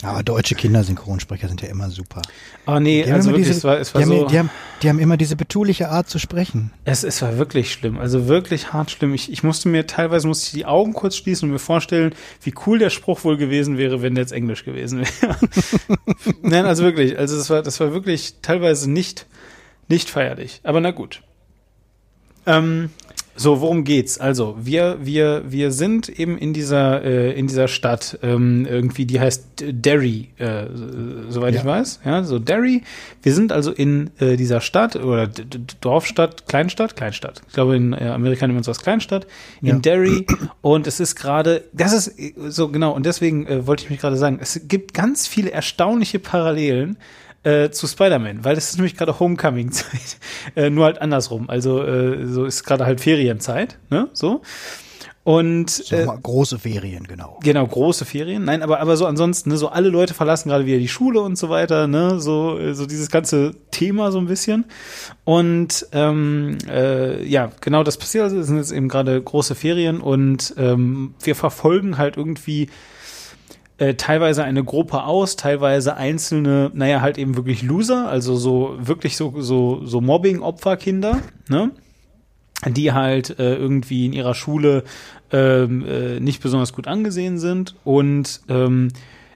Aber 0.02 0.24
deutsche 0.24 0.56
Kindersynchronsprecher 0.56 1.46
sind 1.46 1.62
ja 1.62 1.68
immer 1.68 1.88
super. 1.88 2.22
Ah, 2.66 2.80
nee, 2.80 3.04
also 3.08 3.30
wirklich, 3.30 3.46
diese, 3.46 3.58
es 3.58 3.64
war, 3.64 3.78
es 3.78 3.94
war 3.94 4.02
die 4.02 4.08
so. 4.08 4.22
Haben, 4.22 4.28
die, 4.28 4.38
haben, 4.40 4.50
die 4.82 4.88
haben 4.88 4.98
immer 4.98 5.16
diese 5.16 5.36
betuliche 5.36 5.90
Art 5.90 6.08
zu 6.08 6.18
sprechen. 6.18 6.72
Es, 6.84 7.04
es 7.04 7.22
war 7.22 7.38
wirklich 7.38 7.72
schlimm, 7.72 7.98
also 7.98 8.26
wirklich 8.26 8.72
hart 8.72 8.90
schlimm. 8.90 9.14
Ich, 9.14 9.30
ich 9.30 9.44
musste 9.44 9.68
mir 9.68 9.86
teilweise 9.86 10.26
musste 10.26 10.46
ich 10.46 10.52
die 10.54 10.66
Augen 10.66 10.92
kurz 10.92 11.14
schließen 11.14 11.48
und 11.48 11.52
mir 11.52 11.60
vorstellen, 11.60 12.16
wie 12.42 12.52
cool 12.66 12.80
der 12.80 12.90
Spruch 12.90 13.22
wohl 13.22 13.36
gewesen 13.36 13.78
wäre, 13.78 14.02
wenn 14.02 14.16
der 14.16 14.22
jetzt 14.22 14.32
Englisch 14.32 14.64
gewesen 14.64 15.02
wäre. 15.02 15.36
Nein, 16.42 16.66
also 16.66 16.82
wirklich, 16.82 17.16
also 17.16 17.36
das 17.36 17.48
war, 17.48 17.62
das 17.62 17.78
war 17.78 17.92
wirklich 17.92 18.34
teilweise 18.42 18.90
nicht, 18.90 19.26
nicht 19.86 20.10
feierlich. 20.10 20.60
Aber 20.64 20.80
na 20.80 20.90
gut. 20.90 21.22
Ähm, 22.44 22.90
so, 23.34 23.60
worum 23.60 23.84
geht's? 23.84 24.18
Also, 24.18 24.56
wir, 24.60 24.98
wir, 25.02 25.42
wir 25.46 25.70
sind 25.70 26.08
eben 26.08 26.36
in 26.36 26.52
dieser, 26.52 27.02
äh, 27.02 27.32
in 27.32 27.46
dieser 27.46 27.68
Stadt, 27.68 28.18
ähm, 28.22 28.66
irgendwie, 28.68 29.06
die 29.06 29.20
heißt 29.20 29.46
Derry, 29.60 30.28
äh, 30.38 30.66
soweit 31.28 31.54
ja. 31.54 31.60
ich 31.60 31.66
weiß. 31.66 32.00
Ja, 32.04 32.24
so 32.24 32.38
Derry. 32.38 32.82
Wir 33.22 33.32
sind 33.32 33.52
also 33.52 33.70
in 33.72 34.10
äh, 34.18 34.36
dieser 34.36 34.60
Stadt 34.60 34.96
oder 34.96 35.26
D 35.26 35.44
D 35.44 35.58
Dorfstadt, 35.80 36.46
Kleinstadt, 36.46 36.96
Kleinstadt. 36.96 37.42
Ich 37.48 37.54
glaube, 37.54 37.76
in 37.76 37.92
äh, 37.92 38.08
Amerika 38.08 38.46
nennt 38.46 38.56
man 38.56 38.62
es 38.62 38.68
was 38.68 38.80
Kleinstadt, 38.80 39.26
in 39.60 39.68
ja. 39.68 39.78
Derry. 39.78 40.26
Und 40.60 40.86
es 40.86 41.00
ist 41.00 41.16
gerade, 41.16 41.64
das 41.72 41.92
ist 41.92 42.18
äh, 42.18 42.34
so 42.48 42.68
genau, 42.68 42.92
und 42.92 43.06
deswegen 43.06 43.46
äh, 43.46 43.66
wollte 43.66 43.84
ich 43.84 43.90
mich 43.90 44.00
gerade 44.00 44.16
sagen, 44.16 44.38
es 44.40 44.60
gibt 44.68 44.94
ganz 44.94 45.26
viele 45.26 45.52
erstaunliche 45.52 46.18
Parallelen 46.18 46.96
äh, 47.44 47.70
zu 47.70 47.86
Spider-Man, 47.86 48.44
weil 48.44 48.54
das 48.54 48.70
ist 48.70 48.76
nämlich 48.76 48.96
gerade 48.96 49.18
Homecoming-Zeit. 49.18 50.18
äh, 50.56 50.70
nur 50.70 50.84
halt 50.84 51.00
andersrum. 51.00 51.48
Also 51.48 51.82
äh, 51.82 52.26
so 52.26 52.44
ist 52.44 52.64
gerade 52.64 52.86
halt 52.86 53.00
Ferienzeit, 53.00 53.78
ne? 53.90 54.08
So. 54.12 54.42
Und 55.24 55.70
So, 55.70 55.94
äh, 55.94 56.06
große 56.20 56.58
Ferien, 56.58 57.04
genau. 57.04 57.38
Genau, 57.44 57.64
große 57.64 58.04
Ferien. 58.04 58.44
Nein, 58.44 58.60
aber, 58.60 58.80
aber 58.80 58.96
so 58.96 59.06
ansonsten, 59.06 59.50
ne, 59.50 59.56
so 59.56 59.68
alle 59.68 59.88
Leute 59.88 60.14
verlassen 60.14 60.48
gerade 60.48 60.66
wieder 60.66 60.78
die 60.78 60.88
Schule 60.88 61.20
und 61.20 61.38
so 61.38 61.48
weiter, 61.48 61.86
ne, 61.86 62.18
so, 62.18 62.58
äh, 62.58 62.74
so 62.74 62.86
dieses 62.86 63.08
ganze 63.08 63.54
Thema 63.70 64.10
so 64.10 64.18
ein 64.18 64.26
bisschen. 64.26 64.64
Und 65.22 65.86
ähm, 65.92 66.58
äh, 66.68 67.24
ja, 67.24 67.52
genau 67.60 67.84
das 67.84 67.98
passiert. 67.98 68.24
Also 68.24 68.38
es 68.38 68.48
sind 68.48 68.56
jetzt 68.56 68.72
eben 68.72 68.88
gerade 68.88 69.20
große 69.22 69.54
Ferien 69.54 70.00
und 70.00 70.54
ähm, 70.58 71.14
wir 71.22 71.36
verfolgen 71.36 71.98
halt 71.98 72.16
irgendwie 72.16 72.68
äh, 73.82 73.94
teilweise 73.96 74.44
eine 74.44 74.62
Gruppe 74.62 75.02
aus, 75.02 75.34
teilweise 75.34 75.96
einzelne, 75.96 76.70
naja, 76.72 77.00
halt 77.00 77.18
eben 77.18 77.36
wirklich 77.36 77.62
Loser, 77.62 78.08
also 78.08 78.36
so 78.36 78.76
wirklich 78.78 79.16
so, 79.16 79.34
so, 79.40 79.84
so 79.84 80.00
Mobbing-Opferkinder, 80.00 81.20
ne? 81.48 81.72
die 82.68 82.92
halt 82.92 83.40
äh, 83.40 83.56
irgendwie 83.56 84.06
in 84.06 84.12
ihrer 84.12 84.34
Schule 84.34 84.84
ähm, 85.32 85.84
äh, 85.84 86.20
nicht 86.20 86.40
besonders 86.40 86.72
gut 86.72 86.86
angesehen 86.86 87.40
sind 87.40 87.74
und 87.82 88.42
ähm, 88.48 88.92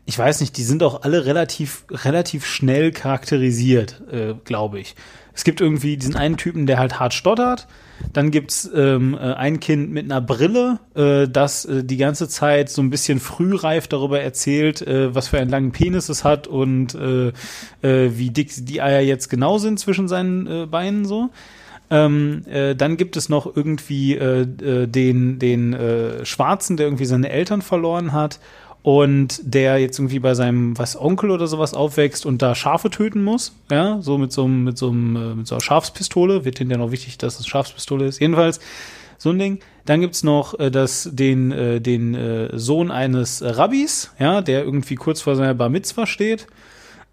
ich 0.07 0.19
weiß 0.19 0.41
nicht, 0.41 0.57
die 0.57 0.63
sind 0.63 0.83
auch 0.85 1.03
alle 1.03 1.27
relativ 1.27 1.85
relativ 1.91 2.47
schnell 2.47 2.93
charakterisiert, 2.93 4.03
äh, 4.11 4.35
glaube 4.45 4.79
ich. 4.79 4.95
Es 5.35 5.45
gibt 5.45 5.61
irgendwie 5.61 5.97
diesen 5.97 6.17
einen 6.17 6.37
Typen, 6.37 6.67
der 6.67 6.79
halt 6.79 6.99
hart 6.99 7.13
stottert. 7.13 7.67
Dann 8.13 8.31
gibt's 8.31 8.71
ähm, 8.75 9.15
äh, 9.15 9.35
ein 9.35 9.59
Kind 9.59 9.91
mit 9.91 10.05
einer 10.05 10.21
Brille, 10.21 10.79
äh, 10.95 11.27
das 11.29 11.65
äh, 11.65 11.83
die 11.83 11.97
ganze 11.97 12.29
Zeit 12.29 12.71
so 12.71 12.83
ein 12.83 12.91
bisschen 12.91 13.21
frühreif 13.21 13.89
darüber 13.89 14.21
erzählt, 14.21 14.81
äh, 14.83 15.15
was 15.15 15.29
für 15.29 15.39
einen 15.39 15.51
langen 15.51 15.73
Penis 15.73 16.09
es 16.09 16.23
hat 16.23 16.47
und 16.47 16.95
äh, 16.95 17.29
äh, 17.83 18.17
wie 18.17 18.31
dick 18.31 18.53
die 18.55 18.81
Eier 18.81 19.01
jetzt 19.01 19.29
genau 19.29 19.59
sind 19.59 19.81
zwischen 19.81 20.09
seinen 20.09 20.47
äh, 20.47 20.67
Beinen 20.67 21.05
so. 21.05 21.31
Ähm, 21.89 22.43
äh, 22.47 22.75
dann 22.75 22.97
gibt 22.97 23.17
es 23.17 23.29
noch 23.29 23.57
irgendwie 23.57 24.17
äh, 24.17 24.43
äh, 24.43 24.87
den, 24.87 25.39
den 25.39 25.73
äh, 25.73 26.25
Schwarzen, 26.25 26.77
der 26.77 26.87
irgendwie 26.87 27.05
seine 27.07 27.31
Eltern 27.31 27.63
verloren 27.63 28.13
hat 28.13 28.41
und 28.87 29.41
der 29.43 29.79
jetzt 29.79 29.99
irgendwie 29.99 30.21
bei 30.21 30.35
seinem 30.35 30.79
was 30.79 30.97
Onkel 30.97 31.33
oder 31.33 31.49
sowas 31.49 31.75
aufwächst 31.75 32.25
und 32.25 32.41
da 32.41 32.55
Schafe 32.55 32.89
töten 32.89 33.25
muss, 33.25 33.53
ja, 33.69 34.01
so 34.01 34.17
mit 34.17 34.31
so 34.31 34.45
einem 34.45 34.63
mit 34.63 34.79
so 34.79 34.91
einem 34.91 35.17
äh, 35.17 35.35
mit 35.35 35.49
so 35.49 35.57
einer 35.57 35.61
Schafspistole, 35.61 36.45
wird 36.45 36.59
hinterher 36.59 36.85
noch 36.85 36.93
wichtig, 36.93 37.19
dass 37.19 37.41
es 37.41 37.49
Schafspistole 37.49 38.07
ist. 38.07 38.21
Jedenfalls 38.21 38.61
so 39.19 39.31
ein 39.31 39.41
Ding. 39.41 39.59
Dann 39.87 40.03
gibt's 40.03 40.23
noch 40.23 40.57
äh, 40.61 40.71
das, 40.71 41.09
den, 41.13 41.51
äh, 41.51 41.81
den 41.81 42.49
Sohn 42.53 42.93
eines 42.93 43.43
Rabbis, 43.43 44.13
ja, 44.21 44.41
der 44.41 44.63
irgendwie 44.63 44.95
kurz 44.95 45.21
vor 45.21 45.35
seiner 45.35 45.55
Bar 45.55 45.69
Mitzvah 45.69 46.07
steht. 46.07 46.47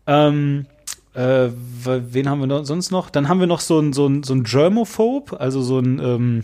Ähm, 0.06 0.68
äh, 1.16 1.48
wen 1.86 2.30
haben 2.30 2.48
wir 2.48 2.66
sonst 2.66 2.92
noch? 2.92 3.10
Dann 3.10 3.30
haben 3.30 3.40
wir 3.40 3.48
noch 3.48 3.62
so 3.62 3.80
ein 3.80 3.94
so 3.94 4.06
ein 4.06 4.22
so 4.22 4.36
ein 4.36 4.44
Germophobe, 4.44 5.40
also 5.40 5.64
so 5.64 5.80
ein 5.80 5.98
ähm, 5.98 6.44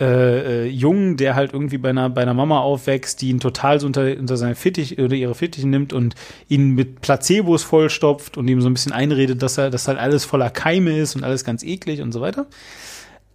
äh, 0.00 0.64
äh, 0.64 0.68
Jungen, 0.68 1.16
der 1.16 1.36
halt 1.36 1.52
irgendwie 1.52 1.78
bei 1.78 1.90
einer 1.90 2.10
bei 2.10 2.22
einer 2.22 2.34
Mama 2.34 2.58
aufwächst, 2.60 3.22
die 3.22 3.30
ihn 3.30 3.38
total 3.38 3.78
so 3.78 3.86
unter 3.86 4.16
unter 4.18 4.36
seine 4.36 4.56
Fittich 4.56 4.98
oder 4.98 5.14
ihre 5.14 5.36
Fittiche 5.36 5.68
nimmt 5.68 5.92
und 5.92 6.16
ihn 6.48 6.70
mit 6.70 7.00
Placebos 7.00 7.62
vollstopft 7.62 8.36
und 8.36 8.48
ihm 8.48 8.60
so 8.60 8.68
ein 8.68 8.74
bisschen 8.74 8.92
einredet, 8.92 9.40
dass 9.40 9.56
er 9.56 9.70
dass 9.70 9.86
halt 9.86 9.98
alles 9.98 10.24
voller 10.24 10.50
Keime 10.50 10.98
ist 10.98 11.14
und 11.14 11.22
alles 11.22 11.44
ganz 11.44 11.62
eklig 11.62 12.02
und 12.02 12.10
so 12.10 12.20
weiter. 12.20 12.46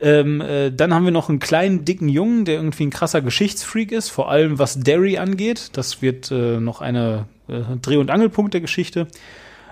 Ähm, 0.02 0.42
äh, 0.42 0.72
dann 0.72 0.94
haben 0.94 1.06
wir 1.06 1.12
noch 1.12 1.30
einen 1.30 1.40
kleinen, 1.40 1.86
dicken 1.86 2.10
Jungen, 2.10 2.46
der 2.46 2.56
irgendwie 2.56 2.84
ein 2.84 2.90
krasser 2.90 3.22
Geschichtsfreak 3.22 3.92
ist, 3.92 4.10
vor 4.10 4.30
allem 4.30 4.60
was 4.60 4.80
Derry 4.80 5.18
angeht. 5.18 5.72
Das 5.74 6.02
wird 6.02 6.32
äh, 6.32 6.60
noch 6.60 6.82
eine 6.82 7.26
äh, 7.48 7.62
Dreh- 7.82 7.98
und 7.98 8.10
Angelpunkt 8.10 8.54
der 8.54 8.62
Geschichte. 8.62 9.08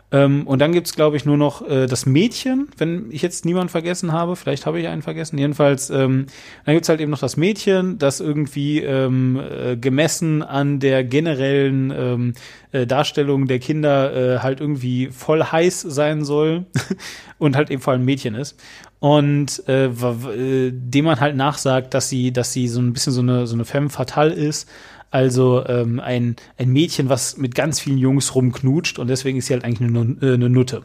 Ähm, 0.09 0.47
und 0.47 0.59
dann 0.59 0.71
gibt's 0.71 0.95
glaube 0.95 1.17
ich, 1.17 1.25
nur 1.25 1.35
noch 1.35 1.67
äh, 1.67 1.85
das 1.85 2.05
Mädchen, 2.05 2.69
wenn 2.77 3.11
ich 3.11 3.21
jetzt 3.21 3.43
niemanden 3.43 3.69
vergessen 3.69 4.13
habe. 4.13 4.37
Vielleicht 4.37 4.65
habe 4.65 4.79
ich 4.79 4.87
einen 4.87 5.01
vergessen. 5.01 5.37
Jedenfalls, 5.37 5.89
ähm, 5.89 6.27
dann 6.65 6.75
gibt's 6.75 6.87
halt 6.87 7.01
eben 7.01 7.11
noch 7.11 7.19
das 7.19 7.35
Mädchen, 7.35 7.97
das 7.97 8.21
irgendwie 8.21 8.81
ähm, 8.81 9.37
äh, 9.37 9.75
gemessen 9.75 10.43
an 10.43 10.79
der 10.79 11.03
generellen 11.03 11.93
ähm, 11.95 12.33
äh, 12.71 12.87
Darstellung 12.87 13.47
der 13.47 13.59
Kinder 13.59 14.35
äh, 14.35 14.39
halt 14.39 14.61
irgendwie 14.61 15.07
voll 15.07 15.43
heiß 15.43 15.81
sein 15.81 16.23
soll 16.23 16.65
und 17.37 17.57
halt 17.57 17.69
eben 17.69 17.81
vor 17.81 17.91
allem 17.91 18.05
Mädchen 18.05 18.35
ist. 18.35 18.57
Und 18.99 19.61
äh, 19.67 19.87
äh, 19.87 20.71
dem 20.71 21.05
man 21.05 21.19
halt 21.19 21.35
nachsagt, 21.35 21.93
dass 21.93 22.07
sie, 22.07 22.31
dass 22.31 22.53
sie 22.53 22.67
so 22.67 22.79
ein 22.79 22.93
bisschen 22.93 23.13
so 23.13 23.21
eine, 23.21 23.45
so 23.45 23.55
eine 23.55 23.65
femme 23.65 23.89
fatale 23.89 24.33
ist. 24.33 24.69
Also 25.09 25.65
ähm, 25.65 25.99
ein, 25.99 26.35
ein 26.57 26.69
Mädchen, 26.69 27.07
was 27.07 27.37
mit 27.37 27.55
ganz 27.55 27.79
vielen 27.79 27.97
Jungs 27.97 28.35
rumknutscht 28.35 28.99
und 28.99 29.07
deswegen 29.07 29.37
ist 29.37 29.47
sie 29.47 29.53
halt 29.53 29.63
eigentlich 29.63 29.87
eine, 29.87 30.17
äh, 30.21 30.33
eine 30.33 30.49
Nutte 30.49 30.83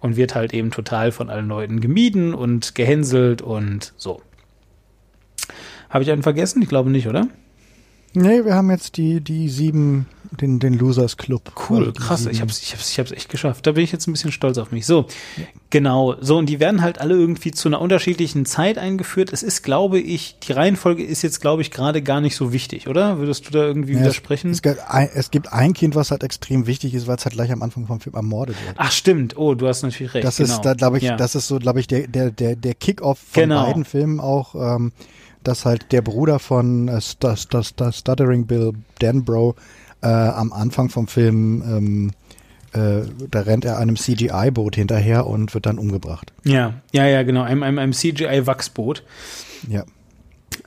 und 0.00 0.16
wird 0.16 0.34
halt 0.34 0.52
eben 0.52 0.70
total 0.70 1.10
von 1.10 1.30
allen 1.30 1.48
Leuten 1.48 1.80
gemieden 1.80 2.34
und 2.34 2.74
gehänselt 2.74 3.40
und 3.40 3.94
so. 3.96 4.20
Habe 5.88 6.04
ich 6.04 6.10
einen 6.10 6.22
vergessen? 6.22 6.62
Ich 6.62 6.68
glaube 6.68 6.90
nicht, 6.90 7.08
oder? 7.08 7.28
Nee, 8.14 8.44
wir 8.44 8.54
haben 8.54 8.70
jetzt 8.70 8.96
die, 8.98 9.20
die 9.20 9.48
sieben, 9.48 10.06
den, 10.40 10.58
den 10.58 10.74
Losers 10.74 11.16
Club. 11.16 11.52
Cool, 11.68 11.78
Also 11.88 11.92
krass. 11.92 12.20
sieben. 12.20 12.32
Ich 12.34 12.40
hab's, 12.42 12.62
ich 12.62 12.72
hab's, 12.72 12.90
ich 12.90 12.98
hab's 12.98 13.10
echt 13.12 13.28
geschafft. 13.30 13.66
Da 13.66 13.72
bin 13.72 13.82
ich 13.84 13.92
jetzt 13.92 14.06
ein 14.06 14.12
bisschen 14.12 14.32
stolz 14.32 14.58
auf 14.58 14.70
mich. 14.70 14.84
So, 14.86 15.06
genau. 15.70 16.14
So, 16.20 16.36
und 16.38 16.46
die 16.46 16.60
werden 16.60 16.82
halt 16.82 17.00
alle 17.00 17.14
irgendwie 17.14 17.50
zu 17.52 17.68
einer 17.68 17.80
unterschiedlichen 17.80 18.44
Zeit 18.44 18.76
eingeführt. 18.78 19.32
Es 19.32 19.42
ist, 19.42 19.62
glaube 19.62 19.98
ich, 19.98 20.38
die 20.40 20.52
Reihenfolge 20.52 21.02
ist 21.02 21.22
jetzt, 21.22 21.40
glaube 21.40 21.62
ich, 21.62 21.70
gerade 21.70 22.02
gar 22.02 22.20
nicht 22.20 22.36
so 22.36 22.52
wichtig, 22.52 22.86
oder? 22.88 23.18
Würdest 23.18 23.46
du 23.46 23.50
da 23.50 23.60
irgendwie 23.64 23.94
Ja, 23.94 24.00
widersprechen? 24.00 24.50
Es, 24.50 24.56
es, 24.58 24.62
gibt 24.62 24.80
ein, 24.88 25.08
es 25.14 25.30
gibt 25.30 25.52
ein 25.52 25.72
Kind, 25.72 25.94
was 25.94 26.10
halt 26.10 26.22
extrem 26.22 26.66
wichtig 26.66 26.94
ist, 26.94 27.06
weil 27.06 27.16
es 27.16 27.24
halt 27.24 27.34
gleich 27.34 27.50
am 27.50 27.62
Anfang 27.62 27.86
vom 27.86 28.00
Film 28.00 28.14
ermordet 28.14 28.56
wird. 28.66 28.76
Ach, 28.78 28.92
stimmt. 28.92 29.36
Oh, 29.36 29.54
du 29.54 29.66
hast 29.68 29.82
natürlich 29.82 30.14
recht. 30.14 30.24
Das 30.26 30.36
genau. 30.36 30.52
ist, 30.54 30.60
da 30.62 30.74
glaube 30.74 30.98
ich, 30.98 31.04
Ja. 31.04 31.16
das 31.16 31.34
ist 31.34 31.48
so, 31.48 31.58
glaube 31.58 31.80
ich, 31.80 31.86
der, 31.86 32.06
der, 32.08 32.30
der, 32.30 32.56
der 32.56 32.74
Kick-Off 32.74 33.18
von 33.18 33.42
Genau. 33.44 33.64
beiden 33.66 33.84
Filmen 33.84 34.20
auch, 34.20 34.54
ähm, 34.54 34.92
dass 35.44 35.64
halt 35.64 35.92
der 35.92 36.02
Bruder 36.02 36.38
von 36.38 36.88
äh, 36.88 37.00
St 37.00 37.24
St 37.36 37.56
St 37.62 37.82
Stuttering 37.94 38.46
Bill 38.46 38.72
Danbro 38.98 39.54
äh, 40.02 40.06
am 40.06 40.52
Anfang 40.52 40.88
vom 40.88 41.06
Film, 41.06 41.62
ähm, 41.66 42.10
äh, 42.72 43.06
da 43.30 43.40
rennt 43.40 43.64
er 43.64 43.78
einem 43.78 43.96
CGI-Boot 43.96 44.76
hinterher 44.76 45.26
und 45.26 45.54
wird 45.54 45.66
dann 45.66 45.78
umgebracht. 45.78 46.32
Ja, 46.44 46.74
ja, 46.92 47.06
ja, 47.06 47.22
genau. 47.22 47.42
Einem, 47.42 47.62
einem, 47.62 47.78
einem 47.78 47.92
CGI-Wachsboot. 47.92 49.02
Ja. 49.68 49.84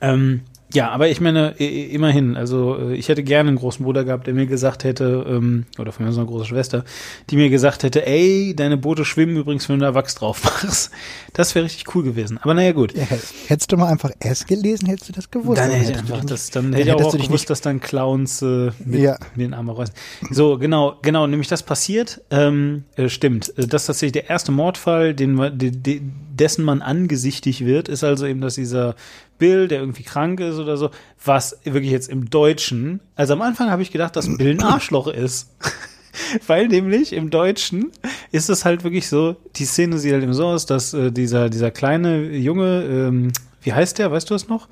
Ähm, 0.00 0.42
ja, 0.74 0.90
aber 0.90 1.08
ich 1.08 1.20
meine, 1.20 1.50
immerhin, 1.58 2.36
also 2.36 2.76
äh, 2.78 2.94
ich 2.96 3.08
hätte 3.08 3.22
gerne 3.22 3.48
einen 3.48 3.56
großen 3.58 3.84
Bruder 3.84 4.04
gehabt, 4.04 4.26
der 4.26 4.34
mir 4.34 4.46
gesagt 4.46 4.82
hätte, 4.84 5.24
ähm, 5.28 5.66
oder 5.78 5.92
von 5.92 6.04
mir 6.06 6.12
so 6.12 6.20
eine 6.20 6.28
große 6.28 6.46
Schwester, 6.46 6.84
die 7.30 7.36
mir 7.36 7.50
gesagt 7.50 7.82
hätte, 7.84 8.04
ey, 8.06 8.54
deine 8.56 8.76
Boote 8.76 9.04
schwimmen 9.04 9.36
übrigens, 9.36 9.68
wenn 9.68 9.78
du 9.78 9.84
da 9.86 9.94
Wachs 9.94 10.14
drauf 10.16 10.42
machst. 10.44 10.90
Das 11.34 11.54
wäre 11.54 11.64
richtig 11.64 11.94
cool 11.94 12.02
gewesen. 12.02 12.38
Aber 12.42 12.54
naja, 12.54 12.72
gut. 12.72 12.94
Ja, 12.94 13.04
hättest 13.46 13.70
du 13.70 13.76
mal 13.76 13.88
einfach 13.90 14.10
S 14.20 14.46
gelesen, 14.46 14.86
hättest 14.88 15.08
du 15.10 15.12
das 15.12 15.30
gewusst. 15.30 15.58
Dann 15.60 15.70
hätte 15.70 15.98
einfach 15.98 16.24
das, 16.24 16.50
dann 16.50 16.72
dann 16.72 16.72
hätte 16.74 16.82
ich 16.82 16.88
hättest 16.94 17.06
auch 17.06 17.12
du 17.12 17.16
dich 17.18 17.26
gewusst, 17.28 17.42
nicht- 17.42 17.50
dass 17.50 17.60
dann 17.60 17.80
Clowns 17.80 18.42
äh, 18.42 18.70
mit 18.84 19.00
Ja. 19.00 19.18
den 19.36 19.54
Armen 19.54 19.70
reißen. 19.70 19.94
So, 20.30 20.58
genau, 20.58 20.96
genau, 21.02 21.26
nämlich 21.26 21.48
das 21.48 21.62
passiert, 21.62 22.22
ähm, 22.30 22.84
äh, 22.96 23.08
stimmt. 23.08 23.50
Äh, 23.56 23.66
Das 23.66 23.82
ist 23.82 23.86
tatsächlich 23.86 24.12
der 24.12 24.30
erste 24.30 24.50
Mordfall, 24.52 25.14
den 25.14 25.34
man, 25.34 25.56
de, 25.58 25.70
de, 25.70 26.00
dessen 26.34 26.64
man 26.64 26.82
angesichtig 26.82 27.64
wird, 27.64 27.88
ist 27.88 28.02
also 28.04 28.26
eben, 28.26 28.40
dass 28.40 28.56
dieser 28.56 28.94
Bill, 29.38 29.68
der 29.68 29.80
irgendwie 29.80 30.02
krank 30.02 30.40
ist 30.40 30.58
oder 30.58 30.76
so, 30.76 30.90
was 31.24 31.58
wirklich 31.64 31.90
jetzt 31.92 32.08
im 32.08 32.30
Deutschen, 32.30 33.00
also 33.14 33.34
am 33.34 33.42
Anfang 33.42 33.70
habe 33.70 33.82
ich 33.82 33.90
gedacht, 33.92 34.16
dass 34.16 34.36
Bill 34.36 34.50
ein 34.52 34.62
Arschloch 34.62 35.08
ist. 35.08 35.50
Weil 36.46 36.68
nämlich 36.68 37.12
im 37.12 37.28
Deutschen 37.28 37.92
ist 38.32 38.48
es 38.48 38.64
halt 38.64 38.84
wirklich 38.84 39.06
so, 39.08 39.36
die 39.56 39.66
Szene 39.66 39.98
sieht 39.98 40.12
halt 40.12 40.22
eben 40.22 40.32
so 40.32 40.46
aus, 40.46 40.64
dass 40.64 40.94
äh, 40.94 41.12
dieser, 41.12 41.50
dieser 41.50 41.70
kleine 41.70 42.34
Junge, 42.34 42.84
ähm, 42.84 43.32
wie 43.60 43.74
heißt 43.74 43.98
der, 43.98 44.10
weißt 44.10 44.30
du 44.30 44.34
das 44.34 44.48
noch? 44.48 44.68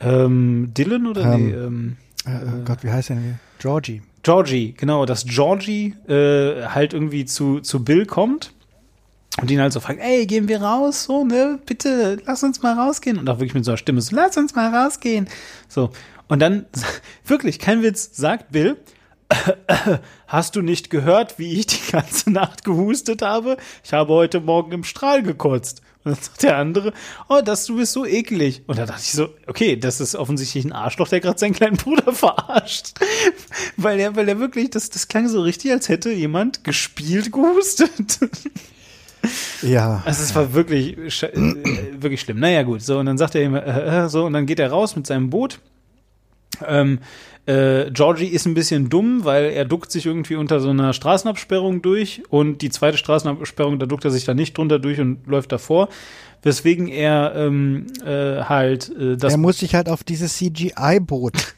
Ähm, 0.00 0.72
Dylan 0.76 1.06
oder 1.06 1.34
Ähm, 1.34 1.46
nee, 1.46 1.52
ähm, 1.52 1.96
Äh, 2.24 2.30
oh 2.46 2.64
Gott, 2.64 2.78
wie 2.82 2.90
heißt 2.90 3.10
der 3.10 3.16
denn? 3.16 3.38
Georgie. 3.58 4.02
Georgie, 4.22 4.74
genau, 4.76 5.04
dass 5.06 5.24
Georgie 5.26 5.94
äh, 6.08 6.66
halt 6.66 6.94
irgendwie 6.94 7.26
zu, 7.26 7.60
zu 7.60 7.84
Bill 7.84 8.06
kommt 8.06 8.52
und 9.40 9.50
ihn 9.50 9.60
halt 9.60 9.72
so 9.72 9.80
fragt, 9.80 10.00
ey, 10.00 10.26
gehen 10.26 10.48
wir 10.48 10.62
raus, 10.62 11.04
so, 11.04 11.24
ne, 11.24 11.58
bitte, 11.66 12.18
lass 12.24 12.42
uns 12.42 12.62
mal 12.62 12.74
rausgehen. 12.74 13.18
Und 13.18 13.28
auch 13.28 13.38
wirklich 13.38 13.54
mit 13.54 13.64
so 13.64 13.72
einer 13.72 13.78
Stimme 13.78 14.00
so, 14.00 14.16
lass 14.16 14.36
uns 14.36 14.54
mal 14.54 14.74
rausgehen. 14.74 15.28
So, 15.68 15.90
und 16.28 16.40
dann, 16.40 16.66
wirklich, 17.24 17.58
kein 17.58 17.82
Witz, 17.82 18.10
sagt 18.12 18.52
Bill, 18.52 18.76
hast 20.26 20.56
du 20.56 20.62
nicht 20.62 20.90
gehört, 20.90 21.38
wie 21.38 21.58
ich 21.58 21.66
die 21.66 21.92
ganze 21.92 22.30
Nacht 22.30 22.64
gehustet 22.64 23.22
habe? 23.22 23.56
Ich 23.84 23.92
habe 23.92 24.12
heute 24.14 24.40
Morgen 24.40 24.72
im 24.72 24.84
Strahl 24.84 25.22
gekotzt. 25.22 25.82
Und 26.04 26.14
dann 26.14 26.22
sagt 26.22 26.42
der 26.44 26.56
andere, 26.56 26.92
oh, 27.28 27.40
das, 27.44 27.66
du 27.66 27.76
bist 27.76 27.92
so 27.92 28.06
eklig. 28.06 28.62
Und 28.68 28.78
da 28.78 28.86
dachte 28.86 29.02
ich 29.02 29.12
so, 29.12 29.28
okay, 29.48 29.76
das 29.76 30.00
ist 30.00 30.14
offensichtlich 30.14 30.64
ein 30.64 30.72
Arschloch, 30.72 31.08
der 31.08 31.20
gerade 31.20 31.38
seinen 31.38 31.54
kleinen 31.54 31.76
Bruder 31.76 32.12
verarscht. 32.14 32.94
weil 33.76 33.98
er, 33.98 34.14
weil 34.14 34.28
er 34.28 34.38
wirklich, 34.38 34.70
das, 34.70 34.88
das 34.90 35.08
klang 35.08 35.28
so 35.28 35.42
richtig, 35.42 35.72
als 35.72 35.88
hätte 35.88 36.10
jemand 36.12 36.64
gespielt 36.64 37.32
gehustet. 37.32 38.20
Ja. 39.62 40.02
Also 40.04 40.22
es 40.22 40.34
war 40.34 40.52
wirklich, 40.54 40.96
äh, 41.22 41.30
wirklich 41.98 42.20
schlimm. 42.20 42.38
Naja, 42.38 42.62
gut. 42.62 42.82
So, 42.82 42.98
und 42.98 43.06
dann 43.06 43.18
sagt 43.18 43.34
er 43.34 43.42
ihm, 43.42 43.54
äh, 43.54 44.04
äh, 44.04 44.08
so, 44.08 44.24
und 44.24 44.32
dann 44.32 44.46
geht 44.46 44.58
er 44.58 44.70
raus 44.70 44.96
mit 44.96 45.06
seinem 45.06 45.30
Boot. 45.30 45.60
Ähm, 46.66 47.00
äh, 47.46 47.90
Georgie 47.92 48.26
ist 48.26 48.46
ein 48.46 48.54
bisschen 48.54 48.88
dumm, 48.88 49.24
weil 49.24 49.44
er 49.44 49.64
duckt 49.64 49.92
sich 49.92 50.06
irgendwie 50.06 50.34
unter 50.34 50.58
so 50.60 50.70
einer 50.70 50.92
Straßenabsperrung 50.92 51.80
durch 51.80 52.22
und 52.28 52.60
die 52.60 52.70
zweite 52.70 52.98
Straßenabsperrung, 52.98 53.78
da 53.78 53.86
duckt 53.86 54.04
er 54.04 54.10
sich 54.10 54.24
dann 54.24 54.36
nicht 54.36 54.58
drunter 54.58 54.78
durch 54.78 55.00
und 55.00 55.26
läuft 55.26 55.52
davor. 55.52 55.88
Weswegen 56.42 56.88
er 56.88 57.34
ähm, 57.36 57.86
äh, 58.04 58.42
halt 58.42 58.90
äh, 58.96 59.16
das. 59.16 59.32
Er 59.32 59.38
muss 59.38 59.58
sich 59.58 59.74
halt 59.74 59.88
auf 59.88 60.04
dieses 60.04 60.36
CGI-Boot 60.36 61.54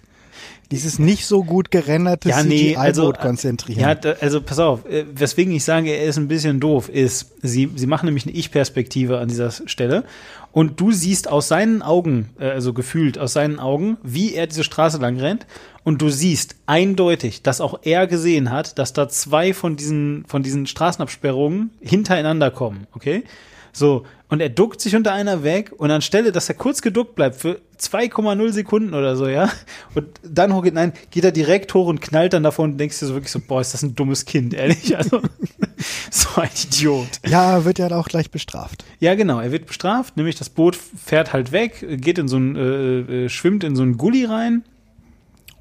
dieses 0.70 0.98
nicht 0.98 1.26
so 1.26 1.44
gut 1.44 1.70
gerenderte 1.70 2.28
ja, 2.28 2.42
nee, 2.42 2.76
also, 2.76 3.12
konzentrieren. 3.12 3.80
Ja, 3.80 3.94
da, 3.94 4.16
also 4.20 4.42
pass 4.42 4.58
auf, 4.58 4.84
äh, 4.86 5.04
weswegen 5.12 5.52
ich 5.54 5.64
sage, 5.64 5.90
er 5.90 6.04
ist 6.04 6.18
ein 6.18 6.28
bisschen 6.28 6.60
doof, 6.60 6.88
ist, 6.88 7.32
sie, 7.42 7.70
sie 7.74 7.86
machen 7.86 8.06
nämlich 8.06 8.26
eine 8.26 8.34
Ich-Perspektive 8.34 9.18
an 9.18 9.28
dieser 9.28 9.50
Stelle 9.50 10.04
und 10.52 10.80
du 10.80 10.92
siehst 10.92 11.28
aus 11.28 11.48
seinen 11.48 11.80
Augen, 11.80 12.30
äh, 12.38 12.50
also 12.50 12.74
gefühlt 12.74 13.18
aus 13.18 13.32
seinen 13.32 13.58
Augen, 13.58 13.96
wie 14.02 14.34
er 14.34 14.46
diese 14.46 14.64
Straße 14.64 14.98
lang 14.98 15.18
rennt 15.18 15.46
und 15.84 16.02
du 16.02 16.10
siehst 16.10 16.56
eindeutig, 16.66 17.42
dass 17.42 17.62
auch 17.62 17.80
er 17.82 18.06
gesehen 18.06 18.50
hat, 18.50 18.78
dass 18.78 18.92
da 18.92 19.08
zwei 19.08 19.54
von 19.54 19.76
diesen, 19.76 20.24
von 20.26 20.42
diesen 20.42 20.66
Straßenabsperrungen 20.66 21.70
hintereinander 21.80 22.50
kommen, 22.50 22.86
okay? 22.94 23.24
So, 23.72 24.04
und 24.29 24.41
er 24.41 24.49
duckt 24.49 24.81
sich 24.81 24.95
unter 24.95 25.12
einer 25.12 25.43
weg 25.43 25.72
und 25.76 25.91
anstelle, 25.91 26.33
dass 26.33 26.49
er 26.49 26.55
kurz 26.55 26.83
geduckt 26.83 27.14
bleibt 27.14 27.37
für 27.37 27.61
2,0 27.79 28.53
Sekunden 28.53 28.95
oder 28.95 29.16
so, 29.16 29.26
ja, 29.26 29.51
und 29.95 30.07
dann 30.22 30.55
hoch, 30.55 30.64
nein, 30.70 30.93
geht 31.11 31.24
er 31.24 31.33
direkt 31.33 31.72
hoch 31.74 31.87
und 31.87 32.01
knallt 32.01 32.33
dann 32.33 32.43
davon 32.43 32.72
und 32.72 32.79
denkst 32.79 32.99
dir 32.99 33.07
so 33.07 33.14
wirklich 33.14 33.33
so, 33.33 33.41
boah, 33.41 33.61
ist 33.61 33.72
das 33.72 33.83
ein 33.83 33.95
dummes 33.95 34.24
Kind, 34.24 34.55
ehrlich, 34.55 34.97
also, 34.97 35.22
so 36.11 36.41
ein 36.41 36.51
Idiot. 36.64 37.09
Ja, 37.26 37.64
wird 37.64 37.79
ja 37.79 37.91
auch 37.93 38.09
gleich 38.09 38.31
bestraft. 38.31 38.85
Ja, 39.01 39.14
genau, 39.14 39.41
er 39.41 39.53
wird 39.53 39.66
bestraft, 39.66 40.16
nämlich 40.16 40.37
das 40.37 40.51
Boot 40.51 40.76
fährt 40.76 41.33
halt 41.33 41.53
weg, 41.53 41.85
geht 42.01 42.18
in 42.18 42.29
so 42.29 42.37
ein, 42.37 42.57
äh, 42.57 43.24
äh, 43.24 43.29
schwimmt 43.29 43.64
in 43.64 43.76
so 43.76 43.83
einen 43.83 43.97
Gully 43.97 44.24
rein 44.24 44.64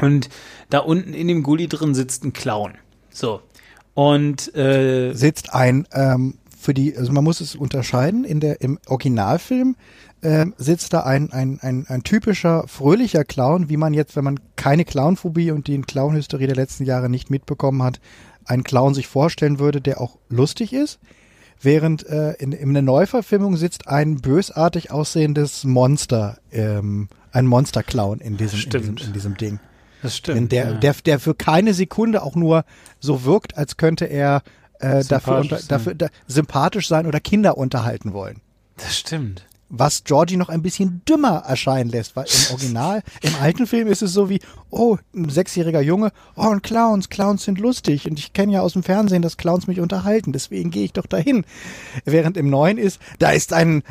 und 0.02 0.30
da 0.70 0.80
unten 0.80 1.14
in 1.14 1.28
dem 1.28 1.44
Gully 1.44 1.68
drin 1.68 1.96
sitzt 1.96 2.24
ein 2.24 2.34
Clown. 2.34 2.74
So. 3.10 3.42
Und 3.94 4.56
äh, 4.56 5.14
sitzt 5.14 5.54
ein 5.54 5.88
ähm, 5.92 6.36
für 6.68 6.74
die, 6.74 6.98
also 6.98 7.14
man 7.14 7.24
muss 7.24 7.40
es 7.40 7.56
unterscheiden, 7.56 8.26
in 8.26 8.42
der, 8.42 8.60
im 8.60 8.78
Originalfilm 8.88 9.78
ähm, 10.22 10.54
sitzt 10.58 10.92
da 10.92 11.04
ein, 11.04 11.32
ein, 11.32 11.60
ein, 11.62 11.86
ein 11.88 12.04
typischer 12.04 12.68
fröhlicher 12.68 13.24
Clown, 13.24 13.70
wie 13.70 13.78
man 13.78 13.94
jetzt, 13.94 14.18
wenn 14.18 14.26
man 14.26 14.38
keine 14.58 14.84
Clownphobie 14.84 15.52
und 15.52 15.68
die 15.68 15.80
Clownhysterie 15.80 16.46
der 16.46 16.58
letzten 16.58 16.84
Jahre 16.84 17.08
nicht 17.08 17.30
mitbekommen 17.30 17.84
hat, 17.84 18.02
einen 18.44 18.66
Clown 18.66 18.94
sich 18.94 19.08
vorstellen 19.08 19.60
würde, 19.60 19.80
der 19.80 20.02
auch 20.02 20.18
lustig 20.28 20.74
ist. 20.74 21.00
Während 21.62 22.06
äh, 22.06 22.34
in, 22.34 22.52
in 22.52 22.74
der 22.74 22.84
Neuverfilmung 22.84 23.56
sitzt 23.56 23.88
ein 23.88 24.18
bösartig 24.18 24.92
aussehendes 24.92 25.64
Monster, 25.64 26.38
ähm, 26.52 27.08
ein 27.32 27.48
Monster-Clown 27.48 28.20
in 28.20 28.36
diesem, 28.36 28.60
in 28.60 28.70
diesem, 28.72 28.98
in 28.98 29.14
diesem 29.14 29.38
Ding. 29.38 29.60
Das 30.02 30.18
stimmt. 30.18 30.52
Der, 30.52 30.66
ja. 30.66 30.74
der, 30.74 30.96
der 31.06 31.20
für 31.22 31.34
keine 31.34 31.74
Sekunde 31.74 32.24
auch 32.24 32.36
nur 32.36 32.66
so 33.00 33.24
wirkt, 33.24 33.58
als 33.58 33.78
könnte 33.78 34.04
er 34.04 34.42
äh, 34.80 35.04
dafür, 35.04 35.38
unter, 35.38 35.60
dafür 35.68 35.96
da, 35.96 36.08
sympathisch 36.28 36.88
sein 36.88 37.08
oder 37.08 37.20
Kinder 37.20 37.58
unterhalten 37.58 38.14
wollen. 38.14 38.42
Das 38.78 38.98
stimmt 38.98 39.48
was 39.70 40.04
Georgie 40.04 40.38
noch 40.38 40.50
ein 40.50 40.62
bisschen 40.62 41.02
dümmer 41.08 41.44
erscheinen 41.46 41.90
lässt, 41.90 42.16
weil 42.16 42.26
im 42.26 42.54
Original, 42.54 43.04
im 43.22 43.34
alten 43.42 43.68
Film 43.68 43.88
ist 43.88 44.02
es 44.02 44.14
so 44.14 44.30
wie, 44.30 44.40
oh, 44.70 44.98
ein 45.14 45.30
sechsjähriger 45.30 45.82
Junge, 45.82 46.12
oh, 46.36 46.48
und 46.48 46.64
Clowns, 46.64 47.10
Clowns 47.10 47.44
sind 47.44 47.60
lustig 47.60 48.10
und 48.10 48.18
ich 48.18 48.34
kenne 48.34 48.54
ja 48.54 48.62
aus 48.62 48.74
dem 48.74 48.84
Fernsehen, 48.84 49.22
dass 49.22 49.38
Clowns 49.38 49.68
mich 49.68 49.80
unterhalten, 49.80 50.32
deswegen 50.32 50.72
gehe 50.72 50.86
ich 50.86 50.94
doch 50.94 51.06
dahin. 51.06 51.46
Während 52.06 52.38
im 52.38 52.50
Neuen 52.50 52.78
ist, 52.78 53.00
da 53.20 53.32
ist 53.32 53.54
ein, 53.54 53.84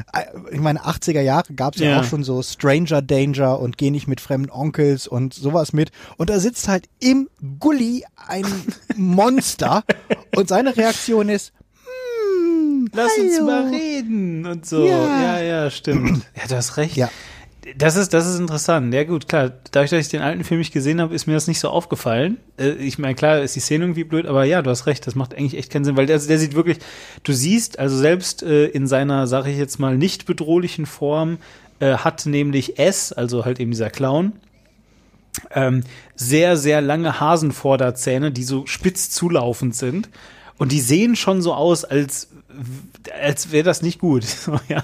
ich 0.51 0.61
meine, 0.61 0.85
80er 0.85 1.20
Jahre 1.20 1.53
gab 1.55 1.74
es 1.74 1.81
ja. 1.81 1.91
ja. 1.91 2.01
auch 2.01 2.05
schon 2.05 2.24
so 2.24 2.43
Stranger 2.43 3.03
Danger 3.03 3.61
und 3.61 3.77
geh 3.77 3.91
nicht 3.91 4.09
mit 4.09 4.20
fremden 4.20 4.51
Onkels 4.51 5.07
und 5.07 5.35
sowas 5.35 5.72
mit 5.72 5.91
und 6.16 6.31
da 6.31 6.41
sitzt 6.41 6.68
halt 6.68 6.89
im 7.01 7.29
Gully 7.59 8.05
ein 8.29 8.47
Monster 8.97 9.85
und 10.37 10.49
seine 10.49 10.77
Reaktion 10.77 11.29
ist, 11.29 11.53
lass 12.95 13.12
Hallo. 13.16 13.28
uns 13.28 13.41
mal 13.41 13.68
reden 13.68 14.47
und 14.47 14.66
so. 14.66 14.87
Ja, 14.87 15.41
ja, 15.41 15.41
ja 15.41 15.70
stimmt. 15.70 16.22
Ja, 16.37 16.49
du 16.49 16.57
hast 16.57 16.76
recht. 16.76 16.97
Ja. 16.97 17.11
Das 17.76 17.97
ist, 17.97 18.14
das 18.14 18.26
ist 18.26 18.39
interessant. 18.39 18.95
Ja, 18.95 19.03
gut, 19.03 19.28
klar. 19.28 19.53
Dadurch, 19.72 19.91
dass 19.91 20.01
ich 20.01 20.09
den 20.09 20.22
alten 20.22 20.45
Film 20.45 20.61
nicht 20.61 20.72
gesehen 20.72 21.01
habe, 21.01 21.14
ist 21.14 21.26
mir 21.26 21.34
das 21.34 21.49
nicht 21.49 21.59
so 21.59 21.68
aufgefallen. 21.68 22.39
Äh, 22.59 22.70
ich 22.74 22.99
meine, 22.99 23.16
klar, 23.16 23.41
ist 23.41 23.57
die 23.57 23.61
Szene 23.61 23.84
irgendwie 23.84 24.05
blöd, 24.05 24.26
aber 24.26 24.45
ja, 24.45 24.62
du 24.62 24.70
hast 24.70 24.87
recht. 24.87 25.07
Das 25.07 25.16
macht 25.16 25.34
eigentlich 25.34 25.57
echt 25.59 25.72
keinen 25.72 25.84
Sinn, 25.84 25.97
weil 25.97 26.07
der, 26.07 26.18
der 26.18 26.39
sieht 26.39 26.55
wirklich, 26.55 26.78
du 27.24 27.32
siehst, 27.32 27.78
also 27.78 27.97
selbst 27.97 28.45
äh, 28.45 28.66
in 28.66 28.87
seiner, 28.87 29.26
sage 29.26 29.51
ich 29.51 29.59
jetzt 29.59 29.80
mal, 29.80 29.99
nicht 29.99 30.26
bedrohlichen 30.26 30.87
Form, 30.87 31.39
äh, 31.80 31.97
hat 31.97 32.24
nämlich 32.26 32.78
S, 32.78 33.12
also 33.12 33.45
halt 33.45 33.59
eben 33.59 33.72
dieser 33.72 33.91
Clown, 33.91 34.34
ähm, 35.51 35.82
sehr, 36.14 36.57
sehr 36.57 36.80
lange 36.80 37.20
Hasenvorderzähne, 37.20 38.30
die 38.30 38.45
so 38.45 38.64
spitz 38.66 39.11
zulaufend 39.11 39.74
sind. 39.74 40.09
Und 40.59 40.72
die 40.72 40.80
sehen 40.80 41.16
schon 41.16 41.43
so 41.43 41.53
aus, 41.53 41.84
als 41.84 42.28
als 43.20 43.53
wäre 43.53 43.64
das 43.64 43.82
nicht 43.82 43.99
gut. 43.99 44.24
ja. 44.68 44.82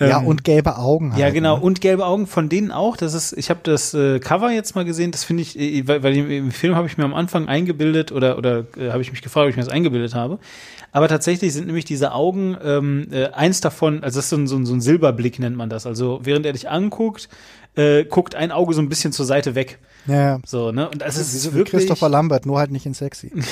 Ja, 0.00 0.20
ähm, 0.20 0.28
und 0.28 0.44
gelbe 0.44 0.78
Augen. 0.78 1.12
Halt, 1.12 1.20
ja, 1.20 1.30
genau. 1.30 1.56
Ne? 1.56 1.62
Und 1.62 1.80
gelbe 1.80 2.06
Augen 2.06 2.26
von 2.26 2.48
denen 2.48 2.70
auch. 2.70 2.96
Das 2.96 3.14
ist, 3.14 3.32
ich 3.32 3.50
habe 3.50 3.60
das 3.64 3.94
äh, 3.94 4.20
Cover 4.20 4.50
jetzt 4.50 4.76
mal 4.76 4.84
gesehen. 4.84 5.10
Das 5.10 5.24
finde 5.24 5.42
ich, 5.42 5.58
äh, 5.58 5.86
weil, 5.88 6.02
weil 6.02 6.16
im, 6.16 6.52
Film 6.52 6.76
habe 6.76 6.86
ich 6.86 6.98
mir 6.98 7.04
am 7.04 7.14
Anfang 7.14 7.48
eingebildet 7.48 8.12
oder 8.12 8.38
oder 8.38 8.64
äh, 8.76 8.90
habe 8.90 9.02
ich 9.02 9.10
mich 9.10 9.22
gefragt, 9.22 9.46
ob 9.46 9.50
ich 9.50 9.56
mir 9.56 9.64
das 9.64 9.72
eingebildet 9.72 10.14
habe. 10.14 10.38
Aber 10.92 11.08
tatsächlich 11.08 11.52
sind 11.52 11.66
nämlich 11.66 11.84
diese 11.84 12.12
Augen 12.12 12.56
ähm, 12.62 13.08
äh, 13.10 13.26
eins 13.30 13.60
davon. 13.60 14.02
Also 14.04 14.18
das 14.18 14.26
ist 14.26 14.30
so 14.30 14.36
ein, 14.36 14.46
so, 14.46 14.56
ein, 14.56 14.66
so 14.66 14.74
ein 14.74 14.80
Silberblick 14.80 15.38
nennt 15.38 15.56
man 15.56 15.68
das. 15.68 15.84
Also 15.84 16.20
während 16.22 16.46
er 16.46 16.52
dich 16.52 16.70
anguckt, 16.70 17.28
äh, 17.74 18.04
guckt 18.04 18.36
ein 18.36 18.52
Auge 18.52 18.74
so 18.74 18.80
ein 18.80 18.88
bisschen 18.88 19.12
zur 19.12 19.26
Seite 19.26 19.54
weg. 19.54 19.78
Ja. 20.06 20.38
So 20.46 20.70
ne. 20.70 20.88
Und 20.88 21.02
also 21.02 21.20
es 21.20 21.34
ist 21.34 21.52
wirklich 21.54 21.80
Christopher 21.80 22.08
Lambert, 22.08 22.46
nur 22.46 22.58
halt 22.58 22.70
nicht 22.70 22.86
in 22.86 22.94
sexy. 22.94 23.32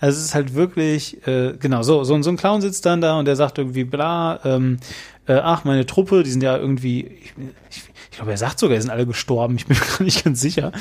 Also 0.00 0.18
es 0.18 0.24
ist 0.26 0.34
halt 0.34 0.54
wirklich, 0.54 1.26
äh, 1.26 1.54
genau, 1.58 1.82
so, 1.82 2.04
so, 2.04 2.20
so 2.22 2.30
ein 2.30 2.36
Clown 2.36 2.60
sitzt 2.60 2.86
dann 2.86 3.00
da 3.00 3.18
und 3.18 3.24
der 3.24 3.36
sagt 3.36 3.58
irgendwie, 3.58 3.84
bla, 3.84 4.40
ähm, 4.44 4.78
äh, 5.26 5.34
ach, 5.34 5.64
meine 5.64 5.86
Truppe, 5.86 6.22
die 6.22 6.30
sind 6.30 6.42
ja 6.42 6.56
irgendwie, 6.56 7.04
ich, 7.04 7.34
ich, 7.70 7.82
ich 8.10 8.16
glaube, 8.16 8.30
er 8.30 8.36
sagt 8.36 8.58
sogar, 8.58 8.76
die 8.76 8.82
sind 8.82 8.90
alle 8.90 9.06
gestorben, 9.06 9.56
ich 9.56 9.66
bin 9.66 9.76
mir 9.80 9.84
gar 9.84 10.02
nicht 10.02 10.24
ganz 10.24 10.40
sicher. 10.40 10.72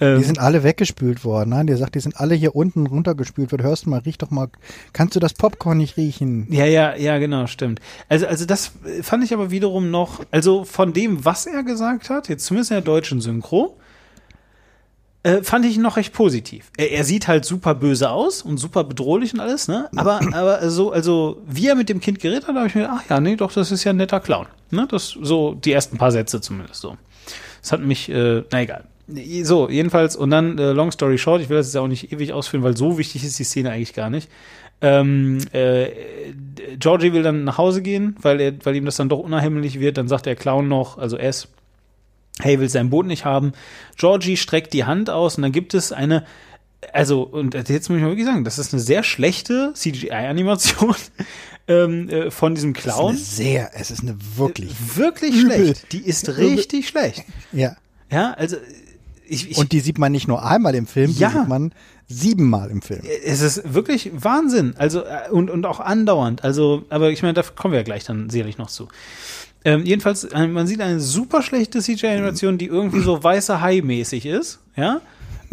Ähm, 0.00 0.18
die 0.18 0.24
sind 0.24 0.38
alle 0.38 0.62
weggespült 0.62 1.24
worden, 1.24 1.50
nein, 1.50 1.66
der 1.66 1.76
sagt, 1.76 1.94
die 1.94 2.00
sind 2.00 2.18
alle 2.18 2.34
hier 2.34 2.56
unten 2.56 2.86
runtergespült 2.86 3.52
worden. 3.52 3.62
Hörst 3.62 3.86
du 3.86 3.90
mal, 3.90 4.00
riech 4.00 4.18
doch 4.18 4.30
mal, 4.30 4.48
kannst 4.92 5.14
du 5.14 5.20
das 5.20 5.34
Popcorn 5.34 5.78
nicht 5.78 5.96
riechen? 5.96 6.46
Ja, 6.50 6.64
ja, 6.64 6.96
ja, 6.96 7.18
genau, 7.18 7.46
stimmt. 7.46 7.80
Also, 8.08 8.26
also 8.26 8.46
das 8.46 8.72
fand 9.02 9.24
ich 9.24 9.34
aber 9.34 9.50
wiederum 9.50 9.90
noch, 9.90 10.24
also 10.30 10.64
von 10.64 10.92
dem, 10.92 11.24
was 11.24 11.46
er 11.46 11.62
gesagt 11.62 12.10
hat, 12.10 12.28
jetzt 12.28 12.46
zumindest 12.46 12.70
in 12.70 12.76
der 12.76 12.84
deutschen 12.84 13.20
Synchro, 13.20 13.76
äh, 15.22 15.42
fand 15.42 15.64
ich 15.64 15.78
noch 15.78 15.96
recht 15.96 16.12
positiv. 16.12 16.70
Er, 16.76 16.90
er, 16.90 17.04
sieht 17.04 17.28
halt 17.28 17.44
super 17.44 17.74
böse 17.74 18.10
aus 18.10 18.42
und 18.42 18.58
super 18.58 18.82
bedrohlich 18.84 19.32
und 19.34 19.40
alles, 19.40 19.68
ne? 19.68 19.88
Aber, 19.94 20.20
aber 20.32 20.68
so, 20.70 20.90
also, 20.90 21.40
wie 21.46 21.68
er 21.68 21.74
mit 21.74 21.88
dem 21.88 22.00
Kind 22.00 22.18
geredet 22.18 22.48
hat, 22.48 22.56
habe 22.56 22.66
ich 22.66 22.74
mir 22.74 22.82
gedacht, 22.82 23.02
ach 23.04 23.10
ja, 23.10 23.20
nee, 23.20 23.36
doch, 23.36 23.52
das 23.52 23.70
ist 23.70 23.84
ja 23.84 23.92
ein 23.92 23.96
netter 23.96 24.20
Clown. 24.20 24.46
Ne? 24.70 24.86
Das 24.90 25.16
so 25.20 25.54
die 25.54 25.72
ersten 25.72 25.98
paar 25.98 26.10
Sätze 26.10 26.40
zumindest 26.40 26.80
so. 26.80 26.96
Das 27.60 27.72
hat 27.72 27.80
mich, 27.80 28.08
äh, 28.10 28.42
na 28.50 28.62
egal. 28.62 28.84
So, 29.42 29.68
jedenfalls, 29.68 30.16
und 30.16 30.30
dann, 30.30 30.58
äh, 30.58 30.72
long 30.72 30.90
story 30.90 31.18
short, 31.18 31.42
ich 31.42 31.48
will 31.48 31.56
das 31.56 31.66
jetzt 31.66 31.76
auch 31.76 31.88
nicht 31.88 32.12
ewig 32.12 32.32
ausführen, 32.32 32.62
weil 32.62 32.76
so 32.76 32.98
wichtig 32.98 33.24
ist 33.24 33.38
die 33.38 33.44
Szene 33.44 33.70
eigentlich 33.70 33.94
gar 33.94 34.10
nicht. 34.10 34.28
Ähm, 34.80 35.38
äh, 35.52 35.88
Georgie 36.78 37.12
will 37.12 37.22
dann 37.22 37.44
nach 37.44 37.58
Hause 37.58 37.82
gehen, 37.82 38.16
weil 38.20 38.40
er, 38.40 38.52
weil 38.64 38.74
ihm 38.74 38.84
das 38.84 38.96
dann 38.96 39.08
doch 39.08 39.20
unheimlich 39.20 39.78
wird. 39.78 39.96
Dann 39.96 40.08
sagt 40.08 40.26
der 40.26 40.34
Clown 40.34 40.66
noch, 40.66 40.98
also 40.98 41.16
S, 41.16 41.48
Hey 42.42 42.60
will 42.60 42.68
sein 42.68 42.90
Boot 42.90 43.06
nicht 43.06 43.24
haben. 43.24 43.52
Georgie 43.96 44.36
streckt 44.36 44.72
die 44.72 44.84
Hand 44.84 45.10
aus 45.10 45.36
und 45.36 45.42
dann 45.42 45.52
gibt 45.52 45.74
es 45.74 45.92
eine, 45.92 46.24
also, 46.92 47.22
und 47.22 47.54
jetzt 47.54 47.88
muss 47.88 47.98
ich 47.98 48.02
mal 48.02 48.10
wirklich 48.10 48.26
sagen, 48.26 48.44
das 48.44 48.58
ist 48.58 48.72
eine 48.72 48.82
sehr 48.82 49.02
schlechte 49.02 49.72
CGI-Animation 49.74 50.94
ähm, 51.68 52.08
äh, 52.08 52.30
von 52.30 52.54
diesem 52.54 52.72
Clown. 52.72 53.14
Es 53.14 53.20
ist 53.20 53.40
eine 53.40 53.48
sehr, 53.48 53.70
es 53.74 53.90
ist 53.90 54.02
eine 54.02 54.16
wirklich. 54.36 54.72
Äh, 54.72 54.96
wirklich 54.96 55.34
übel. 55.36 55.56
schlecht. 55.56 55.92
Die 55.92 56.04
ist 56.04 56.36
richtig 56.36 56.88
schlecht. 56.88 57.24
Ja. 57.52 57.76
Ja, 58.10 58.32
also. 58.32 58.56
Ich, 59.24 59.50
ich, 59.50 59.56
und 59.56 59.72
die 59.72 59.80
sieht 59.80 59.98
man 59.98 60.12
nicht 60.12 60.28
nur 60.28 60.44
einmal 60.44 60.74
im 60.74 60.86
Film, 60.86 61.14
die 61.14 61.20
ja. 61.20 61.30
sieht 61.30 61.48
man 61.48 61.72
siebenmal 62.06 62.70
im 62.70 62.82
Film. 62.82 63.00
Es 63.24 63.40
ist 63.40 63.72
wirklich 63.72 64.10
Wahnsinn. 64.12 64.74
Also, 64.76 65.04
äh, 65.04 65.30
und, 65.30 65.48
und 65.48 65.64
auch 65.64 65.80
andauernd. 65.80 66.44
Also, 66.44 66.84
aber 66.90 67.10
ich 67.10 67.22
meine, 67.22 67.34
da 67.34 67.42
kommen 67.42 67.72
wir 67.72 67.78
ja 67.78 67.84
gleich 67.84 68.04
dann 68.04 68.28
sicherlich 68.28 68.58
noch 68.58 68.68
zu. 68.68 68.88
Ähm, 69.64 69.84
jedenfalls, 69.84 70.24
äh, 70.24 70.46
man 70.46 70.66
sieht 70.66 70.80
eine 70.80 71.00
super 71.00 71.42
schlechte 71.42 71.80
CGI-Animation, 71.80 72.58
die 72.58 72.66
irgendwie 72.66 73.00
so 73.00 73.22
weißer 73.22 73.60
Hai-mäßig 73.60 74.26
ist, 74.26 74.60
ja. 74.76 75.00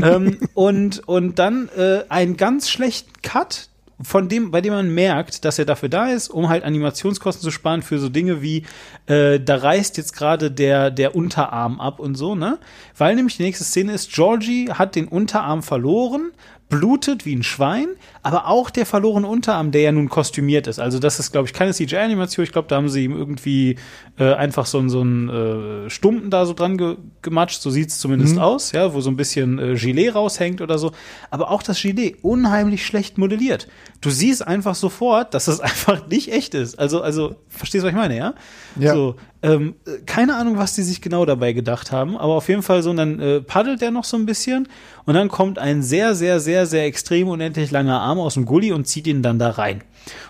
ähm, 0.02 0.38
und, 0.54 1.08
und 1.08 1.40
dann 1.40 1.70
äh, 1.78 2.04
einen 2.10 2.38
ganz 2.38 2.70
schlechten 2.70 3.12
Cut, 3.22 3.70
von 4.02 4.30
dem, 4.30 4.52
bei 4.52 4.62
dem 4.62 4.74
man 4.74 4.94
merkt, 4.94 5.44
dass 5.44 5.60
er 5.60 5.66
dafür 5.66 5.90
da 5.90 6.08
ist, 6.08 6.30
um 6.30 6.48
halt 6.48 6.64
Animationskosten 6.64 7.44
zu 7.44 7.52
sparen 7.52 7.82
für 7.82 8.00
so 8.00 8.08
Dinge 8.08 8.42
wie, 8.42 8.64
äh, 9.08 9.40
da 9.40 9.58
reißt 9.58 9.98
jetzt 9.98 10.16
gerade 10.16 10.52
der, 10.52 10.90
der 10.90 11.16
Unterarm 11.16 11.82
ab 11.82 12.00
und 12.00 12.16
so, 12.16 12.34
ne? 12.34 12.60
Weil 12.98 13.16
nämlich 13.16 13.38
die 13.38 13.44
nächste 13.44 13.66
Szene 13.66 13.92
ist, 13.92 14.14
Georgie 14.14 14.72
hat 14.72 14.96
den 14.96 15.10
Unterarm 15.10 15.64
verloren 15.64 16.32
blutet 16.70 17.26
wie 17.26 17.36
ein 17.36 17.44
Schwein, 17.44 17.88
aber 18.22 18.48
auch 18.48 18.70
der 18.70 18.86
verlorene 18.86 19.28
Unterarm, 19.28 19.72
der 19.72 19.82
ja 19.82 19.92
nun 19.92 20.10
kostümiert 20.10 20.68
ist. 20.68 20.80
Also 20.80 21.00
das 21.00 21.20
ist, 21.20 21.32
glaube 21.32 21.48
ich, 21.48 21.54
keine 21.54 21.74
CGI-Animation. 21.74 22.44
Ich 22.44 22.52
glaube, 22.52 22.68
da 22.68 22.76
haben 22.76 22.90
sie 22.90 23.06
ihm 23.06 23.16
irgendwie 23.16 23.78
äh, 24.18 24.34
einfach 24.34 24.66
so, 24.66 24.88
so 24.90 25.02
einen 25.02 25.30
äh, 25.30 25.90
Stumpen 25.90 26.30
da 26.30 26.46
so 26.46 26.54
dran 26.54 26.78
ge 26.78 26.98
gematscht. 27.22 27.62
So 27.62 27.70
sieht's 27.70 28.00
zumindest 28.00 28.36
mhm. 28.36 28.42
aus, 28.42 28.72
ja, 28.72 28.94
wo 28.94 29.02
so 29.02 29.10
ein 29.10 29.18
bisschen 29.18 29.60
äh, 29.60 29.76
Gilet 29.76 30.16
raushängt 30.16 30.62
oder 30.62 30.78
so. 30.78 30.92
Aber 31.30 31.52
auch 31.52 31.64
das 31.64 31.82
Gilet 31.82 32.18
unheimlich 32.22 32.86
schlecht 32.86 33.18
modelliert. 33.18 33.68
Du 34.02 34.10
siehst 34.10 34.46
einfach 34.46 34.76
sofort, 34.76 35.34
dass 35.34 35.46
das 35.46 35.60
einfach 35.62 36.08
nicht 36.08 36.32
echt 36.32 36.54
ist. 36.56 36.78
Also, 36.78 37.02
also 37.02 37.36
verstehst 37.48 37.84
du, 37.84 37.88
was 37.88 37.94
ich 37.94 37.98
meine, 37.98 38.18
ja? 38.18 38.34
Ja. 38.78 38.94
So, 38.94 39.16
ähm, 39.42 39.76
keine 40.06 40.36
Ahnung, 40.36 40.58
was 40.58 40.76
die 40.76 40.84
sich 40.84 41.02
genau 41.02 41.26
dabei 41.26 41.54
gedacht 41.54 41.94
haben, 41.94 42.18
aber 42.18 42.34
auf 42.34 42.50
jeden 42.50 42.62
Fall 42.62 42.84
so, 42.84 42.90
und 42.90 42.98
dann 42.98 43.20
äh, 43.20 43.40
paddelt 43.40 43.82
der 43.82 43.92
noch 43.92 44.04
so 44.04 44.18
ein 44.18 44.26
bisschen 44.26 44.68
und 45.06 45.14
dann 45.14 45.30
kommt 45.30 45.60
ein 45.60 45.82
sehr, 45.82 46.14
sehr, 46.14 46.42
sehr, 46.42 46.66
sehr 46.66 46.86
extrem 46.86 47.30
unendlich 47.30 47.72
langer 47.72 48.02
Arm 48.02 48.09
aus 48.18 48.34
dem 48.34 48.46
Gully 48.46 48.72
und 48.72 48.86
zieht 48.86 49.08
ihn 49.08 49.22
dann 49.22 49.40
da 49.40 49.52
rein. 49.52 49.84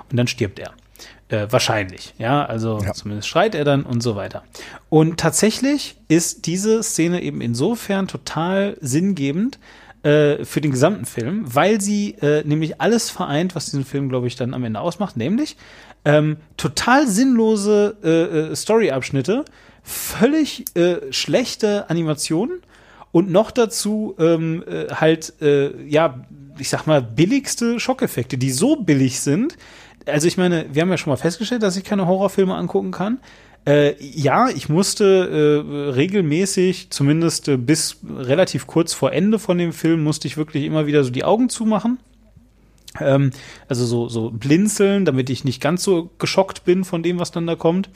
Und 0.09 0.17
dann 0.17 0.27
stirbt 0.27 0.59
er. 0.59 0.73
Äh, 1.29 1.47
wahrscheinlich, 1.51 2.15
ja, 2.17 2.43
also 2.43 2.81
ja. 2.83 2.93
zumindest 2.93 3.27
schreit 3.27 3.53
er 3.53 3.63
dann 3.63 3.83
und 3.83 4.01
so 4.01 4.15
weiter. 4.15 4.43
Und 4.89 5.19
tatsächlich 5.19 5.95
ist 6.07 6.47
diese 6.47 6.81
Szene 6.81 7.21
eben 7.21 7.39
insofern 7.39 8.07
total 8.07 8.77
sinngebend, 8.81 9.59
äh, 10.01 10.45
für 10.45 10.61
den 10.61 10.71
gesamten 10.71 11.03
Film, 11.03 11.43
weil 11.53 11.81
sie 11.81 12.15
äh, 12.21 12.41
nämlich 12.45 12.79
alles 12.79 13.09
vereint, 13.09 13.53
was 13.53 13.65
diesen 13.65 13.83
Film, 13.83 14.07
glaube 14.07 14.27
ich, 14.27 14.37
dann 14.37 14.53
am 14.53 14.63
Ende 14.63 14.79
ausmacht, 14.79 15.17
nämlich 15.17 15.57
ähm, 16.05 16.37
total 16.55 17.05
sinnlose 17.05 17.97
äh, 18.01 18.51
äh, 18.51 18.55
Story-Abschnitte, 18.55 19.43
völlig 19.83 20.73
äh, 20.77 21.11
schlechte 21.11 21.89
Animationen 21.89 22.61
und 23.11 23.29
noch 23.29 23.51
dazu 23.51 24.15
ähm, 24.19 24.63
äh, 24.65 24.87
halt, 24.93 25.33
ja, 25.41 26.25
ich 26.59 26.69
sag 26.69 26.85
mal, 26.85 27.01
billigste 27.01 27.79
Schockeffekte, 27.79 28.37
die 28.37 28.51
so 28.51 28.75
billig 28.75 29.19
sind. 29.19 29.57
Also 30.05 30.27
ich 30.27 30.37
meine, 30.37 30.65
wir 30.73 30.81
haben 30.81 30.89
ja 30.89 30.97
schon 30.97 31.11
mal 31.11 31.17
festgestellt, 31.17 31.63
dass 31.63 31.77
ich 31.77 31.83
keine 31.83 32.07
Horrorfilme 32.07 32.55
angucken 32.55 32.91
kann. 32.91 33.19
Äh, 33.65 33.95
ja, 33.99 34.49
ich 34.49 34.69
musste 34.69 35.05
äh, 35.05 35.91
regelmäßig, 35.91 36.89
zumindest 36.91 37.47
äh, 37.49 37.57
bis 37.57 37.97
relativ 38.07 38.67
kurz 38.67 38.93
vor 38.93 39.11
Ende 39.11 39.37
von 39.37 39.57
dem 39.57 39.73
Film, 39.73 40.03
musste 40.03 40.27
ich 40.27 40.37
wirklich 40.37 40.63
immer 40.63 40.87
wieder 40.87 41.03
so 41.03 41.09
die 41.09 41.23
Augen 41.23 41.49
zumachen. 41.49 41.99
Ähm, 42.99 43.31
also 43.67 43.85
so, 43.85 44.07
so 44.07 44.31
blinzeln, 44.31 45.05
damit 45.05 45.29
ich 45.29 45.43
nicht 45.43 45.61
ganz 45.61 45.83
so 45.83 46.09
geschockt 46.17 46.63
bin 46.63 46.83
von 46.83 47.03
dem, 47.03 47.19
was 47.19 47.31
dann 47.31 47.47
da 47.47 47.55
kommt. 47.55 47.89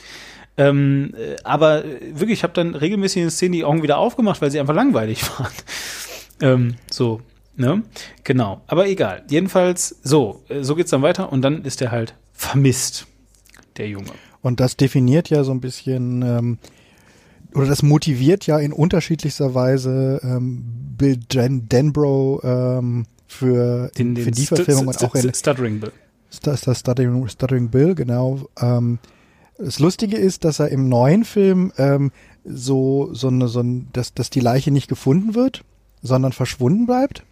Ähm, 0.58 1.14
äh, 1.18 1.38
aber 1.44 1.84
wirklich, 2.14 2.40
ich 2.40 2.44
habe 2.44 2.54
dann 2.54 2.76
regelmäßig 2.76 3.24
in 3.24 3.32
Szenen 3.32 3.54
die 3.54 3.64
Augen 3.64 3.82
wieder 3.82 3.98
aufgemacht, 3.98 4.42
weil 4.42 4.52
sie 4.52 4.60
einfach 4.60 4.76
langweilig 4.76 5.24
waren. 5.40 5.54
ähm, 6.42 6.76
so, 6.92 7.22
ne? 7.56 7.84
Genau. 8.24 8.62
Aber 8.68 8.88
egal. 8.88 9.24
Jedenfalls, 9.30 9.96
so, 10.04 10.44
äh, 10.50 10.64
so 10.64 10.76
geht's 10.76 10.92
dann 10.92 11.02
weiter 11.02 11.32
und 11.32 11.42
dann 11.42 11.64
ist 11.64 11.82
er 11.82 11.92
halt 11.92 12.16
vermisst, 12.34 13.08
der 13.78 13.88
Junge. 13.88 14.12
Und 14.42 14.60
das 14.60 14.76
definiert 14.76 15.30
ja 15.30 15.44
so 15.44 15.52
ein 15.52 15.62
bisschen, 15.62 16.22
ähm, 16.22 16.58
oder 17.54 17.68
das 17.68 17.84
motiviert 17.84 18.46
ja 18.46 18.60
in 18.60 18.74
unterschiedlichster 18.74 19.54
Weise 19.54 20.20
ähm, 20.24 20.64
Bill 20.98 21.20
Dan 21.30 21.70
Denbrough 21.70 22.44
ähm, 22.44 23.06
für, 23.28 23.90
den, 23.98 24.18
für 24.18 24.32
die 24.32 24.46
Verfilmung 24.46 24.88
und 24.88 25.04
auch 25.04 25.16
in 25.16 25.34
Stuttering 25.34 25.80
Bill. 25.80 25.92
Das, 26.42 26.62
das 26.62 26.80
Stuttering, 26.80 27.28
Stuttering 27.28 27.70
Bill, 27.70 27.96
genau. 27.96 28.42
Ähm, 28.60 29.00
das 29.58 29.80
Lustige 29.80 30.18
ist, 30.18 30.44
dass 30.46 30.60
er 30.60 30.70
im 30.70 30.90
neuen 30.90 31.24
Film 31.26 31.72
ähm, 31.78 32.12
so, 32.44 33.14
so 33.14 33.28
eine, 33.28 33.48
so 33.48 33.62
ein, 33.62 33.88
dass, 33.94 34.14
dass 34.14 34.30
die 34.30 34.40
Leiche 34.40 34.72
nicht 34.72 34.88
gefunden 34.88 35.36
wird, 35.36 35.64
sondern 36.02 36.34
verschwunden 36.34 36.86
bleibt 36.86 37.24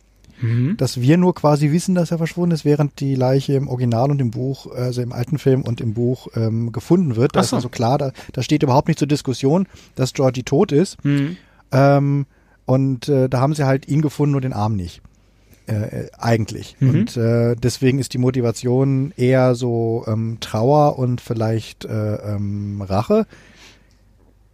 mhm. 0.42 0.78
dass 0.78 1.02
wir 1.02 1.18
nur 1.18 1.34
quasi 1.34 1.72
wissen, 1.72 1.96
dass 1.96 2.12
er 2.12 2.18
verschwunden 2.18 2.54
ist, 2.54 2.66
während 2.66 3.00
die 3.00 3.16
Leiche 3.16 3.54
im 3.54 3.68
Original 3.68 4.12
und 4.12 4.20
im 4.22 4.32
Buch, 4.32 4.72
also 4.72 5.02
im 5.02 5.14
alten 5.14 5.38
Film 5.38 5.62
und 5.62 5.82
im 5.82 5.94
Buch 5.94 6.28
ähm, 6.36 6.72
gefunden 6.72 7.16
wird. 7.16 7.36
Da 7.36 7.42
so. 7.42 7.48
ist 7.48 7.54
also 7.54 7.70
klar, 7.70 7.98
da, 7.98 8.12
da 8.34 8.42
steht 8.42 8.64
überhaupt 8.64 8.88
nicht 8.88 9.00
zur 9.00 9.08
Diskussion, 9.08 9.68
dass 9.96 10.14
Georgie 10.14 10.44
tot 10.44 10.72
ist. 10.72 11.04
Mhm. 11.04 11.38
Ähm, 11.72 12.26
und 12.66 13.10
äh, 13.10 13.28
da 13.30 13.40
haben 13.40 13.54
sie 13.54 13.66
halt 13.66 13.88
ihn 13.88 14.02
gefunden, 14.02 14.32
nur 14.34 14.42
den 14.42 14.54
Arm 14.54 14.76
nicht. 14.76 15.02
Äh, 15.68 16.08
eigentlich. 16.18 16.76
Mhm. 16.80 16.90
Und 16.90 17.18
äh, 17.18 17.56
deswegen 17.56 18.00
ist 18.00 18.14
die 18.14 18.18
Motivation 18.18 19.14
eher 19.16 19.56
so 19.56 20.04
ähm, 20.08 20.38
Trauer 20.40 20.98
und 20.98 21.22
vielleicht 21.22 21.86
äh, 21.86 22.16
ähm, 22.16 22.82
Rache 22.82 23.26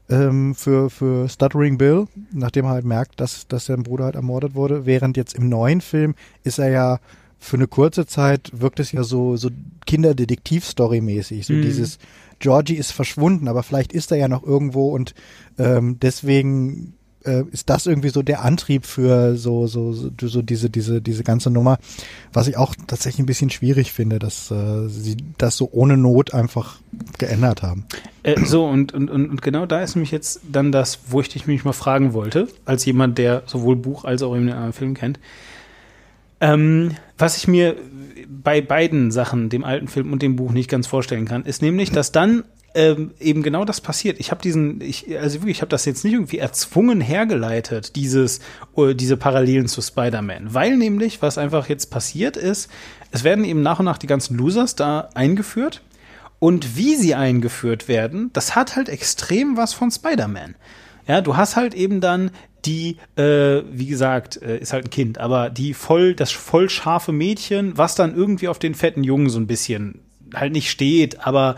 ähm, 0.10 0.56
für, 0.56 0.90
für 0.90 1.28
Stuttering 1.30 1.78
Bill, 1.78 2.08
nachdem 2.32 2.66
er 2.66 2.72
halt 2.72 2.86
merkt, 2.86 3.20
dass, 3.20 3.48
dass 3.48 3.66
sein 3.66 3.84
Bruder 3.84 4.06
halt 4.06 4.16
ermordet 4.16 4.56
wurde. 4.56 4.86
Während 4.86 5.18
jetzt 5.18 5.36
im 5.36 5.50
neuen 5.50 5.82
Film 5.82 6.16
ist 6.44 6.60
er 6.60 6.70
ja 6.70 7.00
für 7.40 7.58
eine 7.58 7.68
kurze 7.68 8.08
Zeit 8.08 8.50
wirkt 8.54 8.80
es 8.80 8.92
ja 8.92 9.04
so, 9.04 9.38
so 9.38 9.50
Kinderdetektiv-Story-mäßig. 9.86 11.46
So 11.46 11.54
mhm. 11.54 11.62
dieses 11.62 12.00
Georgie 12.40 12.76
ist 12.76 12.92
verschwunden, 12.92 13.48
aber 13.48 13.64
vielleicht 13.64 13.94
ist 13.94 14.12
er 14.12 14.18
ja 14.18 14.28
noch 14.28 14.44
irgendwo 14.44 14.90
und 14.90 15.14
ähm, 15.58 16.00
deswegen 16.00 16.97
äh, 17.24 17.44
ist 17.52 17.70
das 17.70 17.86
irgendwie 17.86 18.10
so 18.10 18.22
der 18.22 18.44
Antrieb 18.44 18.86
für 18.86 19.36
so, 19.36 19.68
so, 19.68 19.94
so, 19.94 20.10
so 20.16 20.42
diese, 20.42 20.70
diese, 20.70 21.02
diese 21.02 21.24
ganze 21.24 21.50
Nummer, 21.50 21.78
was 22.34 22.48
ich 22.48 22.58
auch 22.58 22.76
tatsächlich 22.88 23.20
ein 23.20 23.26
bisschen 23.26 23.50
schwierig 23.50 23.92
finde, 23.92 24.20
dass 24.20 24.52
äh, 24.52 24.88
sie 24.88 25.18
das 25.38 25.58
so 25.58 25.70
ohne 25.72 25.98
Not 25.98 26.34
einfach 26.34 26.80
geändert 27.18 27.64
haben. 27.64 27.86
Äh, 28.24 28.44
so, 28.46 28.66
und, 28.66 28.94
und, 28.94 29.10
und 29.10 29.42
genau 29.42 29.66
da 29.66 29.82
ist 29.82 29.96
nämlich 29.96 30.12
jetzt 30.12 30.42
dann 30.52 30.72
das, 30.72 31.00
wo 31.10 31.22
ich 31.22 31.30
dich 31.30 31.48
mich 31.48 31.66
mal 31.66 31.74
fragen 31.74 32.14
wollte, 32.14 32.48
als 32.66 32.86
jemand, 32.86 33.18
der 33.18 33.44
sowohl 33.46 33.76
Buch 33.76 34.06
als 34.06 34.22
auch 34.22 34.34
den 34.34 34.50
äh, 34.50 34.72
Film 34.72 34.94
kennt. 34.94 35.20
Ähm, 36.40 36.92
was 37.18 37.38
ich 37.38 37.48
mir 37.48 37.76
bei 38.28 38.62
beiden 38.62 39.12
Sachen, 39.12 39.50
dem 39.50 39.64
alten 39.64 39.88
Film 39.88 40.14
und 40.14 40.22
dem 40.22 40.36
Buch, 40.36 40.52
nicht 40.52 40.70
ganz 40.70 40.88
vorstellen 40.88 41.26
kann, 41.26 41.44
ist 41.44 41.62
nämlich, 41.62 41.92
dass 41.92 42.12
dann 42.12 42.44
ähm, 42.78 43.12
eben 43.20 43.42
genau 43.42 43.66
das 43.66 43.82
passiert. 43.82 44.20
Ich 44.20 44.30
habe 44.30 44.40
diesen, 44.40 44.82
ich, 44.82 45.20
also 45.20 45.40
wirklich, 45.40 45.58
ich 45.58 45.62
habe 45.62 45.70
das 45.70 45.86
jetzt 45.86 46.04
nicht 46.04 46.14
irgendwie 46.14 46.38
erzwungen 46.38 47.02
hergeleitet, 47.02 47.96
dieses, 47.96 48.40
uh, 48.76 48.94
diese 48.94 49.18
Parallelen 49.18 49.68
zu 49.68 49.82
Spider-Man. 49.82 50.54
Weil 50.54 50.78
nämlich, 50.78 51.24
was 51.24 51.40
einfach 51.40 51.70
jetzt 51.70 51.88
passiert 51.88 52.38
ist, 52.38 52.70
es 53.10 53.24
werden 53.24 53.46
eben 53.46 53.64
nach 53.64 53.80
und 53.80 53.86
nach 53.86 53.98
die 53.98 54.06
ganzen 54.06 54.38
Losers 54.38 54.76
da 54.76 55.10
eingeführt. 55.16 55.82
Und 56.38 56.78
wie 56.78 56.96
sie 56.96 57.16
eingeführt 57.16 57.88
werden, 57.88 58.30
das 58.34 58.56
hat 58.56 58.76
halt 58.76 58.90
extrem 58.90 59.58
was 59.58 59.74
von 59.74 59.90
Spider-Man. 59.90 60.54
Ja, 61.08 61.22
du 61.22 61.36
hast 61.36 61.56
halt 61.56 61.74
eben 61.74 62.00
dann 62.00 62.30
die, 62.64 62.98
äh, 63.16 63.64
wie 63.72 63.88
gesagt, 63.88 64.40
äh, 64.40 64.60
ist 64.60 64.72
halt 64.72 64.86
ein 64.86 64.90
Kind, 64.92 65.18
aber 65.18 65.50
die 65.50 65.74
voll, 65.74 66.14
das 66.14 66.32
voll 66.32 66.70
scharfe 66.70 67.12
Mädchen, 67.12 67.76
was 67.76 67.96
dann 67.96 68.16
irgendwie 68.16 68.50
auf 68.50 68.60
den 68.60 68.76
fetten 68.76 69.04
Jungen 69.04 69.30
so 69.30 69.40
ein 69.40 69.48
bisschen 69.48 70.02
halt 70.36 70.52
nicht 70.52 70.70
steht, 70.70 71.26
aber 71.26 71.56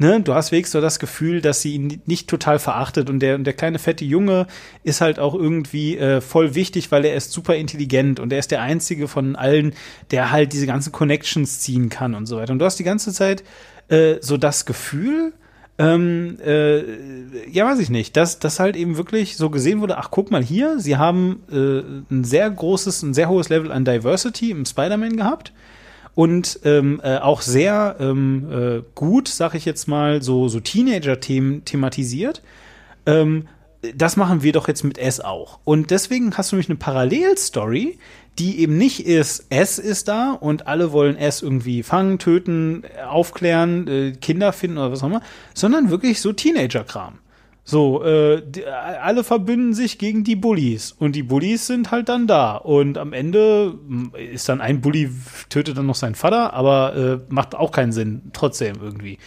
ne, 0.00 0.20
du 0.20 0.34
hast 0.34 0.50
wenigstens 0.50 0.72
so 0.72 0.80
das 0.80 0.98
Gefühl, 0.98 1.40
dass 1.40 1.62
sie 1.62 1.74
ihn 1.74 2.02
nicht 2.06 2.28
total 2.28 2.58
verachtet. 2.58 3.08
Und 3.10 3.20
der, 3.20 3.36
und 3.36 3.44
der 3.44 3.52
kleine 3.52 3.78
fette 3.78 4.04
Junge 4.04 4.46
ist 4.82 5.00
halt 5.00 5.18
auch 5.18 5.34
irgendwie 5.34 5.96
äh, 5.98 6.20
voll 6.20 6.54
wichtig, 6.54 6.90
weil 6.90 7.04
er 7.04 7.14
ist 7.14 7.32
super 7.32 7.54
intelligent. 7.54 8.18
Und 8.18 8.32
er 8.32 8.38
ist 8.38 8.50
der 8.50 8.62
einzige 8.62 9.06
von 9.06 9.36
allen, 9.36 9.74
der 10.10 10.32
halt 10.32 10.52
diese 10.52 10.66
ganzen 10.66 10.90
Connections 10.90 11.60
ziehen 11.60 11.90
kann 11.90 12.14
und 12.14 12.26
so 12.26 12.38
weiter. 12.38 12.52
Und 12.52 12.58
du 12.58 12.64
hast 12.64 12.78
die 12.78 12.84
ganze 12.84 13.12
Zeit 13.12 13.44
äh, 13.88 14.16
so 14.20 14.38
das 14.38 14.64
Gefühl, 14.64 15.34
ähm, 15.78 16.38
äh, 16.44 16.82
ja, 17.50 17.66
weiß 17.66 17.78
ich 17.78 17.90
nicht, 17.90 18.16
dass 18.16 18.38
das 18.38 18.58
halt 18.58 18.76
eben 18.76 18.96
wirklich 18.96 19.36
so 19.36 19.50
gesehen 19.50 19.80
wurde, 19.80 19.98
ach, 19.98 20.10
guck 20.10 20.30
mal 20.30 20.42
hier, 20.42 20.78
sie 20.78 20.96
haben 20.96 21.42
äh, 21.50 21.82
ein 22.12 22.24
sehr 22.24 22.50
großes, 22.50 23.02
ein 23.02 23.14
sehr 23.14 23.28
hohes 23.28 23.50
Level 23.50 23.70
an 23.70 23.84
Diversity 23.84 24.50
im 24.50 24.64
Spider-Man 24.64 25.16
gehabt 25.16 25.52
und 26.14 26.60
ähm, 26.64 27.00
äh, 27.02 27.18
auch 27.18 27.42
sehr 27.42 27.96
ähm, 28.00 28.48
äh, 28.50 28.82
gut, 28.94 29.28
sag 29.28 29.54
ich 29.54 29.64
jetzt 29.64 29.88
mal, 29.88 30.22
so, 30.22 30.48
so 30.48 30.60
Teenager-Themen 30.60 31.64
thematisiert. 31.64 32.42
Ähm, 33.06 33.46
das 33.94 34.16
machen 34.16 34.42
wir 34.42 34.52
doch 34.52 34.68
jetzt 34.68 34.84
mit 34.84 34.98
S 34.98 35.20
auch. 35.20 35.58
Und 35.64 35.90
deswegen 35.90 36.36
hast 36.36 36.52
du 36.52 36.56
nämlich 36.56 36.68
eine 36.68 36.78
Parallelstory, 36.78 37.98
die 38.38 38.60
eben 38.60 38.76
nicht 38.76 39.06
ist, 39.06 39.46
S 39.50 39.78
ist 39.78 40.08
da 40.08 40.32
und 40.32 40.66
alle 40.66 40.92
wollen 40.92 41.16
S 41.16 41.42
irgendwie 41.42 41.82
fangen, 41.82 42.18
töten, 42.18 42.84
aufklären, 43.08 43.88
äh, 43.88 44.12
Kinder 44.12 44.52
finden 44.52 44.78
oder 44.78 44.92
was 44.92 45.02
auch 45.02 45.08
immer, 45.08 45.22
sondern 45.54 45.90
wirklich 45.90 46.20
so 46.20 46.32
Teenager-Kram. 46.32 47.18
So, 47.64 48.02
äh, 48.02 48.42
die, 48.44 48.66
alle 48.66 49.22
verbünden 49.22 49.74
sich 49.74 49.98
gegen 49.98 50.24
die 50.24 50.36
Bullies 50.36 50.92
und 50.92 51.14
die 51.14 51.22
Bullies 51.22 51.66
sind 51.66 51.90
halt 51.90 52.08
dann 52.08 52.26
da 52.26 52.56
und 52.56 52.98
am 52.98 53.12
Ende 53.12 53.78
ist 54.32 54.48
dann 54.48 54.60
ein 54.60 54.80
Bully 54.80 55.10
tötet 55.50 55.76
dann 55.76 55.86
noch 55.86 55.94
seinen 55.94 56.14
Vater, 56.14 56.52
aber 56.52 56.96
äh, 56.96 57.32
macht 57.32 57.54
auch 57.54 57.70
keinen 57.70 57.92
Sinn 57.92 58.22
trotzdem 58.32 58.76
irgendwie. 58.82 59.18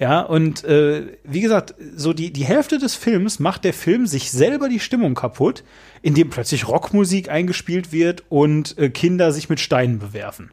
Ja, 0.00 0.20
und 0.20 0.62
äh, 0.64 1.18
wie 1.24 1.40
gesagt, 1.40 1.74
so 1.96 2.12
die, 2.12 2.32
die 2.32 2.44
Hälfte 2.44 2.78
des 2.78 2.94
Films 2.94 3.40
macht 3.40 3.64
der 3.64 3.74
Film 3.74 4.06
sich 4.06 4.30
selber 4.30 4.68
die 4.68 4.78
Stimmung 4.78 5.14
kaputt, 5.14 5.64
indem 6.02 6.30
plötzlich 6.30 6.68
Rockmusik 6.68 7.28
eingespielt 7.28 7.92
wird 7.92 8.22
und 8.28 8.78
äh, 8.78 8.90
Kinder 8.90 9.32
sich 9.32 9.48
mit 9.48 9.58
Steinen 9.58 9.98
bewerfen. 9.98 10.52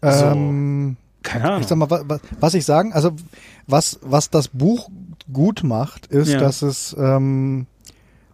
Ähm, 0.00 0.96
keine 1.22 1.44
Ahnung. 1.44 1.60
Ich 1.60 1.66
sag 1.66 1.76
mal, 1.76 1.88
was, 1.90 2.20
was 2.40 2.54
ich 2.54 2.64
sagen, 2.64 2.94
also 2.94 3.12
was, 3.66 3.98
was 4.02 4.30
das 4.30 4.48
Buch 4.48 4.88
gut 5.32 5.62
macht, 5.64 6.06
ist, 6.06 6.30
ja. 6.30 6.40
dass 6.40 6.62
es 6.62 6.96
ähm, 6.98 7.66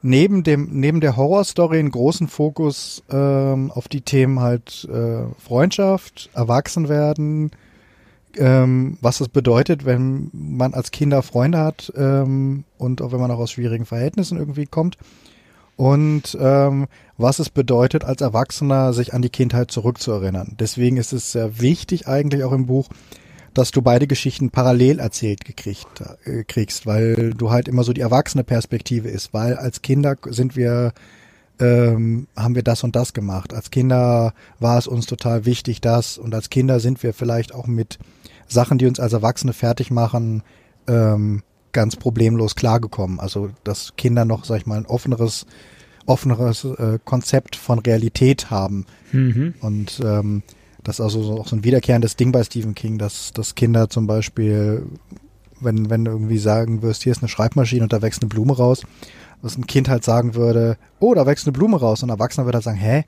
neben 0.02 0.42
dem 0.42 0.68
neben 0.72 1.00
der 1.00 1.16
Horrorstory 1.16 1.78
einen 1.78 1.90
großen 1.90 2.28
Fokus 2.28 3.02
ähm, 3.10 3.70
auf 3.72 3.88
die 3.88 4.02
Themen 4.02 4.40
halt 4.40 4.88
äh, 4.92 5.24
Freundschaft, 5.38 6.30
Erwachsenwerden, 6.34 7.50
ähm, 8.36 8.98
was 9.00 9.20
es 9.20 9.28
bedeutet, 9.28 9.84
wenn 9.84 10.30
man 10.32 10.74
als 10.74 10.90
Kinder 10.90 11.22
Freunde 11.22 11.58
hat 11.58 11.92
ähm, 11.96 12.64
und 12.78 13.02
auch 13.02 13.12
wenn 13.12 13.20
man 13.20 13.30
auch 13.30 13.38
aus 13.38 13.50
schwierigen 13.50 13.86
Verhältnissen 13.86 14.38
irgendwie 14.38 14.66
kommt 14.66 14.98
und 15.78 16.36
ähm, 16.40 16.88
was 17.16 17.38
es 17.38 17.50
bedeutet, 17.50 18.04
als 18.04 18.20
Erwachsener 18.20 18.92
sich 18.92 19.14
an 19.14 19.22
die 19.22 19.30
Kindheit 19.30 19.70
zurückzuerinnern. 19.70 20.56
Deswegen 20.58 20.96
ist 20.96 21.12
es 21.12 21.30
sehr 21.32 21.60
wichtig 21.60 22.08
eigentlich 22.08 22.42
auch 22.42 22.52
im 22.52 22.66
Buch, 22.66 22.88
dass 23.58 23.72
du 23.72 23.82
beide 23.82 24.06
Geschichten 24.06 24.50
parallel 24.50 25.00
erzählt 25.00 25.44
gekriegt, 25.44 26.04
äh, 26.24 26.44
kriegst, 26.44 26.86
weil 26.86 27.34
du 27.34 27.50
halt 27.50 27.66
immer 27.66 27.82
so 27.82 27.92
die 27.92 28.00
erwachsene 28.00 28.44
Perspektive 28.44 29.08
ist, 29.08 29.34
weil 29.34 29.56
als 29.56 29.82
Kinder 29.82 30.14
sind 30.28 30.54
wir 30.54 30.92
ähm, 31.58 32.28
haben 32.36 32.54
wir 32.54 32.62
das 32.62 32.84
und 32.84 32.94
das 32.94 33.14
gemacht. 33.14 33.52
Als 33.52 33.72
Kinder 33.72 34.32
war 34.60 34.78
es 34.78 34.86
uns 34.86 35.06
total 35.06 35.44
wichtig, 35.44 35.80
das 35.80 36.16
und 36.16 36.36
als 36.36 36.50
Kinder 36.50 36.78
sind 36.78 37.02
wir 37.02 37.12
vielleicht 37.12 37.52
auch 37.52 37.66
mit 37.66 37.98
Sachen, 38.46 38.78
die 38.78 38.86
uns 38.86 39.00
als 39.00 39.12
Erwachsene 39.12 39.52
fertig 39.52 39.90
machen, 39.90 40.44
ähm, 40.86 41.42
ganz 41.72 41.96
problemlos 41.96 42.54
klargekommen. 42.54 43.18
Also 43.18 43.50
dass 43.64 43.96
Kinder 43.96 44.24
noch, 44.24 44.44
sag 44.44 44.58
ich 44.58 44.66
mal, 44.66 44.78
ein 44.78 44.86
offeneres, 44.86 45.46
offeneres 46.06 46.64
äh, 46.64 47.00
Konzept 47.04 47.56
von 47.56 47.80
Realität 47.80 48.50
haben. 48.50 48.86
Mhm. 49.10 49.54
Und 49.60 50.00
ähm, 50.04 50.44
das 50.88 50.96
ist 50.98 51.04
also 51.04 51.22
so, 51.22 51.40
auch 51.40 51.46
so 51.46 51.54
ein 51.56 51.64
wiederkehrendes 51.64 52.16
Ding 52.16 52.32
bei 52.32 52.42
Stephen 52.42 52.74
King, 52.74 52.98
dass, 52.98 53.32
dass 53.32 53.54
Kinder 53.54 53.90
zum 53.90 54.06
Beispiel, 54.06 54.86
wenn, 55.60 55.90
wenn 55.90 56.04
du 56.04 56.10
irgendwie 56.12 56.38
sagen 56.38 56.82
wirst, 56.82 57.02
hier 57.02 57.12
ist 57.12 57.22
eine 57.22 57.28
Schreibmaschine 57.28 57.82
und 57.82 57.92
da 57.92 58.00
wächst 58.02 58.22
eine 58.22 58.28
Blume 58.28 58.56
raus, 58.56 58.82
dass 59.42 59.56
ein 59.58 59.66
Kind 59.66 59.88
halt 59.88 60.02
sagen 60.04 60.34
würde, 60.34 60.78
oh, 60.98 61.14
da 61.14 61.26
wächst 61.26 61.46
eine 61.46 61.52
Blume 61.52 61.78
raus. 61.78 62.02
Und 62.02 62.10
ein 62.10 62.14
Erwachsener 62.14 62.46
würde 62.46 62.56
halt 62.56 62.64
sagen, 62.64 62.78
hä? 62.78 63.04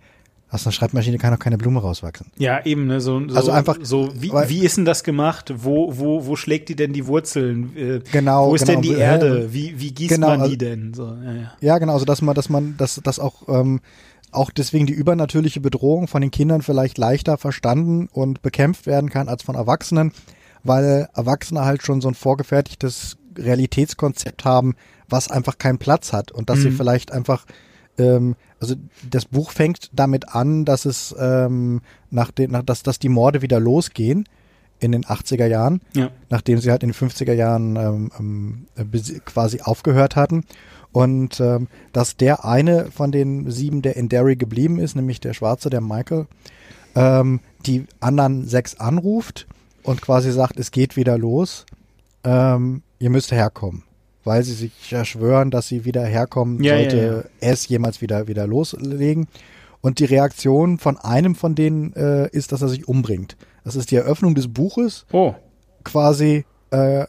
Aus 0.52 0.66
einer 0.66 0.72
Schreibmaschine 0.72 1.16
kann 1.18 1.32
doch 1.32 1.38
keine 1.38 1.56
Blume 1.58 1.80
rauswachsen. 1.80 2.26
Ja, 2.36 2.64
eben, 2.66 2.86
ne? 2.88 3.00
So, 3.00 3.20
so, 3.28 3.36
Also 3.36 3.50
einfach- 3.52 3.78
so 3.82 4.10
wie, 4.16 4.32
weil- 4.32 4.48
wie 4.48 4.64
ist 4.64 4.76
denn 4.76 4.84
das 4.84 5.04
gemacht? 5.04 5.52
Wo, 5.56 5.96
wo, 5.96 6.26
wo 6.26 6.34
schlägt 6.34 6.68
die 6.68 6.74
denn 6.74 6.92
die 6.92 7.06
Wurzeln? 7.06 7.76
Äh, 7.76 8.00
Genau, 8.10 8.50
Wo 8.50 8.54
ist 8.56 8.66
genau. 8.66 8.80
denn 8.80 8.82
die 8.82 8.96
Hä? 8.96 9.00
Erde? 9.00 9.52
Wie, 9.52 9.74
wie 9.80 9.92
gießt 9.92 10.10
Genau, 10.14 10.26
man 10.28 10.40
also- 10.40 10.50
die 10.50 10.58
denn? 10.58 10.92
So, 10.92 11.06
ja, 11.06 11.32
ja. 11.32 11.52
Ja, 11.60 11.78
genau, 11.78 11.92
also 11.94 12.04
dass 12.04 12.20
man, 12.20 12.34
dass 12.34 12.48
man, 12.48 12.76
dass, 12.76 12.96
dass 13.02 13.20
auch, 13.20 13.48
ähm, 13.48 13.78
auch 14.32 14.50
deswegen 14.50 14.86
die 14.86 14.92
übernatürliche 14.92 15.60
Bedrohung 15.60 16.08
von 16.08 16.20
den 16.20 16.30
Kindern 16.30 16.62
vielleicht 16.62 16.98
leichter 16.98 17.38
verstanden 17.38 18.08
und 18.12 18.42
bekämpft 18.42 18.86
werden 18.86 19.10
kann 19.10 19.28
als 19.28 19.42
von 19.42 19.54
Erwachsenen, 19.54 20.12
weil 20.62 21.08
Erwachsene 21.14 21.64
halt 21.64 21.82
schon 21.82 22.00
so 22.00 22.08
ein 22.08 22.14
vorgefertigtes 22.14 23.16
Realitätskonzept 23.36 24.44
haben, 24.44 24.74
was 25.08 25.30
einfach 25.30 25.58
keinen 25.58 25.78
Platz 25.78 26.12
hat 26.12 26.32
und 26.32 26.50
dass 26.50 26.60
sie 26.60 26.70
Mhm. 26.70 26.76
vielleicht 26.76 27.12
einfach 27.12 27.46
ähm, 27.98 28.36
also 28.60 28.74
das 29.08 29.24
Buch 29.26 29.50
fängt 29.50 29.90
damit 29.92 30.34
an, 30.34 30.64
dass 30.64 30.84
es 30.84 31.14
ähm, 31.18 31.80
nach 32.10 32.30
den, 32.30 32.50
nach, 32.50 32.62
dass, 32.62 32.82
dass 32.82 32.98
die 32.98 33.08
Morde 33.08 33.42
wieder 33.42 33.58
losgehen 33.60 34.24
in 34.78 34.92
den 34.92 35.04
80er 35.04 35.46
Jahren 35.46 35.80
ja. 35.94 36.10
nachdem 36.30 36.58
sie 36.58 36.70
halt 36.70 36.82
in 36.82 36.90
den 36.90 36.94
50er 36.94 37.32
Jahren 37.34 37.76
ähm, 37.76 38.66
ähm, 38.76 39.20
quasi 39.24 39.60
aufgehört 39.60 40.16
hatten. 40.16 40.44
Und 40.92 41.40
ähm, 41.40 41.68
dass 41.92 42.16
der 42.16 42.44
eine 42.44 42.90
von 42.90 43.12
den 43.12 43.50
sieben, 43.50 43.82
der 43.82 43.96
in 43.96 44.08
Derry 44.08 44.36
geblieben 44.36 44.78
ist, 44.78 44.96
nämlich 44.96 45.20
der 45.20 45.34
Schwarze, 45.34 45.70
der 45.70 45.80
Michael, 45.80 46.26
ähm, 46.96 47.40
die 47.66 47.86
anderen 48.00 48.46
sechs 48.46 48.78
anruft 48.78 49.46
und 49.82 50.02
quasi 50.02 50.32
sagt, 50.32 50.58
es 50.58 50.70
geht 50.70 50.96
wieder 50.96 51.16
los, 51.16 51.64
ähm, 52.24 52.82
ihr 52.98 53.10
müsst 53.10 53.32
herkommen. 53.32 53.84
Weil 54.24 54.42
sie 54.42 54.52
sich 54.52 54.90
ja 54.90 55.04
schwören, 55.04 55.50
dass 55.50 55.68
sie 55.68 55.84
wieder 55.84 56.04
herkommen, 56.04 56.62
Ja, 56.62 56.76
ja, 56.76 56.90
sollte 56.90 57.30
es 57.40 57.66
jemals 57.68 58.02
wieder, 58.02 58.28
wieder 58.28 58.46
loslegen. 58.46 59.28
Und 59.80 59.98
die 59.98 60.04
Reaktion 60.04 60.76
von 60.78 60.98
einem 60.98 61.34
von 61.34 61.54
denen 61.54 61.94
äh, 61.94 62.28
ist, 62.30 62.52
dass 62.52 62.60
er 62.60 62.68
sich 62.68 62.86
umbringt. 62.86 63.36
Das 63.64 63.76
ist 63.76 63.90
die 63.90 63.96
Eröffnung 63.96 64.34
des 64.34 64.52
Buches 64.52 65.06
Oh, 65.12 65.34
quasi 65.84 66.44
äh, 66.70 67.06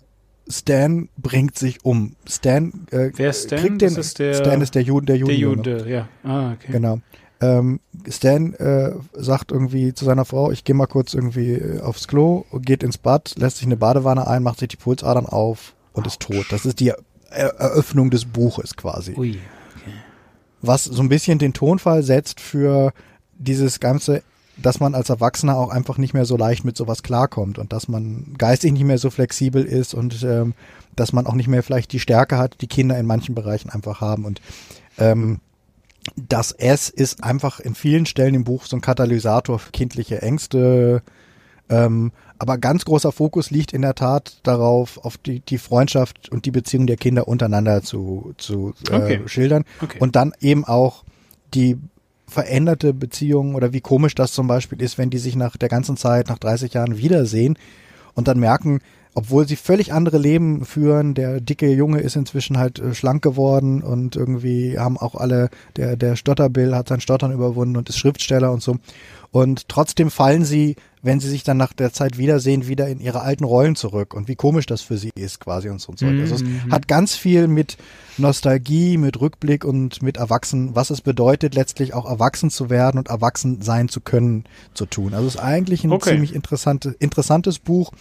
Stan 0.47 1.07
bringt 1.18 1.57
sich 1.57 1.85
um. 1.85 2.15
Stan, 2.27 2.72
äh, 2.91 3.11
Wer 3.15 3.30
ist 3.30 3.45
Stan? 3.47 3.59
kriegt 3.59 3.81
den, 3.81 3.95
ist 3.95 4.19
der- 4.19 4.34
Stan 4.34 4.61
ist 4.61 4.76
der 4.76 4.81
Jude, 4.84 5.05
der 5.05 5.18
Jude. 5.18 5.34
der 5.61 5.77
Jude, 5.77 5.89
ja. 5.89 6.07
Ah, 6.23 6.53
okay. 6.53 6.72
Genau. 6.72 6.99
Ähm, 7.39 7.80
Stan 8.07 8.53
äh, 8.53 8.91
sagt 9.13 9.51
irgendwie 9.51 9.93
zu 9.93 10.05
seiner 10.05 10.26
Frau, 10.26 10.51
ich 10.51 10.63
gehe 10.63 10.76
mal 10.76 10.85
kurz 10.88 11.13
irgendwie 11.13 11.53
äh, 11.53 11.80
aufs 11.81 12.07
Klo, 12.07 12.45
geht 12.59 12.84
ins 12.84 12.97
Bad, 12.99 13.34
lässt 13.38 13.57
sich 13.57 13.65
eine 13.65 13.77
Badewanne 13.77 14.27
ein, 14.27 14.43
macht 14.43 14.59
sich 14.59 14.68
die 14.68 14.77
Pulsadern 14.77 15.26
auf 15.26 15.73
und 15.93 16.05
ist 16.05 16.19
tot. 16.19 16.45
Das 16.51 16.65
ist 16.65 16.80
die 16.80 16.89
er 16.89 16.97
Eröffnung 17.59 18.09
des 18.11 18.26
Buches 18.26 18.76
quasi. 18.76 19.15
Ui. 19.18 19.39
Was 20.61 20.84
so 20.84 21.01
ein 21.01 21.09
bisschen 21.09 21.39
den 21.39 21.53
Tonfall 21.53 22.03
setzt 22.03 22.39
für 22.39 22.93
dieses 23.39 23.80
ganze, 23.80 24.22
dass 24.61 24.79
man 24.79 24.95
als 24.95 25.09
Erwachsener 25.09 25.57
auch 25.57 25.69
einfach 25.69 25.97
nicht 25.97 26.13
mehr 26.13 26.25
so 26.25 26.38
leicht 26.38 26.63
mit 26.65 26.77
sowas 26.77 27.03
klarkommt 27.03 27.57
und 27.59 27.73
dass 27.73 27.88
man 27.88 28.33
geistig 28.38 28.71
nicht 28.73 28.83
mehr 28.83 28.97
so 28.97 29.09
flexibel 29.09 29.63
ist 29.63 29.93
und 29.93 30.23
ähm, 30.23 30.53
dass 30.95 31.13
man 31.13 31.25
auch 31.27 31.35
nicht 31.35 31.47
mehr 31.47 31.63
vielleicht 31.63 31.91
die 31.93 31.99
Stärke 31.99 32.38
hat, 32.38 32.61
die 32.61 32.67
Kinder 32.67 32.97
in 32.97 33.05
manchen 33.05 33.35
Bereichen 33.35 33.69
einfach 33.69 34.01
haben 34.01 34.25
und 34.25 34.41
ähm, 34.97 35.39
das 36.15 36.51
S 36.51 36.89
ist 36.89 37.23
einfach 37.23 37.59
in 37.59 37.75
vielen 37.75 38.05
Stellen 38.05 38.33
im 38.33 38.43
Buch 38.43 38.65
so 38.65 38.75
ein 38.75 38.81
Katalysator 38.81 39.59
für 39.59 39.71
kindliche 39.71 40.21
Ängste. 40.21 41.03
Ähm, 41.69 42.11
aber 42.39 42.57
ganz 42.57 42.85
großer 42.85 43.11
Fokus 43.11 43.51
liegt 43.51 43.71
in 43.71 43.83
der 43.83 43.93
Tat 43.93 44.39
darauf, 44.43 44.97
auf 45.05 45.17
die, 45.17 45.41
die 45.41 45.59
Freundschaft 45.59 46.29
und 46.29 46.45
die 46.45 46.51
Beziehung 46.51 46.88
der 46.88 46.97
Kinder 46.97 47.27
untereinander 47.27 47.83
zu, 47.83 48.33
zu 48.38 48.73
äh, 48.89 48.95
Okay. 48.95 49.21
schildern. 49.27 49.63
Okay. 49.79 49.99
Und 49.99 50.15
dann 50.15 50.33
eben 50.41 50.65
auch 50.65 51.03
die 51.53 51.77
veränderte 52.31 52.93
Beziehung 52.93 53.55
oder 53.55 53.73
wie 53.73 53.81
komisch 53.81 54.15
das 54.15 54.31
zum 54.31 54.47
Beispiel 54.47 54.81
ist, 54.81 54.97
wenn 54.97 55.09
die 55.09 55.17
sich 55.17 55.35
nach 55.35 55.57
der 55.57 55.69
ganzen 55.69 55.97
Zeit, 55.97 56.29
nach 56.29 56.39
30 56.39 56.73
Jahren 56.73 56.97
wiedersehen 56.97 57.57
und 58.15 58.29
dann 58.29 58.39
merken, 58.39 58.79
obwohl 59.13 59.45
sie 59.45 59.57
völlig 59.57 59.91
andere 59.91 60.17
Leben 60.17 60.63
führen, 60.63 61.13
der 61.13 61.41
dicke 61.41 61.69
Junge 61.69 61.99
ist 61.99 62.15
inzwischen 62.15 62.57
halt 62.57 62.79
äh, 62.79 62.93
schlank 62.93 63.21
geworden 63.21 63.81
und 63.81 64.15
irgendwie 64.15 64.79
haben 64.79 64.97
auch 64.97 65.15
alle, 65.15 65.49
der, 65.75 65.97
der 65.97 66.15
Stotterbill 66.15 66.73
hat 66.73 66.87
sein 66.87 67.01
Stottern 67.01 67.33
überwunden 67.33 67.75
und 67.75 67.89
ist 67.89 67.97
Schriftsteller 67.97 68.53
und 68.53 68.63
so. 68.63 68.77
Und 69.31 69.69
trotzdem 69.69 70.11
fallen 70.11 70.43
sie, 70.43 70.75
wenn 71.01 71.21
sie 71.21 71.29
sich 71.29 71.43
dann 71.43 71.55
nach 71.55 71.71
der 71.71 71.93
Zeit 71.93 72.17
wiedersehen, 72.17 72.67
wieder 72.67 72.89
in 72.89 72.99
ihre 72.99 73.21
alten 73.21 73.45
Rollen 73.45 73.75
zurück 73.77 74.13
und 74.13 74.27
wie 74.27 74.35
komisch 74.35 74.65
das 74.65 74.81
für 74.81 74.97
sie 74.97 75.11
ist 75.15 75.39
quasi 75.39 75.69
und 75.69 75.79
so 75.79 75.89
und 75.91 75.99
so. 75.99 76.05
Also 76.05 76.35
es 76.35 76.43
Mhm. 76.43 76.71
hat 76.71 76.87
ganz 76.89 77.15
viel 77.15 77.47
mit 77.47 77.77
Nostalgie, 78.17 78.97
mit 78.97 79.19
Rückblick 79.21 79.63
und 79.63 80.03
mit 80.03 80.17
Erwachsen, 80.17 80.75
was 80.75 80.89
es 80.89 80.99
bedeutet, 80.99 81.55
letztlich 81.55 81.93
auch 81.93 82.05
erwachsen 82.05 82.49
zu 82.49 82.69
werden 82.69 82.97
und 82.97 83.07
erwachsen 83.07 83.61
sein 83.61 83.87
zu 83.87 84.01
können, 84.01 84.43
zu 84.73 84.85
tun. 84.85 85.13
Also 85.13 85.27
es 85.27 85.35
ist 85.35 85.41
eigentlich 85.41 85.85
ein 85.85 85.91
Okay. 85.93 86.09
ziemlich 86.09 86.35
interessante, 86.35 86.95
interessantes 86.99 87.57
Buch, 87.57 87.91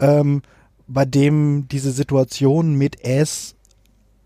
ähm, 0.00 0.40
bei 0.88 1.04
dem 1.04 1.68
diese 1.70 1.92
Situationen 1.92 2.76
mit 2.76 3.04
S 3.04 3.54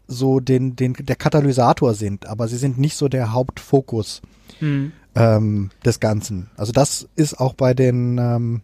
so 0.07 0.39
den, 0.39 0.77
den, 0.77 0.95
der 0.95 1.17
Katalysator 1.17 1.95
sind, 1.95 2.27
aber 2.27 2.47
sie 2.47 2.57
sind 2.57 2.79
nicht 2.79 2.97
so 2.97 3.09
der 3.09 3.33
Hauptfokus 3.33 4.23
Hm. 4.61 4.93
Ähm, 5.17 5.71
des 5.85 6.01
Ganzen. 6.01 6.51
Also 6.57 6.73
das 6.73 7.09
ist 7.17 7.41
auch 7.41 7.55
bei 7.55 7.75
den, 7.75 8.19
ähm, 8.19 8.61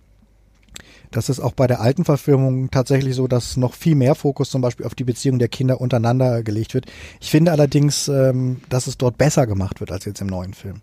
das 1.11 1.29
ist 1.29 1.41
auch 1.41 1.53
bei 1.53 1.67
der 1.67 1.81
alten 1.81 2.05
Verfilmung 2.05 2.71
tatsächlich 2.71 3.15
so, 3.15 3.27
dass 3.27 3.57
noch 3.57 3.75
viel 3.75 3.95
mehr 3.95 4.15
Fokus 4.15 4.51
zum 4.51 4.63
Beispiel 4.63 4.87
auf 4.87 4.95
die 4.95 5.05
Beziehung 5.05 5.39
der 5.39 5.49
Kinder 5.49 5.81
untereinander 5.81 6.43
gelegt 6.43 6.75
wird. 6.75 6.87
Ich 7.21 7.31
finde 7.31 7.53
allerdings, 7.53 8.09
ähm, 8.09 8.61
dass 8.69 8.87
es 8.87 8.99
dort 8.99 9.19
besser 9.19 9.47
gemacht 9.47 9.81
wird 9.81 9.93
als 9.93 10.05
jetzt 10.05 10.21
im 10.21 10.29
neuen 10.29 10.55
Film. 10.55 10.77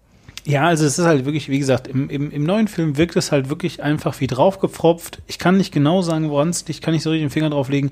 Ja, 0.45 0.67
also 0.67 0.85
es 0.85 0.97
ist 0.97 1.05
halt 1.05 1.25
wirklich, 1.25 1.49
wie 1.49 1.59
gesagt, 1.59 1.87
im, 1.87 2.09
im, 2.09 2.31
im 2.31 2.43
neuen 2.43 2.67
Film 2.67 2.97
wirkt 2.97 3.15
es 3.15 3.31
halt 3.31 3.49
wirklich 3.49 3.83
einfach 3.83 4.19
wie 4.19 4.27
draufgepfropft. 4.27 5.21
Ich 5.27 5.37
kann 5.37 5.57
nicht 5.57 5.73
genau 5.73 6.01
sagen, 6.01 6.29
woran 6.29 6.49
es 6.49 6.61
liegt, 6.61 6.69
ich 6.69 6.81
kann 6.81 6.93
nicht 6.93 7.03
so 7.03 7.11
richtig 7.11 7.25
den 7.27 7.31
Finger 7.31 7.49
drauflegen. 7.49 7.91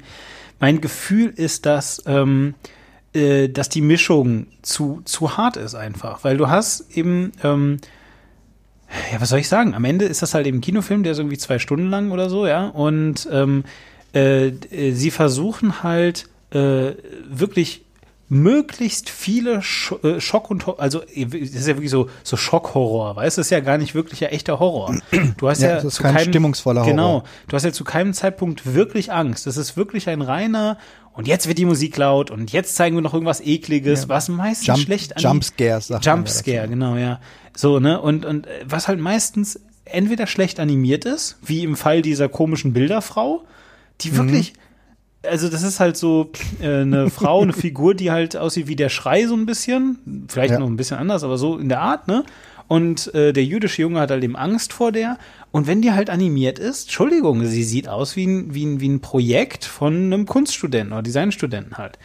Mein 0.59 0.81
Gefühl 0.81 1.29
ist, 1.35 1.65
dass, 1.65 2.01
ähm, 2.07 2.55
äh, 3.17 3.49
dass 3.49 3.69
die 3.69 3.81
Mischung 3.81 4.47
zu, 4.61 5.01
zu 5.03 5.37
hart 5.37 5.57
ist 5.57 5.75
einfach, 5.75 6.23
weil 6.23 6.37
du 6.37 6.47
hast 6.47 6.95
eben, 6.95 7.31
ähm, 7.43 7.79
ja, 9.11 9.19
was 9.19 9.29
soll 9.29 9.39
ich 9.39 9.49
sagen? 9.49 9.73
Am 9.73 9.83
Ende 9.83 10.05
ist 10.05 10.21
das 10.21 10.33
halt 10.33 10.47
eben 10.47 10.61
Kinofilm, 10.61 11.03
der 11.03 11.13
ist 11.13 11.17
irgendwie 11.17 11.37
zwei 11.37 11.59
Stunden 11.59 11.89
lang 11.89 12.11
oder 12.11 12.29
so, 12.29 12.47
ja. 12.47 12.67
Und 12.67 13.27
ähm, 13.31 13.63
äh, 14.13 14.47
äh, 14.47 14.91
sie 14.93 15.11
versuchen 15.11 15.83
halt 15.83 16.29
äh, 16.51 16.91
wirklich 17.27 17.83
möglichst 18.29 19.09
viele 19.09 19.61
Sch 19.61 19.93
äh, 20.03 20.19
Schock 20.19 20.49
und 20.51 20.65
Hor- 20.67 20.79
also 20.79 21.01
äh, 21.03 21.25
das 21.25 21.49
ist 21.51 21.67
ja 21.67 21.75
wirklich 21.75 21.91
so 21.91 22.09
so 22.23 22.35
Schockhorror, 22.37 23.15
weißt 23.15 23.37
du, 23.37 23.39
das 23.41 23.47
ist 23.47 23.51
ja 23.51 23.61
gar 23.61 23.77
nicht 23.77 23.95
wirklich 23.95 24.19
ja 24.19 24.27
echter 24.29 24.59
Horror. 24.59 24.95
Du 25.37 25.47
hast 25.49 25.61
ja, 25.61 25.69
Ja, 25.69 25.75
das 25.75 25.85
ist 25.85 25.95
zu 25.95 26.03
kein 26.03 26.15
keinem, 26.15 26.29
stimmungsvoller 26.29 26.81
Horror. 26.81 26.91
Genau, 26.91 27.23
du 27.47 27.55
hast 27.55 27.63
ja 27.63 27.71
zu 27.71 27.83
keinem 27.83 28.13
Zeitpunkt 28.13 28.73
wirklich 28.73 29.11
Angst. 29.13 29.47
Das 29.47 29.55
ist 29.57 29.77
wirklich 29.77 30.09
ein 30.09 30.21
reiner 30.21 30.77
und 31.13 31.27
jetzt 31.27 31.47
wird 31.47 31.57
die 31.57 31.65
Musik 31.65 31.95
laut 31.97 32.29
und 32.29 32.51
jetzt 32.51 32.75
zeigen 32.75 32.95
wir 32.97 33.01
noch 33.01 33.13
irgendwas 33.13 33.39
ekliges, 33.41 34.03
Ja. 34.03 34.09
was 34.09 34.27
meistens 34.29 34.67
Jump, 34.67 34.79
schlecht 34.79 35.15
an 35.17 35.23
Jump 35.23 35.43
Scares, 35.45 35.87
sagt 35.87 36.05
ja 36.05 36.13
Jumpscare, 36.15 36.67
genau, 36.67 36.95
ja. 36.95 37.19
So, 37.55 37.79
ne? 37.79 37.99
Und, 38.01 38.23
und 38.25 38.45
äh, 38.45 38.49
was 38.67 38.87
halt 38.87 38.99
meistens 38.99 39.59
entweder 39.85 40.27
schlecht 40.27 40.59
animiert 40.59 41.05
ist, 41.05 41.37
wie 41.43 41.63
im 41.63 41.75
Fall 41.77 42.01
dieser 42.01 42.27
komischen 42.29 42.73
Bilderfrau, 42.73 43.45
die 44.01 44.11
Mhm. 44.11 44.15
Also 45.29 45.49
das 45.49 45.63
ist 45.63 45.79
halt 45.79 45.97
so 45.97 46.31
äh, 46.61 46.81
eine 46.81 47.09
Frau, 47.11 47.41
eine 47.41 47.53
Figur, 47.53 47.93
die 47.95 48.11
halt 48.11 48.35
aussieht 48.37 48.67
wie 48.67 48.75
der 48.75 48.89
Schrei 48.89 49.25
so 49.27 49.35
ein 49.35 49.45
bisschen, 49.45 50.25
vielleicht 50.27 50.53
Ja. 50.53 50.59
noch 50.59 50.67
ein 50.67 50.77
bisschen 50.77 50.97
anders, 50.97 51.23
aber 51.23 51.37
so 51.37 51.57
in 51.57 51.69
der 51.69 51.81
Art, 51.81 52.07
ne? 52.07 52.23
Und 52.69 53.13
äh, 53.15 53.31
der 53.31 53.45
jüdische 53.45 53.81
Junge 53.81 54.01
hat 54.01 54.11
halt 54.11 54.23
eben 54.25 54.35
Angst 54.35 54.73
vor 54.73 54.91
der. 54.91 55.17
Und 55.51 55.67
wenn 55.67 55.81
die 55.81 55.93
halt 55.93 56.09
animiert 56.09 56.59
ist, 56.59 56.83
Entschuldigung, 56.87 57.45
sie 57.45 57.63
sieht 57.63 57.87
aus 57.87 58.17
wie 58.17 58.27
ein, 58.27 58.53
wie 58.53 58.65
ein, 58.65 58.81
wie 58.81 58.89
ein 58.89 58.99
Projekt 58.99 59.63
von 59.63 59.93
einem 59.95 60.25
Kunststudenten 60.25 60.91
oder 60.91 61.01
Designstudenten 61.01 61.77
halt. 61.77 61.97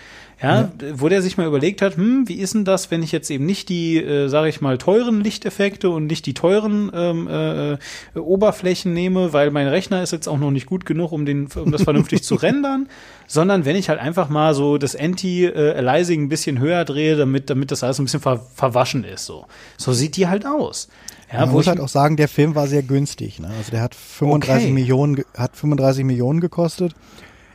Ja, 0.43 0.73
wo 0.95 1.09
der 1.09 1.23
sich 1.23 1.37
mal 1.37 1.47
überlegt 1.47 1.83
hat, 1.83 1.97
hm, 1.97 2.29
wie 2.29 2.35
ist 2.35 2.55
denn 2.55 2.65
das, 2.65 2.91
wenn 2.91 3.03
ich 3.03 3.13
jetzt 3.13 3.31
eben 3.31 3.47
nicht 3.47 3.69
die, 3.69 3.99
äh, 3.99 4.27
sage 4.29 4.49
ich 4.49 4.61
mal, 4.61 4.77
teuren 4.77 5.21
Lichteffekte 5.21 5.89
und 5.89 6.07
nicht 6.07 6.27
die 6.27 6.35
teuren 6.35 6.91
ähm, 6.93 7.29
äh, 7.29 7.73
äh, 7.75 7.79
Oberflächen 8.17 8.93
nehme, 8.93 9.33
weil 9.33 9.53
mein 9.53 9.69
Rechner 9.69 10.03
ist 10.03 10.11
jetzt 10.11 10.27
auch 10.27 10.39
noch 10.39 10.51
nicht 10.51 10.67
gut 10.67 10.85
genug, 10.85 11.13
um, 11.13 11.25
den, 11.27 11.47
um 11.55 11.71
das 11.71 11.83
vernünftig 11.83 12.25
zu 12.25 12.35
rendern, 12.43 12.89
sondern 13.29 13.65
wenn 13.65 13.77
ich 13.77 13.89
halt 13.89 14.01
einfach 14.01 14.29
mal 14.29 14.53
so 14.55 14.79
das 14.79 14.97
Anti-Aliasing 14.97 16.25
ein 16.25 16.29
bisschen 16.29 16.59
höher 16.59 16.85
drehe, 16.85 17.17
damit, 17.17 17.49
damit 17.49 17.71
das 17.71 17.85
alles 17.85 18.01
ein 18.01 18.05
bisschen 18.05 18.21
ver 18.21 18.41
verwaschen 18.55 19.05
ist. 19.05 19.27
So, 19.27 19.47
so 19.77 19.93
sieht 19.93 20.17
die 20.17 20.27
halt 20.27 20.45
aus. 20.45 20.89
Ja, 21.33 21.47
Man 21.47 21.53
muss 21.53 21.63
ich, 21.63 21.69
halt 21.69 21.81
auch 21.81 21.89
sagen, 21.89 22.17
der 22.17 22.29
Film 22.29 22.55
war 22.57 22.67
sehr 22.67 22.83
günstig. 22.83 23.39
Ne? 23.39 23.49
Also 23.57 23.71
der 23.71 23.81
hat 23.81 23.95
35 23.95 24.65
Okay. 24.65 24.73
Millionen, 24.73 25.25
hat 25.37 25.57
35 25.57 26.05
Millionen 26.05 26.41
gekostet 26.41 26.95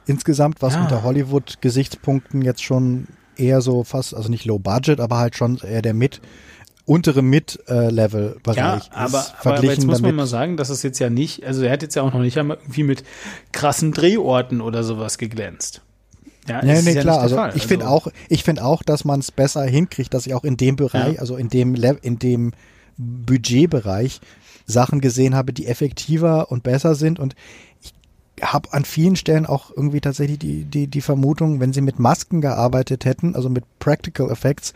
insgesamt, 0.08 0.62
was 0.62 0.74
Ja. 0.74 0.82
unter 0.84 1.04
Hollywood-Gesichtspunkten 1.04 2.42
jetzt 2.42 2.64
schon 2.64 3.08
eher 3.36 3.62
so 3.62 3.84
fast, 3.84 4.16
also 4.16 4.30
nicht 4.30 4.46
Low 4.46 4.60
Budget, 4.60 5.00
aber 5.00 5.18
halt 5.18 5.36
schon 5.36 5.58
eher 5.58 5.82
der 5.82 5.94
mit 5.94 6.22
untere 6.86 7.22
Mid-Level-Bereich 7.22 8.58
ja, 8.58 8.76
ist, 8.78 8.92
aber, 8.94 9.26
aber, 9.44 9.64
jetzt 9.66 9.86
muss 9.86 10.02
man 10.02 10.16
mal 10.16 10.26
sagen, 10.26 10.56
dass 10.56 10.70
es 10.70 10.84
jetzt 10.84 11.00
ja 11.00 11.10
nicht, 11.10 11.46
also 11.46 11.62
er 11.64 11.74
hat 11.74 11.82
jetzt 11.82 11.96
ja 11.96 12.02
auch 12.02 12.14
noch 12.14 12.22
nicht 12.22 12.38
einmal 12.38 12.58
irgendwie 12.62 12.84
mit 12.84 13.04
krassen 13.52 13.92
Drehorten 13.92 14.62
oder 14.62 14.84
sowas 14.84 15.18
geglänzt. 15.18 15.82
Ja, 16.48 16.60
ist 16.60 16.86
nee, 16.86 16.94
ja 16.94 17.02
klar. 17.02 17.24
nicht 17.24 17.38
Also 17.38 17.58
ich 17.58 17.68
finde 17.68 17.90
auch, 17.90 18.08
ich 18.30 18.44
finde 18.46 18.64
auch, 18.64 18.84
dass 18.84 19.04
man 19.04 19.20
es 19.20 19.32
besser 19.32 19.66
hinkriegt, 19.66 20.14
dass 20.14 20.26
ich 20.26 20.34
auch 20.34 20.46
in 20.46 20.56
dem 20.56 20.78
Bereich, 20.78 21.16
Ja. 21.16 21.20
also 21.20 21.36
in 21.36 21.50
dem 21.50 21.76
Lev 21.76 21.98
in 22.02 22.20
dem 22.20 22.54
Budgetbereich 22.98 24.22
Sachen 24.66 25.02
gesehen 25.02 25.36
habe, 25.36 25.54
die 25.54 25.68
effektiver 25.68 26.52
und 26.52 26.64
besser 26.64 26.96
sind 26.96 27.20
und 27.20 27.36
ich 27.82 27.94
habe 28.42 28.74
an 28.74 28.86
vielen 28.86 29.16
Stellen 29.16 29.46
auch 29.46 29.72
irgendwie 29.72 30.02
tatsächlich 30.02 30.40
die, 30.40 30.64
die, 30.66 30.88
die 30.88 31.02
Vermutung, 31.02 31.60
wenn 31.60 31.74
sie 31.74 31.82
mit 31.82 32.00
Masken 32.00 32.42
gearbeitet 32.42 33.06
hätten, 33.06 33.36
also 33.36 33.50
mit 33.50 33.64
Practical 33.80 34.30
Effects, 34.30 34.74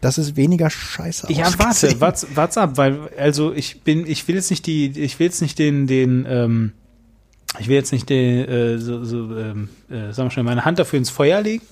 dass 0.00 0.18
es 0.18 0.36
weniger 0.36 0.70
scheiße 0.70 1.32
Ja, 1.32 1.46
warte, 1.58 2.00
warte, 2.00 2.26
warte 2.34 2.60
ab, 2.60 2.76
weil 2.76 3.08
also 3.18 3.52
ich 3.52 3.82
bin, 3.82 4.06
ich 4.06 4.26
will 4.28 4.34
jetzt 4.34 4.50
nicht 4.50 4.66
die, 4.66 4.86
ich 4.86 5.18
will 5.18 5.26
jetzt 5.26 5.40
nicht 5.40 5.58
den, 5.58 5.86
den, 5.86 6.26
ähm, 6.28 6.72
ich 7.58 7.68
will 7.68 7.76
jetzt 7.76 7.92
nicht 7.92 8.08
den, 8.10 8.48
äh, 8.48 8.78
so, 8.78 9.04
so 9.04 9.36
ähm, 9.36 9.68
äh, 9.88 10.12
sagen 10.12 10.28
wir 10.28 10.30
schon, 10.30 10.44
meine 10.44 10.64
Hand 10.64 10.78
dafür 10.78 10.98
ins 10.98 11.10
Feuer 11.10 11.40
legen, 11.40 11.64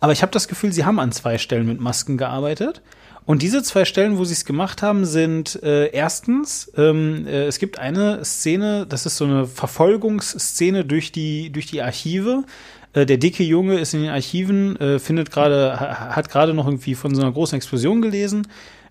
aber 0.00 0.12
ich 0.12 0.22
habe 0.22 0.32
das 0.32 0.48
Gefühl, 0.48 0.72
sie 0.72 0.84
haben 0.84 0.98
an 0.98 1.12
zwei 1.12 1.38
Stellen 1.38 1.66
mit 1.66 1.80
Masken 1.80 2.18
gearbeitet. 2.18 2.82
Und 3.26 3.40
diese 3.40 3.62
zwei 3.62 3.86
Stellen, 3.86 4.18
wo 4.18 4.24
sie 4.24 4.34
es 4.34 4.44
gemacht 4.44 4.82
haben, 4.82 5.06
sind 5.06 5.62
äh, 5.62 5.86
erstens, 5.86 6.70
ähm, 6.76 7.26
äh, 7.26 7.44
es 7.46 7.58
gibt 7.58 7.78
eine 7.78 8.22
Szene, 8.24 8.84
das 8.86 9.06
ist 9.06 9.16
so 9.16 9.24
eine 9.24 9.46
Verfolgungsszene 9.46 10.84
durch 10.84 11.10
die, 11.10 11.50
durch 11.50 11.66
die 11.66 11.80
Archive. 11.80 12.44
Äh, 12.92 13.06
der 13.06 13.16
dicke 13.16 13.42
Junge 13.42 13.78
ist 13.78 13.94
in 13.94 14.02
den 14.02 14.10
Archiven, 14.10 14.76
äh, 14.76 14.98
findet 14.98 15.30
gerade, 15.30 15.80
ha- 15.80 16.14
hat 16.14 16.28
gerade 16.28 16.52
noch 16.52 16.66
irgendwie 16.66 16.94
von 16.94 17.14
so 17.14 17.22
einer 17.22 17.32
großen 17.32 17.56
Explosion 17.56 18.02
gelesen 18.02 18.46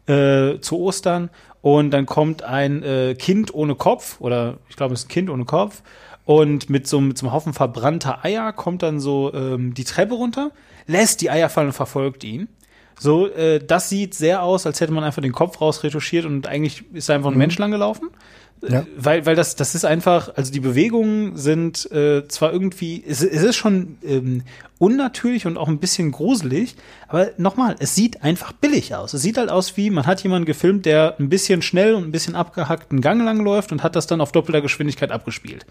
äh, 0.07 0.59
zu 0.59 0.79
Ostern 0.79 1.29
und 1.61 1.91
dann 1.91 2.07
kommt 2.07 2.41
ein 2.43 2.81
äh, 2.81 3.13
Kind 3.13 3.53
ohne 3.53 3.75
Kopf 3.75 4.19
oder 4.19 4.57
ich 4.67 4.75
glaube 4.75 4.95
es 4.95 5.01
ist 5.01 5.05
ein 5.05 5.09
Kind 5.09 5.29
ohne 5.29 5.45
Kopf 5.45 5.83
und 6.25 6.71
mit 6.71 6.87
so, 6.87 6.99
mit 7.01 7.19
so 7.19 7.27
einem 7.27 7.33
Haufen 7.33 7.53
verbrannter 7.53 8.25
Eier 8.25 8.51
kommt 8.51 8.81
dann 8.81 8.99
so 8.99 9.31
ähm, 9.33 9.73
die 9.75 9.83
Treppe 9.83 10.15
runter, 10.15 10.51
lässt 10.87 11.21
die 11.21 11.29
Eier 11.29 11.49
fallen 11.49 11.67
und 11.67 11.73
verfolgt 11.73 12.23
ihn. 12.23 12.47
So, 12.99 13.27
äh, 13.27 13.59
das 13.59 13.89
sieht 13.89 14.13
sehr 14.13 14.43
aus, 14.43 14.65
als 14.65 14.79
hätte 14.79 14.93
man 14.93 15.03
einfach 15.03 15.21
den 15.21 15.33
Kopf 15.33 15.59
rausretuschiert 15.59 16.25
und 16.25 16.47
eigentlich 16.47 16.83
ist 16.93 17.09
da 17.09 17.15
einfach 17.15 17.31
ein 17.31 17.37
Mensch 17.37 17.57
lang 17.57 17.71
gelaufen. 17.71 18.09
Ja. 18.61 18.79
Äh, 18.79 18.85
Weil, 18.95 19.25
weil 19.25 19.35
das, 19.35 19.57
das 19.57 19.75
ist 19.75 19.83
einfach, 19.83 20.37
also 20.37 20.51
die 20.51 20.61
Bewegungen 20.61 21.35
sind 21.35 21.91
äh, 21.91 22.25
zwar 22.29 22.53
irgendwie, 22.53 23.03
es, 23.05 23.21
es 23.21 23.43
ist 23.43 23.57
schon 23.57 23.97
ähm, 24.03 24.43
unnatürlich 24.79 25.45
und 25.45 25.57
auch 25.57 25.67
ein 25.67 25.79
bisschen 25.79 26.13
gruselig, 26.13 26.75
aber 27.09 27.31
nochmal, 27.37 27.75
es 27.79 27.93
sieht 27.93 28.23
einfach 28.23 28.53
billig 28.53 28.95
aus. 28.95 29.13
Es 29.13 29.21
sieht 29.21 29.37
halt 29.37 29.49
aus 29.49 29.75
wie, 29.75 29.89
man 29.89 30.05
hat 30.05 30.23
jemanden 30.23 30.45
gefilmt, 30.45 30.85
der 30.85 31.15
ein 31.19 31.27
bisschen 31.27 31.61
schnell 31.61 31.93
und 31.93 32.05
ein 32.05 32.11
bisschen 32.11 32.35
abgehackten 32.35 33.01
Gang 33.01 33.23
lang 33.25 33.43
läuft 33.43 33.73
und 33.73 33.83
hat 33.83 33.97
das 33.97 34.07
dann 34.07 34.21
auf 34.21 34.31
doppelter 34.31 34.61
Geschwindigkeit 34.61 35.11
abgespielt. 35.11 35.65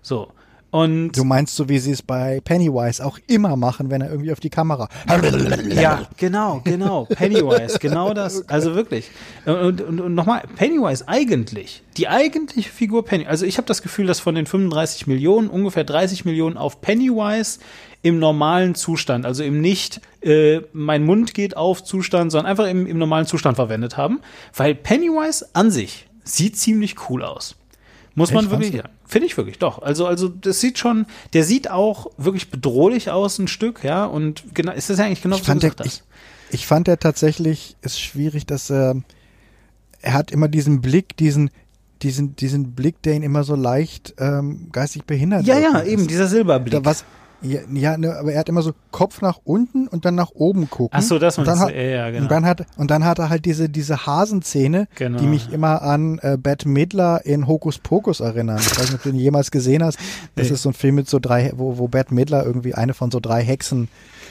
So. 0.00 0.32
Und 0.70 1.12
Du 1.12 1.24
meinst 1.24 1.56
so, 1.56 1.68
wie 1.68 1.78
sie 1.78 1.90
es 1.90 2.02
bei 2.02 2.40
Pennywise 2.44 3.04
auch 3.04 3.18
immer 3.26 3.56
machen, 3.56 3.90
wenn 3.90 4.00
er 4.00 4.10
irgendwie 4.10 4.30
auf 4.30 4.38
die 4.38 4.50
Kamera. 4.50 4.88
Ja, 5.74 6.08
genau, 6.16 6.60
genau. 6.64 7.06
Pennywise, 7.06 7.78
genau 7.80 8.14
das. 8.14 8.48
Also 8.48 8.74
wirklich. 8.74 9.10
Und, 9.46 9.80
und, 9.80 10.00
und 10.00 10.14
nochmal, 10.14 10.42
Pennywise 10.56 11.08
eigentlich, 11.08 11.82
die 11.96 12.08
eigentliche 12.08 12.70
Figur 12.70 13.04
Pennywise, 13.04 13.30
also 13.30 13.46
ich 13.46 13.56
habe 13.56 13.66
das 13.66 13.82
Gefühl, 13.82 14.06
dass 14.06 14.20
von 14.20 14.36
den 14.36 14.46
35 14.46 15.08
Millionen 15.08 15.48
ungefähr 15.48 15.84
30 15.84 16.24
Millionen 16.24 16.56
auf 16.56 16.80
Pennywise 16.80 17.58
im 18.02 18.18
normalen 18.18 18.74
Zustand, 18.74 19.26
also 19.26 19.42
im 19.42 19.60
nicht 19.60 20.00
äh, 20.22 20.60
mein 20.72 21.04
Mund 21.04 21.34
geht 21.34 21.56
auf 21.56 21.84
Zustand, 21.84 22.32
sondern 22.32 22.50
einfach 22.50 22.66
im, 22.66 22.86
im 22.86 22.98
normalen 22.98 23.26
Zustand 23.26 23.56
verwendet 23.56 23.96
haben, 23.96 24.20
weil 24.54 24.74
Pennywise 24.74 25.46
an 25.52 25.70
sich 25.70 26.06
sieht 26.24 26.56
ziemlich 26.56 26.96
cool 27.08 27.24
aus. 27.24 27.56
Muss 28.14 28.32
man 28.32 28.44
Echt, 28.44 28.50
wirklich, 28.50 28.74
ja, 28.74 28.84
finde 29.10 29.26
ich 29.26 29.36
wirklich, 29.36 29.58
doch. 29.58 29.82
Also, 29.82 30.06
also, 30.06 30.28
das 30.28 30.60
sieht 30.60 30.78
schon, 30.78 31.06
der 31.32 31.44
sieht 31.44 31.70
auch 31.70 32.06
wirklich 32.16 32.50
bedrohlich 32.50 33.10
aus, 33.10 33.38
ein 33.38 33.48
Stück, 33.48 33.84
ja, 33.84 34.04
und 34.04 34.44
genau, 34.54 34.72
ist 34.72 34.88
das 34.88 34.98
ja 34.98 35.04
eigentlich 35.04 35.22
genau, 35.22 35.36
ich 35.36 35.42
du 35.42 35.46
fand, 35.46 35.62
der, 35.62 35.74
ich, 35.84 36.02
ich 36.50 36.66
fand 36.66 36.86
der 36.86 36.98
tatsächlich, 36.98 37.76
ist 37.82 38.00
schwierig, 38.00 38.46
dass 38.46 38.70
er, 38.70 38.96
er 40.00 40.12
hat 40.12 40.30
immer 40.30 40.48
diesen 40.48 40.80
Blick, 40.80 41.16
diesen, 41.16 41.50
diesen, 42.02 42.36
diesen 42.36 42.72
Blick, 42.72 43.02
der 43.02 43.14
ihn 43.14 43.22
immer 43.22 43.44
so 43.44 43.54
leicht 43.54 44.14
ähm, 44.18 44.68
geistig 44.72 45.04
behindert. 45.04 45.44
Ja, 45.44 45.58
ja, 45.58 45.78
lässt. 45.78 45.88
eben, 45.88 46.06
dieser 46.06 46.28
Silberblick. 46.28 46.72
Da 46.72 46.84
was, 46.84 47.04
ja, 47.42 47.60
ja 47.72 47.96
ne, 47.96 48.16
aber 48.16 48.32
er 48.32 48.40
hat 48.40 48.48
immer 48.48 48.62
so 48.62 48.72
Kopf 48.90 49.22
nach 49.22 49.38
unten 49.44 49.88
und 49.88 50.04
dann 50.04 50.14
nach 50.14 50.30
oben 50.34 50.68
gucken. 50.70 50.90
Ach 50.98 51.02
so, 51.02 51.18
das 51.18 51.38
und 51.38 51.46
dann 51.46 51.58
hat, 51.58 51.74
ja, 51.74 52.10
genau. 52.10 52.22
und 52.24 52.30
dann 52.30 52.44
hat 52.44 52.66
und 52.76 52.90
dann 52.90 53.04
hat 53.04 53.18
er 53.18 53.28
halt 53.30 53.44
diese 53.44 53.68
diese 53.68 54.06
Hasenzähne, 54.06 54.88
Genau. 54.96 55.18
die 55.18 55.26
mich 55.26 55.52
immer 55.52 55.82
an 55.82 56.18
äh, 56.22 56.36
Bette 56.36 56.68
Midler 56.68 57.24
in 57.24 57.46
Hokus 57.46 57.78
Pokus 57.78 58.20
erinnern. 58.20 58.58
Ich 58.60 58.70
weiß 58.78 58.86
nicht, 58.86 58.94
ob 58.94 59.02
du 59.02 59.08
ihn 59.10 59.16
jemals 59.16 59.50
gesehen 59.50 59.82
hast. 59.82 59.98
Das 60.36 60.48
Nee. 60.48 60.54
ist 60.54 60.62
so 60.62 60.70
ein 60.70 60.74
Film 60.74 60.94
mit 60.96 61.08
so 61.08 61.18
drei, 61.18 61.52
wo 61.56 61.78
wo 61.78 61.88
Bette 61.88 62.14
Midler 62.14 62.44
irgendwie 62.44 62.74
eine 62.74 62.94
von 62.94 63.10
so 63.10 63.20
drei 63.20 63.42
Hexen 63.42 63.88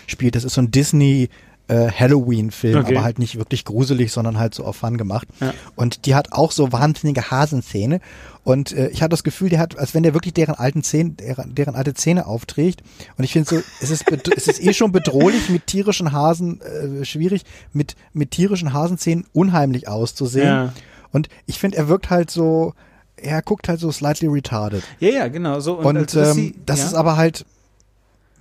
spielt. 0.07 0.35
Das 0.35 0.43
ist 0.43 0.53
so 0.53 0.61
ein 0.61 0.71
Disney 0.71 1.29
äh, 1.69 1.89
Halloween-Film, 1.91 2.79
Okay. 2.79 2.95
aber 2.95 3.03
halt 3.05 3.19
nicht 3.19 3.37
wirklich 3.37 3.63
gruselig, 3.63 4.11
sondern 4.11 4.37
halt 4.37 4.53
so 4.53 4.65
auf 4.65 4.75
Fun 4.77 4.97
gemacht. 4.97 5.27
Ja. 5.39 5.53
Und 5.75 6.05
die 6.05 6.15
hat 6.15 6.33
auch 6.33 6.51
so 6.51 6.71
wahnsinnige 6.71 7.31
Hasenzähne. 7.31 8.01
Und 8.43 8.71
äh, 8.71 8.89
ich 8.89 9.01
hatte 9.01 9.09
das 9.11 9.23
Gefühl, 9.23 9.49
der 9.49 9.59
hat, 9.59 9.77
als 9.77 9.93
wenn 9.93 10.03
der 10.03 10.13
wirklich 10.13 10.33
deren 10.33 10.55
alten 10.55 10.81
Zähne, 10.83 11.11
deren, 11.11 11.53
deren 11.55 11.75
alte 11.75 11.93
Zähne 11.93 12.25
aufträgt. 12.25 12.81
Und 13.17 13.23
ich 13.23 13.33
finde 13.33 13.49
so, 13.49 13.61
es 13.81 13.89
ist, 13.91 14.05
es 14.35 14.47
ist 14.47 14.63
eh 14.63 14.73
schon 14.73 14.91
bedrohlich 14.91 15.49
mit 15.49 15.67
tierischen 15.67 16.11
Hasen, 16.11 16.59
äh, 16.61 17.05
schwierig, 17.05 17.43
mit, 17.73 17.95
mit 18.13 18.31
tierischen 18.31 18.73
Hasenzähnen 18.73 19.25
unheimlich 19.33 19.87
auszusehen. 19.87 20.47
Ja. 20.47 20.73
Und 21.11 21.29
ich 21.45 21.59
finde, 21.59 21.77
er 21.77 21.87
wirkt 21.87 22.09
halt 22.09 22.31
so, 22.31 22.73
er 23.17 23.41
guckt 23.41 23.67
halt 23.67 23.79
so 23.79 23.91
slightly 23.91 24.27
retarded. 24.27 24.81
Ja, 24.99 25.09
ja, 25.09 25.27
genau. 25.27 25.59
So, 25.59 25.77
Und, 25.77 26.15
dass 26.15 26.29
ähm, 26.29 26.33
sie- 26.35 26.55
das 26.65 26.79
ja. 26.79 26.85
ist 26.85 26.93
aber 26.93 27.17
halt 27.17 27.45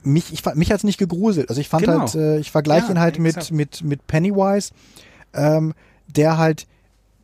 mich, 0.04 0.32
ich, 0.32 0.42
fand- 0.42 0.56
mich 0.56 0.70
hat's 0.70 0.84
nicht 0.84 0.98
gegruselt. 0.98 1.48
Also 1.48 1.60
ich 1.60 1.68
fand 1.68 1.84
Genau. 1.84 2.00
halt, 2.00 2.14
äh, 2.14 2.38
ich 2.38 2.50
vergleiche 2.50 2.86
Ja, 2.86 2.92
ihn 2.92 3.00
halt 3.00 3.18
mit, 3.18 3.36
exakt. 3.36 3.52
mit, 3.52 3.82
mit 3.82 4.06
Pennywise, 4.06 4.72
ähm, 5.34 5.74
der 6.06 6.38
halt 6.38 6.66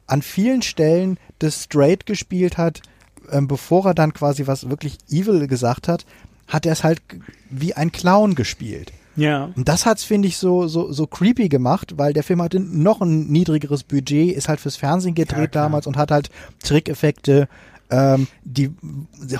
an 0.06 0.22
vielen 0.22 0.62
Stellen 0.62 1.18
das 1.38 1.62
straight 1.64 2.04
gespielt 2.06 2.58
hat, 2.58 2.82
ähm, 3.30 3.48
bevor 3.48 3.86
er 3.86 3.94
dann 3.94 4.12
quasi 4.12 4.46
was 4.46 4.68
wirklich 4.68 4.98
evil 5.08 5.46
gesagt 5.46 5.88
hat, 5.88 6.04
hat 6.48 6.66
er 6.66 6.72
es 6.72 6.84
halt 6.84 7.00
wie 7.48 7.72
ein 7.74 7.90
Clown 7.90 8.34
gespielt. 8.34 8.92
Ja. 9.16 9.50
Und 9.56 9.68
das 9.68 9.86
hat's 9.86 10.04
finde 10.04 10.26
ich 10.28 10.36
so 10.36 10.66
so 10.66 10.92
so 10.92 11.06
creepy 11.06 11.48
gemacht, 11.48 11.96
weil 11.96 12.12
der 12.12 12.24
Film 12.24 12.42
hatte 12.42 12.58
noch 12.60 13.00
ein 13.00 13.28
niedrigeres 13.28 13.84
Budget, 13.84 14.34
ist 14.36 14.48
halt 14.48 14.60
fürs 14.60 14.76
Fernsehen 14.76 15.14
gedreht 15.14 15.52
klar. 15.52 15.64
damals 15.66 15.86
und 15.86 15.96
hat 15.96 16.10
halt 16.10 16.30
Trickeffekte, 16.62 17.48
ähm, 17.90 18.26
die 18.44 18.72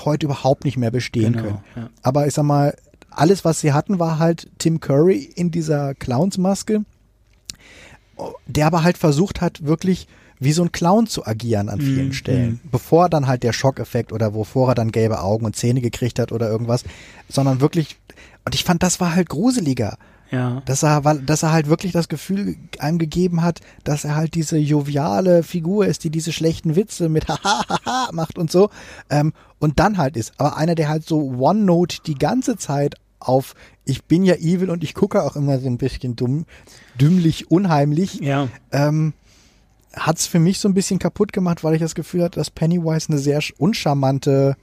heute 0.04 0.26
überhaupt 0.26 0.64
nicht 0.64 0.76
mehr 0.76 0.90
bestehen 0.92 1.32
Genau, 1.32 1.44
können. 1.44 1.58
ja. 1.76 1.90
Aber 2.02 2.26
ich 2.26 2.34
sag 2.34 2.44
mal, 2.44 2.74
alles 3.16 3.44
was 3.44 3.60
sie 3.60 3.72
hatten, 3.72 3.98
war 3.98 4.18
halt 4.18 4.50
Tim 4.58 4.80
Curry 4.80 5.18
in 5.34 5.50
dieser 5.50 5.94
Clownsmaske, 5.94 6.84
der 8.46 8.66
aber 8.66 8.84
halt 8.84 8.96
versucht 8.98 9.40
hat, 9.40 9.64
wirklich 9.64 10.06
wie 10.40 10.52
so 10.52 10.62
ein 10.62 10.72
Clown 10.72 11.06
zu 11.06 11.26
agieren 11.26 11.68
an 11.68 11.80
vielen 11.80 12.08
Mhm, 12.08 12.12
Stellen, 12.12 12.60
bevor 12.70 13.08
dann 13.08 13.26
halt 13.26 13.42
der 13.42 13.52
Schockeffekt 13.52 14.12
oder 14.12 14.32
bevor 14.32 14.68
er 14.70 14.74
dann 14.74 14.92
gelbe 14.92 15.20
Augen 15.20 15.46
und 15.46 15.56
Zähne 15.56 15.80
gekriegt 15.80 16.18
hat 16.18 16.32
oder 16.32 16.48
irgendwas, 16.48 16.84
sondern 17.28 17.60
wirklich, 17.60 17.96
und 18.44 18.54
ich 18.54 18.64
fand, 18.64 18.82
das 18.82 19.00
war 19.00 19.14
halt 19.14 19.28
gruseliger 19.28 19.96
Ja. 20.30 20.60
dass 20.66 20.82
er, 20.82 21.00
dass 21.00 21.44
er 21.44 21.52
halt 21.52 21.68
wirklich 21.68 21.92
das 21.92 22.08
Gefühl 22.08 22.56
einem 22.78 22.98
gegeben 22.98 23.42
hat, 23.42 23.60
dass 23.84 24.04
er 24.04 24.16
halt 24.16 24.34
diese 24.34 24.58
joviale 24.58 25.42
Figur 25.44 25.86
ist, 25.86 26.02
die 26.04 26.10
diese 26.10 26.32
schlechten 26.32 26.74
Witze 26.76 27.08
mit 27.08 27.28
haha 27.28 27.64
haha 27.68 28.08
macht 28.12 28.36
und 28.36 28.50
so 28.50 28.70
ähm, 29.10 29.32
und 29.60 29.78
dann 29.78 29.96
halt 29.98 30.16
ist. 30.16 30.32
Aber 30.38 30.56
einer, 30.56 30.74
der 30.74 30.88
halt 30.88 31.06
so 31.06 31.20
One 31.38 31.60
Note 31.62 31.98
die 32.06 32.16
ganze 32.16 32.56
Zeit 32.56 32.96
auf, 33.24 33.54
ich 33.84 34.04
bin 34.04 34.24
ja 34.24 34.34
evil 34.36 34.70
und 34.70 34.82
ich 34.84 34.94
gucke 34.94 35.22
auch 35.22 35.36
immer 35.36 35.58
so 35.58 35.66
ein 35.66 35.78
bisschen 35.78 36.16
dumm, 36.16 36.46
dümmlich, 37.00 37.50
unheimlich. 37.50 38.14
Ja. 38.20 38.48
Ähm, 38.72 39.12
hat's 39.94 40.26
für 40.26 40.38
mich 40.38 40.58
so 40.58 40.68
ein 40.68 40.74
bisschen 40.74 40.98
kaputt 40.98 41.32
gemacht, 41.32 41.62
weil 41.64 41.74
ich 41.74 41.80
das 41.80 41.94
Gefühl 41.94 42.22
hatte, 42.24 42.40
dass 42.40 42.50
Pennywise 42.50 43.08
eine 43.10 43.18
sehr 43.18 43.40
uncharmante 43.58 44.56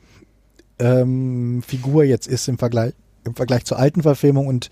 ähm, 0.80 1.64
Figur 1.66 2.04
jetzt 2.04 2.28
ist 2.28 2.48
im 2.48 2.58
Vergleich, 2.58 2.94
im 3.24 3.36
Vergleich 3.36 3.66
zur 3.66 3.78
alten 3.78 4.02
Verfilmung 4.02 4.48
und 4.48 4.70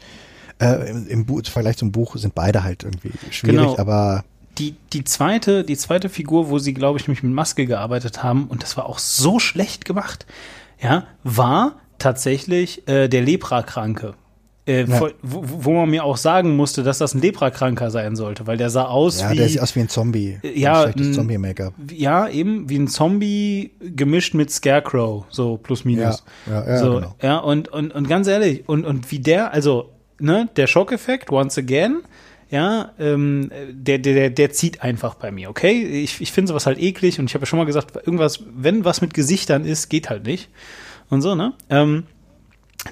äh, 0.59 0.89
im, 0.89 1.07
im, 1.07 1.25
im 1.27 1.43
Vergleich 1.45 1.77
zum 1.77 1.91
Buch 1.91 2.15
sind 2.17 2.35
beide 2.35 2.63
halt 2.63 2.83
irgendwie 2.83 3.11
schwierig, 3.29 3.57
Genau. 3.59 3.77
aber 3.77 4.23
die, 4.57 4.75
die 4.91 5.05
zweite, 5.05 5.63
die 5.63 5.77
zweite 5.77 6.09
Figur, 6.09 6.49
wo 6.49 6.59
sie, 6.59 6.73
glaube 6.73 6.99
ich, 6.99 7.07
nämlich 7.07 7.23
mit 7.23 7.31
Maske 7.31 7.65
gearbeitet 7.65 8.23
haben, 8.23 8.47
und 8.47 8.61
das 8.63 8.75
war 8.75 8.87
auch 8.87 8.99
so 8.99 9.39
schlecht 9.39 9.85
gemacht, 9.85 10.25
ja, 10.81 11.07
war 11.23 11.79
tatsächlich 11.99 12.88
äh, 12.88 13.07
der 13.07 13.21
Leprakranke. 13.21 14.13
Äh, 14.65 14.84
Ja. 14.85 15.01
wo, 15.23 15.43
wo 15.43 15.71
man 15.73 15.89
mir 15.89 16.03
auch 16.03 16.17
sagen 16.17 16.55
musste, 16.55 16.84
dass 16.84 16.99
das 16.99 17.15
ein 17.15 17.21
Leprakranker 17.21 17.89
sein 17.89 18.15
sollte, 18.15 18.45
weil 18.45 18.57
der 18.57 18.69
sah 18.69 18.84
aus 18.85 19.19
ja, 19.21 19.31
wie. 19.31 19.38
der 19.38 19.49
sieht 19.49 19.61
aus 19.61 19.76
wie 19.76 19.80
ein 19.80 19.89
Zombie. 19.89 20.38
Ja, 20.53 20.84
ein 20.84 21.13
Zombie-Make-up. 21.13 21.73
ja, 21.91 22.27
eben 22.30 22.69
wie 22.69 22.77
ein 22.77 22.88
Zombie 22.88 23.71
gemischt 23.80 24.35
mit 24.35 24.51
Scarecrow, 24.51 25.26
so 25.30 25.57
plus 25.57 25.85
minus. 25.85 26.23
Ja, 26.45 26.53
ja, 26.53 26.67
ja, 26.67 26.77
so, 26.77 26.93
genau. 26.95 27.15
ja 27.21 27.38
und, 27.38 27.67
und, 27.69 27.93
und 27.95 28.07
ganz 28.07 28.27
ehrlich, 28.27 28.67
und, 28.69 28.85
und 28.85 29.09
wie 29.11 29.19
der, 29.19 29.53
also, 29.53 29.89
ne, 30.19 30.49
der 30.55 30.67
Schockeffekt, 30.67 31.31
once 31.31 31.57
again, 31.57 32.01
ja, 32.51 32.91
ähm, 32.99 33.51
der, 33.71 33.97
der, 33.97 34.13
der, 34.13 34.30
der 34.30 34.51
zieht 34.51 34.84
einfach 34.84 35.15
bei 35.15 35.31
mir, 35.31 35.49
okay? 35.49 35.84
Ich, 36.03 36.21
ich 36.21 36.31
finde 36.31 36.49
sowas 36.49 36.65
halt 36.67 36.80
eklig 36.80 37.19
und 37.19 37.26
ich 37.26 37.34
habe 37.34 37.43
ja 37.43 37.45
schon 37.47 37.57
mal 37.57 37.65
gesagt, 37.65 37.95
irgendwas, 37.95 38.43
wenn 38.55 38.85
was 38.85 39.01
mit 39.01 39.15
Gesichtern 39.15 39.65
ist, 39.65 39.89
geht 39.89 40.09
halt 40.11 40.26
nicht. 40.26 40.49
Und 41.10 41.22
so, 41.22 41.36
ne? 41.36 41.53
Ähm, 41.69 42.06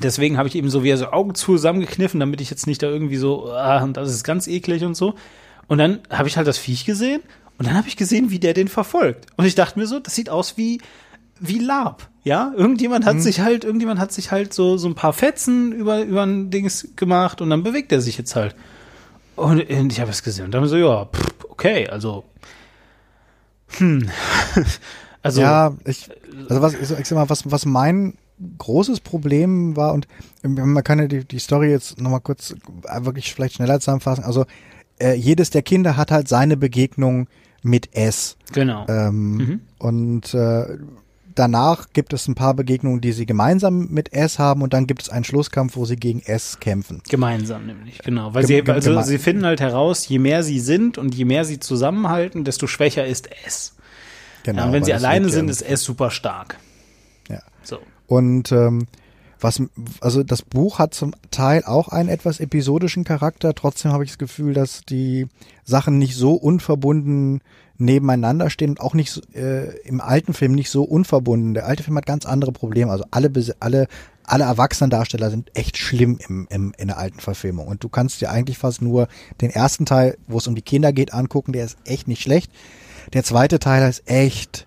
deswegen 0.02 0.38
habe 0.38 0.48
ich 0.48 0.56
eben 0.56 0.69
so 0.69 0.84
wie 0.84 0.95
so 0.95 1.07
Augen 1.11 1.35
zusammengekniffen, 1.35 2.19
damit 2.19 2.41
ich 2.41 2.49
jetzt 2.49 2.68
nicht 2.68 2.81
da 2.84 2.88
irgendwie 2.88 3.18
so, 3.18 3.52
ah, 3.52 3.85
das 3.88 4.10
ist 4.10 4.23
ganz 4.23 4.48
eklig 4.48 4.84
und 4.84 4.95
so. 4.95 5.15
Und 5.68 5.77
dann 5.77 5.99
habe 6.10 6.27
ich 6.27 6.38
halt 6.38 6.48
das 6.48 6.57
Viech 6.57 6.85
gesehen 6.85 7.22
und 7.57 7.68
dann 7.68 7.76
habe 7.76 7.88
ich 7.88 7.98
gesehen, 7.98 8.31
wie 8.31 8.39
der 8.39 8.53
den 8.53 8.68
verfolgt. 8.68 9.27
Und 9.35 9.45
ich 9.45 9.56
dachte 9.56 9.77
mir 9.80 9.88
so, 9.88 9.99
das 9.99 10.15
sieht 10.15 10.30
aus 10.30 10.57
wie, 10.57 10.80
wie 11.39 11.60
Lab. 11.60 12.10
Ja, 12.23 12.52
irgendjemand 12.56 13.06
Mhm. 13.06 13.10
hat 13.10 13.22
sich 13.22 13.39
halt, 13.41 13.64
irgendjemand 13.64 13.99
hat 13.99 14.11
sich 14.11 14.31
halt 14.31 14.53
so, 14.53 14.77
so 14.77 14.88
ein 14.88 14.95
paar 14.95 15.14
Fetzen 15.14 15.72
über, 15.72 16.02
über 16.02 16.23
ein 16.23 16.49
Dings 16.49 16.89
gemacht 16.95 17.41
und 17.41 17.49
dann 17.49 17.64
bewegt 17.64 17.91
er 17.91 18.02
sich 18.02 18.18
jetzt 18.18 18.35
halt. 18.35 18.56
Und, 19.35 19.69
und 19.69 19.91
ich 19.91 19.99
habe 20.02 20.11
es 20.11 20.23
gesehen 20.23 20.45
und 20.45 20.52
dann 20.52 20.65
so, 20.68 20.77
ja, 20.77 21.06
pff, 21.06 21.45
okay, 21.49 21.88
also, 21.88 22.23
hm, 23.77 24.10
also, 25.22 25.41
ja, 25.41 25.76
ich, 25.85 26.10
also 26.49 26.61
was, 26.61 26.73
ich 26.73 26.88
sag 27.07 27.11
mal, 27.11 27.30
was, 27.30 27.49
was 27.51 27.65
mein 27.65 28.14
großes 28.57 28.99
Problem 28.99 29.76
war 29.76 29.93
und 29.93 30.07
man 30.43 30.84
kann 30.84 30.99
ja 30.99 31.07
die, 31.07 31.26
die 31.26 31.39
Story 31.39 31.69
jetzt 31.72 31.99
nochmal 31.99 32.22
kurz 32.22 32.55
äh, 32.85 33.03
wirklich 33.05 33.34
vielleicht 33.34 33.55
schneller 33.55 33.80
zusammenfassen. 33.80 34.23
Also 34.23 34.45
äh, 34.99 35.14
jedes 35.14 35.49
der 35.49 35.64
Kinder 35.64 35.97
hat 35.97 36.11
halt 36.11 36.27
seine 36.27 36.57
Begegnung 36.57 37.27
mit 37.64 37.95
S. 37.95 38.38
genau. 38.53 38.85
Ähm, 38.88 39.61
Und 39.80 40.34
äh, 40.34 40.77
danach 41.34 41.88
gibt 41.93 42.14
es 42.14 42.27
ein 42.27 42.35
paar 42.35 42.53
Begegnungen, 42.53 43.01
die 43.01 43.11
sie 43.11 43.26
gemeinsam 43.26 43.89
mit 43.89 44.14
S 44.14 44.39
haben 44.39 44.61
und 44.61 44.73
dann 44.73 44.88
gibt 44.88 45.01
es 45.03 45.09
einen 45.09 45.23
Schlusskampf, 45.23 45.76
wo 45.76 45.85
sie 45.85 45.95
gegen 45.95 46.22
S 46.22 46.59
kämpfen. 46.59 47.01
Gemeinsam 47.09 47.65
nämlich, 47.65 47.99
genau. 47.99 48.34
Weil 48.34 48.45
Gem- 48.45 48.65
sie, 48.65 48.72
also 48.72 49.01
sie 49.01 49.18
finden 49.18 49.45
halt 49.45 49.59
heraus, 49.61 50.07
je 50.07 50.19
mehr 50.19 50.43
sie 50.43 50.59
sind 50.59 50.97
und 50.97 51.14
je 51.14 51.26
mehr 51.26 51.45
sie 51.45 51.59
zusammenhalten, 51.59 52.43
desto 52.43 52.68
schwächer 52.68 53.05
ist 53.05 53.30
S. 53.45 53.73
Genau, 54.47 54.61
ja, 54.61 54.65
und 54.67 54.71
wenn 54.71 54.83
sie 54.85 54.91
es 54.91 55.03
alleine 55.03 55.27
sind, 55.27 55.49
ist 55.49 55.61
S 55.61 55.83
super 55.83 56.09
stark. 56.09 56.57
ja. 57.29 57.41
So. 57.63 57.79
Und 58.07 58.53
ähm, 58.53 58.87
was, 59.41 59.61
also 59.99 60.23
das 60.23 60.41
Buch 60.41 60.79
hat 60.79 60.93
zum 60.93 61.13
Teil 61.31 61.65
auch 61.65 61.89
einen 61.89 62.07
etwas 62.07 62.39
episodischen 62.39 63.03
Charakter. 63.03 63.53
Trotzdem 63.53 63.91
habe 63.91 64.05
ich 64.05 64.11
das 64.11 64.17
Gefühl, 64.17 64.53
dass 64.53 64.83
die 64.87 65.27
Sachen 65.65 65.97
nicht 65.97 66.15
so 66.15 66.35
unverbunden 66.35 67.41
nebeneinander 67.77 68.49
stehen 68.49 68.69
und 68.69 68.79
auch 68.79 68.93
nicht 68.93 69.35
äh, 69.35 69.75
im 69.81 69.99
alten 69.99 70.33
Film 70.33 70.53
nicht 70.53 70.69
so 70.69 70.83
unverbunden. 70.83 71.53
Der 71.53 71.65
alte 71.65 71.83
Film 71.83 71.97
hat 71.97 72.05
ganz 72.05 72.25
andere 72.25 72.53
Probleme. 72.53 72.89
Also 72.89 73.03
alle, 73.11 73.29
alle, 73.59 73.87
alle 74.23 74.45
Erwachsenendarsteller 74.45 75.29
sind 75.29 75.51
echt 75.55 75.77
schlimm 75.77 76.19
im, 76.25 76.47
im, 76.49 76.73
in 76.77 76.87
der 76.87 76.97
alten 76.97 77.19
Verfilmung. 77.19 77.67
Und 77.67 77.83
du 77.83 77.89
kannst 77.89 78.21
dir 78.21 78.31
eigentlich 78.31 78.57
fast 78.57 78.81
nur 78.81 79.09
den 79.41 79.49
ersten 79.49 79.85
Teil, 79.85 80.17
wo 80.25 80.37
es 80.37 80.47
um 80.47 80.55
die 80.55 80.61
Kinder 80.61 80.93
geht, 80.93 81.13
angucken. 81.13 81.51
Der 81.51 81.65
ist 81.65 81.77
echt 81.83 82.07
nicht 82.07 82.21
schlecht. 82.21 82.49
Der 83.13 83.23
zweite 83.23 83.59
Teil 83.59 83.88
ist 83.89 84.03
echt 84.09 84.65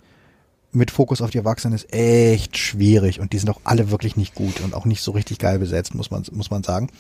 mit 0.73 0.93
Fokus 0.93 1.21
auf 1.21 1.31
die 1.31 1.39
Erwachsenen 1.39 1.75
ist 1.75 1.93
echt 1.93 2.57
schwierig 2.57 3.19
und 3.19 3.33
die 3.33 3.39
sind 3.39 3.51
auch 3.51 3.61
alle 3.65 3.91
wirklich 3.91 4.17
nicht 4.17 4.37
gut 4.37 4.61
und 4.61 4.73
auch 4.73 4.85
nicht 4.85 5.03
so 5.03 5.11
richtig 5.11 5.41
geil 5.41 5.59
besetzt, 5.59 5.97
muss 5.97 6.13
man, 6.13 6.23
muss 6.31 6.51
man 6.51 6.63
sagen. 6.63 6.91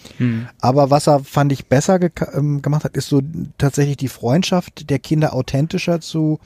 Aber 0.61 0.91
was 0.91 1.07
er, 1.07 1.21
fand 1.21 1.53
ich, 1.53 1.67
besser 1.67 1.95
geka- 1.97 2.37
ähm, 2.37 2.63
gemacht 2.63 2.83
hat, 2.83 2.97
ist 2.97 3.09
so 3.09 3.23
tatsächlich 3.59 3.97
die 3.97 4.09
Freundschaft 4.09 4.91
der 4.91 4.99
Kinder 4.99 5.33
authentischer 5.35 6.01
zu, 6.01 6.41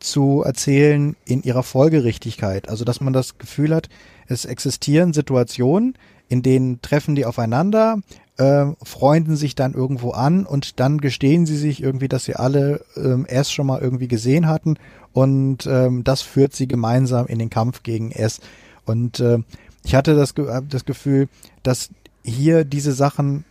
zu 0.00 0.42
erzählen 0.44 1.14
in 1.24 1.44
ihrer 1.44 1.62
Folgerichtigkeit. 1.62 2.68
Also, 2.68 2.84
dass 2.84 3.00
man 3.00 3.12
das 3.12 3.38
Gefühl 3.38 3.72
hat, 3.72 3.88
es 4.26 4.44
existieren 4.44 5.12
Situationen, 5.12 5.94
in 6.28 6.42
denen 6.42 6.82
treffen 6.82 7.14
die 7.14 7.24
aufeinander, 7.24 7.98
äh, 8.38 8.66
freunden 8.82 9.36
sich 9.36 9.54
dann 9.54 9.74
irgendwo 9.74 10.12
an 10.12 10.46
und 10.46 10.80
dann 10.80 10.98
gestehen 10.98 11.44
sie 11.44 11.56
sich 11.56 11.82
irgendwie, 11.82 12.08
dass 12.08 12.24
sie 12.24 12.36
alle 12.36 12.84
ähm, 12.96 13.26
S 13.26 13.50
schon 13.50 13.66
mal 13.66 13.80
irgendwie 13.80 14.08
gesehen 14.08 14.46
hatten 14.46 14.76
und 15.12 15.66
ähm, 15.66 16.04
das 16.04 16.22
führt 16.22 16.54
sie 16.54 16.68
gemeinsam 16.68 17.26
in 17.26 17.38
den 17.38 17.50
Kampf 17.50 17.82
gegen 17.82 18.10
S. 18.12 18.40
Und 18.84 19.20
äh, 19.20 19.38
ich 19.84 19.94
hatte 19.94 20.14
das, 20.14 20.34
das 20.68 20.84
Gefühl, 20.84 21.28
dass 21.62 21.90
hier 22.22 22.64
diese 22.64 22.92
Sachen 22.92 23.44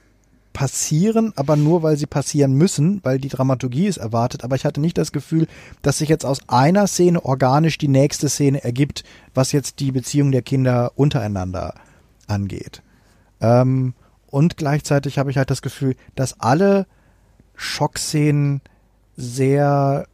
passieren, 0.53 1.33
aber 1.35 1.55
nur 1.55 1.83
weil 1.83 1.97
sie 1.97 2.07
passieren 2.07 2.53
müssen, 2.53 2.99
weil 3.03 3.19
die 3.19 3.27
Dramaturgie 3.27 3.87
es 3.87 3.97
erwartet. 3.97 4.43
Aber 4.43 4.55
ich 4.55 4.65
hatte 4.65 4.81
nicht 4.81 4.97
das 4.97 5.11
Gefühl, 5.11 5.47
dass 5.81 5.99
sich 5.99 6.09
jetzt 6.09 6.25
aus 6.25 6.39
einer 6.47 6.87
Szene 6.87 7.23
organisch 7.23 7.77
die 7.77 7.87
nächste 7.87 8.27
Szene 8.27 8.63
ergibt, 8.63 9.03
was 9.35 9.51
jetzt 9.51 9.79
die 9.79 9.91
Beziehung 9.91 10.31
der 10.31 10.41
Kinder 10.41 10.93
untereinander 10.95 11.75
angeht. 12.25 12.81
Ähm, 13.39 13.93
und 14.37 14.55
gleichzeitig 14.55 15.17
habe 15.17 15.31
ich 15.31 15.37
halt 15.37 15.49
das 15.49 15.63
Gefühl, 15.63 15.95
dass 16.13 16.39
alle 16.39 16.85
Schockszenen 17.55 18.61
sehr 19.15 20.05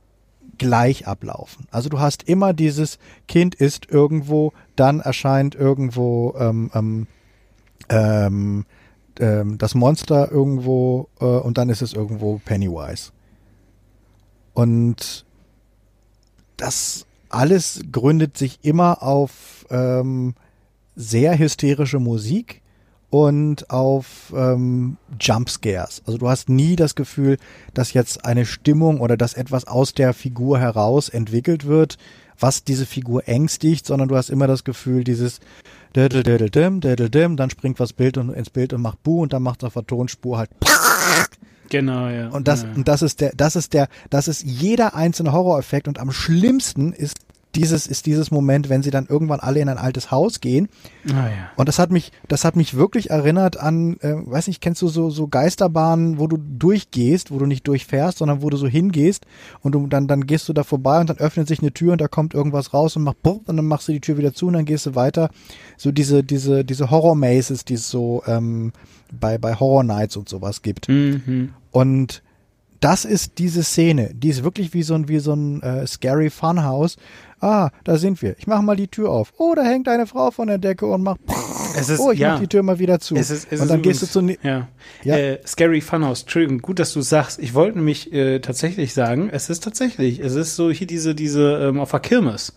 gleich 0.57 1.07
ablaufen. 1.07 1.67
Also 1.71 1.89
du 1.89 1.99
hast 1.99 2.23
immer 2.23 2.53
dieses 2.53 2.99
Kind 3.27 3.53
ist 3.53 3.89
irgendwo, 3.89 4.53
dann 4.77 5.01
erscheint 5.01 5.55
irgendwo 5.55 6.35
ähm, 6.39 6.71
ähm, 6.73 7.07
ähm, 7.89 8.65
ähm, 9.19 9.57
das 9.57 9.75
Monster 9.75 10.31
irgendwo 10.31 11.09
äh, 11.19 11.25
und 11.25 11.57
dann 11.57 11.67
ist 11.67 11.81
es 11.81 11.91
irgendwo 11.91 12.39
Pennywise. 12.45 13.11
Und 14.53 15.25
das 16.55 17.05
alles 17.27 17.81
gründet 17.91 18.37
sich 18.37 18.59
immer 18.63 19.03
auf 19.03 19.65
ähm, 19.69 20.33
sehr 20.95 21.37
hysterische 21.37 21.99
Musik 21.99 22.62
und 23.13 23.69
auf 23.69 24.33
ähm, 24.35 24.97
Jumpscares. 25.21 26.01
Also 26.07 26.17
du 26.17 26.29
hast 26.29 26.49
nie 26.49 26.75
das 26.75 26.95
Gefühl, 26.95 27.37
dass 27.75 27.93
jetzt 27.93 28.25
eine 28.25 28.43
Stimmung 28.43 29.01
oder 29.01 29.17
dass 29.17 29.35
etwas 29.35 29.67
aus 29.67 29.93
der 29.93 30.15
Figur 30.15 30.57
heraus 30.57 31.09
entwickelt 31.09 31.67
wird, 31.67 31.99
was 32.39 32.63
diese 32.63 32.87
Figur 32.87 33.27
ängstigt, 33.27 33.85
sondern 33.85 34.07
du 34.09 34.15
hast 34.15 34.31
immer 34.31 34.47
das 34.47 34.63
Gefühl, 34.63 35.03
dieses 35.03 35.41
Dödel-Dödel-Dim, 35.95 36.81
Dödel-Dim, 36.81 37.37
dann 37.37 37.51
springt 37.51 37.79
was 37.79 37.93
Bild 37.93 38.17
und, 38.17 38.31
ins 38.31 38.49
Bild 38.49 38.73
und 38.73 38.81
macht 38.81 39.03
Bu 39.03 39.21
und 39.21 39.31
dann 39.31 39.43
macht 39.43 39.61
es 39.61 39.67
auf 39.67 39.73
der 39.73 39.85
Tonspur 39.85 40.39
halt 40.39 40.49
Genau, 41.69 42.07
ja. 42.07 42.29
und 42.29 42.47
das, 42.47 42.63
ja. 42.63 42.69
und 42.75 42.87
das 42.87 43.03
ist 43.03 43.21
der, 43.21 43.31
das 43.35 43.55
ist 43.55 43.73
der, 43.73 43.89
das 44.09 44.27
ist 44.27 44.41
jeder 44.41 44.95
einzelne 44.95 45.33
Horroreffekt 45.33 45.87
und 45.87 45.99
am 45.99 46.11
schlimmsten 46.11 46.93
ist 46.93 47.19
dieses, 47.55 47.87
ist 47.87 48.05
dieses 48.05 48.31
Moment, 48.31 48.69
wenn 48.69 48.83
sie 48.83 48.89
dann 48.89 49.05
irgendwann 49.05 49.39
alle 49.39 49.59
in 49.59 49.69
ein 49.69 49.77
altes 49.77 50.11
Haus 50.11 50.41
gehen. 50.41 50.69
Ah, 51.09 51.27
ja. 51.27 51.51
Und 51.55 51.69
das 51.69 51.79
hat 51.79 51.91
mich, 51.91 52.11
das 52.27 52.45
hat 52.45 52.55
mich 52.55 52.75
wirklich 52.75 53.09
erinnert 53.09 53.57
an, 53.57 53.97
äh, 54.01 54.13
weiß 54.15 54.47
nicht, 54.47 54.61
kennst 54.61 54.81
du 54.81 54.87
so, 54.87 55.09
so 55.09 55.27
Geisterbahnen, 55.27 56.19
wo 56.19 56.27
du 56.27 56.37
durchgehst, 56.37 57.31
wo 57.31 57.37
du 57.37 57.45
nicht 57.45 57.67
durchfährst, 57.67 58.17
sondern 58.17 58.41
wo 58.41 58.49
du 58.49 58.57
so 58.57 58.67
hingehst 58.67 59.25
und 59.61 59.73
du, 59.73 59.87
dann, 59.87 60.07
dann 60.07 60.25
gehst 60.25 60.49
du 60.49 60.53
da 60.53 60.63
vorbei 60.63 60.99
und 60.99 61.09
dann 61.09 61.17
öffnet 61.17 61.47
sich 61.47 61.59
eine 61.59 61.73
Tür 61.73 61.93
und 61.93 62.01
da 62.01 62.07
kommt 62.07 62.33
irgendwas 62.33 62.73
raus 62.73 62.95
und 62.95 63.03
macht 63.03 63.21
Bumm 63.21 63.41
und 63.45 63.57
dann 63.57 63.65
machst 63.65 63.87
du 63.87 63.91
die 63.91 64.01
Tür 64.01 64.17
wieder 64.17 64.33
zu 64.33 64.47
und 64.47 64.53
dann 64.53 64.65
gehst 64.65 64.85
du 64.85 64.95
weiter. 64.95 65.29
So 65.77 65.91
diese, 65.91 66.23
diese, 66.23 66.65
diese 66.65 66.89
Horror-Mazes, 66.89 67.65
die 67.65 67.75
es 67.75 67.89
so, 67.89 68.23
ähm, 68.25 68.73
bei, 69.19 69.37
bei 69.37 69.55
Horror 69.55 69.83
Nights 69.83 70.17
und 70.17 70.27
sowas 70.27 70.61
gibt. 70.61 70.89
Mhm. 70.89 71.53
Und 71.71 72.23
das 72.83 73.05
ist 73.05 73.37
diese 73.37 73.63
Szene, 73.63 74.11
die 74.13 74.29
ist 74.29 74.43
wirklich 74.43 74.73
wie 74.73 74.83
so 74.83 74.93
ein, 74.95 75.07
wie 75.07 75.19
so 75.19 75.33
ein 75.33 75.61
äh, 75.63 75.87
scary 75.87 76.29
Funhouse. 76.29 76.97
Ah, 77.39 77.69
da 77.83 77.97
sind 77.97 78.21
wir. 78.21 78.35
Ich 78.37 78.47
mache 78.47 78.61
mal 78.61 78.75
die 78.75 78.87
Tür 78.87 79.09
auf. 79.09 79.33
Oh, 79.37 79.53
da 79.55 79.63
hängt 79.63 79.87
eine 79.87 80.05
Frau 80.05 80.31
von 80.31 80.47
der 80.47 80.57
Decke 80.57 80.85
und 80.85 81.03
macht. 81.03 81.19
Es 81.75 81.89
ist, 81.89 81.99
oh, 81.99 82.11
ich 82.11 82.19
ja. 82.19 82.33
mach 82.33 82.39
die 82.39 82.47
Tür 82.47 82.61
mal 82.61 82.79
wieder 82.79 82.99
zu. 82.99 83.15
Es 83.15 83.29
ist, 83.29 83.47
es 83.51 83.59
und 83.59 83.69
dann 83.69 83.81
gehst 83.81 84.01
du 84.01 84.05
zu. 84.05 84.21
Ja. 84.43 84.67
Ja. 85.03 85.17
Äh, 85.17 85.39
Scary 85.45 85.81
Funhouse, 85.81 86.21
Entschuldigung, 86.21 86.59
gut, 86.59 86.79
dass 86.79 86.93
du 86.93 87.01
sagst. 87.01 87.39
Ich 87.39 87.53
wollte 87.53 87.77
nämlich 87.77 88.11
äh, 88.13 88.39
tatsächlich 88.39 88.93
sagen, 88.93 89.29
es 89.31 89.49
ist 89.49 89.63
tatsächlich, 89.63 90.19
es 90.19 90.35
ist 90.35 90.55
so 90.55 90.69
hier 90.69 90.87
diese, 90.87 91.15
diese 91.15 91.69
ähm, 91.69 91.79
auf 91.79 91.91
der 91.91 92.01
Kirmes. 92.01 92.53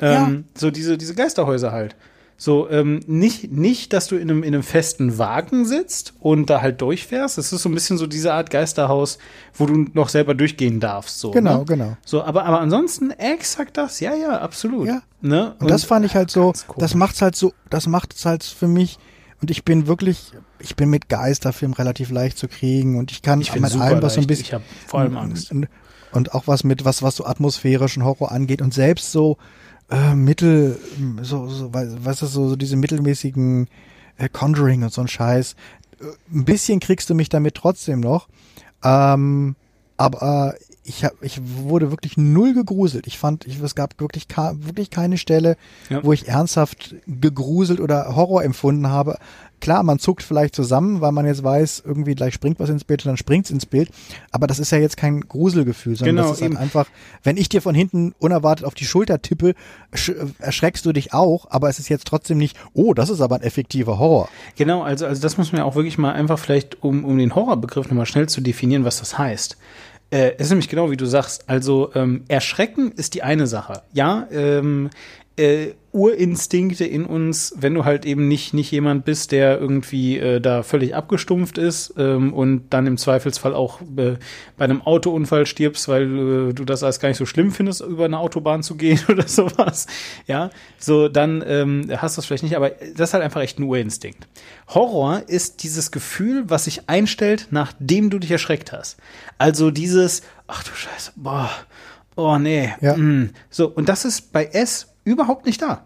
Ähm, 0.00 0.44
So 0.54 0.70
diese, 0.70 0.96
diese 0.96 1.14
Geisterhäuser 1.14 1.72
halt. 1.72 1.96
So, 2.40 2.70
ähm, 2.70 3.00
nicht, 3.08 3.50
nicht, 3.50 3.92
dass 3.92 4.06
du 4.06 4.14
in 4.14 4.30
einem, 4.30 4.44
in 4.44 4.54
einem 4.54 4.62
festen 4.62 5.18
Wagen 5.18 5.64
sitzt 5.64 6.14
und 6.20 6.48
da 6.48 6.62
halt 6.62 6.80
durchfährst. 6.80 7.36
Das 7.36 7.52
ist 7.52 7.62
so 7.62 7.68
ein 7.68 7.74
bisschen 7.74 7.98
so 7.98 8.06
diese 8.06 8.32
Art 8.32 8.50
Geisterhaus, 8.50 9.18
wo 9.54 9.66
du 9.66 9.86
noch 9.92 10.08
selber 10.08 10.34
durchgehen 10.34 10.78
darfst. 10.78 11.18
So, 11.18 11.32
Genau, 11.32 11.58
ne? 11.58 11.64
genau. 11.64 11.96
So, 12.06 12.22
aber, 12.22 12.44
aber 12.44 12.60
ansonsten 12.60 13.10
exakt 13.10 13.76
das. 13.76 13.98
Ja, 13.98 14.14
ja, 14.14 14.38
absolut. 14.38 14.86
Ja. 14.86 15.02
Ne? 15.20 15.56
Und, 15.58 15.68
das 15.68 15.82
fand 15.82 16.06
ich 16.06 16.14
halt 16.14 16.30
so, 16.30 16.52
das 16.76 16.94
macht's 16.94 17.20
halt 17.22 17.34
so, 17.34 17.52
das 17.70 17.88
macht's 17.88 18.24
halt 18.24 18.44
für 18.44 18.68
mich. 18.68 19.00
Und 19.42 19.50
ich 19.50 19.64
bin 19.64 19.88
wirklich, 19.88 20.32
ich 20.60 20.76
bin 20.76 20.90
mit 20.90 21.08
Geisterfilmen 21.08 21.74
relativ 21.74 22.10
leicht 22.10 22.38
zu 22.38 22.46
kriegen 22.46 22.98
und 22.98 23.10
ich 23.10 23.20
kann 23.20 23.40
ich 23.40 23.52
mit 23.52 23.76
allem, 23.76 24.00
was 24.00 24.14
so 24.14 24.20
ein 24.20 24.28
bisschen, 24.28 24.44
Ich 24.44 24.54
habe 24.54 24.64
vor 24.86 25.00
allem 25.00 25.16
Angst. 25.16 25.50
Und, 25.50 25.66
und 26.12 26.34
auch 26.34 26.46
was 26.46 26.62
mit, 26.62 26.84
was, 26.84 27.02
was 27.02 27.16
so 27.16 27.26
atmosphärischen 27.26 28.04
Horror 28.04 28.30
angeht 28.30 28.62
und 28.62 28.72
selbst 28.72 29.10
so 29.10 29.38
äh, 29.90 30.14
Mittel, 30.14 30.78
so, 31.22 31.48
so, 31.48 31.72
wei- 31.74 31.88
weißt 32.04 32.22
du, 32.22 32.26
so, 32.26 32.48
so 32.48 32.56
diese 32.56 32.76
mittelmäßigen 32.76 33.68
äh, 34.16 34.28
Conjuring 34.28 34.82
und 34.82 34.92
so 34.92 35.00
ein 35.00 35.08
Scheiß. 35.08 35.54
Äh, 36.00 36.04
Ein 36.36 36.44
bisschen 36.44 36.80
kriegst 36.80 37.08
du 37.10 37.14
mich 37.14 37.28
damit 37.28 37.54
trotzdem 37.54 38.00
noch. 38.00 38.28
Ähm, 38.84 39.56
aber 39.96 40.54
ich, 40.84 41.04
hab, 41.04 41.12
ich 41.22 41.40
wurde 41.42 41.90
wirklich 41.90 42.16
null 42.16 42.54
gegruselt. 42.54 43.06
Ich 43.06 43.18
fand, 43.18 43.46
ich, 43.46 43.60
es 43.60 43.74
gab 43.74 44.00
wirklich, 44.00 44.26
wirklich 44.54 44.90
keine 44.90 45.18
Stelle, 45.18 45.56
Ja. 45.90 46.02
wo 46.04 46.12
ich 46.12 46.28
ernsthaft 46.28 46.94
gegruselt 47.06 47.80
oder 47.80 48.14
Horror 48.16 48.44
empfunden 48.44 48.88
habe. 48.88 49.18
Klar, 49.60 49.82
man 49.82 49.98
zuckt 49.98 50.22
vielleicht 50.22 50.54
zusammen, 50.54 51.00
weil 51.00 51.12
man 51.12 51.26
jetzt 51.26 51.42
weiß, 51.42 51.82
irgendwie 51.84 52.14
gleich 52.14 52.34
springt 52.34 52.60
was 52.60 52.68
ins 52.70 52.84
Bild 52.84 53.04
und 53.04 53.10
dann 53.10 53.16
springt's 53.16 53.50
ins 53.50 53.66
Bild. 53.66 53.90
Aber 54.30 54.46
das 54.46 54.58
ist 54.58 54.70
ja 54.70 54.78
jetzt 54.78 54.96
kein 54.96 55.20
Gruselgefühl, 55.22 55.96
sondern 55.96 56.16
Genau, 56.16 56.28
das 56.28 56.36
ist 56.38 56.42
halt 56.42 56.52
eben. 56.52 56.60
einfach, 56.60 56.86
wenn 57.22 57.36
ich 57.36 57.48
dir 57.48 57.60
von 57.62 57.74
hinten 57.74 58.14
unerwartet 58.18 58.64
auf 58.66 58.74
die 58.74 58.84
Schulter 58.84 59.20
tippe, 59.20 59.54
sch- 59.94 60.14
erschreckst 60.38 60.84
du 60.86 60.92
dich 60.92 61.12
auch, 61.12 61.46
aber 61.50 61.68
es 61.68 61.78
ist 61.78 61.88
jetzt 61.88 62.06
trotzdem 62.06 62.38
nicht, 62.38 62.56
oh, 62.74 62.94
das 62.94 63.10
ist 63.10 63.20
aber 63.20 63.36
ein 63.36 63.42
effektiver 63.42 63.98
Horror. 63.98 64.28
Genau, 64.56 64.82
also, 64.82 65.06
also 65.06 65.20
das 65.20 65.38
muss 65.38 65.52
man 65.52 65.60
ja 65.60 65.64
auch 65.64 65.74
wirklich 65.74 65.98
mal 65.98 66.12
einfach 66.12 66.38
vielleicht, 66.38 66.82
um, 66.82 67.04
um 67.04 67.18
den 67.18 67.34
Horrorbegriff 67.34 67.86
nochmal 67.88 68.06
schnell 68.06 68.28
zu 68.28 68.40
definieren, 68.40 68.84
was 68.84 68.98
das 69.00 69.18
heißt. 69.18 69.56
Äh, 70.10 70.32
es 70.38 70.44
ist 70.46 70.50
nämlich 70.50 70.68
genau 70.70 70.90
wie 70.90 70.96
du 70.96 71.04
sagst. 71.04 71.50
Also 71.50 71.90
ähm, 71.94 72.22
Erschrecken 72.28 72.92
ist 72.92 73.12
die 73.14 73.22
eine 73.22 73.46
Sache. 73.46 73.82
Ja, 73.92 74.26
ähm, 74.30 74.88
äh, 75.38 75.74
Urinstinkte 75.90 76.84
in 76.84 77.06
uns, 77.06 77.54
wenn 77.56 77.72
du 77.72 77.84
halt 77.84 78.04
eben 78.04 78.28
nicht, 78.28 78.52
nicht 78.52 78.70
jemand 78.70 79.06
bist, 79.06 79.32
der 79.32 79.58
irgendwie 79.58 80.18
äh, 80.18 80.40
da 80.40 80.62
völlig 80.62 80.94
abgestumpft 80.94 81.56
ist 81.56 81.94
ähm, 81.96 82.34
und 82.34 82.68
dann 82.70 82.86
im 82.86 82.98
Zweifelsfall 82.98 83.54
auch 83.54 83.80
äh, 83.96 84.16
bei 84.58 84.64
einem 84.64 84.82
Autounfall 84.82 85.46
stirbst, 85.46 85.88
weil 85.88 86.50
äh, 86.50 86.52
du 86.52 86.64
das 86.64 86.82
als 86.82 87.00
gar 87.00 87.08
nicht 87.08 87.16
so 87.16 87.24
schlimm 87.24 87.52
findest, 87.52 87.80
über 87.80 88.04
eine 88.04 88.18
Autobahn 88.18 88.62
zu 88.62 88.76
gehen 88.76 89.00
oder 89.08 89.26
sowas. 89.26 89.86
Ja, 90.26 90.50
so 90.78 91.08
dann 91.08 91.42
ähm, 91.46 91.90
hast 91.96 92.16
du 92.16 92.20
es 92.20 92.26
vielleicht 92.26 92.44
nicht, 92.44 92.56
aber 92.56 92.70
das 92.70 93.10
ist 93.10 93.14
halt 93.14 93.24
einfach 93.24 93.40
echt 93.40 93.58
ein 93.58 93.64
Urinstinkt. 93.64 94.28
Horror 94.68 95.22
ist 95.26 95.62
dieses 95.62 95.90
Gefühl, 95.90 96.44
was 96.48 96.64
sich 96.64 96.88
einstellt, 96.88 97.48
nachdem 97.50 98.10
du 98.10 98.18
dich 98.18 98.30
erschreckt 98.30 98.72
hast. 98.72 98.98
Also 99.38 99.70
dieses, 99.70 100.22
ach 100.46 100.62
du 100.64 100.70
Scheiße, 100.74 101.12
boah, 101.16 101.50
oh 102.14 102.36
nee. 102.36 102.74
Ja. 102.82 102.94
mm. 102.94 103.30
So, 103.48 103.68
und 103.68 103.88
das 103.88 104.04
ist 104.04 104.32
bei 104.32 104.44
S 104.44 104.88
überhaupt 105.08 105.46
nicht 105.46 105.60
da. 105.62 105.82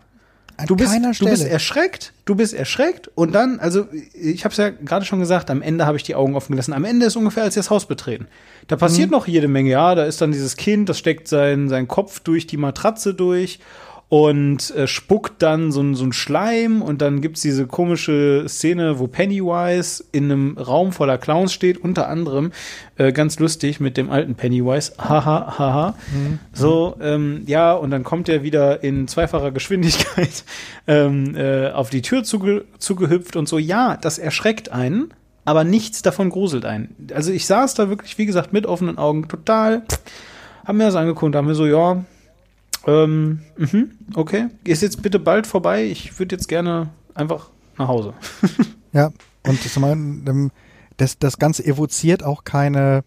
An 0.58 0.66
Du 0.66 0.76
bist, 0.76 0.92
du 1.20 1.24
bist 1.24 1.46
erschreckt, 1.46 2.12
du 2.26 2.34
bist 2.34 2.52
erschreckt 2.52 3.10
und 3.14 3.32
dann, 3.34 3.58
also 3.58 3.86
ich 4.12 4.44
habe 4.44 4.52
es 4.52 4.58
ja 4.58 4.68
gerade 4.68 5.06
schon 5.06 5.18
gesagt, 5.18 5.48
am 5.50 5.62
Ende 5.62 5.86
habe 5.86 5.96
ich 5.96 6.02
die 6.02 6.14
Augen 6.14 6.36
offen 6.36 6.52
gelassen. 6.52 6.74
Am 6.74 6.84
Ende 6.84 7.06
ist 7.06 7.16
ungefähr, 7.16 7.44
als 7.44 7.54
sie 7.54 7.60
das 7.60 7.70
Haus 7.70 7.86
betreten. 7.86 8.26
Da 8.68 8.76
passiert 8.76 9.08
Mhm. 9.08 9.12
noch 9.12 9.26
jede 9.26 9.48
Menge, 9.48 9.70
ja, 9.70 9.94
da 9.94 10.04
ist 10.04 10.20
dann 10.20 10.30
dieses 10.30 10.56
Kind, 10.56 10.90
das 10.90 10.98
steckt 10.98 11.26
sein, 11.26 11.70
sein 11.70 11.88
Kopf 11.88 12.20
durch 12.20 12.46
die 12.46 12.58
Matratze 12.58 13.14
durch 13.14 13.60
und 14.12 14.70
äh, 14.76 14.86
spuckt 14.86 15.40
dann 15.40 15.72
so, 15.72 15.80
ein- 15.80 15.94
so 15.94 16.04
ein 16.04 16.12
Schleim 16.12 16.82
und 16.82 17.00
dann 17.00 17.22
gibt's 17.22 17.40
diese 17.40 17.66
komische 17.66 18.44
Szene, 18.46 18.98
wo 18.98 19.06
Pennywise 19.06 20.04
in 20.12 20.24
einem 20.30 20.58
Raum 20.58 20.92
voller 20.92 21.16
Clowns 21.16 21.54
steht, 21.54 21.78
unter 21.78 22.10
anderem 22.10 22.52
äh, 22.98 23.10
ganz 23.12 23.38
lustig 23.38 23.80
mit 23.80 23.96
dem 23.96 24.10
alten 24.10 24.34
Pennywise, 24.34 24.92
haha, 24.98 25.56
haha. 25.56 25.94
So, 26.52 26.94
ähm, 27.00 27.44
ja, 27.46 27.72
und 27.72 27.90
dann 27.90 28.04
kommt 28.04 28.28
er 28.28 28.42
wieder 28.42 28.84
in 28.84 29.08
zweifacher 29.08 29.50
Geschwindigkeit 29.50 30.44
ähm, 30.86 31.34
äh, 31.34 31.70
auf 31.70 31.88
die 31.88 32.02
Tür 32.02 32.22
zuge 32.22 32.66
zugehüpft 32.78 33.34
und 33.36 33.48
so, 33.48 33.56
ja, 33.56 33.96
das 33.96 34.18
erschreckt 34.18 34.70
einen, 34.72 35.14
aber 35.46 35.64
nichts 35.64 36.02
davon 36.02 36.28
gruselt 36.28 36.66
einen. 36.66 36.94
Also 37.14 37.32
ich 37.32 37.46
saß 37.46 37.72
da 37.76 37.88
wirklich, 37.88 38.18
wie 38.18 38.26
gesagt, 38.26 38.52
mit 38.52 38.66
offenen 38.66 38.98
Augen, 38.98 39.26
total, 39.26 39.84
haben 40.66 40.76
mir 40.76 40.84
das 40.84 40.96
angeguckt, 40.96 41.34
haben 41.34 41.46
mir 41.46 41.54
so, 41.54 41.64
ja, 41.64 42.04
ähm, 42.86 43.40
mhm, 43.56 43.92
okay. 44.14 44.48
Ist 44.64 44.82
jetzt 44.82 45.02
bitte 45.02 45.18
bald 45.18 45.46
vorbei. 45.46 45.84
Ich 45.84 46.18
würde 46.18 46.34
jetzt 46.36 46.48
gerne 46.48 46.90
einfach 47.14 47.50
nach 47.78 47.88
Hause. 47.88 48.14
Ja, 48.94 49.10
und 49.46 49.64
das, 49.64 49.78
mein, 49.78 50.22
ähm, 50.28 50.50
das, 50.98 51.18
das 51.18 51.38
Ganze 51.38 51.64
evoziert 51.64 52.22
auch 52.22 52.44
keine 52.44 53.04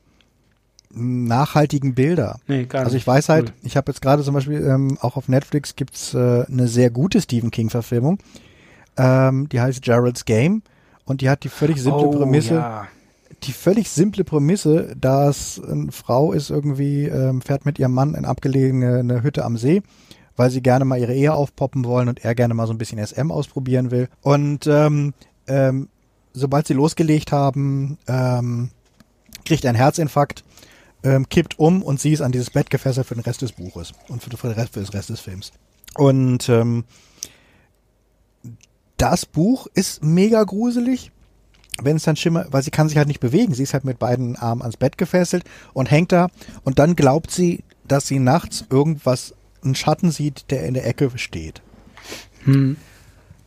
nachhaltigen 0.89 1.93
Bilder. 1.93 2.39
Nee, 2.47 2.65
gar 2.65 2.79
nicht. 2.79 2.85
Also 2.85 2.97
ich 2.97 3.05
weiß 3.05 3.29
halt, 3.29 3.45
Null. 3.49 3.53
ich 3.61 3.77
habe 3.77 3.91
jetzt 3.91 4.01
gerade 4.01 4.23
zum 4.23 4.33
Beispiel 4.33 4.65
ähm, 4.65 4.97
auch 5.01 5.15
auf 5.15 5.27
Netflix 5.27 5.75
gibt's 5.75 6.15
äh, 6.15 6.45
eine 6.47 6.67
sehr 6.67 6.89
gute 6.89 7.21
Stephen 7.21 7.51
King 7.51 7.69
Verfilmung. 7.69 8.17
Ähm, 8.97 9.47
die 9.49 9.59
heißt 9.59 9.83
Gerald's 9.83 10.25
Game 10.25 10.63
und 11.05 11.21
die 11.21 11.29
hat 11.29 11.43
die 11.43 11.49
völlig 11.49 11.81
simple 11.81 12.09
Prämisse, 12.09 12.53
Oh, 12.53 12.57
Ja. 12.57 12.87
Die 13.45 13.53
völlig 13.53 13.89
simple 13.89 14.23
Prämisse, 14.23 14.95
dass 14.99 15.61
eine 15.61 15.91
Frau 15.91 16.33
ist 16.33 16.49
irgendwie 16.49 17.05
ähm, 17.05 17.41
fährt 17.41 17.65
mit 17.65 17.79
ihrem 17.79 17.93
Mann 17.93 18.15
in 18.15 18.25
abgelegene 18.25 19.23
Hütte 19.23 19.45
am 19.45 19.57
See, 19.57 19.81
weil 20.35 20.49
sie 20.49 20.61
gerne 20.61 20.85
mal 20.85 20.99
ihre 20.99 21.13
Ehe 21.13 21.33
aufpoppen 21.33 21.85
wollen 21.85 22.09
und 22.09 22.23
er 22.23 22.35
gerne 22.35 22.53
mal 22.53 22.67
so 22.67 22.73
ein 22.73 22.77
bisschen 22.77 23.05
SM 23.05 23.31
ausprobieren 23.31 23.91
will. 23.91 24.09
Und 24.21 24.67
ähm, 24.67 25.13
ähm, 25.47 25.89
sobald 26.33 26.67
sie 26.67 26.73
losgelegt 26.73 27.31
haben, 27.31 27.97
ähm, 28.07 28.69
kriegt 29.45 29.63
er 29.63 29.69
einen 29.69 29.77
Herzinfarkt, 29.77 30.43
ähm, 31.03 31.29
kippt 31.29 31.59
um 31.59 31.83
und 31.83 31.99
sie 31.99 32.13
ist 32.13 32.21
an 32.21 32.31
dieses 32.31 32.49
Bett 32.49 32.69
gefesselt 32.69 33.07
für 33.07 33.15
den 33.15 33.23
Rest 33.23 33.41
des 33.41 33.53
Buches 33.53 33.93
und 34.07 34.23
für, 34.23 34.35
für, 34.35 34.47
den 34.47 34.59
Rest, 34.59 34.73
für 34.73 34.81
den 34.81 34.89
Rest 34.89 35.09
des 35.09 35.19
Films. 35.19 35.51
Und 35.95 36.49
ähm, 36.49 36.83
das 38.97 39.25
Buch 39.25 39.67
ist 39.73 40.03
mega 40.03 40.43
gruselig, 40.43 41.11
wenn 41.81 41.97
es 41.97 42.03
dann 42.03 42.15
schimmert, 42.15 42.51
weil 42.53 42.63
sie 42.63 42.71
kann 42.71 42.87
sich 42.87 42.97
halt 42.97 43.07
nicht 43.07 43.19
bewegen. 43.19 43.53
Sie 43.53 43.63
ist 43.63 43.73
halt 43.73 43.85
mit 43.85 43.99
beiden 43.99 44.35
Armen 44.35 44.61
ans 44.61 44.77
Bett 44.77 44.97
gefesselt 44.97 45.43
und 45.73 45.91
hängt 45.91 46.11
da 46.11 46.27
und 46.63 46.79
dann 46.79 46.95
glaubt 46.95 47.31
sie, 47.31 47.63
dass 47.87 48.07
sie 48.07 48.19
nachts 48.19 48.65
irgendwas, 48.69 49.33
einen 49.63 49.75
Schatten 49.75 50.11
sieht, 50.11 50.51
der 50.51 50.65
in 50.65 50.73
der 50.73 50.87
Ecke 50.87 51.09
steht. 51.15 51.61
Hm. 52.43 52.77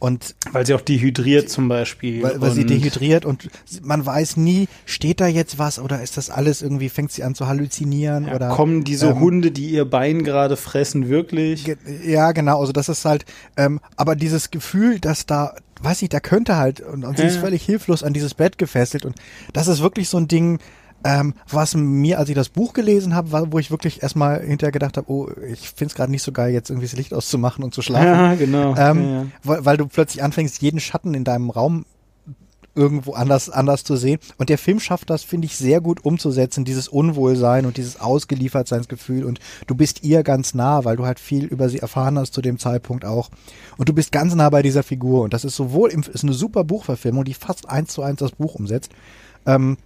Und 0.00 0.36
Weil 0.52 0.64
sie 0.64 0.74
auch 0.74 0.80
dehydriert 0.80 1.50
zum 1.50 1.66
Beispiel. 1.66 2.22
weil, 2.22 2.40
weil 2.40 2.52
sie 2.52 2.64
dehydriert 2.64 3.24
und 3.24 3.48
man 3.82 4.06
weiß 4.06 4.36
nie, 4.36 4.68
steht 4.86 5.20
da 5.20 5.26
jetzt 5.26 5.58
was 5.58 5.80
oder 5.80 6.00
ist 6.02 6.16
das 6.16 6.30
alles 6.30 6.62
irgendwie, 6.62 6.88
fängt 6.88 7.10
sie 7.10 7.24
an 7.24 7.34
zu 7.34 7.48
halluzinieren 7.48 8.26
Ja, 8.28 8.36
oder 8.36 8.48
kommen 8.50 8.84
diese 8.84 9.08
ähm, 9.08 9.18
Hunde, 9.18 9.50
die 9.50 9.70
ihr 9.70 9.84
Bein 9.90 10.22
gerade 10.22 10.56
fressen, 10.56 11.08
wirklich? 11.08 11.64
Ge- 11.64 11.76
Ja, 12.06 12.30
genau, 12.30 12.60
also 12.60 12.70
das 12.70 12.88
ist 12.88 13.04
halt, 13.04 13.24
ähm, 13.56 13.80
aber 13.96 14.14
dieses 14.14 14.52
Gefühl, 14.52 15.00
dass 15.00 15.26
da, 15.26 15.56
weiß 15.82 16.02
ich, 16.02 16.08
da 16.08 16.20
könnte 16.20 16.56
halt, 16.56 16.80
und, 16.80 17.04
und 17.04 17.16
sie 17.16 17.24
ist 17.24 17.36
völlig 17.36 17.64
hilflos 17.64 18.02
an 18.02 18.12
dieses 18.12 18.34
Bett 18.34 18.58
gefesselt 18.58 19.04
und 19.04 19.16
das 19.52 19.68
ist 19.68 19.82
wirklich 19.82 20.08
so 20.08 20.16
ein 20.16 20.28
Ding, 20.28 20.58
ähm, 21.04 21.34
was 21.48 21.74
mir, 21.74 22.18
als 22.18 22.28
ich 22.28 22.34
das 22.34 22.48
Buch 22.48 22.72
gelesen 22.72 23.14
habe, 23.14 23.30
war, 23.30 23.52
wo 23.52 23.58
ich 23.58 23.70
wirklich 23.70 24.02
erstmal 24.02 24.40
hinterher 24.40 24.72
gedacht 24.72 24.96
habe, 24.96 25.10
oh, 25.10 25.28
ich 25.46 25.70
find's 25.70 25.94
gerade 25.94 26.10
nicht 26.10 26.22
so 26.22 26.32
geil, 26.32 26.52
jetzt 26.52 26.70
irgendwie 26.70 26.86
das 26.88 26.96
Licht 26.96 27.14
auszumachen 27.14 27.62
und 27.62 27.72
zu 27.72 27.82
schlafen. 27.82 28.06
Ja, 28.06 28.34
genau. 28.34 28.74
Ähm, 28.76 29.02
ja, 29.02 29.10
ja. 29.10 29.26
Weil, 29.44 29.64
weil 29.64 29.76
du 29.76 29.86
plötzlich 29.86 30.22
anfängst, 30.22 30.60
jeden 30.60 30.80
Schatten 30.80 31.14
in 31.14 31.24
deinem 31.24 31.50
Raum 31.50 31.84
irgendwo 32.74 33.12
anders, 33.12 33.50
anders 33.50 33.84
zu 33.84 33.96
sehen. 33.96 34.20
Und 34.36 34.48
der 34.48 34.58
Film 34.58 34.80
schafft 34.80 35.10
das, 35.10 35.24
finde 35.24 35.46
ich, 35.46 35.56
sehr 35.56 35.80
gut 35.80 36.04
umzusetzen, 36.04 36.64
dieses 36.64 36.88
Unwohlsein 36.88 37.66
und 37.66 37.76
dieses 37.76 38.00
Ausgeliefertseinsgefühl. 38.00 39.24
Und 39.24 39.40
du 39.66 39.74
bist 39.74 40.04
ihr 40.04 40.22
ganz 40.22 40.54
nah, 40.54 40.84
weil 40.84 40.96
du 40.96 41.04
halt 41.04 41.18
viel 41.18 41.44
über 41.44 41.68
sie 41.68 41.80
erfahren 41.80 42.18
hast 42.18 42.34
zu 42.34 42.40
dem 42.40 42.58
Zeitpunkt 42.58 43.04
auch. 43.04 43.30
Und 43.76 43.88
du 43.88 43.92
bist 43.92 44.12
ganz 44.12 44.34
nah 44.34 44.48
bei 44.50 44.62
dieser 44.62 44.82
Figur. 44.82 45.22
Und 45.22 45.34
das 45.34 45.44
ist 45.44 45.56
sowohl, 45.56 45.90
im, 45.90 46.02
ist 46.02 46.22
eine 46.22 46.32
super 46.32 46.64
Buchverfilmung, 46.64 47.24
die 47.24 47.34
fast 47.34 47.68
eins 47.68 47.92
zu 47.92 48.02
eins 48.02 48.20
das 48.20 48.32
Buch 48.32 48.54
umsetzt. 48.54 48.92
Ähm, 49.46 49.76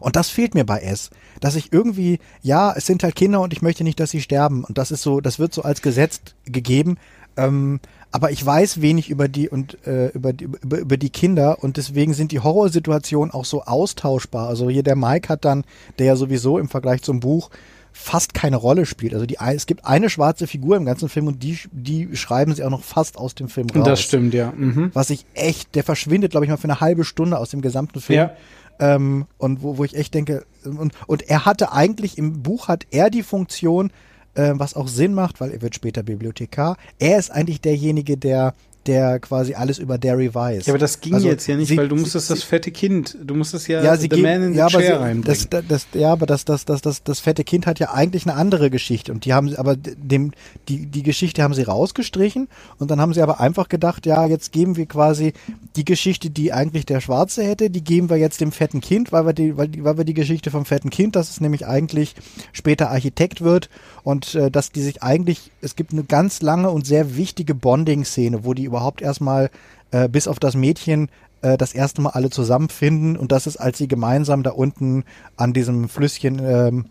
und 0.00 0.16
das 0.16 0.30
fehlt 0.30 0.54
mir 0.54 0.64
bei 0.64 0.80
S, 0.80 1.10
dass 1.40 1.54
ich 1.54 1.72
irgendwie, 1.72 2.18
ja, 2.42 2.72
es 2.74 2.86
sind 2.86 3.02
halt 3.02 3.14
Kinder 3.14 3.40
und 3.40 3.52
ich 3.52 3.62
möchte 3.62 3.84
nicht, 3.84 4.00
dass 4.00 4.10
sie 4.10 4.20
sterben. 4.20 4.64
Und 4.64 4.78
das 4.78 4.90
ist 4.90 5.02
so, 5.02 5.20
das 5.20 5.38
wird 5.38 5.52
so 5.52 5.62
als 5.62 5.82
Gesetz 5.82 6.20
gegeben. 6.44 6.96
Ähm, 7.36 7.80
aber 8.16 8.30
ich 8.30 8.46
weiß 8.46 8.80
wenig 8.80 9.10
über 9.10 9.28
die 9.28 9.50
und 9.50 9.76
äh, 9.86 10.08
über, 10.08 10.32
die, 10.32 10.44
über, 10.44 10.78
über 10.78 10.96
die 10.96 11.10
Kinder 11.10 11.62
und 11.62 11.76
deswegen 11.76 12.14
sind 12.14 12.32
die 12.32 12.40
Horrorsituationen 12.40 13.30
auch 13.30 13.44
so 13.44 13.64
austauschbar. 13.64 14.48
Also 14.48 14.70
hier 14.70 14.82
der 14.82 14.96
Mike 14.96 15.28
hat 15.28 15.44
dann, 15.44 15.64
der 15.98 16.06
ja 16.06 16.16
sowieso 16.16 16.56
im 16.56 16.70
Vergleich 16.70 17.02
zum 17.02 17.20
Buch 17.20 17.50
fast 17.92 18.32
keine 18.32 18.56
Rolle 18.56 18.86
spielt. 18.86 19.12
Also 19.12 19.26
die, 19.26 19.36
es 19.38 19.66
gibt 19.66 19.84
eine 19.84 20.08
schwarze 20.08 20.46
Figur 20.46 20.78
im 20.78 20.86
ganzen 20.86 21.10
Film 21.10 21.26
und 21.26 21.42
die, 21.42 21.58
die 21.72 22.16
schreiben 22.16 22.54
sie 22.54 22.64
auch 22.64 22.70
noch 22.70 22.84
fast 22.84 23.18
aus 23.18 23.34
dem 23.34 23.50
Film 23.50 23.68
raus. 23.68 23.84
Das 23.84 24.00
stimmt, 24.00 24.32
ja. 24.32 24.50
Mhm. 24.56 24.92
Was 24.94 25.10
ich 25.10 25.26
echt, 25.34 25.74
der 25.74 25.84
verschwindet, 25.84 26.30
glaube 26.30 26.46
ich, 26.46 26.50
mal 26.50 26.56
für 26.56 26.64
eine 26.64 26.80
halbe 26.80 27.04
Stunde 27.04 27.36
aus 27.36 27.50
dem 27.50 27.60
gesamten 27.60 28.00
Film. 28.00 28.18
Ja. 28.18 28.30
Ähm, 28.78 29.26
und 29.36 29.62
wo, 29.62 29.76
wo 29.76 29.84
ich 29.84 29.94
echt 29.94 30.14
denke, 30.14 30.46
und, 30.64 30.94
und 31.06 31.28
er 31.28 31.44
hatte 31.44 31.72
eigentlich 31.72 32.16
im 32.16 32.42
Buch 32.42 32.68
hat 32.68 32.86
er 32.90 33.10
die 33.10 33.22
Funktion, 33.22 33.90
äh, 34.36 34.52
was 34.54 34.74
auch 34.74 34.88
Sinn 34.88 35.14
macht, 35.14 35.40
weil 35.40 35.50
er 35.50 35.62
wird 35.62 35.74
später 35.74 36.02
Bibliothekar. 36.02 36.76
Er 36.98 37.18
ist 37.18 37.30
eigentlich 37.30 37.60
derjenige, 37.60 38.16
der 38.16 38.54
der 38.86 39.18
quasi 39.20 39.54
alles 39.54 39.78
über 39.78 39.98
Derry 39.98 40.34
weiß. 40.34 40.66
Ja, 40.66 40.72
aber 40.72 40.78
das 40.78 41.00
ging 41.00 41.14
Also 41.14 41.28
jetzt 41.28 41.46
ja 41.46 41.56
nicht, 41.56 41.68
sie- 41.68 41.76
weil 41.76 41.88
du 41.88 41.96
musstest 41.96 42.28
sie- 42.28 42.34
das 42.34 42.42
fette 42.42 42.70
Kind, 42.70 43.16
du 43.24 43.34
musstest 43.34 43.68
ja, 43.68 43.82
ja, 43.82 43.96
sie 43.96 44.08
The 44.10 44.22
Man 44.22 44.42
in 44.42 44.52
the 44.52 44.58
ja, 44.58 44.66
aber 44.66 44.78
Chair 44.80 44.96
sie, 44.98 45.02
reinbringen. 45.02 45.46
das, 45.50 45.64
das, 45.68 45.86
ja, 45.94 46.12
aber 46.12 46.26
das, 46.26 46.44
das, 46.44 46.64
das, 46.64 46.80
das, 46.82 47.02
das 47.02 47.20
fette 47.20 47.44
Kind 47.44 47.66
hat 47.66 47.78
ja 47.78 47.92
eigentlich 47.92 48.26
eine 48.26 48.34
andere 48.36 48.70
Geschichte 48.70 49.12
und 49.12 49.24
die 49.24 49.34
haben 49.34 49.48
sie, 49.48 49.58
aber 49.58 49.76
dem, 49.76 50.32
die, 50.68 50.86
die 50.86 51.02
Geschichte 51.02 51.42
haben 51.42 51.54
sie 51.54 51.62
rausgestrichen 51.62 52.48
und 52.78 52.90
dann 52.90 53.00
haben 53.00 53.12
sie 53.14 53.22
aber 53.22 53.40
einfach 53.40 53.68
gedacht, 53.68 54.06
ja, 54.06 54.26
jetzt 54.26 54.52
geben 54.52 54.76
wir 54.76 54.86
quasi 54.86 55.32
die 55.76 55.84
Geschichte, 55.84 56.30
die 56.30 56.52
eigentlich 56.52 56.86
der 56.86 57.00
Schwarze 57.00 57.42
hätte, 57.44 57.70
die 57.70 57.82
geben 57.84 58.08
wir 58.10 58.16
jetzt 58.16 58.40
dem 58.40 58.52
fetten 58.52 58.80
Kind, 58.80 59.12
weil 59.12 59.26
wir 59.26 59.32
die, 59.32 59.56
weil, 59.56 59.70
weil 59.78 59.98
wir 59.98 60.04
die 60.04 60.14
Geschichte 60.14 60.50
vom 60.50 60.64
fetten 60.64 60.90
Kind, 60.90 61.16
das 61.16 61.30
es 61.30 61.40
nämlich 61.40 61.66
eigentlich 61.66 62.14
später 62.52 62.90
Architekt 62.90 63.40
wird 63.42 63.68
und 64.02 64.34
äh, 64.34 64.50
dass 64.50 64.70
die 64.72 64.82
sich 64.82 65.02
eigentlich, 65.02 65.50
es 65.60 65.76
gibt 65.76 65.92
eine 65.92 66.04
ganz 66.04 66.40
lange 66.42 66.70
und 66.70 66.86
sehr 66.86 67.16
wichtige 67.16 67.54
Bonding-Szene, 67.54 68.44
wo 68.44 68.54
die 68.54 68.64
überhaupt 68.76 69.00
erstmal 69.00 69.50
äh, 69.90 70.08
bis 70.08 70.28
auf 70.28 70.38
das 70.38 70.54
Mädchen 70.54 71.08
äh, 71.40 71.56
das 71.56 71.72
erste 71.72 72.02
Mal 72.02 72.10
alle 72.10 72.28
zusammenfinden 72.28 73.16
und 73.16 73.32
das 73.32 73.46
ist, 73.46 73.56
als 73.56 73.78
sie 73.78 73.88
gemeinsam 73.88 74.42
da 74.42 74.50
unten 74.50 75.04
an 75.36 75.54
diesem 75.54 75.88
Flüsschen 75.88 76.40
ähm, 76.44 76.84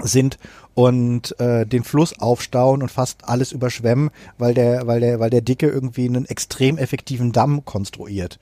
sind 0.00 0.38
und 0.74 1.38
äh, 1.40 1.64
den 1.64 1.82
Fluss 1.84 2.18
aufstauen 2.18 2.82
und 2.82 2.90
fast 2.90 3.26
alles 3.26 3.52
überschwemmen, 3.52 4.10
weil 4.36 4.52
der, 4.52 4.86
weil 4.86 5.00
der, 5.00 5.20
weil 5.20 5.30
der 5.30 5.40
Dicke 5.40 5.68
irgendwie 5.68 6.06
einen 6.06 6.26
extrem 6.26 6.76
effektiven 6.76 7.32
Damm 7.32 7.64
konstruiert. 7.64 8.38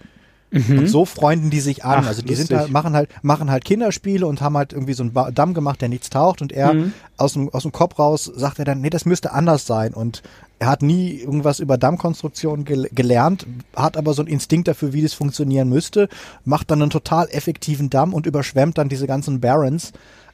Und 0.52 0.86
so 0.86 1.04
freunden 1.04 1.50
die 1.50 1.60
sich 1.60 1.84
an. 1.84 2.00
Ach, 2.02 2.08
also 2.08 2.22
die 2.22 2.34
sind 2.34 2.50
halt, 2.52 2.70
machen 2.70 2.94
halt, 2.94 3.08
machen 3.22 3.50
halt 3.50 3.64
Kinderspiele 3.64 4.26
und 4.26 4.40
haben 4.40 4.56
halt 4.56 4.72
irgendwie 4.72 4.92
so 4.92 5.02
einen 5.02 5.34
Damm 5.34 5.54
gemacht, 5.54 5.80
der 5.80 5.88
nichts 5.88 6.10
taucht. 6.10 6.42
Und 6.42 6.52
er 6.52 6.74
aus 7.16 7.32
dem, 7.32 7.48
aus 7.50 7.62
dem 7.62 7.72
Kopf 7.72 7.98
raus 7.98 8.30
sagt 8.34 8.58
er 8.58 8.64
dann, 8.64 8.80
nee, 8.80 8.90
das 8.90 9.06
müsste 9.06 9.32
anders 9.32 9.66
sein. 9.66 9.94
Und 9.94 10.22
er 10.58 10.68
hat 10.68 10.82
nie 10.82 11.16
irgendwas 11.16 11.58
über 11.58 11.78
Dammkonstruktion 11.78 12.64
gel 12.64 12.88
gelernt, 12.92 13.46
hat 13.74 13.96
aber 13.96 14.14
so 14.14 14.22
einen 14.22 14.30
Instinkt 14.30 14.68
dafür, 14.68 14.92
wie 14.92 15.02
das 15.02 15.14
funktionieren 15.14 15.68
müsste, 15.68 16.08
macht 16.44 16.70
dann 16.70 16.82
einen 16.82 16.90
total 16.90 17.28
effektiven 17.30 17.90
Damm 17.90 18.14
und 18.14 18.26
überschwemmt 18.26 18.78
dann 18.78 18.88
diese 18.88 19.06
ganzen 19.06 19.40
Barons. 19.40 19.92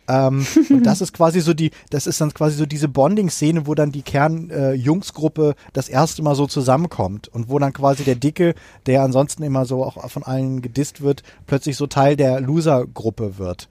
Ähm, 0.08 0.46
und 0.70 0.84
das 0.84 1.00
ist 1.00 1.12
quasi 1.12 1.40
so 1.40 1.54
die, 1.54 1.70
das 1.90 2.06
ist 2.06 2.20
dann 2.20 2.32
quasi 2.32 2.56
so 2.56 2.66
diese 2.66 2.88
Bonding-Szene, 2.88 3.66
wo 3.66 3.74
dann 3.74 3.92
die 3.92 4.02
Kern-Jungsgruppe 4.02 5.54
das 5.72 5.88
erste 5.88 6.22
Mal 6.22 6.34
so 6.34 6.46
zusammenkommt 6.46 7.28
und 7.28 7.48
wo 7.50 7.58
dann 7.58 7.72
quasi 7.72 8.04
der 8.04 8.16
Dicke, 8.16 8.54
der 8.86 9.02
ansonsten 9.02 9.42
immer 9.42 9.66
so 9.66 9.84
auch 9.84 10.10
von 10.10 10.22
allen 10.22 10.62
gedisst 10.62 11.02
wird, 11.02 11.22
plötzlich 11.46 11.76
so 11.76 11.86
Teil 11.86 12.16
der 12.16 12.40
Loser-Gruppe 12.40 13.38
wird. 13.38 13.68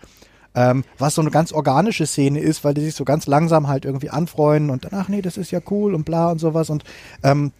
Ähm, 0.55 0.83
was 0.97 1.15
so 1.15 1.21
eine 1.21 1.29
ganz 1.29 1.51
organische 1.51 2.05
Szene 2.05 2.39
ist, 2.39 2.63
weil 2.63 2.73
die 2.73 2.81
sich 2.81 2.95
so 2.95 3.05
ganz 3.05 3.27
langsam 3.27 3.67
halt 3.67 3.85
irgendwie 3.85 4.09
anfreunden 4.09 4.69
und 4.69 4.85
dann, 4.85 4.99
ach 4.99 5.07
nee, 5.07 5.21
das 5.21 5.37
ist 5.37 5.51
ja 5.51 5.59
cool 5.69 5.93
und 5.93 6.03
bla 6.03 6.31
und 6.31 6.39
sowas 6.39 6.69
und 6.69 6.83
ähm, 7.21 7.51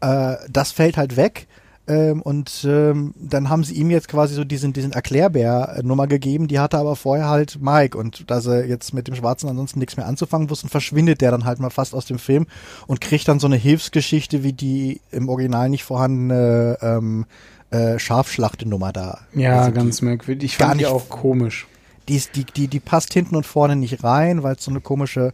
äh, 0.00 0.36
das 0.50 0.72
fällt 0.72 0.96
halt 0.96 1.16
weg. 1.16 1.46
Ähm, 1.88 2.20
und 2.22 2.66
ähm, 2.68 3.14
dann 3.16 3.48
haben 3.48 3.62
sie 3.62 3.74
ihm 3.74 3.90
jetzt 3.90 4.08
quasi 4.08 4.34
so 4.34 4.44
diesen, 4.44 4.72
diesen 4.72 4.92
Erklärbär-Nummer 4.92 6.06
gegeben, 6.08 6.48
die 6.48 6.58
hatte 6.58 6.78
aber 6.78 6.96
vorher 6.96 7.28
halt 7.28 7.60
Mike. 7.60 7.96
Und 7.96 8.28
da 8.30 8.40
sie 8.40 8.64
jetzt 8.64 8.92
mit 8.92 9.06
dem 9.06 9.14
Schwarzen 9.14 9.48
ansonsten 9.48 9.78
nichts 9.78 9.96
mehr 9.96 10.06
anzufangen 10.06 10.50
wussten, 10.50 10.68
verschwindet 10.68 11.20
der 11.20 11.30
dann 11.30 11.44
halt 11.44 11.60
mal 11.60 11.70
fast 11.70 11.94
aus 11.94 12.06
dem 12.06 12.18
Film 12.18 12.46
und 12.86 13.00
kriegt 13.00 13.28
dann 13.28 13.38
so 13.38 13.46
eine 13.46 13.56
Hilfsgeschichte 13.56 14.42
wie 14.42 14.52
die 14.52 15.00
im 15.12 15.28
Original 15.28 15.68
nicht 15.68 15.84
vorhandene 15.84 16.78
ähm, 16.82 17.26
äh, 17.70 17.98
Scharfschlachtenummer 17.98 18.92
da. 18.92 19.20
ja, 19.34 19.60
Also 19.60 19.72
ganz 19.72 20.02
merkwürdig. 20.02 20.52
Ich 20.52 20.58
gar 20.58 20.68
fand 20.68 20.80
die 20.80 20.86
auch 20.86 21.08
komisch. 21.08 21.66
die, 22.08 22.16
ist, 22.16 22.34
die, 22.34 22.44
die, 22.44 22.68
die 22.68 22.80
passt 22.80 23.12
hinten 23.12 23.36
und 23.36 23.46
vorne 23.46 23.76
nicht 23.76 24.02
rein, 24.02 24.42
weil 24.42 24.56
es 24.56 24.64
so 24.64 24.70
eine 24.70 24.80
komische 24.80 25.32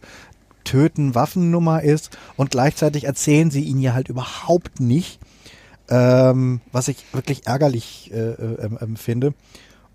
Töten-Waffennummer 0.63 1.81
ist 1.81 2.17
und 2.37 2.51
gleichzeitig 2.51 3.03
erzählen 3.05 3.51
sie 3.51 3.63
ihn 3.63 3.79
ja 3.79 3.93
halt 3.93 4.07
überhaupt 4.07 4.79
nicht, 4.79 5.19
ähm, 5.89 6.61
was 6.71 6.87
ich 6.87 6.97
wirklich 7.13 7.45
ärgerlich 7.47 8.11
äh, 8.13 8.17
äh, 8.19 8.69
ähm, 8.81 8.95
finde. 8.95 9.33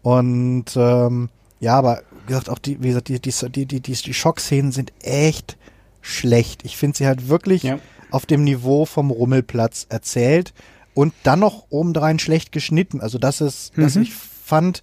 Und 0.03 0.67
ähm, 0.77 1.29
ja, 1.61 1.77
aber 1.77 2.03
wie 2.27 2.29
gesagt, 2.29 2.51
auch 2.51 2.59
die, 2.59 2.83
wie 2.83 2.89
gesagt, 2.89 3.09
die, 3.09 3.21
die, 3.21 3.31
die, 3.31 3.67
die, 3.67 3.81
die, 3.81 3.93
die 3.93 4.15
Schockszenen 4.15 4.73
sind 4.73 4.93
echt 5.03 5.57
schlecht. 6.01 6.65
Ich 6.65 6.77
finde 6.77 6.97
sie 6.97 7.07
halt 7.07 7.29
wirklich 7.29 7.63
Ja. 7.65 7.79
auf 8.11 8.27
dem 8.27 8.45
Niveau 8.45 8.85
vom 8.87 9.11
Rummelplatz 9.11 9.87
erzählt 9.89 10.53
und 10.95 11.13
dann 11.25 11.41
noch 11.41 11.67
obendrein 11.71 12.19
schlecht 12.19 12.53
geschnitten. 12.53 13.01
Also 13.01 13.19
das 13.19 13.41
ist, 13.41 13.77
dass 13.77 13.97
Mhm. 13.97 14.03
ich 14.03 14.15
fand, 14.15 14.83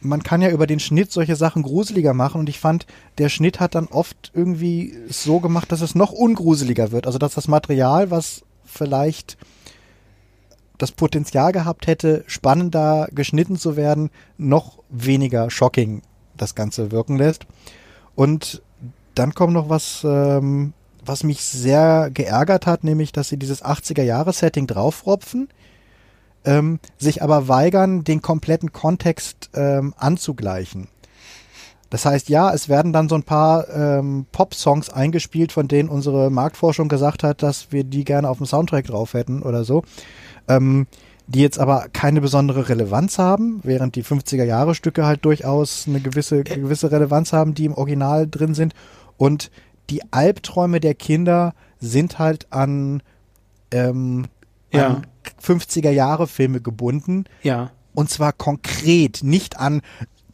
man 0.00 0.22
kann 0.22 0.42
ja 0.42 0.50
über 0.50 0.66
den 0.66 0.78
Schnitt 0.80 1.10
solche 1.10 1.36
Sachen 1.36 1.62
gruseliger 1.62 2.12
machen 2.14 2.38
und 2.40 2.48
ich 2.48 2.60
fand, 2.60 2.86
der 3.18 3.28
Schnitt 3.30 3.58
hat 3.58 3.74
dann 3.74 3.86
oft 3.86 4.30
irgendwie 4.34 4.94
so 5.08 5.40
gemacht, 5.40 5.72
dass 5.72 5.80
es 5.80 5.94
noch 5.94 6.12
ungruseliger 6.12 6.92
wird. 6.92 7.06
Also 7.06 7.18
dass 7.18 7.34
das 7.34 7.48
Material, 7.48 8.10
was 8.10 8.42
vielleicht 8.64 9.36
das 10.78 10.92
Potenzial 10.92 11.52
gehabt 11.52 11.86
hätte, 11.86 12.24
spannender 12.26 13.08
geschnitten 13.12 13.56
zu 13.56 13.76
werden, 13.76 14.10
noch 14.38 14.78
weniger 14.90 15.50
shocking 15.50 16.02
das 16.36 16.54
Ganze 16.54 16.92
wirken 16.92 17.16
lässt. 17.16 17.46
Und 18.14 18.62
dann 19.14 19.34
kommt 19.34 19.54
noch 19.54 19.68
was, 19.68 20.02
ähm, 20.04 20.72
was 21.04 21.24
mich 21.24 21.42
sehr 21.42 22.10
geärgert 22.12 22.66
hat, 22.66 22.84
nämlich, 22.84 23.12
dass 23.12 23.28
sie 23.28 23.38
dieses 23.38 23.64
80er-Jahre-Setting 23.64 24.66
draufropfen, 24.66 25.48
ähm, 26.44 26.78
sich 26.98 27.22
aber 27.22 27.48
weigern, 27.48 28.04
den 28.04 28.22
kompletten 28.22 28.72
Kontext 28.72 29.50
ähm, 29.54 29.94
anzugleichen. 29.96 30.88
Das 31.90 32.04
heißt, 32.04 32.28
ja, 32.28 32.52
es 32.52 32.68
werden 32.68 32.92
dann 32.92 33.08
so 33.08 33.14
ein 33.14 33.22
paar 33.22 33.68
ähm, 33.68 34.26
Pop-Songs 34.32 34.90
eingespielt, 34.90 35.52
von 35.52 35.68
denen 35.68 35.88
unsere 35.88 36.30
Marktforschung 36.30 36.88
gesagt 36.88 37.22
hat, 37.22 37.42
dass 37.42 37.70
wir 37.70 37.84
die 37.84 38.04
gerne 38.04 38.28
auf 38.28 38.38
dem 38.38 38.46
Soundtrack 38.46 38.86
drauf 38.86 39.14
hätten 39.14 39.42
oder 39.42 39.64
so, 39.64 39.82
ähm, 40.48 40.86
die 41.26 41.40
jetzt 41.40 41.58
aber 41.58 41.86
keine 41.92 42.20
besondere 42.20 42.68
Relevanz 42.68 43.18
haben, 43.18 43.60
während 43.64 43.96
die 43.96 44.04
50er-Jahre-Stücke 44.04 45.04
halt 45.04 45.24
durchaus 45.24 45.86
eine 45.88 46.00
gewisse, 46.00 46.44
gewisse 46.44 46.90
Relevanz 46.92 47.32
haben, 47.32 47.54
die 47.54 47.64
im 47.64 47.74
Original 47.74 48.28
drin 48.28 48.54
sind. 48.54 48.74
Und 49.16 49.50
die 49.90 50.02
Albträume 50.12 50.78
der 50.80 50.94
Kinder 50.94 51.54
sind 51.80 52.18
halt 52.18 52.52
an, 52.52 53.02
ähm, 53.72 54.26
Ja. 54.72 54.86
an 54.88 55.06
50er-Jahre-Filme 55.42 56.60
gebunden. 56.60 57.24
Ja. 57.42 57.70
Und 57.94 58.10
zwar 58.10 58.32
konkret, 58.32 59.20
nicht 59.22 59.58
an 59.58 59.82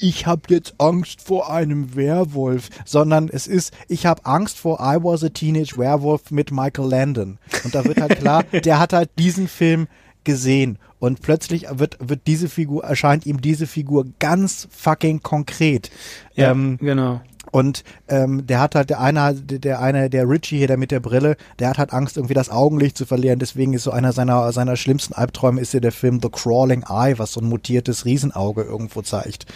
ich 0.02 0.26
habe 0.26 0.42
jetzt 0.48 0.74
Angst 0.78 1.22
vor 1.22 1.50
einem 1.52 1.94
Werwolf, 1.94 2.70
sondern 2.84 3.28
es 3.28 3.46
ist, 3.46 3.72
ich 3.88 4.04
habe 4.04 4.26
Angst 4.26 4.58
vor 4.58 4.80
I 4.80 4.96
Was 5.02 5.22
a 5.22 5.28
Teenage 5.28 5.76
Werewolf 5.76 6.30
mit 6.32 6.50
Michael 6.50 6.88
Landon. 6.88 7.38
Und 7.62 7.74
da 7.74 7.84
wird 7.84 8.00
halt 8.00 8.18
klar, 8.18 8.42
der 8.64 8.80
hat 8.80 8.92
halt 8.92 9.10
diesen 9.18 9.46
Film 9.46 9.86
gesehen 10.24 10.78
und 10.98 11.20
plötzlich 11.20 11.66
wird, 11.70 11.96
wird 12.00 12.22
diese 12.26 12.48
Figur, 12.48 12.84
erscheint 12.84 13.26
ihm 13.26 13.40
diese 13.40 13.66
Figur 13.66 14.06
ganz 14.18 14.68
fucking 14.70 15.22
konkret. 15.22 15.90
Ja, 16.34 16.52
Ähm, 16.52 16.78
genau. 16.80 17.20
und 17.50 17.82
ähm, 18.08 18.46
der 18.46 18.60
hat 18.60 18.74
halt, 18.74 18.90
der 18.90 19.00
eine, 19.00 19.34
der 19.34 19.80
eine, 19.80 20.08
der 20.08 20.28
Richie 20.28 20.58
hier, 20.58 20.68
der 20.68 20.76
mit 20.76 20.90
der 20.90 21.00
Brille, 21.00 21.36
der 21.58 21.70
hat 21.70 21.78
halt 21.78 21.92
Angst, 21.92 22.16
irgendwie 22.16 22.34
das 22.34 22.50
Augenlicht 22.50 22.96
zu 22.96 23.04
verlieren. 23.04 23.38
Deswegen 23.40 23.74
ist 23.74 23.82
so 23.82 23.90
einer 23.90 24.12
seiner, 24.12 24.52
seiner 24.52 24.76
schlimmsten 24.76 25.14
Albträume 25.14 25.60
ist 25.60 25.74
ja 25.74 25.80
der 25.80 25.92
Film 25.92 26.20
The 26.22 26.30
Crawling 26.30 26.84
Eye, 26.88 27.18
was 27.18 27.32
so 27.32 27.40
ein 27.40 27.48
mutiertes 27.48 28.04
Riesenauge 28.04 28.62
irgendwo 28.62 29.02
zeigt. 29.02 29.46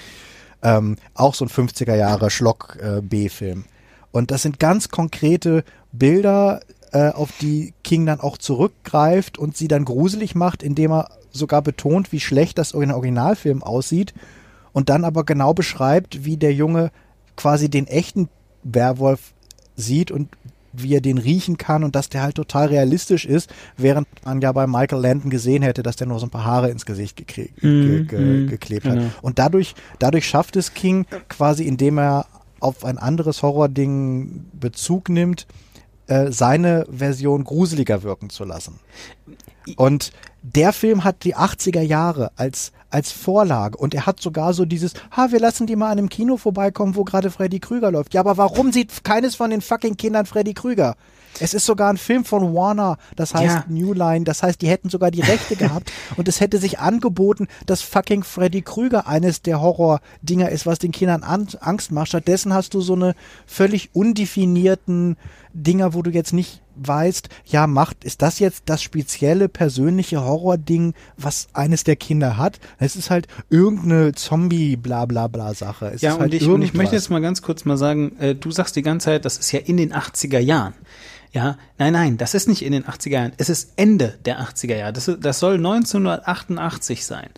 Ähm, 0.62 0.96
auch 1.14 1.34
so 1.34 1.44
ein 1.44 1.48
50er 1.48 1.94
Jahre 1.94 2.30
Schlock 2.30 2.76
äh, 2.82 3.00
B-Film. 3.02 3.64
Und 4.10 4.30
das 4.30 4.42
sind 4.42 4.58
ganz 4.58 4.88
konkrete 4.88 5.62
Bilder, 5.92 6.60
äh, 6.96 7.10
auf 7.10 7.30
die 7.42 7.74
King 7.84 8.06
dann 8.06 8.20
auch 8.20 8.38
zurückgreift 8.38 9.36
und 9.36 9.54
sie 9.54 9.68
dann 9.68 9.84
gruselig 9.84 10.34
macht, 10.34 10.62
indem 10.62 10.92
er 10.92 11.10
sogar 11.30 11.60
betont, 11.60 12.10
wie 12.10 12.20
schlecht 12.20 12.56
das 12.56 12.72
in 12.72 12.90
Originalfilm 12.90 13.62
aussieht 13.62 14.14
und 14.72 14.88
dann 14.88 15.04
aber 15.04 15.24
genau 15.24 15.52
beschreibt, 15.52 16.24
wie 16.24 16.38
der 16.38 16.54
Junge 16.54 16.90
quasi 17.36 17.68
den 17.68 17.86
echten 17.86 18.30
Werwolf 18.62 19.34
sieht 19.76 20.10
und 20.10 20.30
wie 20.72 20.94
er 20.94 21.02
den 21.02 21.18
riechen 21.18 21.58
kann 21.58 21.84
und 21.84 21.94
dass 21.94 22.08
der 22.08 22.22
halt 22.22 22.36
total 22.36 22.68
realistisch 22.68 23.26
ist, 23.26 23.52
während 23.76 24.08
man 24.24 24.40
ja 24.40 24.52
bei 24.52 24.66
Michael 24.66 25.02
Landon 25.02 25.28
gesehen 25.28 25.62
hätte, 25.62 25.82
dass 25.82 25.96
der 25.96 26.06
nur 26.06 26.18
so 26.18 26.26
ein 26.26 26.30
paar 26.30 26.44
Haare 26.46 26.70
ins 26.70 26.86
Gesicht 26.86 27.26
ge 27.26 27.50
Mhm, 27.60 28.06
ge 28.06 28.18
mhm, 28.18 28.46
geklebt 28.46 28.84
genau. 28.84 29.02
hat. 29.04 29.22
Und 29.22 29.38
dadurch, 29.38 29.74
dadurch 29.98 30.26
schafft 30.26 30.56
es 30.56 30.72
King 30.72 31.04
quasi, 31.28 31.64
indem 31.64 31.98
er 31.98 32.26
auf 32.60 32.86
ein 32.86 32.96
anderes 32.96 33.42
Horrording 33.42 34.46
Bezug 34.58 35.10
nimmt, 35.10 35.46
äh, 36.06 36.30
seine 36.30 36.86
Version 36.90 37.44
gruseliger 37.44 38.02
wirken 38.02 38.30
zu 38.30 38.44
lassen. 38.44 38.78
Und 39.76 40.12
der 40.42 40.72
Film 40.72 41.02
hat 41.02 41.24
die 41.24 41.34
80er 41.34 41.80
Jahre 41.80 42.30
als, 42.36 42.72
als 42.90 43.10
Vorlage 43.10 43.76
und 43.76 43.94
er 43.94 44.06
hat 44.06 44.20
sogar 44.20 44.54
so 44.54 44.64
dieses, 44.64 44.94
ha, 45.10 45.32
wir 45.32 45.40
lassen 45.40 45.66
die 45.66 45.74
mal 45.74 45.90
an 45.90 45.98
einem 45.98 46.08
Kino 46.08 46.36
vorbeikommen, 46.36 46.94
wo 46.94 47.02
gerade 47.02 47.30
Freddy 47.32 47.58
Krüger 47.58 47.90
läuft. 47.90 48.14
Ja, 48.14 48.20
aber 48.20 48.36
warum 48.36 48.70
sieht 48.70 49.02
keines 49.02 49.34
von 49.34 49.50
den 49.50 49.60
fucking 49.60 49.96
Kindern 49.96 50.26
Freddy 50.26 50.54
Krüger? 50.54 50.94
Es 51.40 51.52
ist 51.52 51.66
sogar 51.66 51.90
ein 51.90 51.98
Film 51.98 52.24
von 52.24 52.54
Warner, 52.54 52.96
das 53.14 53.34
heißt 53.34 53.56
Ja. 53.56 53.64
New 53.68 53.92
Line, 53.92 54.24
das 54.24 54.42
heißt, 54.42 54.62
die 54.62 54.68
hätten 54.68 54.88
sogar 54.88 55.10
die 55.10 55.20
Rechte 55.20 55.56
gehabt 55.56 55.92
und 56.16 56.28
es 56.28 56.40
hätte 56.40 56.58
sich 56.58 56.78
angeboten, 56.78 57.48
dass 57.66 57.82
fucking 57.82 58.22
Freddy 58.22 58.62
Krüger 58.62 59.06
eines 59.06 59.42
der 59.42 59.60
Horror-Dinger 59.60 60.48
ist, 60.48 60.64
was 60.64 60.78
den 60.78 60.92
Kindern 60.92 61.22
an 61.24 61.48
Angst 61.60 61.92
macht. 61.92 62.08
Stattdessen 62.08 62.54
hast 62.54 62.72
du 62.74 62.80
so 62.80 62.94
eine 62.94 63.14
völlig 63.46 63.90
undefinierten 63.94 65.16
Dinger, 65.62 65.94
wo 65.94 66.02
du 66.02 66.10
jetzt 66.10 66.32
nicht 66.32 66.62
weißt, 66.76 67.28
ja, 67.46 67.66
macht, 67.66 68.04
ist 68.04 68.20
das 68.20 68.38
jetzt 68.38 68.64
das 68.66 68.82
spezielle 68.82 69.48
persönliche 69.48 70.22
Horror-Ding, 70.22 70.94
was 71.16 71.48
eines 71.54 71.84
der 71.84 71.96
Kinder 71.96 72.36
hat? 72.36 72.60
Es 72.78 72.96
ist 72.96 73.08
halt 73.08 73.26
irgendeine 73.48 74.12
Zombie-Bla-Bla-Bla-Sache. 74.12 75.92
Es 75.94 76.02
Ja, 76.02 76.12
ist 76.12 76.20
halt 76.20 76.32
und, 76.32 76.42
ich, 76.42 76.48
und 76.48 76.62
ich 76.62 76.74
möchte 76.74 76.94
jetzt 76.94 77.10
mal 77.10 77.22
ganz 77.22 77.40
kurz 77.40 77.64
mal 77.64 77.78
sagen, 77.78 78.16
äh, 78.18 78.34
du 78.34 78.50
sagst 78.50 78.76
die 78.76 78.82
ganze 78.82 79.06
Zeit, 79.06 79.24
das 79.24 79.38
ist 79.38 79.50
ja 79.52 79.60
in 79.60 79.78
den 79.78 79.92
80er 79.94 80.38
Jahren. 80.38 80.74
Ja, 81.32 81.56
nein, 81.78 81.92
nein, 81.92 82.16
das 82.18 82.34
ist 82.34 82.48
nicht 82.48 82.62
in 82.62 82.72
den 82.72 82.84
80er 82.84 83.10
Jahren. 83.10 83.32
Es 83.36 83.48
ist 83.48 83.72
Ende 83.76 84.18
der 84.24 84.40
80er 84.40 84.76
Jahre. 84.76 84.92
Das, 84.92 85.10
das 85.20 85.38
soll 85.38 85.54
1988 85.54 87.04
sein. 87.04 87.28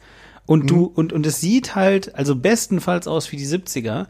Und 0.47 0.71
du, 0.71 0.85
und, 0.85 1.13
und 1.13 1.27
es 1.27 1.41
sieht 1.41 1.75
halt, 1.75 2.15
also 2.15 2.35
bestenfalls 2.35 3.07
aus 3.07 3.31
wie 3.33 3.37
die 3.37 3.47
70er. 3.47 4.07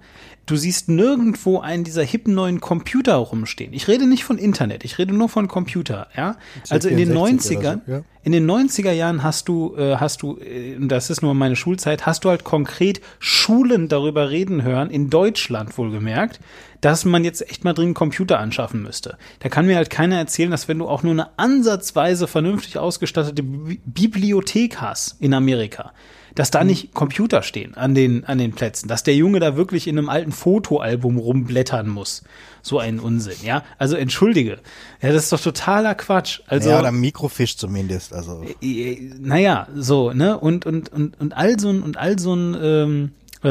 Du 0.49 0.57
siehst 0.57 0.89
nirgendwo 0.89 1.61
einen 1.61 1.85
dieser 1.85 2.03
hippen 2.03 2.35
neuen 2.35 2.61
Computer 2.61 3.17
rumstehen. 3.17 3.75
Ich 3.75 3.87
rede 3.87 4.07
nicht 4.07 4.25
von 4.25 4.39
Internet, 4.39 4.83
ich 4.83 4.97
rede 4.97 5.15
nur 5.15 5.29
von 5.29 5.47
Computer, 5.47 6.09
ja. 6.17 6.37
Also 6.71 6.89
in 6.89 6.97
den 6.97 7.09
64 7.11 7.59
oder 7.59 7.69
90ern, 7.69 7.81
so, 7.87 7.93
ja. 7.93 8.03
in 8.23 8.33
den 8.33 8.51
90er 8.51 8.93
Jahren 8.93 9.23
hast 9.23 9.49
du, 9.49 9.77
äh, 9.77 9.97
hast 9.97 10.23
du, 10.23 10.39
äh, 10.39 10.77
das 10.81 11.11
ist 11.11 11.21
nur 11.21 11.35
meine 11.35 11.55
Schulzeit, 11.55 12.07
hast 12.07 12.25
du 12.25 12.31
halt 12.31 12.45
konkret 12.45 13.03
Schulen 13.19 13.89
darüber 13.89 14.31
reden 14.31 14.63
hören, 14.63 14.89
in 14.89 15.11
Deutschland 15.11 15.77
wohlgemerkt, 15.77 16.41
dass 16.81 17.05
man 17.05 17.25
jetzt 17.25 17.47
echt 17.51 17.65
mal 17.65 17.75
dringend 17.75 17.97
Computer 17.97 18.39
anschaffen 18.39 18.83
müsste. 18.83 19.19
Da 19.41 19.51
kann 19.51 19.67
mir 19.67 19.77
halt 19.77 19.91
keiner 19.91 20.17
erzählen, 20.17 20.51
dass 20.51 20.67
wenn 20.67 20.79
du 20.79 20.89
auch 20.89 21.03
nur 21.03 21.13
eine 21.13 21.39
ansatzweise 21.39 22.27
vernünftig 22.27 22.79
ausgestattete 22.79 23.43
Bi 23.43 23.81
Bibliothek 23.85 24.81
hast 24.81 25.21
in 25.21 25.35
Amerika, 25.35 25.93
dass 26.39 26.53
da 26.53 26.63
nicht 26.63 26.95
Computer 26.95 27.43
stehen 27.43 27.75
an 27.75 27.97
den, 27.97 28.25
an 28.25 28.39
den 28.39 28.53
Plätzen, 28.53 28.87
dass 28.87 29.03
der 29.03 29.17
Junge 29.17 29.41
da 29.41 29.57
wirklich 29.57 29.89
in 29.89 29.99
einem 29.99 30.09
alten 30.09 30.31
Fotoalbum 30.31 31.19
rumblättern 31.19 31.89
muss. 31.89 32.23
So 32.63 32.79
ein 32.79 33.01
Unsinn, 33.01 33.39
ja. 33.43 33.65
Also 33.77 33.97
entschuldige. 33.97 34.61
Ja, 35.03 35.13
das 35.13 35.25
ist 35.25 35.33
doch 35.33 35.41
totaler 35.41 35.97
Quatsch. 35.97 36.43
Also, 36.47 36.71
ja, 36.71 36.79
oder 36.79 36.93
Mikrofisch 36.93 37.57
zumindest, 37.57 38.13
also. 38.13 38.45
äh, 38.63 39.11
naja, 39.19 39.67
so, 39.75 40.13
ne? 40.13 40.39
Und, 40.39 40.65
und, 40.65 40.93
und, 40.93 41.21
und 41.21 41.37
all 41.37 41.59
so 41.59 41.71
ein, 41.71 41.83
und 41.83 41.97
all 41.97 42.21
so 42.21 42.35
ein 42.35 42.57
ähm, 42.63 43.13
äh, 43.43 43.49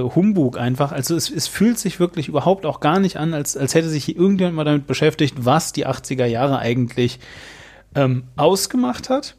äh, 0.00 0.10
Humbug 0.14 0.58
einfach. 0.58 0.92
Also 0.92 1.16
es, 1.16 1.30
es 1.30 1.48
fühlt 1.48 1.78
sich 1.78 2.00
wirklich 2.00 2.28
überhaupt 2.28 2.66
auch 2.66 2.80
gar 2.80 3.00
nicht 3.00 3.16
an, 3.16 3.32
als, 3.32 3.56
als 3.56 3.74
hätte 3.74 3.88
sich 3.88 4.04
hier 4.04 4.16
irgendjemand 4.16 4.56
mal 4.56 4.64
damit 4.64 4.86
beschäftigt, 4.86 5.36
was 5.38 5.72
die 5.72 5.86
80er 5.86 6.26
Jahre 6.26 6.58
eigentlich 6.58 7.18
ähm, 7.94 8.24
ausgemacht 8.36 9.08
hat. 9.08 9.36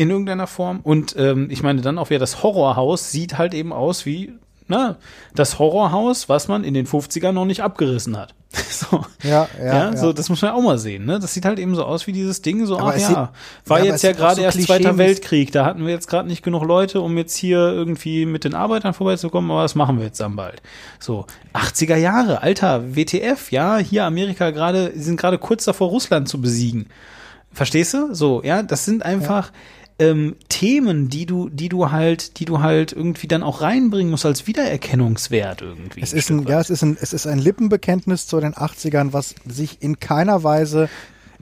In 0.00 0.10
irgendeiner 0.10 0.46
Form. 0.46 0.80
Und 0.82 1.14
ähm, 1.18 1.48
ich 1.50 1.62
meine, 1.62 1.82
dann 1.82 1.98
auch 1.98 2.10
wieder 2.10 2.20
das 2.20 2.42
Horrorhaus 2.42 3.10
sieht 3.10 3.36
halt 3.38 3.52
eben 3.54 3.72
aus 3.72 4.06
wie 4.06 4.32
na, 4.70 4.96
das 5.34 5.58
Horrorhaus, 5.58 6.28
was 6.28 6.46
man 6.46 6.62
in 6.62 6.74
den 6.74 6.86
50ern 6.86 7.32
noch 7.32 7.44
nicht 7.44 7.60
abgerissen 7.60 8.16
hat. 8.16 8.34
so. 8.70 9.04
Ja, 9.22 9.48
ja, 9.58 9.64
ja, 9.64 9.90
ja. 9.90 9.96
so, 9.96 10.12
das 10.12 10.28
muss 10.28 10.42
man 10.42 10.52
auch 10.52 10.62
mal 10.62 10.78
sehen, 10.78 11.06
ne? 11.06 11.18
Das 11.18 11.34
sieht 11.34 11.44
halt 11.44 11.58
eben 11.58 11.74
so 11.74 11.84
aus 11.84 12.06
wie 12.06 12.12
dieses 12.12 12.40
Ding, 12.40 12.64
so, 12.66 12.78
Aber 12.78 12.90
ach 12.90 12.98
ja, 12.98 13.08
sieht- 13.08 13.68
war 13.68 13.78
ja, 13.80 13.84
jetzt 13.86 14.02
ja 14.02 14.12
gerade 14.12 14.36
so 14.36 14.42
erst 14.42 14.62
Zweiter 14.62 14.96
Weltkrieg, 14.96 15.50
da 15.50 15.64
hatten 15.64 15.84
wir 15.84 15.92
jetzt 15.92 16.08
gerade 16.08 16.28
nicht 16.28 16.44
genug 16.44 16.64
Leute, 16.64 17.00
um 17.00 17.16
jetzt 17.16 17.36
hier 17.36 17.58
irgendwie 17.58 18.26
mit 18.26 18.44
den 18.44 18.54
Arbeitern 18.54 18.94
vorbeizukommen, 18.94 19.50
aber 19.50 19.62
das 19.62 19.74
machen 19.74 19.98
wir 19.98 20.06
jetzt 20.06 20.20
dann 20.20 20.36
bald. 20.36 20.62
So, 21.00 21.26
80er 21.52 21.96
Jahre, 21.96 22.42
Alter, 22.42 22.94
WTF, 22.94 23.50
ja, 23.50 23.76
hier 23.78 24.04
Amerika 24.04 24.50
gerade, 24.50 24.92
sie 24.94 25.02
sind 25.02 25.20
gerade 25.20 25.38
kurz 25.38 25.64
davor, 25.64 25.88
Russland 25.88 26.28
zu 26.28 26.40
besiegen. 26.40 26.86
Verstehst 27.52 27.94
du? 27.94 28.14
So, 28.14 28.42
ja, 28.44 28.62
das 28.62 28.84
sind 28.84 29.04
einfach 29.04 29.50
ähm, 30.00 30.34
Themen, 30.48 31.08
die 31.10 31.26
du, 31.26 31.48
die 31.48 31.68
du 31.68 31.90
halt, 31.92 32.38
die 32.40 32.44
du 32.46 32.60
halt 32.60 32.92
irgendwie 32.92 33.28
dann 33.28 33.42
auch 33.44 33.60
reinbringen 33.60 34.10
musst 34.10 34.26
als 34.26 34.46
Wiedererkennungswert 34.46 35.62
irgendwie. 35.62 36.00
Es 36.00 36.12
ist 36.12 36.30
ein, 36.30 36.46
ja, 36.46 36.58
es 36.60 36.70
ist 36.70 36.82
ein, 36.82 36.96
es 37.00 37.12
ist 37.12 37.26
ein 37.26 37.38
Lippenbekenntnis 37.38 38.26
zu 38.26 38.40
den 38.40 38.54
80ern, 38.54 39.12
was 39.12 39.34
sich 39.46 39.82
in 39.82 40.00
keiner 40.00 40.42
Weise 40.42 40.88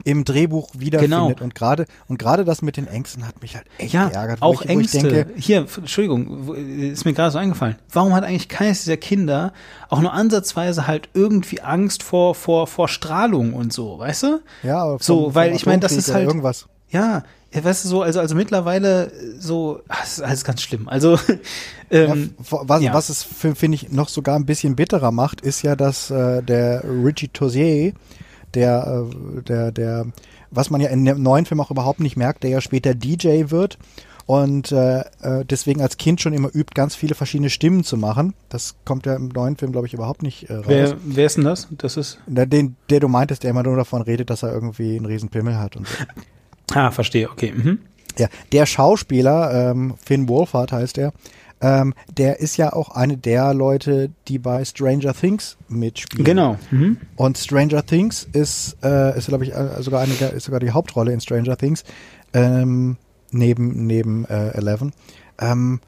im 0.05 0.23
Drehbuch 0.23 0.69
wiederfindet. 0.77 1.19
Genau. 1.37 1.43
Und 1.43 1.55
gerade, 1.55 1.85
und 2.07 2.19
gerade 2.19 2.45
das 2.45 2.61
mit 2.61 2.77
den 2.77 2.87
Ängsten 2.87 3.27
hat 3.27 3.41
mich 3.41 3.55
halt 3.55 3.65
echt 3.79 3.93
ja, 3.93 4.07
geärgert. 4.07 4.41
auch 4.41 4.61
ich, 4.61 4.69
Ängste. 4.69 4.99
denke, 5.09 5.33
Hier, 5.35 5.65
Entschuldigung, 5.77 6.47
wo- 6.47 6.53
ist 6.53 7.03
mir 7.03 7.11
gerade 7.13 7.31
so 7.31 7.37
eingefallen. 7.37 7.75
Warum 7.91 8.13
hat 8.13 8.23
eigentlich 8.23 8.47
keines 8.47 8.83
dieser 8.83 8.95
Kinder 8.95 9.51
auch 9.89 9.99
nur 9.99 10.13
ansatzweise 10.13 10.87
halt 10.87 11.09
irgendwie 11.13 11.59
Angst 11.61 12.03
vor, 12.03 12.33
vor, 12.33 12.67
vor 12.67 12.87
Strahlung 12.87 13.53
und 13.53 13.73
so, 13.73 13.99
weißt 13.99 14.23
du? 14.23 14.39
ja, 14.63 14.77
aber 14.83 14.99
so, 15.01 15.25
vom- 15.25 15.35
weil 15.35 15.49
vom 15.49 15.55
ich 15.57 15.65
meine, 15.65 15.79
das 15.81 15.91
ist 15.91 16.13
halt, 16.13 16.27
irgendwas. 16.27 16.67
ja, 16.91 17.23
ja, 17.53 17.63
weißt 17.63 17.85
du 17.85 17.89
so, 17.89 18.01
also, 18.01 18.19
also 18.19 18.35
mittlerweile 18.35 19.11
so, 19.39 19.81
ach, 19.87 20.01
das 20.01 20.13
ist 20.13 20.21
alles 20.21 20.43
ganz 20.43 20.61
schlimm. 20.61 20.87
Also, 20.87 21.19
ähm, 21.91 22.35
Ja, 22.37 22.59
was, 22.67 22.81
ja. 22.83 22.93
was 22.93 23.09
es, 23.09 23.23
finde 23.23 23.75
ich, 23.75 23.91
noch 23.91 24.09
sogar 24.09 24.35
ein 24.35 24.45
bisschen 24.45 24.75
bitterer 24.75 25.11
macht, 25.11 25.41
ist 25.41 25.63
ja, 25.63 25.75
dass 25.75 26.11
äh, 26.11 26.43
der 26.43 26.83
Richie 26.83 27.29
Tozier, 27.29 27.93
der, 28.53 29.05
äh, 29.09 29.41
der, 29.41 29.71
der, 29.71 30.05
was 30.51 30.69
man 30.69 30.81
ja 30.81 30.89
in 30.89 31.05
dem 31.05 31.21
neuen 31.21 31.45
Film 31.45 31.59
auch 31.59 31.71
überhaupt 31.71 31.99
nicht 31.99 32.17
merkt, 32.17 32.43
der 32.43 32.51
ja 32.51 32.61
später 32.61 32.93
DJ 32.93 33.45
wird 33.49 33.77
und 34.27 34.71
äh, 34.71 34.99
äh, 34.99 35.43
deswegen 35.43 35.81
als 35.81 35.97
Kind 35.97 36.21
schon 36.21 36.33
immer 36.33 36.49
übt, 36.53 36.75
ganz 36.75 36.93
viele 36.95 37.15
verschiedene 37.15 37.49
Stimmen 37.49 37.83
zu 37.83 37.97
machen. 37.97 38.35
Das 38.49 38.75
kommt 38.85 39.07
ja 39.07 39.15
im 39.15 39.29
neuen 39.29 39.57
Film, 39.57 39.71
glaube 39.71 39.87
ich, 39.87 39.95
überhaupt 39.95 40.21
nicht 40.21 40.51
äh, 40.51 40.53
raus. 40.53 40.65
wer, 40.67 40.97
wer 41.03 41.25
ist 41.25 41.37
denn 41.37 41.45
das? 41.45 41.67
Das 41.71 41.97
ist, 41.97 42.19
Der, 42.27 42.45
den, 42.45 42.75
der 42.91 42.99
du 42.99 43.07
meintest, 43.07 43.41
der 43.41 43.49
immer 43.49 43.63
nur 43.63 43.75
davon 43.75 44.03
redet, 44.03 44.29
dass 44.29 44.43
er 44.43 44.53
irgendwie 44.53 44.97
einen 44.97 45.07
riesen 45.07 45.29
Pimmel 45.29 45.57
hat 45.57 45.77
und 45.77 45.87
so. 45.87 45.95
ah, 46.73 46.91
verstehe, 46.91 47.29
okay, 47.29 47.53
mhm. 47.55 47.79
Ja, 48.17 48.27
der 48.51 48.65
Schauspieler, 48.65 49.71
ähm, 49.71 49.93
Finn 50.03 50.27
Wolfhard 50.27 50.71
heißt 50.71 50.97
er, 50.97 51.13
ähm, 51.61 51.93
der 52.09 52.39
ist 52.39 52.57
ja 52.57 52.73
auch 52.73 52.89
eine 52.89 53.17
der 53.17 53.53
Leute, 53.53 54.11
die 54.27 54.39
bei 54.39 54.63
Stranger 54.63 55.13
Things 55.13 55.57
mitspielen. 55.67 56.25
Genau, 56.25 56.57
mhm. 56.71 56.97
Und 57.15 57.37
Stranger 57.37 57.85
Things 57.85 58.27
ist, 58.31 58.77
äh, 58.83 59.17
ist 59.17 59.27
glaube 59.27 59.43
ich, 59.43 59.53
äh, 59.53 59.81
sogar 59.81 60.01
eine 60.01 60.13
ist 60.13 60.45
sogar 60.45 60.59
die 60.59 60.71
Hauptrolle 60.71 61.11
in 61.11 61.19
Stranger 61.19 61.57
Things, 61.57 61.83
ähm, 62.33 62.97
neben, 63.31 63.85
neben 63.85 64.25
äh, 64.25 64.49
Eleven. 64.51 64.93
Ähm, 65.39 65.81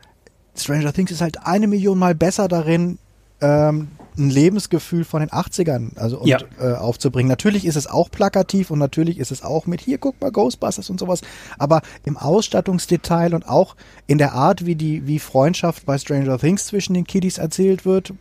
Stranger 0.55 0.93
Things 0.93 1.11
ist 1.11 1.21
halt 1.21 1.45
eine 1.45 1.67
Million 1.67 1.97
Mal 1.97 2.15
besser 2.15 2.47
darin, 2.47 2.97
ähm, 3.39 3.87
ein 4.17 4.29
Lebensgefühl 4.29 5.03
von 5.05 5.21
den 5.21 5.29
80ern 5.29 5.97
also 5.97 6.19
und, 6.19 6.27
Ja. 6.27 6.39
äh, 6.59 6.73
aufzubringen. 6.73 7.29
Natürlich 7.29 7.65
ist 7.65 7.75
es 7.75 7.88
auch 7.88 8.09
plakativ 8.11 8.71
und 8.71 8.79
natürlich 8.79 9.17
ist 9.17 9.31
es 9.31 9.43
auch 9.43 9.65
mit 9.67 9.81
hier, 9.81 9.97
guck 9.97 10.19
mal, 10.21 10.31
Ghostbusters 10.31 10.89
und 10.89 10.99
sowas, 10.99 11.21
aber 11.57 11.81
im 12.03 12.17
Ausstattungsdetail 12.17 13.33
und 13.33 13.47
auch 13.47 13.75
in 14.07 14.17
der 14.17 14.33
Art, 14.33 14.65
wie 14.65 14.75
die, 14.75 15.07
wie 15.07 15.19
Freundschaft 15.19 15.85
bei 15.85 15.97
Stranger 15.97 16.38
Things 16.38 16.65
zwischen 16.67 16.93
den 16.93 17.05
Kiddies 17.05 17.38
erzählt 17.38 17.85
wird, 17.85 18.13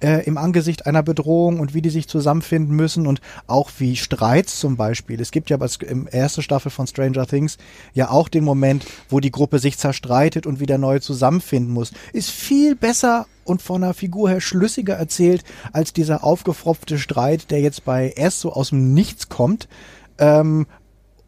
äh, 0.00 0.24
im 0.24 0.36
Angesicht 0.38 0.86
einer 0.86 1.02
Bedrohung 1.02 1.60
und 1.60 1.72
wie 1.74 1.82
die 1.82 1.90
sich 1.90 2.08
zusammenfinden 2.08 2.74
müssen 2.74 3.06
und 3.06 3.20
auch 3.46 3.70
wie 3.78 3.96
Streits 3.96 4.58
zum 4.58 4.76
Beispiel. 4.76 5.20
Es 5.20 5.30
gibt 5.30 5.50
ja 5.50 5.60
was 5.60 5.76
im 5.76 6.06
ersten 6.06 6.42
Staffel 6.42 6.70
von 6.70 6.86
Stranger 6.86 7.26
Things 7.26 7.58
ja 7.94 8.10
auch 8.10 8.28
den 8.28 8.44
Moment, 8.44 8.84
wo 9.08 9.20
die 9.20 9.30
Gruppe 9.30 9.58
sich 9.58 9.78
zerstreitet 9.78 10.46
und 10.46 10.60
wieder 10.60 10.78
neu 10.78 10.98
zusammenfinden 10.98 11.72
muss. 11.72 11.92
Ist 12.12 12.30
viel 12.30 12.74
besser 12.74 13.26
und 13.44 13.62
von 13.62 13.82
der 13.82 13.94
Figur 13.94 14.30
her 14.30 14.40
schlüssiger 14.40 14.94
erzählt 14.94 15.44
als 15.72 15.92
dieser 15.92 16.24
aufgefropfte 16.24 16.98
Streit, 16.98 17.50
der 17.50 17.60
jetzt 17.60 17.84
bei 17.84 18.10
S 18.16 18.40
so 18.40 18.52
aus 18.52 18.70
dem 18.70 18.94
Nichts 18.94 19.28
kommt. 19.28 19.68
Ähm, 20.18 20.66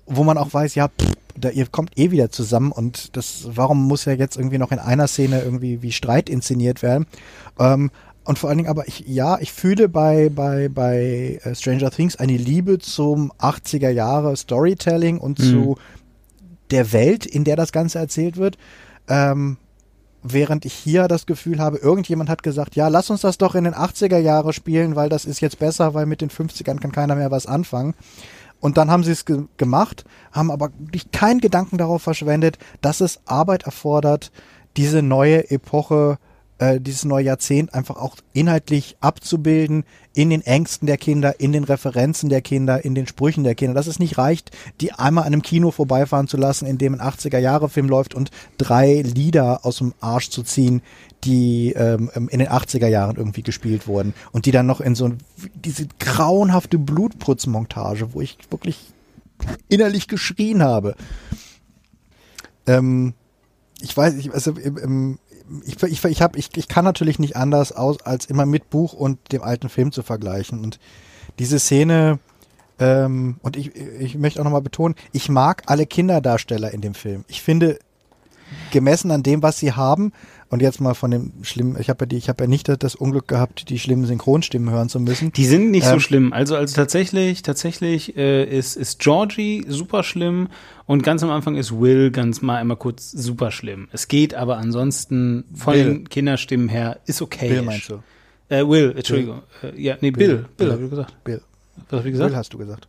wo 0.06 0.22
man 0.22 0.38
auch 0.38 0.55
weiß, 0.55 0.76
ja, 0.76 0.88
pff, 0.88 1.14
da, 1.38 1.51
ihr 1.51 1.66
kommt 1.66 1.98
eh 1.98 2.10
wieder 2.10 2.30
zusammen 2.30 2.72
und 2.72 3.16
das, 3.16 3.48
warum 3.48 3.84
muss 3.84 4.05
ja 4.05 4.12
jetzt 4.12 4.36
irgendwie 4.36 4.59
noch 4.59 4.72
in 4.72 4.78
einer 4.78 5.09
Szene 5.09 5.43
irgendwie 5.43 5.82
wie 5.82 5.93
Streit 5.93 6.28
inszeniert 6.28 6.82
werden? 6.82 7.06
Ähm, 7.59 7.90
und 8.24 8.38
vor 8.38 8.48
allen 8.48 8.59
Dingen 8.59 8.70
aber 8.70 8.88
ich, 8.88 9.05
ja, 9.06 9.38
ich 9.38 9.52
fühle 9.52 9.88
bei, 9.88 10.30
bei, 10.30 10.68
bei 10.68 11.40
äh, 11.44 11.55
Stranger 11.55 11.90
Things 11.90 12.16
eine 12.16 12.36
Liebe 12.36 12.78
zum 12.78 13.32
80er 13.38 13.90
Jahre 13.90 14.36
Storytelling 14.36 15.18
und 15.18 15.38
zu 15.38 15.76
der 16.70 16.93
Welt, 16.93 17.24
in 17.24 17.44
der 17.44 17.55
das 17.55 17.70
Ganze 17.70 18.01
erzählt 18.01 18.36
wird. 18.36 18.59
Ähm, 19.09 19.59
während 20.32 20.65
ich 20.65 20.73
hier 20.73 21.09
das 21.09 21.27
Gefühl 21.27 21.59
habe, 21.59 21.78
irgendjemand 21.78 22.28
hat 22.28 22.43
gesagt, 22.43 22.77
ja, 22.77 22.89
lass 22.89 23.11
uns 23.11 23.20
das 23.20 23.39
doch 23.39 23.55
in 23.55 23.65
den 23.65 23.74
80er 23.74 24.19
Jahre 24.19 24.53
spielen, 24.53 24.97
weil 24.97 25.09
das 25.09 25.24
ist 25.24 25.40
jetzt 25.40 25.59
besser, 25.59 25.94
weil 25.94 26.07
mit 26.07 26.20
den 26.20 26.31
50ern 26.31 26.78
kann 26.78 26.93
keiner 26.93 27.16
mehr 27.16 27.31
was 27.31 27.47
anfangen. 27.47 27.94
Und 28.61 28.78
dann 28.78 28.90
haben 28.90 29.05
sie 29.05 29.12
es 29.12 29.24
ge 29.24 29.44
gemacht, 29.59 30.05
haben 30.32 30.51
aber 30.51 30.70
keinen 31.12 31.40
Gedanken 31.40 31.78
darauf 31.78 32.03
verschwendet, 32.03 32.59
dass 32.81 33.01
es 33.01 33.20
Arbeit 33.27 33.65
erfordert, 33.65 34.32
diese 34.77 35.03
neue 35.03 35.51
Epoche 35.51 36.19
äh, 36.19 36.35
dieses 36.59 37.05
neue 37.05 37.24
Jahrzehnt 37.24 37.74
einfach 37.74 37.97
auch 37.97 38.16
inhaltlich 38.33 38.97
abzubilden 39.01 39.85
in 40.15 40.31
den 40.31 40.41
Ängsten 40.41 40.87
der 40.87 40.97
Kinder, 40.97 41.39
in 41.39 41.53
den 41.53 41.65
Referenzen 41.65 42.31
der 42.31 42.41
Kinder, 42.41 42.83
in 42.83 42.95
den 42.95 43.07
Sprüchen 43.07 43.45
der 43.45 43.55
Kinder. 43.55 43.74
Dass 43.74 43.87
es 43.87 43.99
nicht 43.99 44.16
reicht, 44.16 44.51
die 44.81 44.93
einmal 44.93 45.24
an 45.24 45.35
einem 45.35 45.43
Kino 45.43 45.70
vorbeifahren 45.70 46.28
zu 46.28 46.39
lassen, 46.39 46.65
in 46.65 46.78
dem 46.78 46.95
ein 46.95 47.01
80er-Jahre-Film 47.01 47.89
läuft 47.89 48.15
und 48.15 48.31
drei 48.57 49.03
Lieder 49.03 49.66
aus 49.66 49.78
dem 49.78 49.93
Arsch 50.01 50.31
zu 50.31 50.43
ziehen, 50.43 50.81
die 51.24 51.74
ähm, 51.77 52.11
in 52.15 52.39
den 52.39 52.49
80er 52.49 52.89
Jahren 52.89 53.16
irgendwie 53.16 53.43
gespielt 53.43 53.87
wurden 53.87 54.15
und 54.33 54.47
die 54.47 54.53
dann 54.53 54.66
noch 54.66 54.81
in 54.81 54.95
so 54.95 55.12
diese 55.55 55.87
grauenhafte 55.99 56.78
Blutputzmontage, 56.78 58.15
wo 58.15 58.23
ich 58.23 58.39
wirklich 58.51 58.78
innerlich 59.69 60.09
geschrien 60.09 60.62
habe. 60.62 60.95
Ähm, 62.66 63.12
ich 63.81 63.97
weiß, 63.97 64.15
ich, 64.15 64.33
also 64.33 64.53
im, 64.53 64.78
im, 64.78 65.19
ich, 65.64 65.82
ich, 65.82 66.05
ich, 66.05 66.23
hab, 66.23 66.36
ich, 66.36 66.51
ich 66.56 66.68
kann 66.68 66.85
natürlich 66.85 67.18
nicht 67.18 67.36
anders 67.36 67.73
aus, 67.73 68.01
als 68.02 68.27
immer 68.27 68.47
mit 68.47 68.70
Buch 68.70 68.93
und 68.93 69.32
dem 69.32 69.43
alten 69.43 69.68
Film 69.68 69.93
zu 69.93 70.02
vergleichen. 70.02 70.60
Und 70.60 70.78
diese 71.39 71.59
Szene, 71.59 72.18
ähm, 72.78 73.36
und 73.43 73.56
ich, 73.56 73.74
ich 73.77 74.16
möchte 74.16 74.40
auch 74.40 74.44
nochmal 74.44 74.62
betonen, 74.62 74.94
ich 75.12 75.28
mag 75.28 75.62
alle 75.66 75.86
Kinderdarsteller 75.86 76.73
in 76.73 76.81
dem 76.81 76.94
Film. 76.94 77.24
Ich 77.28 77.43
finde, 77.43 77.78
gemessen 78.77 79.11
an 79.11 79.23
dem, 79.23 79.43
was 79.43 79.59
sie 79.59 79.73
haben, 79.73 80.12
und 80.48 80.62
jetzt 80.62 80.81
mal 80.81 80.94
von 80.94 81.11
dem 81.11 81.32
schlimmen, 81.43 81.77
ich 81.81 81.89
habe 81.89 82.05
ja 82.05 82.07
die, 82.07 82.16
ich 82.16 82.28
habe 82.28 82.44
ja 82.44 82.48
nicht 82.48 82.69
das 82.82 82.94
Unglück 82.94 83.27
gehabt, 83.27 83.69
die 83.69 83.78
schlimmen 83.78 84.05
Synchronstimmen 84.05 84.70
hören 84.70 84.89
zu 84.89 85.01
müssen. 85.01 85.32
Die 85.32 85.47
sind 85.47 85.70
nicht 85.70 85.86
ähm, 85.86 85.94
so 85.94 86.01
schlimm. 86.01 86.32
Also, 86.32 86.57
also 86.57 86.77
tatsächlich, 86.77 87.43
tatsächlich 87.43 88.16
äh, 88.16 88.44
ist, 88.44 88.77
ist 88.77 89.01
Georgie 89.01 89.65
super 89.66 90.03
schlimm 90.03 90.48
und 90.85 91.03
ganz 91.03 91.23
am 91.23 91.31
Anfang 91.31 91.57
ist 91.57 91.81
Will 91.81 92.11
ganz 92.11 92.43
mal 92.43 92.59
einmal 92.59 92.77
kurz 92.77 93.11
super 93.11 93.51
schlimm. 93.51 93.89
Es 93.93 94.09
geht 94.09 94.35
aber 94.35 94.59
ansonsten 94.59 95.44
von 95.55 95.74
Bill. 95.74 95.85
den 95.85 96.09
Kinderstimmen 96.09 96.69
her 96.69 97.01
ist 97.07 97.23
okay. 97.23 97.48
Bill 97.48 97.62
meinst 97.62 97.89
du? 97.89 98.03
Äh, 98.48 98.66
Will, 98.69 98.94
Entschuldigung. 98.97 99.43
Bill. 99.62 99.74
Äh, 99.74 99.81
ja, 99.81 99.97
nee, 100.01 100.11
Bill. 100.11 100.28
Bill, 100.28 100.47
Bill, 100.57 100.73
habe 100.73 100.85
ich 100.85 100.90
gesagt. 100.90 101.24
Bill. 101.24 101.43
Was 101.89 101.98
habe 101.98 102.09
ich 102.09 102.12
gesagt? 102.12 102.31
Bill 102.31 102.36
hast 102.36 102.53
du 102.53 102.59
gesagt. 102.59 102.89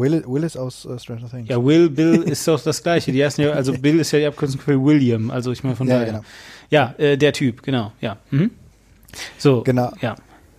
Will, 0.00 0.24
Will 0.26 0.44
ist 0.44 0.56
aus 0.56 0.86
uh, 0.86 0.98
Stranger 0.98 1.28
Things. 1.28 1.48
Ja, 1.48 1.62
Will, 1.62 1.90
Bill 1.90 2.22
ist 2.22 2.48
doch 2.48 2.60
das 2.60 2.82
Gleiche. 2.82 3.12
Die 3.12 3.20
ersten, 3.20 3.44
also 3.46 3.72
Bill 3.72 4.00
ist 4.00 4.10
ja 4.12 4.18
die 4.18 4.26
Abkürzung 4.26 4.60
für 4.60 4.82
William. 4.82 5.30
Also 5.30 5.52
ich 5.52 5.62
meine 5.62 5.76
von 5.76 5.86
ja, 5.86 5.98
daher. 5.98 6.12
Genau. 6.12 6.24
Ja, 6.70 6.94
äh, 6.98 7.16
der 7.16 7.32
Typ, 7.32 7.62
genau, 7.62 7.92
ja. 8.00 8.16
Mhm. 8.30 8.50
So, 9.38 9.62
genau. 9.62 9.92
Ja. 10.00 10.16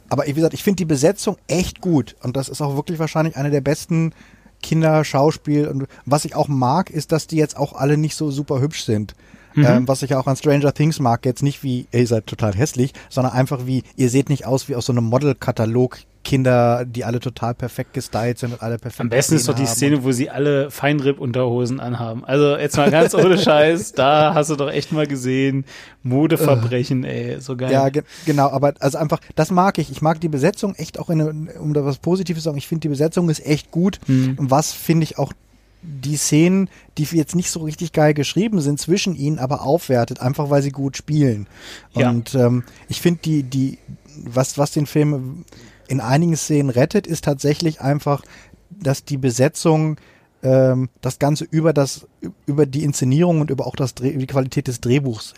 Aber 0.10 0.28
wie 0.28 0.34
gesagt, 0.34 0.54
ich 0.54 0.64
finde 0.64 0.78
die 0.78 0.86
Besetzung 0.86 1.38
echt 1.48 1.82
gut 1.82 2.16
und 2.22 2.36
das 2.36 2.50
ist 2.50 2.62
auch 2.62 2.76
wirklich 2.76 3.00
wahrscheinlich 3.00 3.38
eine 3.38 3.50
der 3.50 3.62
besten 3.62 4.14
Kinderschauspiel. 4.62 5.68
Und 5.68 5.88
was 6.06 6.26
ich 6.26 6.36
auch 6.36 6.48
mag, 6.48 6.90
ist, 6.90 7.12
dass 7.12 7.28
die 7.28 7.38
jetzt 7.38 7.58
auch 7.58 7.74
alle 7.74 7.98
nicht 7.98 8.16
so 8.16 8.30
super 8.30 8.62
hübsch 8.62 8.84
sind. 8.84 9.16
Mhm. 9.54 9.66
Ähm, 9.66 9.88
was 9.88 10.02
ich 10.04 10.16
auch 10.16 10.28
an 10.28 10.36
Stranger 10.36 10.74
Things 10.74 11.00
mag, 11.00 11.26
jetzt 11.26 11.44
nicht 11.44 11.64
wie, 11.64 11.88
ihr 11.92 12.08
seid 12.08 12.28
total 12.28 12.54
hässlich, 12.54 12.94
sondern 13.10 13.34
einfach 13.34 13.66
wie, 13.66 13.84
ihr 13.96 14.10
seht 14.10 14.30
nicht 14.30 14.46
aus 14.46 14.70
wie 14.70 14.76
aus 14.76 14.86
so 14.86 14.94
einem 14.94 15.06
Modelkatalog 15.06 16.00
Kinder, 16.24 16.86
die 16.86 17.04
alle 17.04 17.20
total 17.20 17.56
perfekt 17.56 17.94
gestylt 17.94 18.38
sind 18.38 18.54
und 18.54 18.62
alle 18.62 18.78
perfekt. 18.78 19.02
Am 19.02 19.10
besten 19.10 19.36
ist 19.36 19.48
doch 19.48 19.56
die 19.56 19.66
Szene, 19.66 20.04
wo 20.04 20.12
sie 20.12 20.30
alle 20.30 20.70
Feinripp-Unterhosen 20.70 21.80
anhaben. 21.80 22.24
Also 22.24 22.56
jetzt 22.58 22.78
mal 22.78 22.92
ganz 22.92 23.16
ohne 23.16 23.38
Scheiß, 23.40 23.94
da 23.94 24.34
hast 24.36 24.52
du 24.52 24.56
doch 24.56 24.70
echt 24.70 24.92
mal 24.92 25.08
gesehen, 25.08 25.66
Modeverbrechen, 26.04 27.04
ey, 27.04 27.42
so 27.42 27.58
geil. 27.58 27.72
Ja, 27.72 27.90
ge 27.90 28.04
genau, 28.26 28.50
aber 28.50 28.74
also 28.80 28.98
einfach, 28.98 29.20
das 29.36 29.52
mag 29.52 29.78
ich. 29.80 29.90
Ich 29.90 30.02
mag 30.02 30.22
die 30.22 30.30
Besetzung 30.30 30.76
echt 30.76 31.00
auch 31.00 31.10
in, 31.10 31.50
um 31.50 31.74
da 31.74 31.86
was 31.86 31.98
Positives 31.98 32.44
zu 32.44 32.50
sagen, 32.50 32.58
ich 32.58 32.68
finde 32.68 32.82
die 32.82 32.90
Besetzung 32.90 33.30
ist 33.30 33.46
echt 33.46 33.72
gut. 33.72 34.00
Mhm. 34.08 34.36
Was 34.38 34.74
finde 34.74 35.04
ich 35.06 35.18
auch 35.18 35.34
die 35.82 36.18
Szenen, 36.18 36.70
die 36.98 37.04
jetzt 37.04 37.36
nicht 37.36 37.50
so 37.50 37.62
richtig 37.62 37.92
geil 37.92 38.14
geschrieben 38.14 38.62
sind, 38.62 38.80
zwischen 38.80 39.16
ihnen 39.16 39.40
aber 39.40 39.64
aufwertet, 39.64 40.20
einfach 40.20 40.50
weil 40.50 40.62
sie 40.62 40.72
gut 40.72 40.98
spielen. 40.98 41.48
Ja. 41.94 42.10
Und 42.10 42.36
ähm, 42.36 42.64
ich 42.88 43.02
finde 43.02 43.22
die, 43.24 43.44
die, 43.44 43.78
was, 44.24 44.58
was 44.58 44.72
den 44.72 44.86
Film 44.86 45.46
in 45.88 46.00
einigen 46.00 46.36
Szenen 46.36 46.70
rettet, 46.70 47.08
ist 47.08 47.24
tatsächlich 47.24 47.82
einfach, 47.82 48.22
dass 48.70 49.04
die 49.04 49.18
Besetzung 49.18 49.98
ähm, 50.44 50.90
das 51.02 51.20
Ganze 51.20 51.46
über 51.46 51.74
das, 51.74 52.08
über 52.46 52.66
die 52.66 52.84
Inszenierung 52.84 53.42
und 53.42 53.50
über 53.50 53.66
auch 53.66 53.76
das 53.76 53.96
Dreh, 53.96 54.16
die 54.16 54.28
Qualität 54.28 54.68
des 54.68 54.82
Drehbuchs 54.82 55.34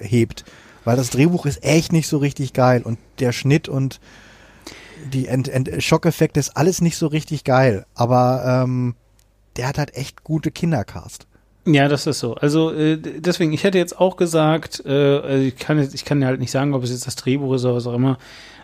hebt. 0.00 0.44
Weil 0.84 0.96
das 0.96 1.10
Drehbuch 1.10 1.46
ist 1.46 1.62
echt 1.62 1.92
nicht 1.92 2.08
so 2.08 2.18
richtig 2.18 2.52
geil 2.52 2.82
und 2.82 2.98
der 3.20 3.32
Schnitt 3.32 3.68
und 3.68 4.00
die 5.12 5.28
Ent 5.28 5.48
Ent 5.48 5.82
Schockeffekte 5.82 6.40
ist 6.40 6.56
alles 6.56 6.80
nicht 6.80 6.96
so 6.96 7.06
richtig 7.06 7.44
geil. 7.44 7.86
Aber 7.94 8.64
ähm, 8.64 8.94
der 9.56 9.68
hat 9.68 9.78
halt 9.78 9.94
echt 9.96 10.24
gute 10.24 10.50
Kindercast. 10.50 11.26
Ja, 11.64 11.88
das 11.88 12.06
ist 12.06 12.18
so. 12.18 12.34
Also 12.34 12.72
äh, 12.72 12.98
deswegen, 12.98 13.52
ich 13.52 13.62
hätte 13.62 13.78
jetzt 13.78 13.98
auch 13.98 14.16
gesagt, 14.16 14.84
äh, 14.84 15.44
ich 15.44 15.56
kann 15.56 15.78
jetzt, 15.78 15.94
ich 15.94 16.04
kann 16.04 16.24
halt 16.24 16.40
nicht 16.40 16.50
sagen, 16.50 16.74
ob 16.74 16.82
es 16.82 16.90
jetzt 16.90 17.06
das 17.06 17.16
Drehbuch 17.16 17.54
ist 17.54 17.64
oder 17.64 17.76
was 17.76 17.86
auch 17.86 17.94
immer 17.94 18.18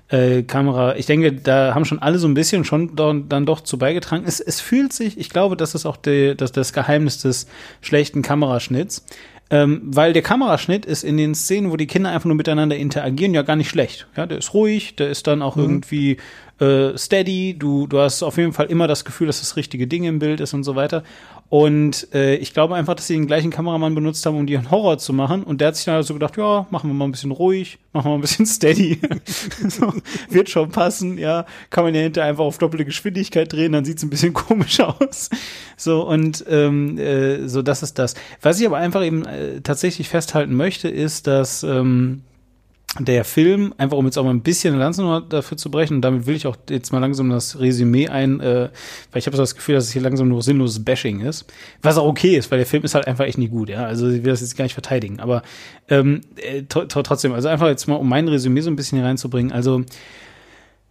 äh, 0.08 0.42
Kamera. 0.42 0.96
Ich 0.96 1.06
denke, 1.06 1.32
da 1.32 1.74
haben 1.74 1.84
schon 1.84 2.00
alle 2.00 2.18
so 2.18 2.26
ein 2.26 2.34
bisschen 2.34 2.64
schon 2.64 2.96
dann 2.96 3.46
doch 3.46 3.60
zu 3.60 3.78
beigetragen. 3.78 4.24
Es, 4.26 4.40
es 4.40 4.60
fühlt 4.60 4.92
sich, 4.92 5.18
ich 5.18 5.30
glaube, 5.30 5.56
das 5.56 5.74
ist 5.74 5.86
auch 5.86 5.96
die, 5.96 6.34
das, 6.36 6.50
das 6.50 6.72
Geheimnis 6.72 7.22
des 7.22 7.46
schlechten 7.80 8.22
Kameraschnitts. 8.22 9.04
Ähm, 9.50 9.80
weil 9.84 10.12
der 10.12 10.20
Kameraschnitt 10.20 10.84
ist 10.84 11.04
in 11.04 11.16
den 11.16 11.34
Szenen, 11.34 11.70
wo 11.70 11.76
die 11.76 11.86
Kinder 11.86 12.10
einfach 12.10 12.26
nur 12.26 12.36
miteinander 12.36 12.76
interagieren, 12.76 13.32
ja 13.32 13.40
gar 13.40 13.56
nicht 13.56 13.70
schlecht. 13.70 14.06
Ja, 14.14 14.26
der 14.26 14.38
ist 14.38 14.52
ruhig, 14.52 14.96
der 14.96 15.08
ist 15.08 15.26
dann 15.26 15.40
auch 15.40 15.56
mhm. 15.56 15.62
irgendwie 15.62 16.16
äh, 16.60 16.96
steady. 16.96 17.56
Du, 17.58 17.86
du 17.86 17.98
hast 17.98 18.22
auf 18.22 18.36
jeden 18.36 18.52
Fall 18.52 18.66
immer 18.66 18.86
das 18.86 19.04
Gefühl, 19.04 19.26
dass 19.26 19.40
das 19.40 19.56
richtige 19.56 19.86
Ding 19.86 20.04
im 20.04 20.18
Bild 20.18 20.40
ist 20.40 20.54
und 20.54 20.64
so 20.64 20.76
weiter. 20.76 21.02
Und 21.50 22.12
äh, 22.12 22.34
ich 22.36 22.52
glaube 22.52 22.74
einfach, 22.74 22.94
dass 22.94 23.06
sie 23.06 23.14
den 23.14 23.26
gleichen 23.26 23.50
Kameramann 23.50 23.94
benutzt 23.94 24.24
haben, 24.26 24.36
um 24.36 24.46
die 24.46 24.56
einen 24.56 24.70
Horror 24.70 24.98
zu 24.98 25.14
machen. 25.14 25.42
Und 25.42 25.60
der 25.60 25.68
hat 25.68 25.76
sich 25.76 25.86
dann 25.86 26.02
so 26.02 26.12
gedacht, 26.12 26.36
ja, 26.36 26.66
machen 26.70 26.90
wir 26.90 26.94
mal 26.94 27.06
ein 27.06 27.12
bisschen 27.12 27.30
ruhig, 27.30 27.78
machen 27.92 28.06
wir 28.06 28.10
mal 28.10 28.18
ein 28.18 28.20
bisschen 28.20 28.44
steady. 28.46 29.00
so, 29.68 29.92
wird 30.28 30.50
schon 30.50 30.70
passen, 30.70 31.16
ja. 31.16 31.46
Kann 31.70 31.84
man 31.84 31.94
ja 31.94 32.02
hinterher 32.02 32.28
einfach 32.28 32.44
auf 32.44 32.58
doppelte 32.58 32.84
Geschwindigkeit 32.84 33.50
drehen, 33.50 33.72
dann 33.72 33.84
sieht's 33.86 34.02
ein 34.02 34.10
bisschen 34.10 34.32
komisch 34.34 34.80
aus. 34.80 35.30
So, 35.76 36.06
und 36.06 36.44
ähm, 36.48 36.98
äh, 36.98 37.48
so, 37.48 37.62
das 37.62 37.82
ist 37.82 37.98
das. 37.98 38.14
Was 38.42 38.60
ich 38.60 38.66
aber 38.66 38.76
einfach 38.76 39.02
eben 39.02 39.24
äh, 39.24 39.62
tatsächlich 39.62 40.08
festhalten 40.10 40.54
möchte, 40.54 40.88
ist, 40.88 41.26
dass 41.26 41.62
ähm, 41.62 42.22
der 42.98 43.24
Film, 43.24 43.74
einfach 43.76 43.96
um 43.96 44.06
jetzt 44.06 44.16
auch 44.16 44.24
mal 44.24 44.30
ein 44.30 44.42
bisschen 44.42 44.74
eine 44.74 44.82
Lanze 44.82 45.22
dafür 45.28 45.56
zu 45.56 45.70
brechen, 45.70 45.96
und 45.96 46.02
damit 46.02 46.26
will 46.26 46.34
ich 46.34 46.46
auch 46.46 46.56
jetzt 46.70 46.90
mal 46.90 46.98
langsam 46.98 47.28
das 47.28 47.60
Resümee 47.60 48.08
ein, 48.08 48.40
äh, 48.40 48.70
weil 49.12 49.18
ich 49.18 49.26
habe 49.26 49.36
so 49.36 49.42
das 49.42 49.54
Gefühl, 49.54 49.74
dass 49.74 49.84
es 49.84 49.92
hier 49.92 50.02
langsam 50.02 50.28
nur 50.28 50.42
sinnloses 50.42 50.84
Bashing 50.84 51.20
ist. 51.20 51.44
Was 51.82 51.98
auch 51.98 52.06
okay 52.06 52.36
ist, 52.36 52.50
weil 52.50 52.58
der 52.58 52.66
Film 52.66 52.82
ist 52.84 52.94
halt 52.94 53.06
einfach 53.06 53.26
echt 53.26 53.38
nicht 53.38 53.50
gut, 53.50 53.68
ja. 53.68 53.84
Also 53.84 54.08
ich 54.08 54.24
will 54.24 54.30
das 54.30 54.40
jetzt 54.40 54.56
gar 54.56 54.64
nicht 54.64 54.72
verteidigen. 54.72 55.20
Aber 55.20 55.42
ähm, 55.88 56.22
äh, 56.36 56.62
trotzdem, 56.66 57.32
also 57.34 57.48
einfach 57.48 57.68
jetzt 57.68 57.86
mal, 57.88 57.96
um 57.96 58.08
mein 58.08 58.26
Resümee 58.26 58.62
so 58.62 58.70
ein 58.70 58.76
bisschen 58.76 58.98
hier 58.98 59.06
reinzubringen. 59.06 59.52
Also 59.52 59.82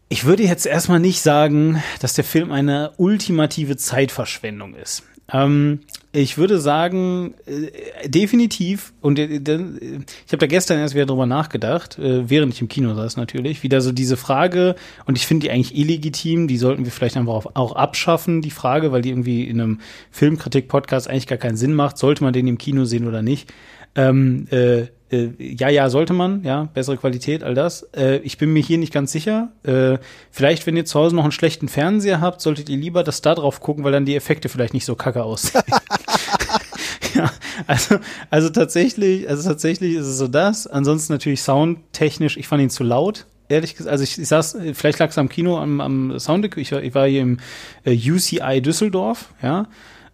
ich 0.08 0.24
würde 0.24 0.44
jetzt 0.44 0.66
erstmal 0.66 1.00
nicht 1.00 1.22
sagen, 1.22 1.84
dass 2.00 2.14
der 2.14 2.24
Film 2.24 2.52
eine 2.52 2.92
ultimative 2.98 3.76
Zeitverschwendung 3.76 4.76
ist. 4.76 5.04
Ähm, 5.32 5.82
ich 6.14 6.38
würde 6.38 6.60
sagen, 6.60 7.34
äh, 7.46 8.08
definitiv, 8.10 8.94
und 9.02 9.20
äh, 9.20 9.26
ich 9.26 10.32
habe 10.32 10.38
da 10.38 10.48
gestern 10.48 10.80
erst 10.80 10.96
wieder 10.96 11.06
drüber 11.06 11.26
nachgedacht, 11.26 12.00
äh, 12.00 12.30
während 12.30 12.54
ich 12.54 12.62
im 12.62 12.70
Kino 12.70 12.96
saß 12.96 13.18
natürlich, 13.18 13.62
wieder 13.62 13.82
so 13.82 13.92
diese 13.92 14.18
Frage, 14.18 14.76
und 15.06 15.18
ich 15.18 15.28
finde 15.28 15.46
die 15.46 15.52
eigentlich 15.52 15.78
illegitim, 15.78 16.48
die 16.48 16.58
sollten 16.58 16.86
wir 16.86 16.92
vielleicht 16.92 17.18
einfach 17.18 17.34
auch, 17.34 17.56
auch 17.56 17.76
abschaffen, 17.76 18.42
die 18.42 18.52
Frage, 18.52 18.92
weil 18.92 19.02
die 19.02 19.10
irgendwie 19.10 19.44
in 19.44 19.60
einem 19.60 19.80
Filmkritik-Podcast 20.12 21.10
eigentlich 21.10 21.28
gar 21.28 21.38
keinen 21.38 21.58
Sinn 21.58 21.74
macht, 21.74 21.98
sollte 21.98 22.24
man 22.24 22.34
den 22.34 22.48
im 22.48 22.58
Kino 22.58 22.86
sehen 22.86 23.08
oder 23.08 23.22
nicht. 23.22 23.54
Ähm, 23.96 24.48
äh, 24.50 24.88
äh, 25.12 25.30
ja, 25.40 25.70
ja, 25.70 25.90
sollte 25.90 26.14
man, 26.14 26.44
ja, 26.44 26.68
bessere 26.74 26.98
Qualität, 26.98 27.44
all 27.44 27.54
das. 27.54 27.84
Äh, 27.96 28.18
ich 28.18 28.38
bin 28.38 28.52
mir 28.52 28.62
hier 28.62 28.78
nicht 28.78 28.94
ganz 28.94 29.12
sicher. 29.12 29.50
Äh, 29.64 30.00
vielleicht, 30.32 30.68
wenn 30.68 30.76
ihr 30.76 30.86
zu 30.86 31.00
Hause 31.00 31.16
noch 31.16 31.24
einen 31.24 31.32
schlechten 31.32 31.70
Fernseher 31.70 32.20
habt, 32.20 32.42
solltet 32.42 32.70
ihr 32.70 32.78
lieber 32.78 33.04
das 33.04 33.22
da 33.22 33.36
drauf 33.36 33.62
gucken, 33.62 33.84
weil 33.84 33.92
dann 33.92 34.06
die 34.06 34.16
Effekte 34.16 34.50
vielleicht 34.50 34.74
nicht 34.74 34.86
so 34.86 34.96
kacke 34.96 35.24
aussehen. 35.24 35.64
ja, 37.16 37.32
also, 37.68 38.00
also 38.30 38.50
tatsächlich, 38.50 39.30
also 39.30 39.48
tatsächlich 39.48 39.96
ist 39.96 40.08
es 40.08 40.18
so 40.18 40.28
das. 40.28 40.68
Ansonsten 40.68 41.14
natürlich 41.14 41.42
soundtechnisch, 41.42 42.38
ich 42.38 42.48
fand 42.48 42.62
ihn 42.62 42.70
zu 42.70 42.84
laut. 42.84 43.26
Ehrlich 43.50 43.76
gesagt, 43.76 43.92
also 43.92 44.04
ich, 44.04 44.20
ich 44.20 44.28
saß, 44.28 44.58
vielleicht 44.74 45.00
lag 45.00 45.10
es 45.10 45.18
am 45.18 45.30
Kino, 45.30 45.58
am, 45.58 45.80
am 45.80 46.20
Sound, 46.20 46.58
ich, 46.58 46.72
ich 46.74 46.96
war 46.96 47.08
hier 47.08 47.22
im 47.22 47.40
äh, 47.86 47.96
UCI 47.96 48.62
Düsseldorf, 48.62 49.34
ja. 49.42 49.68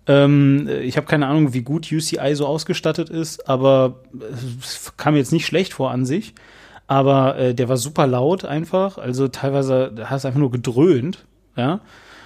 Ähm, 0.07 0.67
ich 0.81 0.97
habe 0.97 1.07
keine 1.07 1.27
Ahnung, 1.27 1.53
wie 1.53 1.61
gut 1.61 1.91
UCI 1.91 2.35
so 2.35 2.45
ausgestattet 2.45 3.09
ist, 3.09 3.47
aber 3.47 4.01
es 4.61 4.93
kam 4.97 5.15
jetzt 5.15 5.31
nicht 5.31 5.45
schlecht 5.45 5.73
vor 5.73 5.91
an 5.91 6.05
sich. 6.05 6.33
Aber 6.87 7.37
äh, 7.37 7.55
der 7.55 7.69
war 7.69 7.77
super 7.77 8.07
laut 8.07 8.45
einfach. 8.45 8.97
Also 8.97 9.27
teilweise 9.27 9.93
hast 10.03 10.23
du 10.23 10.27
einfach 10.27 10.39
nur 10.39 10.51
gedröhnt, 10.51 11.25
ja. 11.55 11.79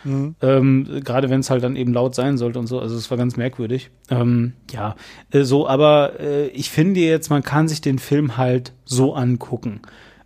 Mhm. 0.04 0.36
Ähm, 0.42 1.02
Gerade 1.04 1.30
wenn 1.30 1.42
es 1.42 1.50
halt 1.50 1.64
dann 1.64 1.76
eben 1.76 1.94
laut 1.94 2.16
sein 2.16 2.38
sollte 2.38 2.60
und 2.60 2.68
so. 2.68 2.80
Also 2.80 2.96
es 2.96 3.10
war 3.12 3.18
ganz 3.18 3.38
merkwürdig. 3.38 3.92
Ähm, 4.10 4.54
ja, 4.72 4.96
äh, 5.32 5.44
so, 5.44 5.68
aber 5.68 6.20
äh, 6.20 6.48
ich 6.48 6.70
finde 6.70 7.00
jetzt, 7.02 7.30
man 7.30 7.44
kann 7.44 7.68
sich 7.68 7.82
den 7.82 8.00
Film 8.00 8.38
halt 8.38 8.74
so 8.86 9.14
angucken. 9.14 9.82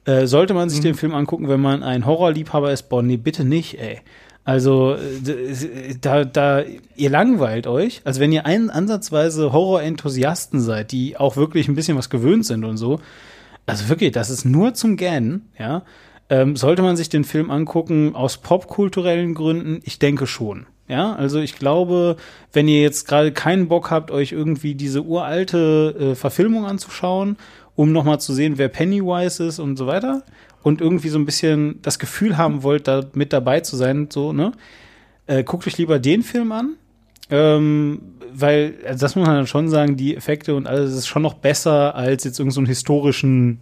Äh, 0.06 0.28
sollte 0.28 0.54
man 0.54 0.70
sich 0.70 0.80
mhm. 0.80 0.84
den 0.84 0.96
Film 0.96 1.14
angucken, 1.14 1.48
wenn 1.48 1.62
man 1.62 1.84
ein 1.84 2.06
Horrorliebhaber 2.06 2.72
ist? 2.72 2.84
Boah, 2.84 3.04
nee, 3.04 3.18
bitte 3.18 3.44
nicht, 3.44 3.80
ey. 3.80 4.02
Also 4.52 4.98
da, 6.02 6.26
da, 6.26 6.64
ihr 6.96 7.10
langweilt 7.10 7.68
euch. 7.68 8.02
Also 8.04 8.20
wenn 8.20 8.34
ihr 8.34 8.46
einen 8.46 8.70
ansatzweise 8.70 9.54
Horror-Enthusiasten 9.54 10.60
seid, 10.60 10.92
die 10.92 11.16
auch 11.16 11.38
wirklich 11.38 11.70
ein 11.70 11.76
bisschen 11.76 11.98
was 11.98 12.10
gewöhnt 12.10 12.46
sind 12.46 12.66
und 12.66 12.76
so, 12.76 13.00
Also 13.66 13.88
wirklich, 13.88 14.12
das 14.12 14.30
ist 14.30 14.44
nur 14.44 14.74
zum 14.74 14.98
Gähnen, 14.98 15.50
ja. 15.58 15.84
Ähm, 16.30 16.56
sollte 16.56 16.82
man 16.82 16.98
sich 16.98 17.10
den 17.10 17.24
Film 17.24 17.52
angucken 17.52 18.16
aus 18.16 18.38
popkulturellen 18.38 19.34
Gründen? 19.34 19.82
Ich 19.84 20.00
denke 20.00 20.28
schon. 20.28 20.66
Ja, 20.88 21.14
also 21.16 21.40
ich 21.40 21.56
glaube, 21.58 22.18
wenn 22.52 22.68
ihr 22.68 22.82
jetzt 22.82 23.08
gerade 23.08 23.32
keinen 23.32 23.70
Bock 23.70 23.92
habt, 23.92 24.12
euch 24.12 24.34
irgendwie 24.34 24.76
diese 24.76 25.04
uralte 25.04 25.96
äh, 26.12 26.16
Verfilmung 26.16 26.66
anzuschauen, 26.66 27.38
um 27.76 27.94
nochmal 27.94 28.20
zu 28.20 28.34
sehen, 28.34 28.58
wer 28.58 28.68
Pennywise 28.68 29.46
ist 29.46 29.60
und 29.60 29.78
so 29.78 29.88
weiter, 29.88 30.24
und 30.64 30.82
irgendwie 30.82 31.10
so 31.10 31.18
ein 31.18 31.26
bisschen 31.26 31.82
das 31.82 32.00
Gefühl 32.00 32.38
haben 32.38 32.64
wollt, 32.64 32.88
da 32.88 33.04
mit 33.14 33.34
dabei 33.34 33.62
zu 33.62 33.76
sein, 33.76 34.10
so, 34.12 34.34
ne? 34.34 34.52
Äh, 35.28 35.44
guckt 35.44 35.68
euch 35.68 35.78
lieber 35.78 36.00
den 36.00 36.24
Film 36.24 36.52
an. 36.52 36.76
Ähm, 37.30 38.02
weil, 38.34 38.76
also 38.86 39.00
das 39.00 39.16
muss 39.16 39.26
man 39.26 39.36
dann 39.36 39.48
schon 39.48 39.70
sagen, 39.70 39.96
die 39.98 40.16
Effekte 40.16 40.56
und 40.56 40.68
alles 40.68 40.94
ist 40.94 41.08
schon 41.08 41.22
noch 41.22 41.36
besser, 41.36 41.96
als 41.96 42.24
jetzt 42.24 42.40
irgendeinen 42.40 42.66
so 42.66 42.70
historischen 42.70 43.60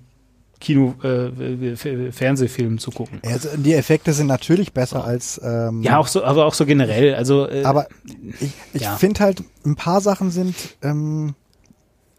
Kino, 0.59 0.95
äh, 1.03 2.11
Fernsehfilm 2.11 2.79
zu 2.79 2.91
gucken. 2.91 3.21
Also 3.25 3.49
die 3.55 3.73
Effekte 3.73 4.11
sind 4.11 4.27
natürlich 4.27 4.73
besser 4.73 5.05
als 5.05 5.39
ähm, 5.43 5.81
ja 5.83 5.97
auch 5.97 6.07
so, 6.07 6.23
aber 6.23 6.45
auch 6.45 6.53
so 6.53 6.65
generell. 6.65 7.15
Also 7.15 7.47
äh, 7.47 7.63
aber 7.63 7.87
ich, 8.41 8.51
ich 8.73 8.81
ja. 8.81 8.97
finde 8.97 9.21
halt 9.21 9.41
ein 9.65 9.75
paar 9.75 10.01
Sachen 10.01 10.31
sind 10.31 10.55
ähm, 10.81 11.33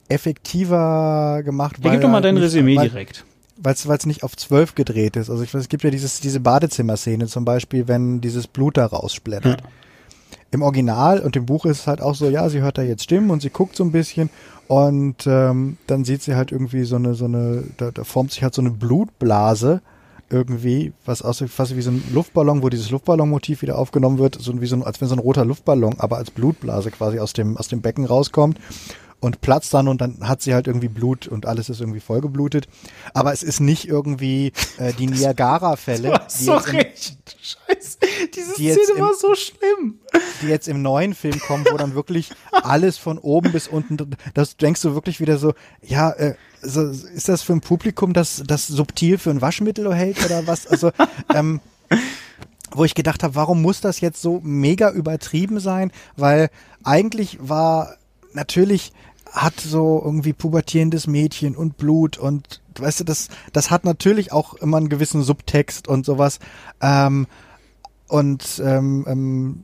effektiver 0.08 1.42
gemacht. 1.44 1.76
Ja, 1.82 1.90
gib 1.90 2.00
doch 2.00 2.08
mal 2.08 2.22
dein 2.22 2.36
nicht, 2.36 2.44
Resümee 2.44 2.76
direkt. 2.76 3.26
Weil 3.62 3.74
es 3.74 4.06
nicht 4.06 4.22
auf 4.22 4.36
zwölf 4.36 4.74
gedreht 4.74 5.16
ist. 5.16 5.28
Also 5.28 5.42
ich 5.42 5.52
weiß, 5.52 5.62
es 5.62 5.68
gibt 5.68 5.84
ja 5.84 5.90
dieses, 5.90 6.20
diese 6.20 6.40
Badezimmerszene 6.40 7.26
zum 7.26 7.44
Beispiel, 7.44 7.88
wenn 7.88 8.20
dieses 8.20 8.46
Blut 8.46 8.76
da 8.76 8.86
raussplittert. 8.86 9.60
Hm. 9.62 9.68
Im 10.52 10.62
Original 10.62 11.20
und 11.20 11.36
im 11.36 11.46
Buch 11.46 11.64
ist 11.66 11.80
es 11.80 11.86
halt 11.86 12.00
auch 12.00 12.14
so, 12.14 12.28
ja, 12.28 12.48
sie 12.48 12.60
hört 12.60 12.78
da 12.78 12.82
jetzt 12.82 13.04
Stimmen 13.04 13.30
und 13.30 13.42
sie 13.42 13.50
guckt 13.50 13.76
so 13.76 13.84
ein 13.84 13.92
bisschen 13.92 14.30
und 14.66 15.26
ähm, 15.26 15.76
dann 15.86 16.04
sieht 16.04 16.22
sie 16.22 16.34
halt 16.34 16.50
irgendwie 16.50 16.84
so 16.84 16.96
eine, 16.96 17.14
so 17.14 17.26
eine, 17.26 17.64
da, 17.76 17.90
da 17.90 18.02
formt 18.02 18.32
sich 18.32 18.42
halt 18.42 18.54
so 18.54 18.62
eine 18.62 18.70
Blutblase 18.70 19.80
irgendwie, 20.30 20.92
was 21.04 21.22
aussieht 21.22 21.50
fast 21.50 21.76
wie 21.76 21.82
so 21.82 21.90
ein 21.90 22.02
Luftballon, 22.12 22.62
wo 22.62 22.68
dieses 22.68 22.90
Luftballonmotiv 22.90 23.62
wieder 23.62 23.78
aufgenommen 23.78 24.18
wird, 24.18 24.36
so 24.40 24.60
wie 24.60 24.66
so 24.66 24.76
ein, 24.76 24.82
als 24.82 25.00
wenn 25.00 25.08
so 25.08 25.14
ein 25.14 25.20
roter 25.20 25.44
Luftballon, 25.44 25.96
aber 25.98 26.16
als 26.16 26.30
Blutblase 26.30 26.90
quasi 26.90 27.18
aus 27.18 27.32
dem, 27.32 27.56
aus 27.56 27.68
dem 27.68 27.80
Becken 27.80 28.04
rauskommt 28.04 28.58
und 29.20 29.40
platzt 29.42 29.72
dann 29.74 29.86
und 29.86 30.00
dann 30.00 30.26
hat 30.26 30.42
sie 30.42 30.54
halt 30.54 30.66
irgendwie 30.66 30.88
Blut 30.88 31.28
und 31.28 31.46
alles 31.46 31.68
ist 31.68 31.80
irgendwie 31.80 32.00
vollgeblutet. 32.00 32.68
Aber 33.14 33.32
es 33.32 33.42
ist 33.42 33.60
nicht 33.60 33.86
irgendwie 33.86 34.52
äh, 34.78 34.92
die 34.98 35.06
Niagara-Fälle. 35.06 36.20
So 36.28 36.54
recht. 36.54 37.16
Scheiße. 37.40 37.98
Diese 38.34 38.54
die 38.54 38.72
Szene 38.72 38.96
im, 38.96 39.02
war 39.02 39.14
so 39.14 39.34
schlimm. 39.34 40.00
Die 40.42 40.48
jetzt 40.48 40.68
im 40.68 40.82
neuen 40.82 41.14
Film 41.14 41.38
kommen, 41.40 41.66
wo 41.70 41.76
dann 41.76 41.94
wirklich 41.94 42.30
alles 42.50 42.98
von 42.98 43.18
oben 43.18 43.52
bis 43.52 43.68
unten, 43.68 44.16
das 44.34 44.56
denkst 44.56 44.82
du 44.82 44.94
wirklich 44.94 45.20
wieder 45.20 45.38
so, 45.38 45.54
ja, 45.82 46.10
äh, 46.10 46.34
so, 46.62 46.82
ist 46.88 47.28
das 47.28 47.42
für 47.42 47.52
ein 47.52 47.60
Publikum, 47.60 48.12
das, 48.12 48.42
das 48.46 48.66
subtil 48.66 49.18
für 49.18 49.30
ein 49.30 49.40
Waschmittel 49.40 49.94
hält 49.94 50.24
oder 50.24 50.46
was? 50.46 50.66
Also, 50.66 50.92
ähm, 51.34 51.60
wo 52.72 52.84
ich 52.84 52.94
gedacht 52.94 53.22
habe, 53.22 53.34
warum 53.34 53.62
muss 53.62 53.80
das 53.80 54.00
jetzt 54.00 54.22
so 54.22 54.40
mega 54.42 54.90
übertrieben 54.90 55.60
sein? 55.60 55.90
Weil 56.16 56.50
eigentlich 56.84 57.38
war 57.40 57.96
natürlich 58.32 58.92
hat 59.32 59.60
so 59.60 60.00
irgendwie 60.04 60.32
pubertierendes 60.32 61.06
Mädchen 61.06 61.56
und 61.56 61.76
Blut 61.76 62.18
und 62.18 62.60
weißt 62.78 63.00
du, 63.00 63.04
das, 63.04 63.28
das 63.52 63.70
hat 63.70 63.84
natürlich 63.84 64.32
auch 64.32 64.54
immer 64.54 64.78
einen 64.78 64.88
gewissen 64.88 65.22
Subtext 65.22 65.88
und 65.88 66.04
sowas. 66.04 66.38
Ähm, 66.80 67.26
und 68.08 68.60
ähm, 68.64 69.04
ähm, 69.08 69.62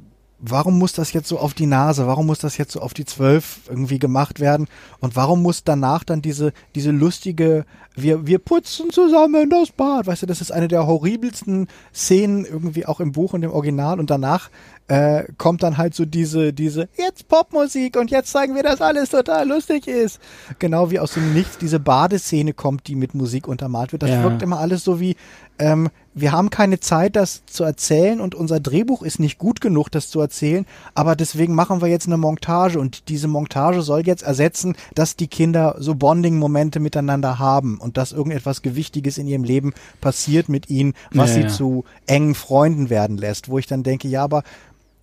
warum 0.50 0.78
muss 0.78 0.92
das 0.92 1.12
jetzt 1.12 1.28
so 1.28 1.38
auf 1.38 1.54
die 1.54 1.66
Nase? 1.66 2.06
Warum 2.06 2.26
muss 2.26 2.38
das 2.38 2.56
jetzt 2.56 2.72
so 2.72 2.80
auf 2.80 2.94
die 2.94 3.04
Zwölf 3.04 3.60
irgendwie 3.68 3.98
gemacht 3.98 4.40
werden? 4.40 4.68
Und 5.00 5.16
warum 5.16 5.42
muss 5.42 5.64
danach 5.64 6.04
dann 6.04 6.22
diese, 6.22 6.52
diese 6.74 6.90
lustige, 6.90 7.64
wir, 7.94 8.26
wir 8.26 8.38
putzen 8.38 8.90
zusammen 8.90 9.50
das 9.50 9.70
Bad? 9.70 10.06
Weißt 10.06 10.22
du, 10.22 10.26
das 10.26 10.40
ist 10.40 10.52
eine 10.52 10.68
der 10.68 10.86
horribelsten 10.86 11.68
Szenen 11.94 12.44
irgendwie 12.44 12.86
auch 12.86 13.00
im 13.00 13.12
Buch 13.12 13.32
und 13.32 13.42
im 13.42 13.50
Original. 13.50 13.98
Und 13.98 14.10
danach 14.10 14.50
äh, 14.88 15.24
kommt 15.38 15.62
dann 15.62 15.78
halt 15.78 15.94
so 15.94 16.04
diese, 16.04 16.52
diese, 16.52 16.88
jetzt 16.96 17.28
Popmusik 17.28 17.96
und 17.96 18.10
jetzt 18.10 18.30
zeigen 18.30 18.54
wir, 18.54 18.62
dass 18.62 18.80
alles 18.80 19.10
total 19.10 19.48
lustig 19.48 19.86
ist. 19.86 20.20
Genau 20.58 20.90
wie 20.90 21.00
aus 21.00 21.14
dem 21.14 21.34
Nichts 21.34 21.58
diese 21.58 21.80
Badeszene 21.80 22.52
kommt, 22.52 22.86
die 22.86 22.94
mit 22.94 23.14
Musik 23.14 23.48
untermalt 23.48 23.92
wird. 23.92 24.02
Das 24.02 24.10
ja. 24.10 24.22
wirkt 24.22 24.42
immer 24.42 24.58
alles 24.58 24.84
so 24.84 25.00
wie, 25.00 25.16
ähm, 25.58 25.88
wir 26.18 26.32
haben 26.32 26.48
keine 26.48 26.80
Zeit, 26.80 27.14
das 27.14 27.44
zu 27.44 27.62
erzählen 27.62 28.22
und 28.22 28.34
unser 28.34 28.58
Drehbuch 28.58 29.02
ist 29.02 29.20
nicht 29.20 29.36
gut 29.36 29.60
genug, 29.60 29.90
das 29.90 30.08
zu 30.08 30.18
erzählen, 30.18 30.64
aber 30.94 31.14
deswegen 31.14 31.54
machen 31.54 31.82
wir 31.82 31.88
jetzt 31.88 32.06
eine 32.06 32.16
Montage 32.16 32.80
und 32.80 33.10
diese 33.10 33.28
Montage 33.28 33.82
soll 33.82 34.06
jetzt 34.06 34.22
ersetzen, 34.22 34.76
dass 34.94 35.16
die 35.16 35.28
Kinder 35.28 35.76
so 35.78 35.94
Bonding-Momente 35.94 36.80
miteinander 36.80 37.38
haben 37.38 37.76
und 37.76 37.98
dass 37.98 38.12
irgendetwas 38.12 38.62
Gewichtiges 38.62 39.18
in 39.18 39.26
ihrem 39.26 39.44
Leben 39.44 39.74
passiert 40.00 40.48
mit 40.48 40.70
ihnen, 40.70 40.94
was 41.12 41.30
ja, 41.30 41.34
sie 41.34 41.40
ja. 41.42 41.48
zu 41.48 41.84
engen 42.06 42.34
Freunden 42.34 42.88
werden 42.88 43.18
lässt, 43.18 43.50
wo 43.50 43.58
ich 43.58 43.66
dann 43.66 43.82
denke, 43.82 44.08
ja, 44.08 44.24
aber 44.24 44.42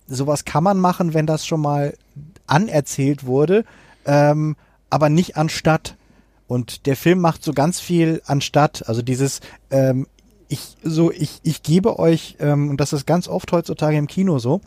sowas 0.08 0.44
kann 0.44 0.64
man 0.64 0.80
machen, 0.80 1.14
wenn 1.14 1.26
das 1.26 1.46
schon 1.46 1.60
mal 1.60 1.94
anerzählt 2.48 3.24
wurde, 3.24 3.64
ähm, 4.04 4.56
aber 4.90 5.10
nicht 5.10 5.36
anstatt. 5.36 5.94
Und 6.48 6.86
der 6.86 6.96
Film 6.96 7.20
macht 7.20 7.42
so 7.44 7.52
ganz 7.52 7.80
viel 7.80 8.20
anstatt. 8.26 8.86
Also 8.86 9.00
dieses, 9.00 9.40
ähm, 9.70 10.06
ich 10.54 10.76
so, 10.84 11.10
ich, 11.10 11.40
ich 11.42 11.62
gebe 11.62 11.98
euch, 11.98 12.36
ähm, 12.38 12.70
und 12.70 12.80
das 12.80 12.92
ist 12.92 13.06
ganz 13.06 13.28
oft 13.28 13.50
heutzutage 13.50 13.96
im 13.96 14.06
Kino 14.06 14.38
so, 14.38 14.60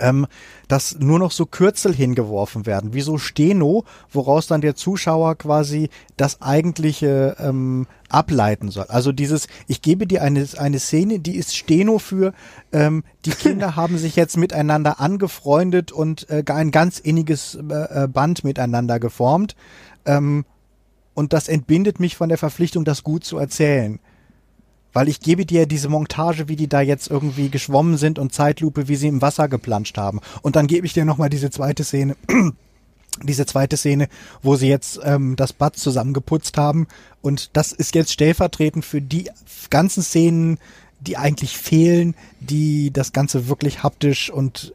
ähm, 0.00 0.26
dass 0.68 0.98
nur 0.98 1.18
noch 1.18 1.30
so 1.30 1.44
Kürzel 1.44 1.94
hingeworfen 1.94 2.64
werden, 2.64 2.94
wie 2.94 3.02
so 3.02 3.18
Steno, 3.18 3.84
woraus 4.10 4.46
dann 4.46 4.62
der 4.62 4.74
Zuschauer 4.74 5.34
quasi 5.36 5.90
das 6.16 6.40
eigentliche 6.40 7.36
ähm, 7.38 7.86
ableiten 8.08 8.70
soll. 8.70 8.86
Also 8.88 9.12
dieses, 9.12 9.46
ich 9.66 9.82
gebe 9.82 10.06
dir 10.06 10.22
eine, 10.22 10.48
eine 10.56 10.78
Szene, 10.78 11.18
die 11.18 11.36
ist 11.36 11.54
Steno 11.54 11.98
für, 11.98 12.32
ähm, 12.72 13.04
die 13.26 13.30
Kinder 13.42 13.76
haben 13.76 13.98
sich 13.98 14.16
jetzt 14.16 14.38
miteinander 14.38 15.00
angefreundet 15.00 15.92
und 15.92 16.30
äh, 16.30 16.42
ein 16.46 16.70
ganz 16.70 16.98
inniges 16.98 17.56
äh, 17.56 18.04
äh, 18.04 18.08
Band 18.08 18.42
miteinander 18.42 18.98
geformt. 18.98 19.54
Ähm, 20.06 20.46
und 21.12 21.34
das 21.34 21.48
entbindet 21.48 22.00
mich 22.00 22.16
von 22.16 22.30
der 22.30 22.38
Verpflichtung, 22.38 22.86
das 22.86 23.04
gut 23.04 23.24
zu 23.24 23.36
erzählen. 23.36 24.00
Weil 24.92 25.08
ich 25.08 25.20
gebe 25.20 25.46
dir 25.46 25.66
diese 25.66 25.88
Montage, 25.88 26.48
wie 26.48 26.56
die 26.56 26.68
da 26.68 26.80
jetzt 26.80 27.10
irgendwie 27.10 27.48
geschwommen 27.48 27.96
sind 27.96 28.18
und 28.18 28.32
Zeitlupe, 28.32 28.88
wie 28.88 28.96
sie 28.96 29.08
im 29.08 29.22
Wasser 29.22 29.48
geplanscht 29.48 29.96
haben. 29.96 30.20
Und 30.42 30.56
dann 30.56 30.66
gebe 30.66 30.86
ich 30.86 30.92
dir 30.92 31.04
nochmal 31.04 31.30
diese 31.30 31.50
zweite 31.50 31.84
Szene, 31.84 32.16
diese 33.22 33.46
zweite 33.46 33.76
Szene, 33.76 34.08
wo 34.42 34.56
sie 34.56 34.68
jetzt 34.68 35.00
ähm, 35.02 35.36
das 35.36 35.52
Bad 35.52 35.76
zusammengeputzt 35.76 36.58
haben. 36.58 36.86
Und 37.20 37.56
das 37.56 37.72
ist 37.72 37.94
jetzt 37.94 38.12
stellvertretend 38.12 38.84
für 38.84 39.00
die 39.00 39.30
ganzen 39.70 40.02
Szenen, 40.02 40.58
die 41.00 41.16
eigentlich 41.16 41.56
fehlen, 41.56 42.14
die 42.40 42.92
das 42.92 43.12
Ganze 43.12 43.48
wirklich 43.48 43.82
haptisch 43.82 44.30
und 44.30 44.74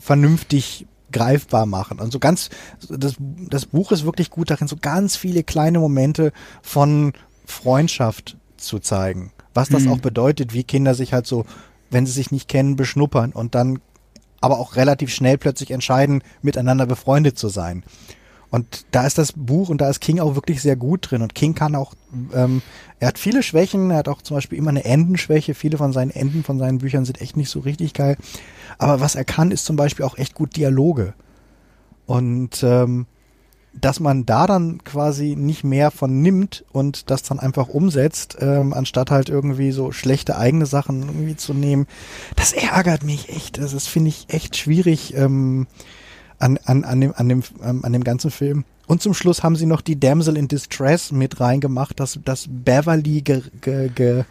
vernünftig 0.00 0.86
greifbar 1.12 1.66
machen. 1.66 2.00
Und 2.00 2.12
so 2.12 2.18
ganz, 2.18 2.50
das, 2.88 3.14
das 3.18 3.66
Buch 3.66 3.92
ist 3.92 4.04
wirklich 4.04 4.30
gut 4.30 4.50
darin, 4.50 4.68
so 4.68 4.76
ganz 4.80 5.16
viele 5.16 5.42
kleine 5.42 5.78
Momente 5.78 6.32
von 6.62 7.12
Freundschaft 7.46 8.36
zu 8.60 8.78
zeigen. 8.78 9.32
Was 9.54 9.68
das 9.68 9.84
mhm. 9.84 9.92
auch 9.92 9.98
bedeutet, 9.98 10.52
wie 10.52 10.64
Kinder 10.64 10.94
sich 10.94 11.12
halt 11.12 11.26
so, 11.26 11.44
wenn 11.90 12.06
sie 12.06 12.12
sich 12.12 12.30
nicht 12.30 12.48
kennen, 12.48 12.76
beschnuppern 12.76 13.32
und 13.32 13.54
dann 13.54 13.80
aber 14.40 14.58
auch 14.58 14.76
relativ 14.76 15.10
schnell 15.10 15.38
plötzlich 15.38 15.70
entscheiden, 15.70 16.22
miteinander 16.42 16.86
befreundet 16.86 17.38
zu 17.38 17.48
sein. 17.48 17.82
Und 18.50 18.86
da 18.92 19.06
ist 19.06 19.18
das 19.18 19.32
Buch 19.32 19.68
und 19.68 19.80
da 19.80 19.90
ist 19.90 20.00
King 20.00 20.20
auch 20.20 20.34
wirklich 20.34 20.62
sehr 20.62 20.76
gut 20.76 21.10
drin. 21.10 21.20
Und 21.20 21.34
King 21.34 21.54
kann 21.54 21.74
auch, 21.74 21.92
ähm, 22.32 22.62
er 22.98 23.08
hat 23.08 23.18
viele 23.18 23.42
Schwächen, 23.42 23.90
er 23.90 23.98
hat 23.98 24.08
auch 24.08 24.22
zum 24.22 24.36
Beispiel 24.36 24.56
immer 24.56 24.70
eine 24.70 24.84
Endenschwäche. 24.84 25.52
Viele 25.54 25.76
von 25.76 25.92
seinen 25.92 26.10
Enden 26.10 26.44
von 26.44 26.58
seinen 26.58 26.78
Büchern 26.78 27.04
sind 27.04 27.20
echt 27.20 27.36
nicht 27.36 27.50
so 27.50 27.60
richtig 27.60 27.92
geil. 27.92 28.16
Aber 28.78 29.00
was 29.00 29.16
er 29.16 29.24
kann, 29.24 29.50
ist 29.50 29.66
zum 29.66 29.76
Beispiel 29.76 30.04
auch 30.06 30.16
echt 30.16 30.34
gut 30.34 30.56
Dialoge. 30.56 31.12
Und 32.06 32.62
ähm, 32.62 33.06
dass 33.80 34.00
man 34.00 34.26
da 34.26 34.46
dann 34.46 34.82
quasi 34.84 35.36
nicht 35.36 35.64
mehr 35.64 35.90
von 35.90 36.22
nimmt 36.22 36.64
und 36.72 37.10
das 37.10 37.22
dann 37.22 37.38
einfach 37.38 37.68
umsetzt, 37.68 38.36
ähm, 38.40 38.72
anstatt 38.72 39.10
halt 39.10 39.28
irgendwie 39.28 39.72
so 39.72 39.92
schlechte 39.92 40.36
eigene 40.36 40.66
Sachen 40.66 41.02
irgendwie 41.02 41.36
zu 41.36 41.54
nehmen, 41.54 41.86
das 42.36 42.52
ärgert 42.52 43.02
mich 43.04 43.28
echt. 43.28 43.58
Das 43.58 43.86
finde 43.86 44.10
ich, 44.10 44.26
echt 44.28 44.56
schwierig 44.56 45.14
ähm, 45.14 45.66
an, 46.38 46.58
an, 46.64 46.84
an, 46.84 47.00
dem, 47.00 47.14
an, 47.16 47.28
dem, 47.28 47.42
ähm, 47.62 47.84
an 47.84 47.92
dem 47.92 48.04
ganzen 48.04 48.30
Film. 48.30 48.64
Und 48.86 49.02
zum 49.02 49.12
Schluss 49.12 49.42
haben 49.42 49.56
sie 49.56 49.66
noch 49.66 49.82
die 49.82 50.00
Damsel 50.00 50.36
in 50.36 50.48
Distress 50.48 51.12
mit 51.12 51.40
reingemacht, 51.40 52.00
dass, 52.00 52.18
dass 52.24 52.46
Beverly 52.48 53.20
ge, 53.20 53.42
ge, 53.60 53.90
ge, 53.94 54.24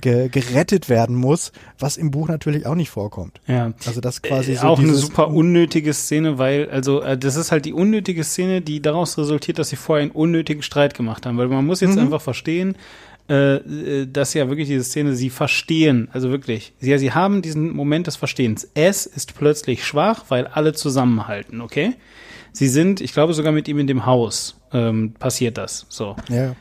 ge, 0.00 0.28
gerettet 0.28 0.88
werden 0.88 1.16
muss, 1.16 1.52
was 1.78 1.96
im 1.96 2.10
Buch 2.10 2.28
natürlich 2.28 2.66
auch 2.66 2.74
nicht 2.74 2.90
vorkommt. 2.90 3.40
Ja. 3.46 3.72
Also 3.86 4.00
das 4.00 4.22
quasi 4.22 4.52
äh, 4.52 4.56
so 4.56 4.66
auch 4.66 4.78
eine 4.78 4.94
super 4.94 5.28
unnötige 5.28 5.92
Szene, 5.92 6.38
weil 6.38 6.70
also 6.70 7.02
äh, 7.02 7.18
das 7.18 7.36
ist 7.36 7.52
halt 7.52 7.64
die 7.64 7.72
unnötige 7.72 8.24
Szene, 8.24 8.60
die 8.60 8.80
daraus 8.80 9.18
resultiert, 9.18 9.58
dass 9.58 9.68
sie 9.68 9.76
vorher 9.76 10.02
einen 10.02 10.12
unnötigen 10.12 10.62
Streit 10.62 10.94
gemacht 10.94 11.26
haben, 11.26 11.38
weil 11.38 11.48
man 11.48 11.66
muss 11.66 11.80
jetzt 11.80 11.94
mhm. 11.94 12.02
einfach 12.02 12.20
verstehen, 12.20 12.76
äh, 13.28 13.56
äh, 13.56 14.06
dass 14.06 14.34
ja 14.34 14.48
wirklich 14.48 14.68
diese 14.68 14.84
Szene, 14.84 15.16
sie 15.16 15.30
verstehen, 15.30 16.08
also 16.12 16.30
wirklich, 16.30 16.74
sie, 16.78 16.90
ja, 16.90 16.98
sie 16.98 17.12
haben 17.12 17.42
diesen 17.42 17.74
Moment 17.74 18.06
des 18.06 18.16
Verstehens. 18.16 18.68
Es 18.74 19.06
ist 19.06 19.36
plötzlich 19.36 19.84
schwach, 19.84 20.26
weil 20.28 20.46
alle 20.46 20.72
zusammenhalten, 20.74 21.60
okay? 21.60 21.94
Sie 22.52 22.68
sind, 22.68 23.00
ich 23.00 23.12
glaube 23.12 23.34
sogar 23.34 23.52
mit 23.52 23.68
ihm 23.68 23.78
in 23.78 23.86
dem 23.86 24.06
Haus 24.06 24.56
ähm, 24.72 25.12
passiert 25.18 25.58
das. 25.58 25.86
So. 25.88 26.16
Ja 26.28 26.54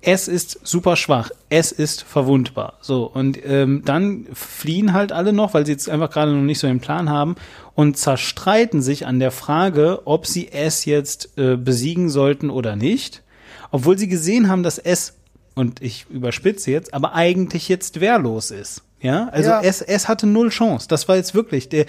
es 0.00 0.28
ist 0.28 0.60
super 0.64 0.96
schwach, 0.96 1.30
es 1.50 1.72
ist 1.72 2.02
verwundbar. 2.02 2.74
So, 2.80 3.04
und 3.04 3.38
ähm, 3.44 3.82
dann 3.84 4.26
fliehen 4.32 4.92
halt 4.92 5.12
alle 5.12 5.32
noch, 5.32 5.54
weil 5.54 5.64
sie 5.66 5.72
jetzt 5.72 5.88
einfach 5.88 6.10
gerade 6.10 6.32
noch 6.32 6.42
nicht 6.42 6.58
so 6.58 6.66
den 6.66 6.80
Plan 6.80 7.10
haben 7.10 7.36
und 7.74 7.96
zerstreiten 7.96 8.82
sich 8.82 9.06
an 9.06 9.20
der 9.20 9.30
Frage, 9.30 10.02
ob 10.06 10.26
sie 10.26 10.50
es 10.50 10.84
jetzt 10.84 11.38
äh, 11.38 11.56
besiegen 11.56 12.10
sollten 12.10 12.50
oder 12.50 12.74
nicht, 12.76 13.22
obwohl 13.70 13.96
sie 13.98 14.08
gesehen 14.08 14.48
haben, 14.48 14.62
dass 14.62 14.78
es, 14.78 15.14
und 15.54 15.80
ich 15.82 16.06
überspitze 16.10 16.70
jetzt, 16.70 16.92
aber 16.94 17.14
eigentlich 17.14 17.68
jetzt 17.68 18.00
wehrlos 18.00 18.50
ist. 18.50 18.82
Ja, 19.00 19.28
also 19.28 19.50
Ja. 19.50 19.60
es, 19.62 19.80
es 19.80 20.08
hatte 20.08 20.26
null 20.26 20.48
Chance. 20.48 20.88
Das 20.88 21.06
war 21.08 21.14
jetzt 21.16 21.34
wirklich, 21.34 21.68
der, 21.68 21.86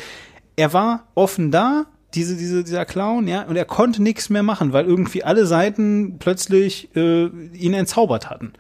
er 0.56 0.74
war 0.74 1.08
offen 1.16 1.50
da, 1.52 1.86
diese, 2.16 2.36
diese, 2.36 2.64
dieser 2.64 2.86
Clown, 2.86 3.28
ja, 3.28 3.44
und 3.44 3.56
er 3.56 3.66
konnte 3.66 4.02
nichts 4.02 4.30
mehr 4.30 4.44
machen, 4.44 4.74
weil 4.74 4.86
irgendwie 4.86 5.24
alle 5.24 5.46
Seiten 5.46 6.18
plötzlich 6.20 6.90
äh, 6.96 7.26
ihn 7.28 7.74
entzaubert 7.74 8.30
hatten. 8.30 8.54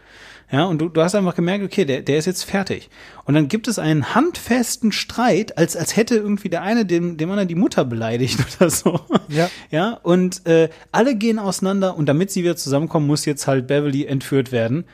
Ja, 0.51 0.65
und 0.65 0.79
du, 0.79 0.89
du 0.89 1.01
hast 1.03 1.13
einfach 1.13 1.35
gemerkt, 1.35 1.63
okay, 1.63 1.85
der, 1.85 2.01
der 2.01 2.17
ist 2.17 2.25
jetzt 2.25 2.43
fertig. 2.43 2.89
Und 3.25 3.35
dann 3.35 3.47
gibt 3.49 3.67
es 3.67 3.77
einen 3.77 4.15
handfesten 4.15 4.91
Streit, 4.91 5.59
als, 5.59 5.75
als 5.75 5.95
hätte 5.95 6.15
irgendwie 6.15 6.49
der 6.49 6.63
eine 6.63 6.85
dem, 6.87 7.17
dem 7.17 7.29
anderen 7.29 7.47
die 7.47 7.53
Mutter 7.55 7.85
beleidigt 7.85 8.39
oder 8.59 8.71
so. 8.71 8.99
Ja. 9.27 9.47
Ja, 9.69 9.99
und 10.01 10.47
äh, 10.47 10.69
alle 10.91 11.15
gehen 11.15 11.37
auseinander 11.37 11.95
und 11.95 12.07
damit 12.07 12.31
sie 12.31 12.41
wieder 12.43 12.55
zusammenkommen, 12.55 13.05
muss 13.05 13.25
jetzt 13.25 13.45
halt 13.45 13.67
Beverly 13.67 14.05
entführt 14.05 14.51
werden. 14.51 14.85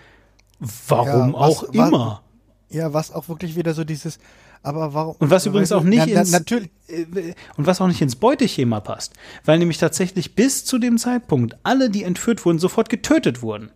Warum 0.88 1.34
Ja, 1.34 1.40
was- 1.40 1.41
auch 1.57 1.64
was- 1.69 1.88
immer. 1.88 2.22
Ja, 2.69 2.94
was 2.94 3.14
auch 3.14 3.30
wirklich 3.30 3.56
wieder 3.56 3.73
so 3.73 3.84
dieses, 3.86 4.19
aber 4.65 4.93
warum? 4.93 5.15
Und 5.19 5.29
was 5.29 5.45
übrigens 5.45 5.71
auch 5.71 5.83
nicht 5.83 6.07
na, 6.07 6.13
na, 6.13 6.21
ins 6.21 6.31
natürlich, 6.31 6.69
äh, 6.87 7.33
und 7.55 7.67
was 7.67 7.79
auch 7.81 7.87
nicht 7.87 8.01
ins 8.01 8.15
Beuteschema 8.15 8.79
passt, 8.79 9.13
weil 9.45 9.59
nämlich 9.59 9.77
tatsächlich 9.77 10.35
bis 10.35 10.65
zu 10.65 10.79
dem 10.79 10.97
Zeitpunkt 10.97 11.55
alle, 11.63 11.89
die 11.89 12.03
entführt 12.03 12.45
wurden, 12.45 12.59
sofort 12.59 12.89
getötet 12.89 13.41
wurden. 13.41 13.71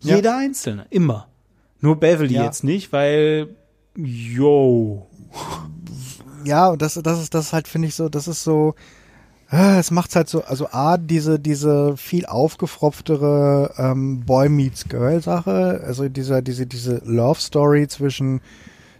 Ja. 0.00 0.16
Jeder 0.16 0.36
einzelne, 0.36 0.86
immer. 0.90 1.28
Nur 1.80 1.98
Beverly 1.98 2.34
Ja. 2.34 2.44
jetzt 2.44 2.64
nicht, 2.64 2.92
weil 2.92 3.56
yo. 3.96 5.08
ja, 6.44 6.68
und 6.68 6.82
das, 6.82 6.94
das 6.94 7.20
ist, 7.20 7.34
das 7.34 7.52
halt, 7.52 7.68
finde 7.68 7.88
ich 7.88 7.94
so, 7.94 8.08
das 8.08 8.28
ist 8.28 8.42
so, 8.42 8.74
äh, 9.50 9.78
es 9.78 9.90
macht's 9.90 10.16
halt 10.16 10.28
so, 10.28 10.42
also 10.42 10.68
A, 10.72 10.96
diese, 10.96 11.38
diese 11.38 11.96
viel 11.96 12.26
aufgefropftere 12.26 13.74
ähm, 13.76 14.20
Boy 14.20 14.48
meets 14.48 14.88
Girl 14.88 15.22
Sache, 15.22 15.82
also 15.84 16.08
dieser, 16.08 16.40
diese, 16.42 16.66
diese 16.66 17.02
Love 17.04 17.40
Story 17.40 17.86
zwischen, 17.86 18.40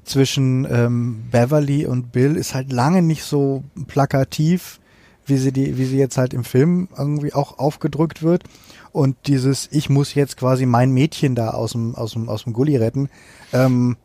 zwischen 0.05 0.67
ähm, 0.71 1.25
Beverly 1.31 1.87
und 1.87 2.13
Bill 2.13 2.37
ist 2.37 2.55
halt 2.55 2.73
lange 2.73 3.03
nicht 3.03 3.25
so 3.25 3.65
plakativ, 3.87 4.81
wie 5.27 5.37
sie 5.37 5.53
die, 5.53 5.79
wie 5.79 5.85
sie 5.85 5.99
jetzt 5.99 6.19
halt 6.19 6.35
im 6.35 6.45
Film 6.45 6.89
irgendwie 6.97 7.33
auch 7.33 7.59
aufgedrückt 7.59 8.23
wird. 8.23 8.45
Und 8.91 9.17
dieses, 9.27 9.69
ich 9.71 9.89
muss 9.89 10.15
jetzt 10.15 10.37
quasi 10.37 10.67
mein 10.67 10.91
Mädchen 10.91 11.35
da 11.35 11.51
aus 11.51 11.73
dem, 11.73 11.95
aus 11.95 12.13
dem, 12.13 12.29
aus 12.29 12.45
dem 12.45 12.53
Gully 12.53 12.77
retten, 12.77 13.09
ähm, 13.53 13.97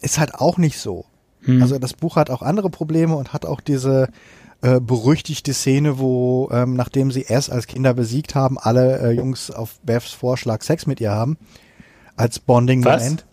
ist 0.00 0.18
halt 0.18 0.34
auch 0.34 0.58
nicht 0.58 0.78
so. 0.78 1.04
Also 1.60 1.78
das 1.78 1.94
Buch 1.94 2.16
hat 2.16 2.30
auch 2.30 2.42
andere 2.42 2.68
Probleme 2.68 3.14
und 3.14 3.32
hat 3.32 3.46
auch 3.46 3.60
diese 3.60 4.08
äh, 4.60 4.80
berüchtigte 4.80 5.54
Szene, 5.54 5.98
wo 5.98 6.48
ähm, 6.52 6.74
nachdem 6.74 7.12
sie 7.12 7.26
S 7.26 7.48
als 7.48 7.66
Kinder 7.68 7.94
besiegt 7.94 8.34
haben, 8.34 8.58
alle 8.58 8.98
äh, 8.98 9.10
Jungs 9.12 9.50
auf 9.50 9.78
Beths 9.82 10.12
Vorschlag 10.12 10.62
Sex 10.62 10.86
mit 10.86 11.00
ihr 11.00 11.12
haben. 11.12 11.38
Als 12.16 12.40
Bonding-Moment. 12.40 13.24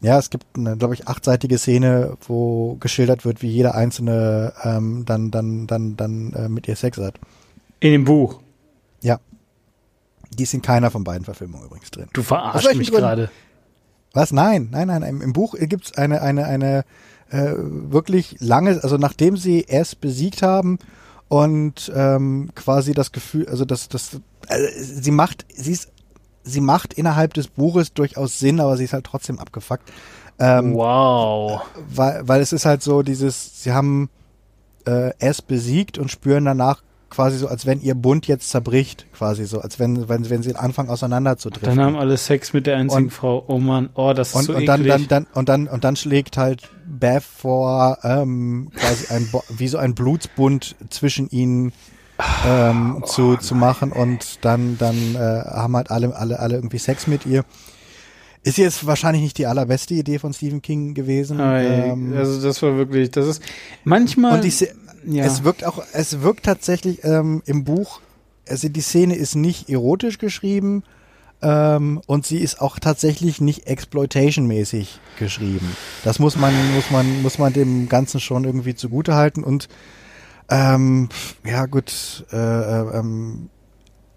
Ja, 0.00 0.18
es 0.18 0.30
gibt 0.30 0.46
eine, 0.56 0.76
glaube 0.76 0.94
ich, 0.94 1.08
achtseitige 1.08 1.58
Szene, 1.58 2.16
wo 2.26 2.76
geschildert 2.76 3.24
wird, 3.24 3.42
wie 3.42 3.48
jeder 3.48 3.74
einzelne 3.74 4.54
ähm, 4.62 5.04
dann, 5.04 5.30
dann, 5.30 5.66
dann, 5.66 5.96
dann 5.96 6.32
äh, 6.32 6.48
mit 6.48 6.68
ihr 6.68 6.76
Sex 6.76 6.96
hat. 6.98 7.20
In 7.80 7.92
dem 7.92 8.04
Buch. 8.04 8.40
Ja. 9.02 9.20
Die 10.30 10.44
ist 10.44 10.54
in 10.54 10.62
keiner 10.62 10.90
von 10.90 11.04
beiden 11.04 11.24
Verfilmungen 11.24 11.66
übrigens 11.66 11.90
drin. 11.90 12.06
Du 12.12 12.22
verarschst 12.22 12.76
mich 12.76 12.90
gerade. 12.90 13.30
Was? 14.12 14.32
Nein, 14.32 14.68
nein, 14.70 14.88
nein. 14.88 15.02
Im, 15.02 15.20
im 15.20 15.32
Buch 15.32 15.54
gibt's 15.58 15.92
eine, 15.96 16.22
eine, 16.22 16.46
eine 16.46 16.84
äh, 17.30 17.52
wirklich 17.56 18.36
lange, 18.40 18.82
also 18.82 18.96
nachdem 18.96 19.36
sie 19.36 19.68
S 19.68 19.94
besiegt 19.94 20.42
haben 20.42 20.78
und 21.28 21.92
ähm, 21.94 22.50
quasi 22.54 22.92
das 22.92 23.12
Gefühl, 23.12 23.48
also 23.48 23.64
das, 23.64 23.88
das, 23.88 24.20
äh, 24.48 24.68
sie 24.78 25.10
macht, 25.10 25.46
sie 25.54 25.72
ist, 25.72 25.92
sie 26.50 26.60
macht 26.60 26.92
innerhalb 26.94 27.34
des 27.34 27.48
Buches 27.48 27.94
durchaus 27.94 28.38
Sinn, 28.38 28.60
aber 28.60 28.76
sie 28.76 28.84
ist 28.84 28.92
halt 28.92 29.04
trotzdem 29.04 29.38
abgefuckt. 29.38 29.90
Ähm, 30.38 30.74
wow. 30.74 31.60
weil, 31.94 32.26
weil 32.26 32.40
es 32.40 32.52
ist 32.52 32.64
halt 32.64 32.82
so 32.82 33.02
dieses, 33.02 33.62
sie 33.62 33.72
haben 33.72 34.08
äh, 34.86 35.12
S 35.18 35.42
besiegt 35.42 35.98
und 35.98 36.10
spüren 36.10 36.46
danach 36.46 36.82
quasi 37.10 37.36
so, 37.38 37.48
als 37.48 37.66
wenn 37.66 37.80
ihr 37.80 37.94
Bund 37.94 38.26
jetzt 38.26 38.50
zerbricht, 38.50 39.04
quasi 39.12 39.44
so, 39.44 39.60
als 39.60 39.78
wenn, 39.78 40.08
wenn, 40.08 40.30
wenn 40.30 40.42
sie 40.42 40.54
anfangen 40.54 40.88
auseinanderzudriften. 40.88 41.76
Dann 41.76 41.84
haben 41.84 41.96
alle 41.96 42.16
Sex 42.16 42.52
mit 42.52 42.66
der 42.66 42.76
einzigen 42.76 43.04
Und- 43.04 43.10
Frau. 43.10 43.44
Oh 43.48 43.58
Mann, 43.58 43.90
oh, 43.94 44.12
das 44.14 44.30
ist 44.30 44.36
und, 44.36 44.44
so 44.44 44.54
und 44.54 44.66
dann, 44.66 44.80
eklig. 44.82 45.08
dann, 45.08 45.24
dann, 45.24 45.26
und 45.34 45.48
dann, 45.48 45.68
und 45.68 45.84
dann 45.84 45.96
schlägt 45.96 46.36
halt 46.36 46.70
Beth 46.86 47.22
vor, 47.24 47.98
ähm, 48.04 48.70
quasi 48.74 49.12
ein, 49.12 49.28
wie 49.50 49.68
so 49.68 49.76
ein 49.78 49.94
Blutsbund 49.94 50.76
zwischen 50.88 51.28
ihnen 51.28 51.72
ähm, 52.46 53.02
zu, 53.04 53.36
zu 53.36 53.54
machen 53.54 53.92
und 53.92 54.44
dann, 54.44 54.78
dann 54.78 55.14
äh, 55.14 55.18
haben 55.18 55.76
halt 55.76 55.90
alle, 55.90 56.14
alle, 56.16 56.38
alle 56.38 56.56
irgendwie 56.56 56.78
Sex 56.78 57.06
mit 57.06 57.26
ihr. 57.26 57.44
Ist 58.42 58.56
jetzt 58.56 58.86
wahrscheinlich 58.86 59.22
nicht 59.22 59.38
die 59.38 59.46
allerbeste 59.46 59.94
Idee 59.94 60.18
von 60.18 60.32
Stephen 60.32 60.62
King 60.62 60.94
gewesen. 60.94 61.40
Ei, 61.40 61.88
ähm, 61.88 62.14
also 62.16 62.40
das 62.40 62.62
war 62.62 62.76
wirklich, 62.76 63.10
das 63.10 63.26
ist 63.26 63.42
manchmal. 63.84 64.34
und 64.34 64.44
die, 64.44 64.52
ja. 65.06 65.24
es 65.24 65.44
wirkt 65.44 65.64
auch, 65.64 65.82
es 65.92 66.22
wirkt 66.22 66.44
tatsächlich 66.44 67.04
ähm, 67.04 67.42
im 67.44 67.64
Buch, 67.64 68.00
also 68.48 68.68
die 68.68 68.80
Szene 68.80 69.14
ist 69.14 69.34
nicht 69.34 69.68
erotisch 69.68 70.16
geschrieben 70.18 70.84
ähm, 71.42 72.00
und 72.06 72.26
sie 72.26 72.38
ist 72.38 72.60
auch 72.60 72.78
tatsächlich 72.78 73.40
nicht 73.40 73.66
exploitation-mäßig 73.66 75.00
geschrieben. 75.18 75.74
Das 76.04 76.18
muss 76.18 76.36
man, 76.36 76.52
muss 76.74 76.90
man, 76.90 77.22
muss 77.22 77.38
man 77.38 77.52
dem 77.52 77.88
Ganzen 77.88 78.20
schon 78.20 78.44
irgendwie 78.44 78.74
zugute 78.74 79.14
halten 79.14 79.44
und 79.44 79.68
ähm, 80.50 81.08
ja 81.44 81.66
gut, 81.66 82.26
äh, 82.32 82.36
äh, 82.36 82.98
ähm, 82.98 83.48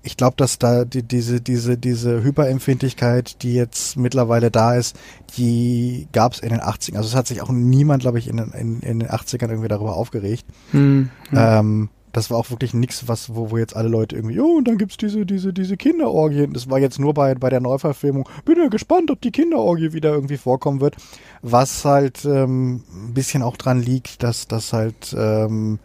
ich 0.05 0.17
glaube, 0.17 0.35
dass 0.35 0.59
da 0.59 0.83
die, 0.83 1.01
diese, 1.03 1.39
diese, 1.39 1.77
diese 1.77 2.23
Hyperempfindlichkeit, 2.23 3.41
die 3.41 3.53
jetzt 3.53 3.95
mittlerweile 3.95 4.51
da 4.51 4.75
ist, 4.75 4.97
die 5.37 6.07
gab 6.11 6.33
es 6.33 6.39
in 6.39 6.49
den 6.49 6.59
80ern. 6.59 6.97
Also 6.97 7.07
es 7.09 7.15
hat 7.15 7.27
sich 7.27 7.41
auch 7.41 7.49
niemand, 7.51 8.01
glaube 8.01 8.19
ich, 8.19 8.27
in, 8.27 8.37
den- 8.37 8.51
in, 8.51 8.79
in 8.81 8.99
den 8.99 9.09
80ern 9.09 9.49
irgendwie 9.49 9.69
darüber 9.69 9.95
aufgeregt. 9.95 10.45
hm, 10.71 11.09
hm. 11.29 11.37
Ähm, 11.39 11.89
das 12.11 12.29
war 12.29 12.37
auch 12.37 12.51
wirklich 12.51 12.75
nichts, 12.75 13.07
was, 13.07 13.33
wo, 13.33 13.49
wo 13.49 13.57
jetzt 13.57 13.75
alle 13.75 13.89
Leute 13.89 14.15
irgendwie, 14.15 14.39
oh, 14.39 14.57
und 14.57 14.67
dann 14.67 14.77
gibt's 14.77 14.97
diese, 14.97 15.25
diese, 15.25 15.51
diese 15.51 15.77
Kinderorgien. 15.77 16.53
Das 16.53 16.69
war 16.69 16.77
jetzt 16.79 16.99
nur 16.99 17.13
bei, 17.15 17.33
bei 17.33 17.49
der 17.49 17.59
Neuverfilmung. 17.59 18.29
Bin 18.45 18.57
ja 18.57 18.67
gespannt, 18.67 19.09
ob 19.09 19.19
die 19.21 19.31
Kinderorgie 19.31 19.93
wieder 19.93 20.11
irgendwie 20.13 20.37
vorkommen 20.37 20.79
wird. 20.79 20.95
Was 21.41 21.85
halt 21.85 22.23
ähm, 22.25 22.83
ein 22.93 23.13
bisschen 23.15 23.41
auch 23.41 23.57
dran 23.57 23.81
liegt, 23.81 24.21
dass 24.21 24.47
das 24.47 24.73
halt 24.73 25.15
ähm, 25.17 25.79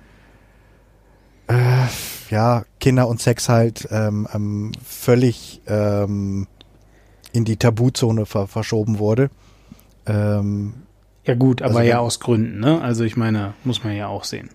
äh, 1.49 1.87
ja 2.31 2.65
Kinder 2.79 3.09
und 3.09 3.21
Sex 3.21 3.49
halt 3.49 3.89
ähm, 3.91 4.29
ähm, 4.33 4.73
völlig 4.85 5.61
ähm, 5.67 6.47
in 7.33 7.45
die 7.45 7.57
Tabuzone 7.57 8.27
ver 8.27 8.47
verschoben 8.47 8.99
wurde. 8.99 9.31
Ähm, 10.07 10.75
ja 11.25 11.35
gut, 11.35 11.61
aber 11.61 11.79
also 11.79 11.89
ja 11.89 11.99
aus 11.99 12.21
Gründen, 12.21 12.61
ne? 12.61 12.81
Also 12.81 13.05
ich 13.05 13.17
meine, 13.17 13.55
muss 13.65 13.85
man 13.85 13.95
ja 13.95 14.09
auch 14.09 14.25
sehen. 14.25 14.51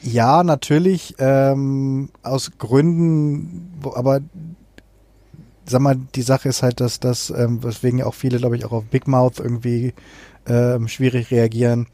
Ja, 0.00 0.44
natürlich, 0.44 1.16
ähm, 1.18 2.10
aus 2.22 2.52
Gründen, 2.58 3.72
aber 3.94 4.20
sag 5.64 5.80
mal, 5.80 5.96
die 6.14 6.22
Sache 6.22 6.48
ist 6.48 6.62
halt, 6.62 6.80
dass 6.80 7.00
das, 7.00 7.30
ähm, 7.30 7.62
weswegen 7.62 7.98
ja 7.98 8.06
auch 8.06 8.14
viele, 8.14 8.38
glaube 8.38 8.56
ich, 8.56 8.64
auch 8.64 8.72
auf 8.72 8.84
Big 8.84 9.06
Mouth 9.06 9.38
irgendwie 9.40 9.92
schwierig 10.86 11.30
reagieren, 11.30 11.88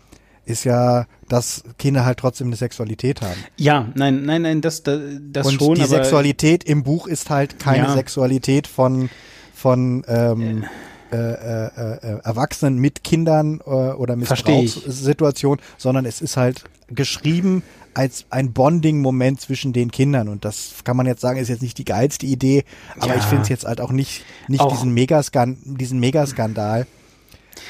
ist 0.46 0.64
ja, 0.64 1.06
dass 1.28 1.64
Kinder 1.78 2.04
halt 2.04 2.18
trotzdem 2.18 2.48
eine 2.48 2.56
Sexualität 2.56 3.22
haben. 3.22 3.36
Ja, 3.56 3.88
nein, 3.94 4.24
nein, 4.24 4.42
nein, 4.42 4.60
das, 4.60 4.82
das, 4.82 5.00
das 5.32 5.46
Und 5.46 5.54
schon, 5.60 5.74
die 5.76 5.84
Sexualität 5.84 6.64
im 6.64 6.82
Buch 6.82 7.06
ist 7.06 7.30
halt 7.30 7.58
keine 7.58 7.84
Ja. 7.84 7.94
Sexualität 7.94 8.66
von, 8.66 9.08
von 9.54 10.04
ähm, 10.08 10.64
äh, 11.12 11.16
äh, 11.16 11.66
äh, 11.66 12.20
Erwachsenen 12.24 12.78
mit 12.78 13.04
Kindern 13.04 13.60
äh, 13.64 13.70
oder. 13.70 14.16
Missbrauchssituation, 14.16 15.58
sondern 15.78 16.04
es 16.06 16.20
ist 16.20 16.36
halt 16.36 16.64
geschrieben 16.88 17.62
als 17.94 18.26
ein 18.30 18.52
Bonding-Moment 18.52 19.40
zwischen 19.40 19.72
den 19.72 19.90
Kindern. 19.92 20.28
Und 20.28 20.44
das 20.44 20.74
kann 20.82 20.96
man 20.96 21.06
jetzt 21.06 21.20
sagen, 21.20 21.38
ist 21.38 21.48
jetzt 21.48 21.62
nicht 21.62 21.78
die 21.78 21.84
geilste 21.84 22.26
Idee, 22.26 22.64
aber 22.98 23.14
Ja. 23.14 23.14
ich 23.16 23.22
finde 23.22 23.42
es 23.44 23.48
jetzt 23.48 23.64
halt 23.64 23.80
auch 23.80 23.92
nicht, 23.92 24.24
nicht 24.48 24.60
Auch- 24.60 24.72
diesen 24.72 24.92
Megaskan 24.92 25.56
diesen 25.64 26.00
Megaskandal. 26.00 26.86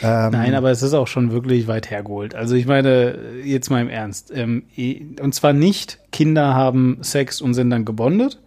Ähm, 0.02 0.32
Nein, 0.32 0.54
aber 0.54 0.70
es 0.70 0.82
ist 0.82 0.94
auch 0.94 1.06
schon 1.06 1.32
wirklich 1.32 1.66
weit 1.66 1.90
hergeholt. 1.90 2.34
Also 2.34 2.54
ich 2.54 2.66
meine, 2.66 3.18
jetzt 3.44 3.70
mal 3.70 3.80
im 3.80 3.88
Ernst. 3.88 4.32
Ähm, 4.34 4.64
eh- 4.76 5.02
und 5.20 5.34
zwar 5.34 5.52
nicht, 5.52 5.98
Kinder 6.12 6.54
haben 6.54 6.98
Sex 7.00 7.40
und 7.40 7.54
sind 7.54 7.70
dann 7.70 7.84
gebondet. 7.84 8.38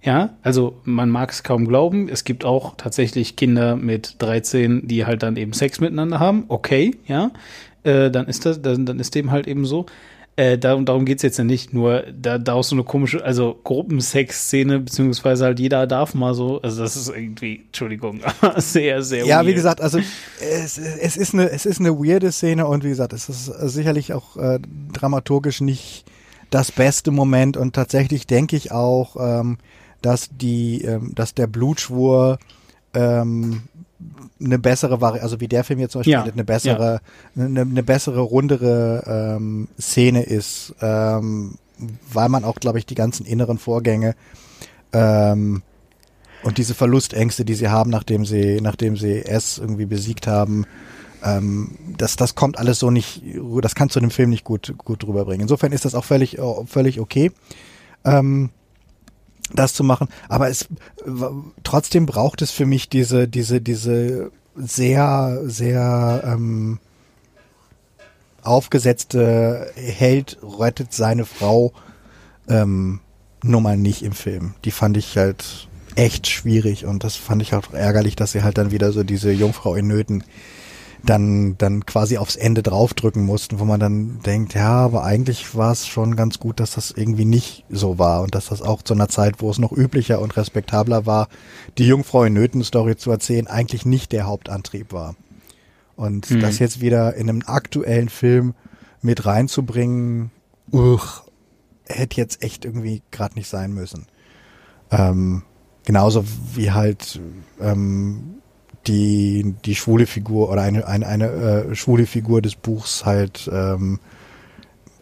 Ja, 0.00 0.36
also 0.42 0.80
man 0.84 1.10
mag 1.10 1.30
es 1.30 1.42
kaum 1.42 1.66
glauben. 1.66 2.08
Es 2.08 2.24
gibt 2.24 2.44
auch 2.44 2.76
tatsächlich 2.76 3.34
Kinder 3.34 3.74
mit 3.74 4.16
13, 4.20 4.86
die 4.86 5.04
halt 5.04 5.22
dann 5.22 5.36
eben 5.36 5.52
Sex 5.52 5.80
miteinander 5.80 6.20
haben. 6.20 6.44
Okay, 6.48 6.96
ja, 7.06 7.32
äh, 7.82 8.10
dann 8.10 8.26
ist 8.26 8.46
das, 8.46 8.62
dann, 8.62 8.86
dann 8.86 9.00
ist 9.00 9.14
dem 9.14 9.30
halt 9.30 9.48
eben 9.48 9.64
so. 9.64 9.86
Äh, 10.38 10.56
darum 10.56 10.84
darum 10.84 11.04
geht 11.04 11.16
es 11.16 11.22
jetzt 11.24 11.38
ja 11.38 11.42
nicht. 11.42 11.74
Nur 11.74 12.04
da, 12.16 12.38
da 12.38 12.52
auch 12.52 12.62
so 12.62 12.76
eine 12.76 12.84
komische, 12.84 13.24
also 13.24 13.58
Gruppensex-Szene, 13.64 14.78
beziehungsweise 14.78 15.44
halt 15.46 15.58
jeder 15.58 15.88
darf 15.88 16.14
mal 16.14 16.32
so. 16.32 16.62
Also 16.62 16.80
das 16.80 16.94
ist 16.96 17.08
irgendwie, 17.08 17.62
Entschuldigung, 17.66 18.20
aber 18.40 18.60
sehr, 18.60 19.02
sehr 19.02 19.26
Ja, 19.26 19.38
weird. 19.38 19.46
wie 19.48 19.54
gesagt, 19.54 19.80
also 19.80 19.98
es, 20.40 20.78
es, 20.78 21.16
ist 21.16 21.34
eine, 21.34 21.50
es 21.50 21.66
ist 21.66 21.80
eine 21.80 21.98
weirde 21.98 22.30
Szene 22.30 22.68
und 22.68 22.84
wie 22.84 22.88
gesagt, 22.90 23.14
es 23.14 23.28
ist 23.28 23.46
sicherlich 23.46 24.12
auch 24.12 24.36
äh, 24.36 24.60
dramaturgisch 24.92 25.60
nicht 25.60 26.04
das 26.50 26.70
beste 26.70 27.10
Moment 27.10 27.56
und 27.56 27.74
tatsächlich 27.74 28.28
denke 28.28 28.54
ich 28.54 28.70
auch, 28.70 29.16
ähm, 29.18 29.58
dass 30.02 30.28
die, 30.30 30.82
ähm, 30.82 31.16
dass 31.16 31.34
der 31.34 31.48
Blutschwur 31.48 32.38
ähm, 32.94 33.62
eine 34.42 34.58
bessere 34.58 35.00
Variante, 35.00 35.24
also 35.24 35.40
wie 35.40 35.48
der 35.48 35.64
Film 35.64 35.80
jetzt 35.80 35.92
zum 35.92 36.00
Beispiel, 36.00 36.12
ja. 36.12 36.22
eine 36.24 36.44
bessere, 36.44 37.00
ja. 37.34 37.44
eine, 37.44 37.62
eine, 37.62 37.82
bessere, 37.82 38.20
rundere 38.20 39.36
ähm, 39.36 39.68
Szene 39.80 40.22
ist, 40.22 40.74
ähm, 40.80 41.54
weil 42.12 42.28
man 42.28 42.44
auch, 42.44 42.56
glaube 42.56 42.78
ich, 42.78 42.86
die 42.86 42.94
ganzen 42.94 43.26
inneren 43.26 43.58
Vorgänge 43.58 44.14
ähm, 44.92 45.62
und 46.42 46.58
diese 46.58 46.74
Verlustängste, 46.74 47.44
die 47.44 47.54
sie 47.54 47.68
haben, 47.68 47.90
nachdem 47.90 48.24
sie, 48.24 48.60
nachdem 48.60 48.96
sie 48.96 49.24
S 49.24 49.58
irgendwie 49.58 49.86
besiegt 49.86 50.26
haben, 50.26 50.66
ähm, 51.24 51.76
das, 51.96 52.16
das 52.16 52.34
kommt 52.34 52.58
alles 52.58 52.78
so 52.78 52.90
nicht, 52.90 53.22
das 53.60 53.74
kannst 53.74 53.96
du 53.96 54.00
dem 54.00 54.10
Film 54.10 54.30
nicht 54.30 54.44
gut, 54.44 54.74
gut 54.78 55.04
rüberbringen. 55.04 55.42
Insofern 55.42 55.72
ist 55.72 55.84
das 55.84 55.94
auch 55.94 56.04
völlig, 56.04 56.38
völlig 56.66 57.00
okay. 57.00 57.32
Ähm, 58.04 58.50
das 59.54 59.74
zu 59.74 59.84
machen. 59.84 60.08
Aber 60.28 60.48
es 60.48 60.68
trotzdem 61.62 62.06
braucht 62.06 62.42
es 62.42 62.50
für 62.50 62.66
mich 62.66 62.88
diese, 62.88 63.28
diese, 63.28 63.60
diese 63.60 64.30
sehr, 64.56 65.40
sehr 65.44 66.22
ähm, 66.24 66.78
aufgesetzte 68.42 69.70
Held 69.74 70.38
rettet 70.42 70.92
seine 70.92 71.24
Frau 71.24 71.72
ähm, 72.48 73.00
Nummer 73.42 73.76
nicht 73.76 74.02
im 74.02 74.12
Film. 74.12 74.54
Die 74.64 74.70
fand 74.70 74.96
ich 74.96 75.16
halt 75.16 75.68
echt 75.94 76.28
schwierig 76.28 76.86
und 76.86 77.04
das 77.04 77.16
fand 77.16 77.42
ich 77.42 77.54
auch 77.54 77.72
ärgerlich, 77.72 78.16
dass 78.16 78.32
sie 78.32 78.42
halt 78.42 78.58
dann 78.58 78.70
wieder 78.70 78.92
so 78.92 79.02
diese 79.02 79.32
Jungfrau 79.32 79.74
in 79.74 79.88
Nöten 79.88 80.24
dann, 81.02 81.56
dann 81.58 81.86
quasi 81.86 82.18
aufs 82.18 82.36
Ende 82.36 82.62
draufdrücken 82.62 83.24
mussten, 83.24 83.58
wo 83.58 83.64
man 83.64 83.80
dann 83.80 84.20
denkt, 84.20 84.54
ja, 84.54 84.70
aber 84.70 85.04
eigentlich 85.04 85.54
war 85.54 85.72
es 85.72 85.86
schon 85.86 86.16
ganz 86.16 86.38
gut, 86.38 86.60
dass 86.60 86.72
das 86.72 86.90
irgendwie 86.90 87.24
nicht 87.24 87.64
so 87.70 87.98
war 87.98 88.22
und 88.22 88.34
dass 88.34 88.46
das 88.46 88.62
auch 88.62 88.82
zu 88.82 88.94
einer 88.94 89.08
Zeit, 89.08 89.40
wo 89.40 89.50
es 89.50 89.58
noch 89.58 89.72
üblicher 89.72 90.20
und 90.20 90.36
respektabler 90.36 91.06
war, 91.06 91.28
die 91.78 91.86
Jungfrau 91.86 92.24
in 92.24 92.34
Nöten-Story 92.34 92.96
zu 92.96 93.10
erzählen, 93.10 93.46
eigentlich 93.46 93.86
nicht 93.86 94.12
der 94.12 94.26
Hauptantrieb 94.26 94.92
war. 94.92 95.14
Und 95.96 96.30
mhm. 96.30 96.40
das 96.40 96.58
jetzt 96.58 96.80
wieder 96.80 97.14
in 97.14 97.28
einem 97.28 97.42
aktuellen 97.46 98.08
Film 98.08 98.54
mit 99.00 99.24
reinzubringen, 99.24 100.30
uch, 100.72 101.22
hätte 101.86 102.16
jetzt 102.16 102.42
echt 102.42 102.64
irgendwie 102.64 103.02
gerade 103.10 103.34
nicht 103.34 103.48
sein 103.48 103.72
müssen. 103.72 104.06
Ähm, 104.90 105.42
genauso 105.84 106.24
wie 106.54 106.72
halt 106.72 107.20
ähm, 107.60 108.40
die, 108.88 109.54
die 109.64 109.74
schwule 109.74 110.06
Figur 110.06 110.50
oder 110.50 110.62
eine, 110.62 110.86
eine, 110.86 111.06
eine 111.06 111.26
äh, 111.28 111.74
schwule 111.74 112.06
Figur 112.06 112.42
des 112.42 112.56
Buchs 112.56 113.04
halt 113.04 113.48
ähm, 113.52 114.00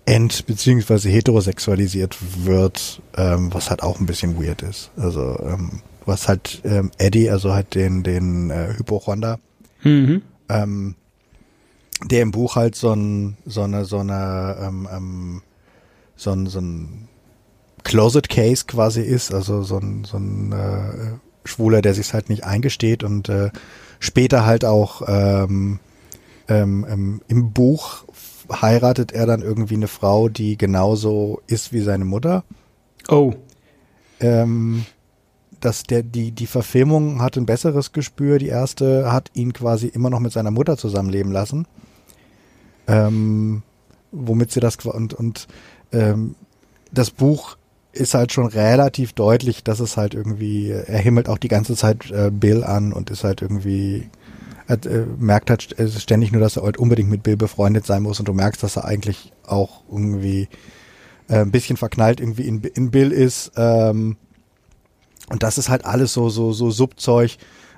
ent- 0.04 0.46
beziehungsweise 0.46 1.08
heterosexualisiert 1.08 2.16
wird, 2.44 3.00
ähm, 3.16 3.54
was 3.54 3.70
halt 3.70 3.82
auch 3.82 4.00
ein 4.00 4.06
bisschen 4.06 4.42
weird 4.42 4.62
ist. 4.62 4.90
Also 4.96 5.38
ähm, 5.40 5.80
was 6.04 6.28
halt 6.28 6.60
ähm, 6.64 6.90
Eddie, 6.98 7.30
also 7.30 7.54
halt 7.54 7.74
den, 7.74 8.02
den 8.02 8.50
äh, 8.50 8.74
Hypochonder, 8.76 9.38
mhm. 9.82 10.22
ähm, 10.48 10.94
der 12.04 12.22
im 12.22 12.30
Buch 12.30 12.56
halt 12.56 12.74
so 12.74 12.92
ein, 12.92 13.36
so 13.46 13.62
eine, 13.62 13.84
so 13.84 13.98
eine, 13.98 14.56
ähm, 14.60 14.88
ähm, 14.92 15.42
so 16.14 16.30
ein, 16.32 16.46
so 16.46 16.60
ein 16.60 17.08
Closet 17.82 18.28
Case 18.28 18.64
quasi 18.66 19.02
ist, 19.02 19.32
also 19.32 19.62
so 19.62 19.78
ein, 19.78 20.04
so 20.04 20.16
ein 20.16 20.52
äh, 20.52 21.16
Schwuler, 21.46 21.82
der 21.82 21.94
sich 21.94 22.12
halt 22.12 22.28
nicht 22.28 22.44
eingesteht 22.44 23.02
und 23.04 23.28
äh, 23.28 23.50
später 23.98 24.44
halt 24.46 24.64
auch 24.64 25.02
ähm, 25.06 25.80
ähm, 26.48 26.86
ähm, 26.88 27.20
im 27.28 27.52
Buch 27.52 28.04
heiratet 28.50 29.12
er 29.12 29.26
dann 29.26 29.42
irgendwie 29.42 29.74
eine 29.74 29.88
Frau, 29.88 30.28
die 30.28 30.56
genauso 30.56 31.40
ist 31.46 31.72
wie 31.72 31.80
seine 31.80 32.04
Mutter. 32.04 32.44
Oh. 33.08 33.34
Ähm, 34.20 34.86
dass 35.60 35.82
der, 35.82 36.02
die, 36.02 36.32
die 36.32 36.46
Verfilmung 36.46 37.20
hat 37.20 37.36
ein 37.36 37.46
besseres 37.46 37.92
Gespür. 37.92 38.38
Die 38.38 38.48
erste 38.48 39.10
hat 39.12 39.30
ihn 39.34 39.52
quasi 39.52 39.88
immer 39.88 40.10
noch 40.10 40.20
mit 40.20 40.32
seiner 40.32 40.50
Mutter 40.50 40.76
zusammenleben 40.76 41.32
lassen. 41.32 41.66
Ähm, 42.86 43.62
womit 44.12 44.52
sie 44.52 44.60
das 44.60 44.76
und, 44.76 45.14
und 45.14 45.48
ähm, 45.92 46.36
das 46.92 47.10
Buch 47.10 47.56
ist 47.96 48.14
halt 48.14 48.32
schon 48.32 48.46
relativ 48.46 49.12
deutlich, 49.12 49.64
dass 49.64 49.80
es 49.80 49.96
halt 49.96 50.14
irgendwie, 50.14 50.70
er 50.70 50.98
himmelt 50.98 51.28
auch 51.28 51.38
die 51.38 51.48
ganze 51.48 51.74
Zeit 51.74 52.10
äh, 52.10 52.30
Bill 52.30 52.64
an 52.64 52.92
und 52.92 53.10
ist 53.10 53.24
halt 53.24 53.42
irgendwie, 53.42 54.08
hat, 54.68 54.86
äh, 54.86 55.06
merkt 55.18 55.50
halt 55.50 55.74
ständig 55.98 56.32
nur, 56.32 56.40
dass 56.40 56.56
er 56.56 56.62
halt 56.62 56.76
unbedingt 56.76 57.10
mit 57.10 57.22
Bill 57.22 57.36
befreundet 57.36 57.86
sein 57.86 58.02
muss 58.02 58.18
und 58.18 58.28
du 58.28 58.32
merkst, 58.32 58.62
dass 58.62 58.76
er 58.76 58.84
eigentlich 58.84 59.32
auch 59.46 59.82
irgendwie 59.90 60.48
äh, 61.28 61.40
ein 61.40 61.50
bisschen 61.50 61.76
verknallt 61.76 62.20
irgendwie 62.20 62.46
in, 62.46 62.62
in 62.62 62.90
Bill 62.90 63.12
ist. 63.12 63.52
Ähm, 63.56 64.16
und 65.28 65.42
das 65.42 65.58
ist 65.58 65.68
halt 65.68 65.84
alles 65.84 66.12
so, 66.12 66.28
so, 66.28 66.52
so 66.52 66.70
Subzeug, 66.70 67.36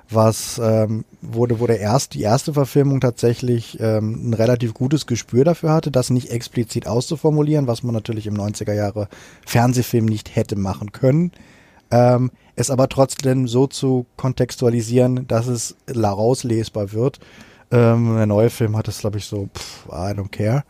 was 0.09 0.59
ähm, 0.63 1.05
wurde, 1.21 1.59
wo 1.59 1.67
der 1.67 1.79
erst, 1.79 2.13
die 2.15 2.21
erste 2.21 2.53
Verfilmung 2.53 2.99
tatsächlich 2.99 3.79
ähm, 3.79 4.29
ein 4.29 4.33
relativ 4.33 4.73
gutes 4.73 5.05
Gespür 5.05 5.43
dafür 5.43 5.71
hatte, 5.71 5.91
das 5.91 6.09
nicht 6.09 6.31
explizit 6.31 6.87
auszuformulieren, 6.87 7.67
was 7.67 7.83
man 7.83 7.93
natürlich 7.93 8.25
im 8.25 8.35
90er 8.35 8.73
Jahre 8.73 9.07
Fernsehfilm 9.45 10.05
nicht 10.05 10.35
hätte 10.35 10.55
machen 10.55 10.91
können. 10.91 11.31
Ähm, 11.91 12.31
es 12.55 12.69
aber 12.69 12.89
trotzdem 12.89 13.47
so 13.47 13.67
zu 13.67 14.05
kontextualisieren, 14.17 15.27
dass 15.27 15.47
es 15.47 15.75
rauslesbar 15.95 16.91
wird. 16.91 17.19
Ähm, 17.71 18.15
der 18.15 18.25
neue 18.25 18.49
Film 18.49 18.75
hat 18.75 18.87
es, 18.87 18.99
glaube 18.99 19.19
ich, 19.19 19.25
so, 19.25 19.47
pff, 19.55 19.85
I 19.87 20.13
don't 20.13 20.29
care. 20.29 20.63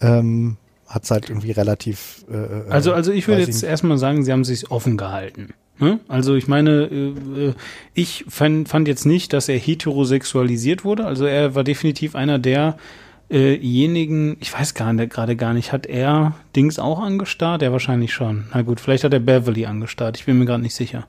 Ähm, 0.00 0.58
hat 0.86 1.04
es 1.04 1.10
halt 1.10 1.28
irgendwie 1.28 1.50
relativ. 1.50 2.24
Äh, 2.30 2.36
äh 2.36 2.70
also, 2.70 2.92
also 2.92 3.12
ich 3.12 3.28
würde 3.28 3.42
jetzt 3.42 3.62
erstmal 3.62 3.98
sagen, 3.98 4.24
sie 4.24 4.32
haben 4.32 4.44
sich 4.44 4.70
offen 4.70 4.96
gehalten. 4.96 5.54
Ne? 5.80 6.00
Also 6.08 6.34
ich 6.34 6.48
meine, 6.48 6.84
äh, 6.84 7.54
ich 7.94 8.24
fand, 8.28 8.68
fand 8.68 8.88
jetzt 8.88 9.06
nicht, 9.06 9.32
dass 9.32 9.48
er 9.48 9.58
heterosexualisiert 9.58 10.84
wurde. 10.84 11.04
Also 11.06 11.24
er 11.24 11.54
war 11.54 11.64
definitiv 11.64 12.14
einer 12.16 12.38
derjenigen, 12.38 14.36
ich 14.40 14.52
weiß 14.52 14.74
gar 14.74 14.92
nicht, 14.92 15.12
gerade 15.12 15.36
gar 15.36 15.54
nicht, 15.54 15.72
hat 15.72 15.86
er 15.86 16.34
Dings 16.56 16.78
auch 16.78 17.00
angestarrt? 17.00 17.62
Er 17.62 17.72
wahrscheinlich 17.72 18.12
schon. 18.12 18.46
Na 18.52 18.62
gut, 18.62 18.80
vielleicht 18.80 19.04
hat 19.04 19.12
er 19.12 19.20
Beverly 19.20 19.66
angestarrt. 19.66 20.18
Ich 20.18 20.26
bin 20.26 20.38
mir 20.38 20.46
gerade 20.46 20.62
nicht 20.62 20.74
sicher. 20.74 21.06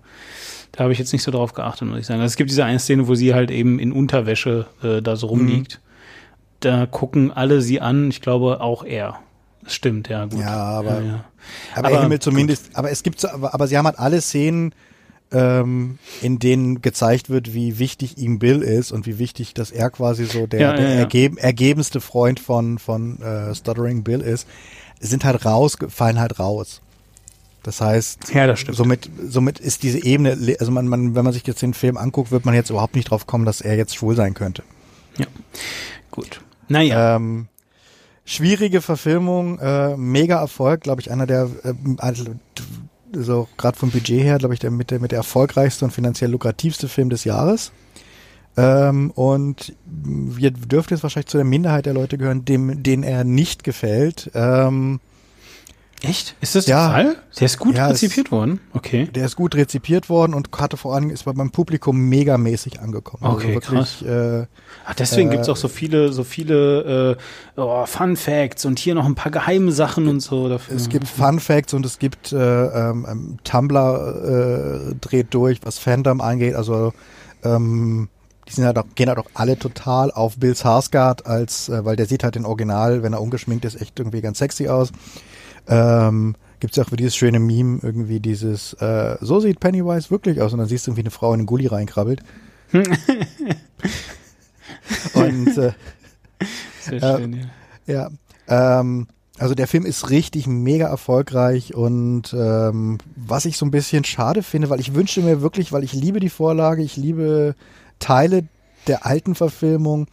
Da 0.71 0.83
habe 0.83 0.93
ich 0.93 0.99
jetzt 0.99 1.13
nicht 1.13 1.23
so 1.23 1.31
drauf 1.31 1.53
geachtet, 1.53 1.87
muss 1.87 1.99
ich 1.99 2.05
sagen. 2.05 2.21
Also 2.21 2.31
es 2.31 2.37
gibt 2.37 2.51
diese 2.51 2.63
eine 2.63 2.77
Szene, 2.79 3.07
wo 3.07 3.15
sie 3.15 3.33
halt 3.33 3.49
eben 3.49 3.79
in 3.79 3.91
Unterwäsche 3.91 4.67
äh, 4.83 5.01
da 5.01 5.15
so 5.15 5.27
rumliegt. 5.27 5.79
Mhm. 5.81 5.89
Da 6.59 6.85
gucken 6.85 7.31
alle 7.31 7.61
sie 7.61 7.81
an, 7.81 8.09
ich 8.09 8.21
glaube 8.21 8.61
auch 8.61 8.83
er. 8.83 9.19
Stimmt, 9.65 10.07
ja, 10.07 10.26
gut. 10.26 10.40
Ja, 10.40 10.56
aber, 10.56 11.02
ja, 11.02 11.06
ja. 11.06 11.26
aber, 11.76 11.88
aber 11.88 12.02
Himmel 12.03 12.19
zumindest, 12.19 12.68
gut. 12.68 12.76
aber 12.77 12.91
es 12.91 13.03
gibt 13.03 13.23
aber, 13.26 13.53
aber 13.53 13.68
sie 13.68 13.77
haben 13.77 13.86
halt 13.86 13.99
alle 13.99 14.22
Szenen, 14.22 14.73
ähm, 15.31 15.99
in 16.22 16.40
denen 16.40 16.81
gezeigt 16.81 17.30
wird, 17.30 17.53
wie 17.53 17.77
wichtig 17.77 18.18
ihm 18.18 18.40
Bill 18.40 18.61
ist 18.61 18.91
und 18.91 19.06
wie 19.06 19.19
wichtig, 19.19 19.53
dass 19.53 19.72
er 19.72 19.90
quasi 19.90 20.26
so 20.26 20.48
der, 20.48 20.60
ja, 20.60 20.73
der 20.73 20.88
ergeben, 20.88 21.38
ergebenste 21.38 22.02
Freund 22.02 22.40
von, 22.40 22.80
von 22.80 23.22
äh, 23.22 23.53
Stuttering 23.53 24.03
Bill 24.03 24.22
ist, 24.22 24.48
sind 24.99 25.23
halt 25.26 25.45
raus, 25.45 25.77
fallen 25.90 26.19
halt 26.19 26.40
raus. 26.40 26.81
Das 27.64 27.81
heißt, 27.81 28.34
ja, 28.34 28.48
das 28.48 28.61
stimmt. 28.61 28.77
somit, 28.77 29.10
somit 29.27 29.60
ist 29.60 29.84
diese 29.84 30.03
Ebene, 30.03 30.38
also 30.60 30.72
man, 30.72 30.88
man, 30.88 31.14
wenn 31.14 31.26
man 31.26 31.34
sich 31.34 31.45
jetzt 31.45 31.61
den 31.61 31.73
Film 31.73 31.98
anguckt, 31.98 32.31
wird 32.31 32.45
man 32.45 32.56
jetzt 32.56 32.69
überhaupt 32.69 32.95
nicht 32.95 33.11
drauf 33.11 33.27
kommen, 33.27 33.45
dass 33.45 33.61
er 33.61 33.76
jetzt 33.76 33.95
schwul 33.95 34.15
sein 34.15 34.34
könnte. 34.34 34.64
Ja, 35.18 35.26
gut. 36.10 36.41
Naja. 36.69 37.18
Ähm, 37.18 37.48
schwierige 38.30 38.81
Verfilmung, 38.81 39.57
äh, 39.60 39.97
mega 39.97 40.39
Erfolg, 40.39 40.81
glaube 40.81 41.01
ich, 41.01 41.11
einer 41.11 41.26
der, 41.26 41.49
äh, 41.64 41.73
also, 41.97 42.26
so 43.11 43.47
gerade 43.57 43.77
vom 43.77 43.89
Budget 43.89 44.22
her, 44.22 44.38
glaube 44.38 44.53
ich, 44.53 44.60
der 44.60 44.69
mit, 44.69 44.91
der 44.91 44.99
mit 44.99 45.11
der 45.11 45.18
erfolgreichste 45.18 45.84
und 45.84 45.91
finanziell 45.91 46.30
lukrativste 46.30 46.88
Film 46.88 47.10
des 47.10 47.23
Jahres. 47.23 47.72
Ähm, 48.56 49.10
und 49.11 49.73
wir 49.85 50.51
dürften 50.51 50.93
jetzt 50.93 51.01
wahrscheinlich 51.01 51.27
zu 51.27 51.38
der 51.38 51.45
Minderheit 51.45 51.88
der 51.88 51.93
Leute 51.93 52.19
gehören, 52.19 52.45
dem, 52.45 52.84
denen 52.84 53.01
er 53.01 53.23
nicht 53.23 53.64
gefällt. 53.64 54.30
Ähm, 54.35 54.99
Echt? 56.01 56.35
Ist 56.39 56.55
das 56.55 56.65
ja, 56.65 56.88
der 56.88 56.95
Fall? 56.95 57.15
Der 57.39 57.45
ist 57.45 57.59
gut 57.59 57.76
ja, 57.76 57.88
rezipiert 57.88 58.27
es, 58.27 58.31
worden? 58.31 58.61
Okay. 58.73 59.09
Der 59.13 59.26
ist 59.26 59.35
gut 59.35 59.55
rezipiert 59.55 60.09
worden 60.09 60.34
und 60.34 60.49
hatte 60.57 60.77
vor 60.77 60.95
allem, 60.95 61.09
ist 61.09 61.26
beim 61.26 61.51
Publikum 61.51 61.97
megamäßig 62.07 62.80
angekommen. 62.80 63.23
Also 63.23 63.35
okay, 63.35 63.55
also 63.55 63.71
wirklich, 63.71 63.99
krass. 63.99 64.01
Äh, 64.01 64.47
Ach, 64.85 64.95
deswegen 64.95 65.30
äh, 65.30 65.34
gibt's 65.34 65.49
auch 65.49 65.57
so 65.57 65.67
viele, 65.67 66.13
so 66.13 66.23
viele 66.23 67.17
äh, 67.57 67.59
oh, 67.59 67.85
Fun 67.85 68.15
Facts 68.15 68.65
und 68.65 68.80
hier 68.80 68.95
noch 68.95 69.05
ein 69.05 69.15
paar 69.15 69.31
geheime 69.31 69.71
Sachen 69.73 70.07
und 70.07 70.21
so 70.21 70.47
dafür. 70.47 70.76
Es 70.77 70.88
gibt 70.88 71.07
Fun 71.07 71.39
Facts 71.39 71.73
und 71.73 71.85
es 71.85 71.99
gibt 71.99 72.31
äh, 72.31 72.38
ähm, 72.38 73.05
ähm 73.09 73.38
Tumblr 73.43 74.91
äh, 74.91 74.95
dreht 75.01 75.34
durch, 75.34 75.59
was 75.63 75.80
Fandom 75.80 76.21
angeht. 76.21 76.55
Also 76.55 76.93
ähm, 77.43 78.07
die 78.47 78.53
sind 78.53 78.65
halt 78.65 78.77
auch, 78.77 78.85
gehen 78.95 79.09
halt 79.09 79.19
auch 79.19 79.30
alle 79.34 79.59
total 79.59 80.11
auf 80.11 80.38
Bill 80.38 80.55
Sarsgaard 80.55 81.26
als, 81.26 81.67
äh, 81.69 81.84
weil 81.84 81.95
der 81.95 82.05
sieht 82.05 82.23
halt 82.23 82.35
den 82.35 82.45
Original, 82.45 83.03
wenn 83.03 83.13
er 83.13 83.21
ungeschminkt 83.21 83.65
ist, 83.65 83.80
echt 83.80 83.99
irgendwie 83.99 84.21
ganz 84.21 84.39
sexy 84.39 84.69
aus. 84.69 84.91
Ähm, 85.69 86.35
Gibt 86.59 86.77
es 86.77 86.83
auch 86.83 86.89
für 86.89 86.97
dieses 86.97 87.15
schöne 87.15 87.39
Meme 87.39 87.79
irgendwie 87.81 88.19
dieses, 88.19 88.73
äh, 88.73 89.15
so 89.21 89.39
sieht 89.39 89.61
Pennywise 89.61 90.11
wirklich 90.11 90.41
aus 90.41 90.51
und 90.51 90.59
dann 90.59 90.67
siehst 90.67 90.85
du 90.85 90.91
irgendwie 90.91 91.03
eine 91.03 91.11
Frau 91.11 91.33
in 91.33 91.39
den 91.41 91.45
Gully 91.45 91.67
reinkrabbelt. 91.67 92.21
und 92.73 92.85
äh, 95.57 95.71
Sehr 96.81 96.99
schön, 96.99 97.33
äh, 97.33 97.47
ja. 97.85 98.09
ja 98.47 98.79
ähm, 98.79 99.07
also 99.37 99.55
der 99.55 99.67
Film 99.67 99.85
ist 99.85 100.09
richtig 100.09 100.47
mega 100.47 100.87
erfolgreich 100.87 101.73
und 101.73 102.33
ähm, 102.33 102.97
was 103.15 103.45
ich 103.45 103.57
so 103.57 103.65
ein 103.65 103.71
bisschen 103.71 104.03
schade 104.03 104.43
finde, 104.43 104.69
weil 104.69 104.81
ich 104.81 104.93
wünschte 104.93 105.21
mir 105.21 105.41
wirklich, 105.41 105.71
weil 105.71 105.85
ich 105.85 105.93
liebe 105.93 106.19
die 106.19 106.29
Vorlage, 106.29 106.83
ich 106.83 106.97
liebe 106.97 107.55
Teile 107.99 108.49
der 108.87 109.05
alten 109.05 109.35
Verfilmung 109.35 110.07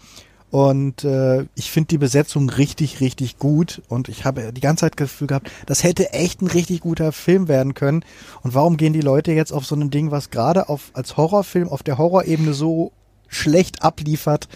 und 0.50 1.04
äh, 1.04 1.46
ich 1.54 1.70
finde 1.70 1.88
die 1.88 1.98
Besetzung 1.98 2.48
richtig, 2.48 3.00
richtig 3.00 3.38
gut 3.38 3.82
und 3.88 4.08
ich 4.08 4.24
habe 4.24 4.52
die 4.52 4.60
ganze 4.60 4.82
Zeit 4.82 4.92
das 4.92 5.08
Gefühl 5.08 5.26
gehabt, 5.26 5.50
das 5.66 5.82
hätte 5.82 6.12
echt 6.12 6.40
ein 6.40 6.46
richtig 6.46 6.80
guter 6.80 7.12
Film 7.12 7.48
werden 7.48 7.74
können. 7.74 8.04
Und 8.42 8.54
warum 8.54 8.76
gehen 8.76 8.92
die 8.92 9.00
Leute 9.00 9.32
jetzt 9.32 9.52
auf 9.52 9.66
so 9.66 9.74
ein 9.74 9.90
Ding, 9.90 10.10
was 10.10 10.30
gerade 10.30 10.66
als 10.68 11.16
Horrorfilm 11.16 11.68
auf 11.68 11.82
der 11.82 11.98
Horrorebene 11.98 12.54
so 12.54 12.92
schlecht 13.28 13.82
abliefert? 13.82 14.48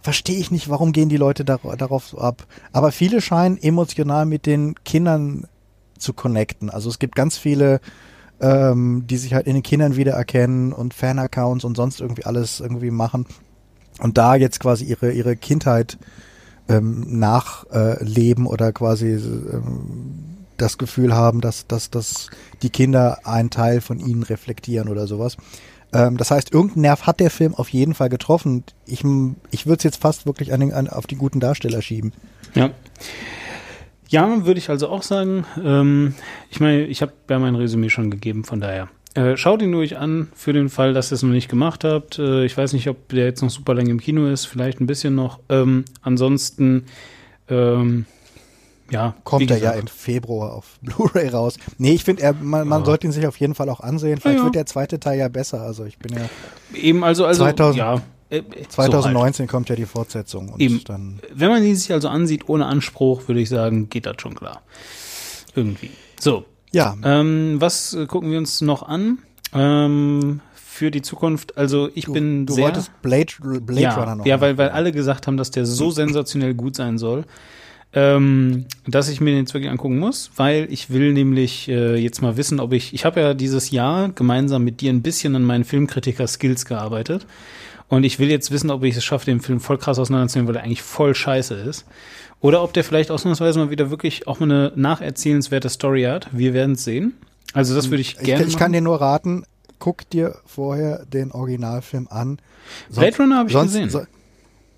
verstehe 0.00 0.38
ich 0.38 0.50
nicht, 0.50 0.68
warum 0.68 0.92
gehen 0.92 1.08
die 1.08 1.16
Leute 1.16 1.44
da, 1.44 1.58
darauf 1.76 2.16
ab. 2.16 2.46
Aber 2.72 2.92
viele 2.92 3.20
scheinen 3.20 3.58
emotional 3.58 4.26
mit 4.26 4.46
den 4.46 4.74
Kindern 4.84 5.46
zu 5.98 6.12
connecten. 6.12 6.70
Also 6.70 6.88
es 6.88 6.98
gibt 6.98 7.14
ganz 7.14 7.36
viele, 7.36 7.80
ähm, 8.40 9.04
die 9.06 9.16
sich 9.16 9.34
halt 9.34 9.46
in 9.46 9.54
den 9.54 9.62
Kindern 9.62 9.96
wiedererkennen 9.96 10.72
und 10.72 10.94
Fan-Accounts 10.94 11.64
und 11.64 11.76
sonst 11.76 12.00
irgendwie 12.00 12.24
alles 12.24 12.60
irgendwie 12.60 12.90
machen. 12.90 13.26
Und 13.98 14.18
da 14.18 14.34
jetzt 14.34 14.60
quasi 14.60 14.84
ihre, 14.84 15.12
ihre 15.12 15.36
Kindheit 15.36 15.98
ähm, 16.68 17.18
nachleben 17.18 18.46
äh, 18.46 18.48
oder 18.48 18.72
quasi 18.72 19.08
ähm, 19.08 20.36
das 20.56 20.78
Gefühl 20.78 21.14
haben, 21.14 21.40
dass, 21.40 21.66
dass, 21.66 21.90
dass 21.90 22.30
die 22.62 22.70
Kinder 22.70 23.20
einen 23.24 23.50
Teil 23.50 23.80
von 23.80 23.98
ihnen 24.00 24.22
reflektieren 24.22 24.88
oder 24.88 25.06
sowas. 25.06 25.36
Ähm, 25.92 26.16
das 26.16 26.30
heißt, 26.30 26.52
irgendeinen 26.52 26.82
Nerv 26.82 27.06
hat 27.06 27.20
der 27.20 27.30
Film 27.30 27.54
auf 27.54 27.70
jeden 27.70 27.94
Fall 27.94 28.08
getroffen. 28.08 28.64
Ich, 28.86 29.04
ich 29.50 29.66
würde 29.66 29.78
es 29.78 29.84
jetzt 29.84 30.00
fast 30.00 30.26
wirklich 30.26 30.52
an 30.52 30.60
den, 30.60 30.72
an, 30.72 30.88
auf 30.88 31.06
die 31.06 31.16
guten 31.16 31.40
Darsteller 31.40 31.80
schieben. 31.80 32.12
Ja. 32.54 32.70
Ja, 34.10 34.46
würde 34.46 34.58
ich 34.58 34.70
also 34.70 34.88
auch 34.88 35.02
sagen. 35.02 35.44
Ähm, 35.62 36.14
ich 36.50 36.60
meine, 36.60 36.86
ich 36.86 37.02
habe 37.02 37.12
ja 37.28 37.38
mein 37.38 37.54
Resümee 37.54 37.90
schon 37.90 38.10
gegeben, 38.10 38.44
von 38.44 38.60
daher. 38.60 38.88
Äh, 39.18 39.36
schaut 39.36 39.62
ihn 39.62 39.74
ruhig 39.74 39.98
an, 39.98 40.28
für 40.32 40.52
den 40.52 40.68
Fall, 40.68 40.94
dass 40.94 41.10
ihr 41.10 41.16
es 41.16 41.24
noch 41.24 41.32
nicht 41.32 41.48
gemacht 41.48 41.82
habt. 41.82 42.20
Äh, 42.20 42.44
ich 42.44 42.56
weiß 42.56 42.72
nicht, 42.72 42.88
ob 42.88 43.08
der 43.08 43.24
jetzt 43.24 43.42
noch 43.42 43.50
super 43.50 43.74
lange 43.74 43.90
im 43.90 43.98
Kino 43.98 44.26
ist, 44.28 44.44
vielleicht 44.44 44.80
ein 44.80 44.86
bisschen 44.86 45.16
noch. 45.16 45.40
Ähm, 45.48 45.84
ansonsten, 46.02 46.86
ähm, 47.48 48.06
ja. 48.92 49.16
Kommt 49.24 49.50
er 49.50 49.58
ja 49.58 49.72
im 49.72 49.88
Februar 49.88 50.54
auf 50.54 50.78
Blu-ray 50.82 51.28
raus. 51.30 51.56
Nee, 51.78 51.94
ich 51.94 52.04
finde, 52.04 52.32
man, 52.40 52.68
man 52.68 52.80
ja. 52.82 52.86
sollte 52.86 53.08
ihn 53.08 53.12
sich 53.12 53.26
auf 53.26 53.36
jeden 53.38 53.56
Fall 53.56 53.68
auch 53.70 53.80
ansehen. 53.80 54.20
Vielleicht 54.20 54.36
ja, 54.36 54.40
ja. 54.40 54.44
wird 54.44 54.54
der 54.54 54.66
zweite 54.66 55.00
Teil 55.00 55.18
ja 55.18 55.26
besser. 55.26 55.62
Also 55.62 55.84
ich 55.84 55.98
bin 55.98 56.16
ja. 56.16 56.28
Eben, 56.72 57.02
also, 57.02 57.26
also 57.26 57.42
2000, 57.42 57.76
ja. 57.76 58.00
2019 58.68 58.70
äh, 58.70 59.32
so 59.32 59.38
halt. 59.40 59.50
kommt 59.50 59.68
ja 59.68 59.74
die 59.74 59.86
Fortsetzung. 59.86 60.54
Eben. 60.58 61.20
Wenn 61.34 61.48
man 61.48 61.64
ihn 61.64 61.74
sich 61.74 61.92
also 61.92 62.08
ansieht 62.08 62.48
ohne 62.48 62.66
Anspruch, 62.66 63.26
würde 63.26 63.40
ich 63.40 63.48
sagen, 63.48 63.88
geht 63.88 64.06
das 64.06 64.16
schon 64.20 64.36
klar. 64.36 64.62
Irgendwie. 65.56 65.90
So. 66.20 66.44
Ja. 66.78 66.96
Ähm, 67.02 67.56
was 67.58 67.94
äh, 67.94 68.06
gucken 68.06 68.30
wir 68.30 68.38
uns 68.38 68.60
noch 68.60 68.82
an? 68.82 69.18
Ähm, 69.52 70.40
für 70.54 70.90
die 70.90 71.02
Zukunft. 71.02 71.58
Also 71.58 71.90
ich 71.94 72.04
du, 72.04 72.12
bin 72.12 72.46
du 72.46 72.54
sehr. 72.54 72.68
Du 72.68 72.74
wolltest 72.74 73.02
Blade, 73.02 73.60
Blade 73.60 73.80
ja, 73.80 73.94
Runner 73.94 74.16
noch. 74.16 74.26
Ja, 74.26 74.40
weil, 74.40 74.56
weil 74.58 74.70
alle 74.70 74.92
gesagt 74.92 75.26
haben, 75.26 75.36
dass 75.36 75.50
der 75.50 75.66
so 75.66 75.90
sensationell 75.92 76.54
gut 76.54 76.76
sein 76.76 76.98
soll 76.98 77.24
ähm, 77.94 78.66
dass 78.86 79.08
ich 79.08 79.20
mir 79.20 79.30
den 79.30 79.40
jetzt 79.40 79.54
wirklich 79.54 79.70
angucken 79.70 79.98
muss, 79.98 80.30
weil 80.36 80.68
ich 80.70 80.90
will 80.90 81.12
nämlich 81.12 81.68
äh, 81.68 81.96
jetzt 81.96 82.20
mal 82.20 82.36
wissen, 82.36 82.60
ob 82.60 82.72
ich, 82.72 82.92
ich 82.92 83.04
habe 83.04 83.20
ja 83.20 83.34
dieses 83.34 83.70
Jahr 83.70 84.10
gemeinsam 84.10 84.62
mit 84.62 84.80
dir 84.80 84.92
ein 84.92 85.02
bisschen 85.02 85.34
an 85.34 85.42
meinen 85.42 85.64
Filmkritiker-Skills 85.64 86.66
gearbeitet 86.66 87.26
und 87.88 88.04
ich 88.04 88.18
will 88.18 88.30
jetzt 88.30 88.50
wissen, 88.50 88.70
ob 88.70 88.84
ich 88.84 88.94
es 88.94 89.04
schaffe, 89.04 89.24
den 89.24 89.40
Film 89.40 89.60
voll 89.60 89.78
krass 89.78 89.98
auseinanderzunehmen, 89.98 90.48
weil 90.48 90.60
er 90.60 90.64
eigentlich 90.64 90.82
voll 90.82 91.14
scheiße 91.14 91.54
ist. 91.54 91.86
Oder 92.40 92.62
ob 92.62 92.72
der 92.72 92.84
vielleicht 92.84 93.10
ausnahmsweise 93.10 93.58
mal 93.58 93.70
wieder 93.70 93.90
wirklich 93.90 94.26
auch 94.28 94.38
mal 94.38 94.50
eine 94.50 94.72
nacherzählenswerte 94.76 95.68
Story 95.68 96.04
hat. 96.04 96.28
Wir 96.32 96.54
werden 96.54 96.72
es 96.72 96.84
sehen. 96.84 97.14
Also 97.52 97.74
das 97.74 97.90
würde 97.90 98.02
ich 98.02 98.16
gerne. 98.18 98.44
Ich, 98.44 98.50
ich 98.50 98.56
kann 98.56 98.72
dir 98.72 98.80
nur 98.80 99.00
raten, 99.00 99.44
guck 99.78 100.08
dir 100.10 100.36
vorher 100.46 101.04
den 101.06 101.32
Originalfilm 101.32 102.06
an. 102.10 102.38
Blade 102.90 103.16
Runner 103.18 103.38
habe 103.38 103.48
ich 103.48 103.52
sonst, 103.52 103.72
gesehen. 103.72 103.90
So, 103.90 104.02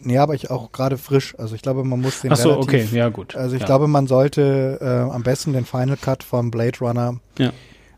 Nee, 0.02 0.18
aber 0.18 0.34
ich 0.34 0.50
auch 0.50 0.72
gerade 0.72 0.98
frisch. 0.98 1.34
Also 1.38 1.54
ich 1.54 1.62
glaube, 1.62 1.84
man 1.84 2.00
muss 2.00 2.20
den 2.20 2.32
Ach 2.32 2.36
so, 2.36 2.52
relativ, 2.52 2.88
okay, 2.88 2.96
ja 2.96 3.08
gut. 3.08 3.36
Also 3.36 3.54
ich 3.54 3.60
ja. 3.60 3.66
glaube, 3.66 3.86
man 3.86 4.06
sollte 4.06 4.78
äh, 4.80 5.12
am 5.12 5.22
besten 5.22 5.52
den 5.52 5.64
Final 5.64 5.96
Cut 5.96 6.22
vom 6.22 6.50
Blade 6.50 6.78
Runner 6.80 7.20
ja. 7.38 7.52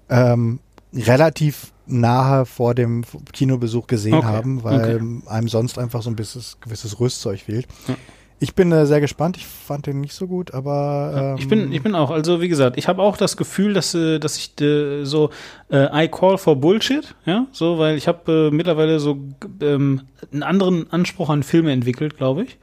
ähm, 0.09 0.60
relativ 0.93 1.72
nahe 1.86 2.47
vor 2.47 2.74
dem 2.74 3.05
Kinobesuch 3.32 3.86
gesehen 3.86 4.14
okay. 4.14 4.26
haben, 4.26 4.64
weil 4.64 4.97
okay. 4.97 5.28
einem 5.28 5.48
sonst 5.48 5.78
einfach 5.78 6.02
so 6.02 6.10
ein 6.10 6.16
bisschen 6.16 6.43
gewisses 6.60 6.98
Rüstzeug 6.98 7.40
fehlt. 7.40 7.66
Ja. 7.89 7.94
Ich 8.43 8.56
bin 8.56 8.73
äh, 8.73 8.86
sehr 8.86 9.01
gespannt. 9.01 9.36
Ich 9.36 9.47
fand 9.47 9.86
den 9.86 10.01
nicht 10.01 10.14
so 10.14 10.27
gut, 10.27 10.52
aber 10.52 11.35
ähm, 11.36 11.36
ich 11.39 11.47
bin 11.47 11.70
ich 11.70 11.81
bin 11.81 11.94
auch. 11.94 12.10
Also 12.10 12.40
wie 12.40 12.48
gesagt, 12.48 12.77
ich 12.77 12.89
habe 12.89 13.01
auch 13.01 13.16
das 13.16 13.36
Gefühl, 13.36 13.73
dass 13.73 13.94
äh, 13.94 14.19
dass 14.19 14.36
ich 14.36 14.60
äh, 14.60 15.05
so 15.05 15.31
äh, 15.70 16.05
I 16.05 16.09
call 16.09 16.39
for 16.39 16.56
Bullshit, 16.56 17.14
ja, 17.24 17.47
so, 17.52 17.78
weil 17.78 17.97
ich 17.97 18.09
habe 18.09 18.48
äh, 18.51 18.55
mittlerweile 18.55 18.98
so 18.98 19.16
ähm, 19.60 20.02
einen 20.32 20.43
anderen 20.43 20.93
Anspruch 20.93 21.31
an 21.31 21.44
Filme 21.44 21.70
entwickelt, 21.70 22.16
glaube 22.16 22.43
ich. 22.43 22.59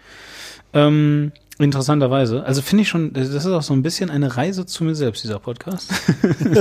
Ähm, 0.73 1.31
interessanterweise. 1.59 2.43
Also 2.43 2.61
finde 2.61 2.81
ich 2.81 2.89
schon, 2.89 3.13
das 3.13 3.29
ist 3.29 3.45
auch 3.45 3.61
so 3.61 3.73
ein 3.73 3.81
bisschen 3.81 4.09
eine 4.09 4.35
Reise 4.35 4.65
zu 4.65 4.83
mir 4.83 4.95
selbst 4.95 5.23
dieser 5.23 5.39
Podcast. 5.39 5.93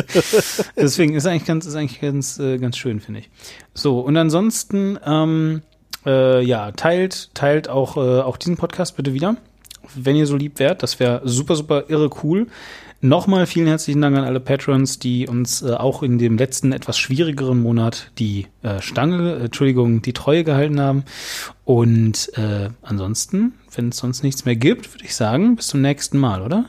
Deswegen 0.76 1.14
ist 1.14 1.26
eigentlich 1.26 1.44
ganz 1.44 1.66
ist 1.66 1.74
eigentlich 1.74 2.00
ganz 2.00 2.38
äh, 2.38 2.58
ganz 2.58 2.76
schön, 2.76 3.00
finde 3.00 3.20
ich. 3.20 3.30
So 3.74 3.98
und 3.98 4.16
ansonsten 4.16 4.96
ähm, 5.04 5.62
äh, 6.08 6.42
ja, 6.42 6.72
teilt, 6.72 7.34
teilt 7.34 7.68
auch, 7.68 7.96
äh, 7.96 8.20
auch 8.20 8.38
diesen 8.38 8.56
Podcast 8.56 8.96
bitte 8.96 9.12
wieder. 9.12 9.36
Wenn 9.94 10.16
ihr 10.16 10.26
so 10.26 10.36
lieb 10.36 10.58
wärt, 10.58 10.82
das 10.82 10.98
wäre 10.98 11.20
super, 11.24 11.54
super 11.54 11.84
irre 11.88 12.10
cool. 12.22 12.48
Nochmal 13.00 13.46
vielen 13.46 13.68
herzlichen 13.68 14.00
Dank 14.00 14.16
an 14.16 14.24
alle 14.24 14.40
Patrons, 14.40 14.98
die 14.98 15.28
uns 15.28 15.62
äh, 15.62 15.72
auch 15.72 16.02
in 16.02 16.18
dem 16.18 16.36
letzten 16.36 16.72
etwas 16.72 16.98
schwierigeren 16.98 17.60
Monat 17.60 18.10
die 18.18 18.48
äh, 18.62 18.80
Stange, 18.80 19.34
äh, 19.34 19.44
Entschuldigung, 19.44 20.02
die 20.02 20.12
Treue 20.12 20.42
gehalten 20.42 20.80
haben. 20.80 21.04
Und 21.64 22.32
äh, 22.36 22.70
ansonsten, 22.82 23.54
wenn 23.72 23.90
es 23.90 23.98
sonst 23.98 24.24
nichts 24.24 24.44
mehr 24.46 24.56
gibt, 24.56 24.92
würde 24.92 25.04
ich 25.04 25.14
sagen, 25.14 25.54
bis 25.54 25.68
zum 25.68 25.80
nächsten 25.80 26.18
Mal, 26.18 26.42
oder? 26.42 26.64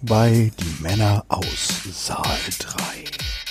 Bei 0.00 0.52
Die 0.58 0.82
Männer 0.82 1.24
aus 1.28 1.82
Saal 1.92 2.38
3. 2.58 3.47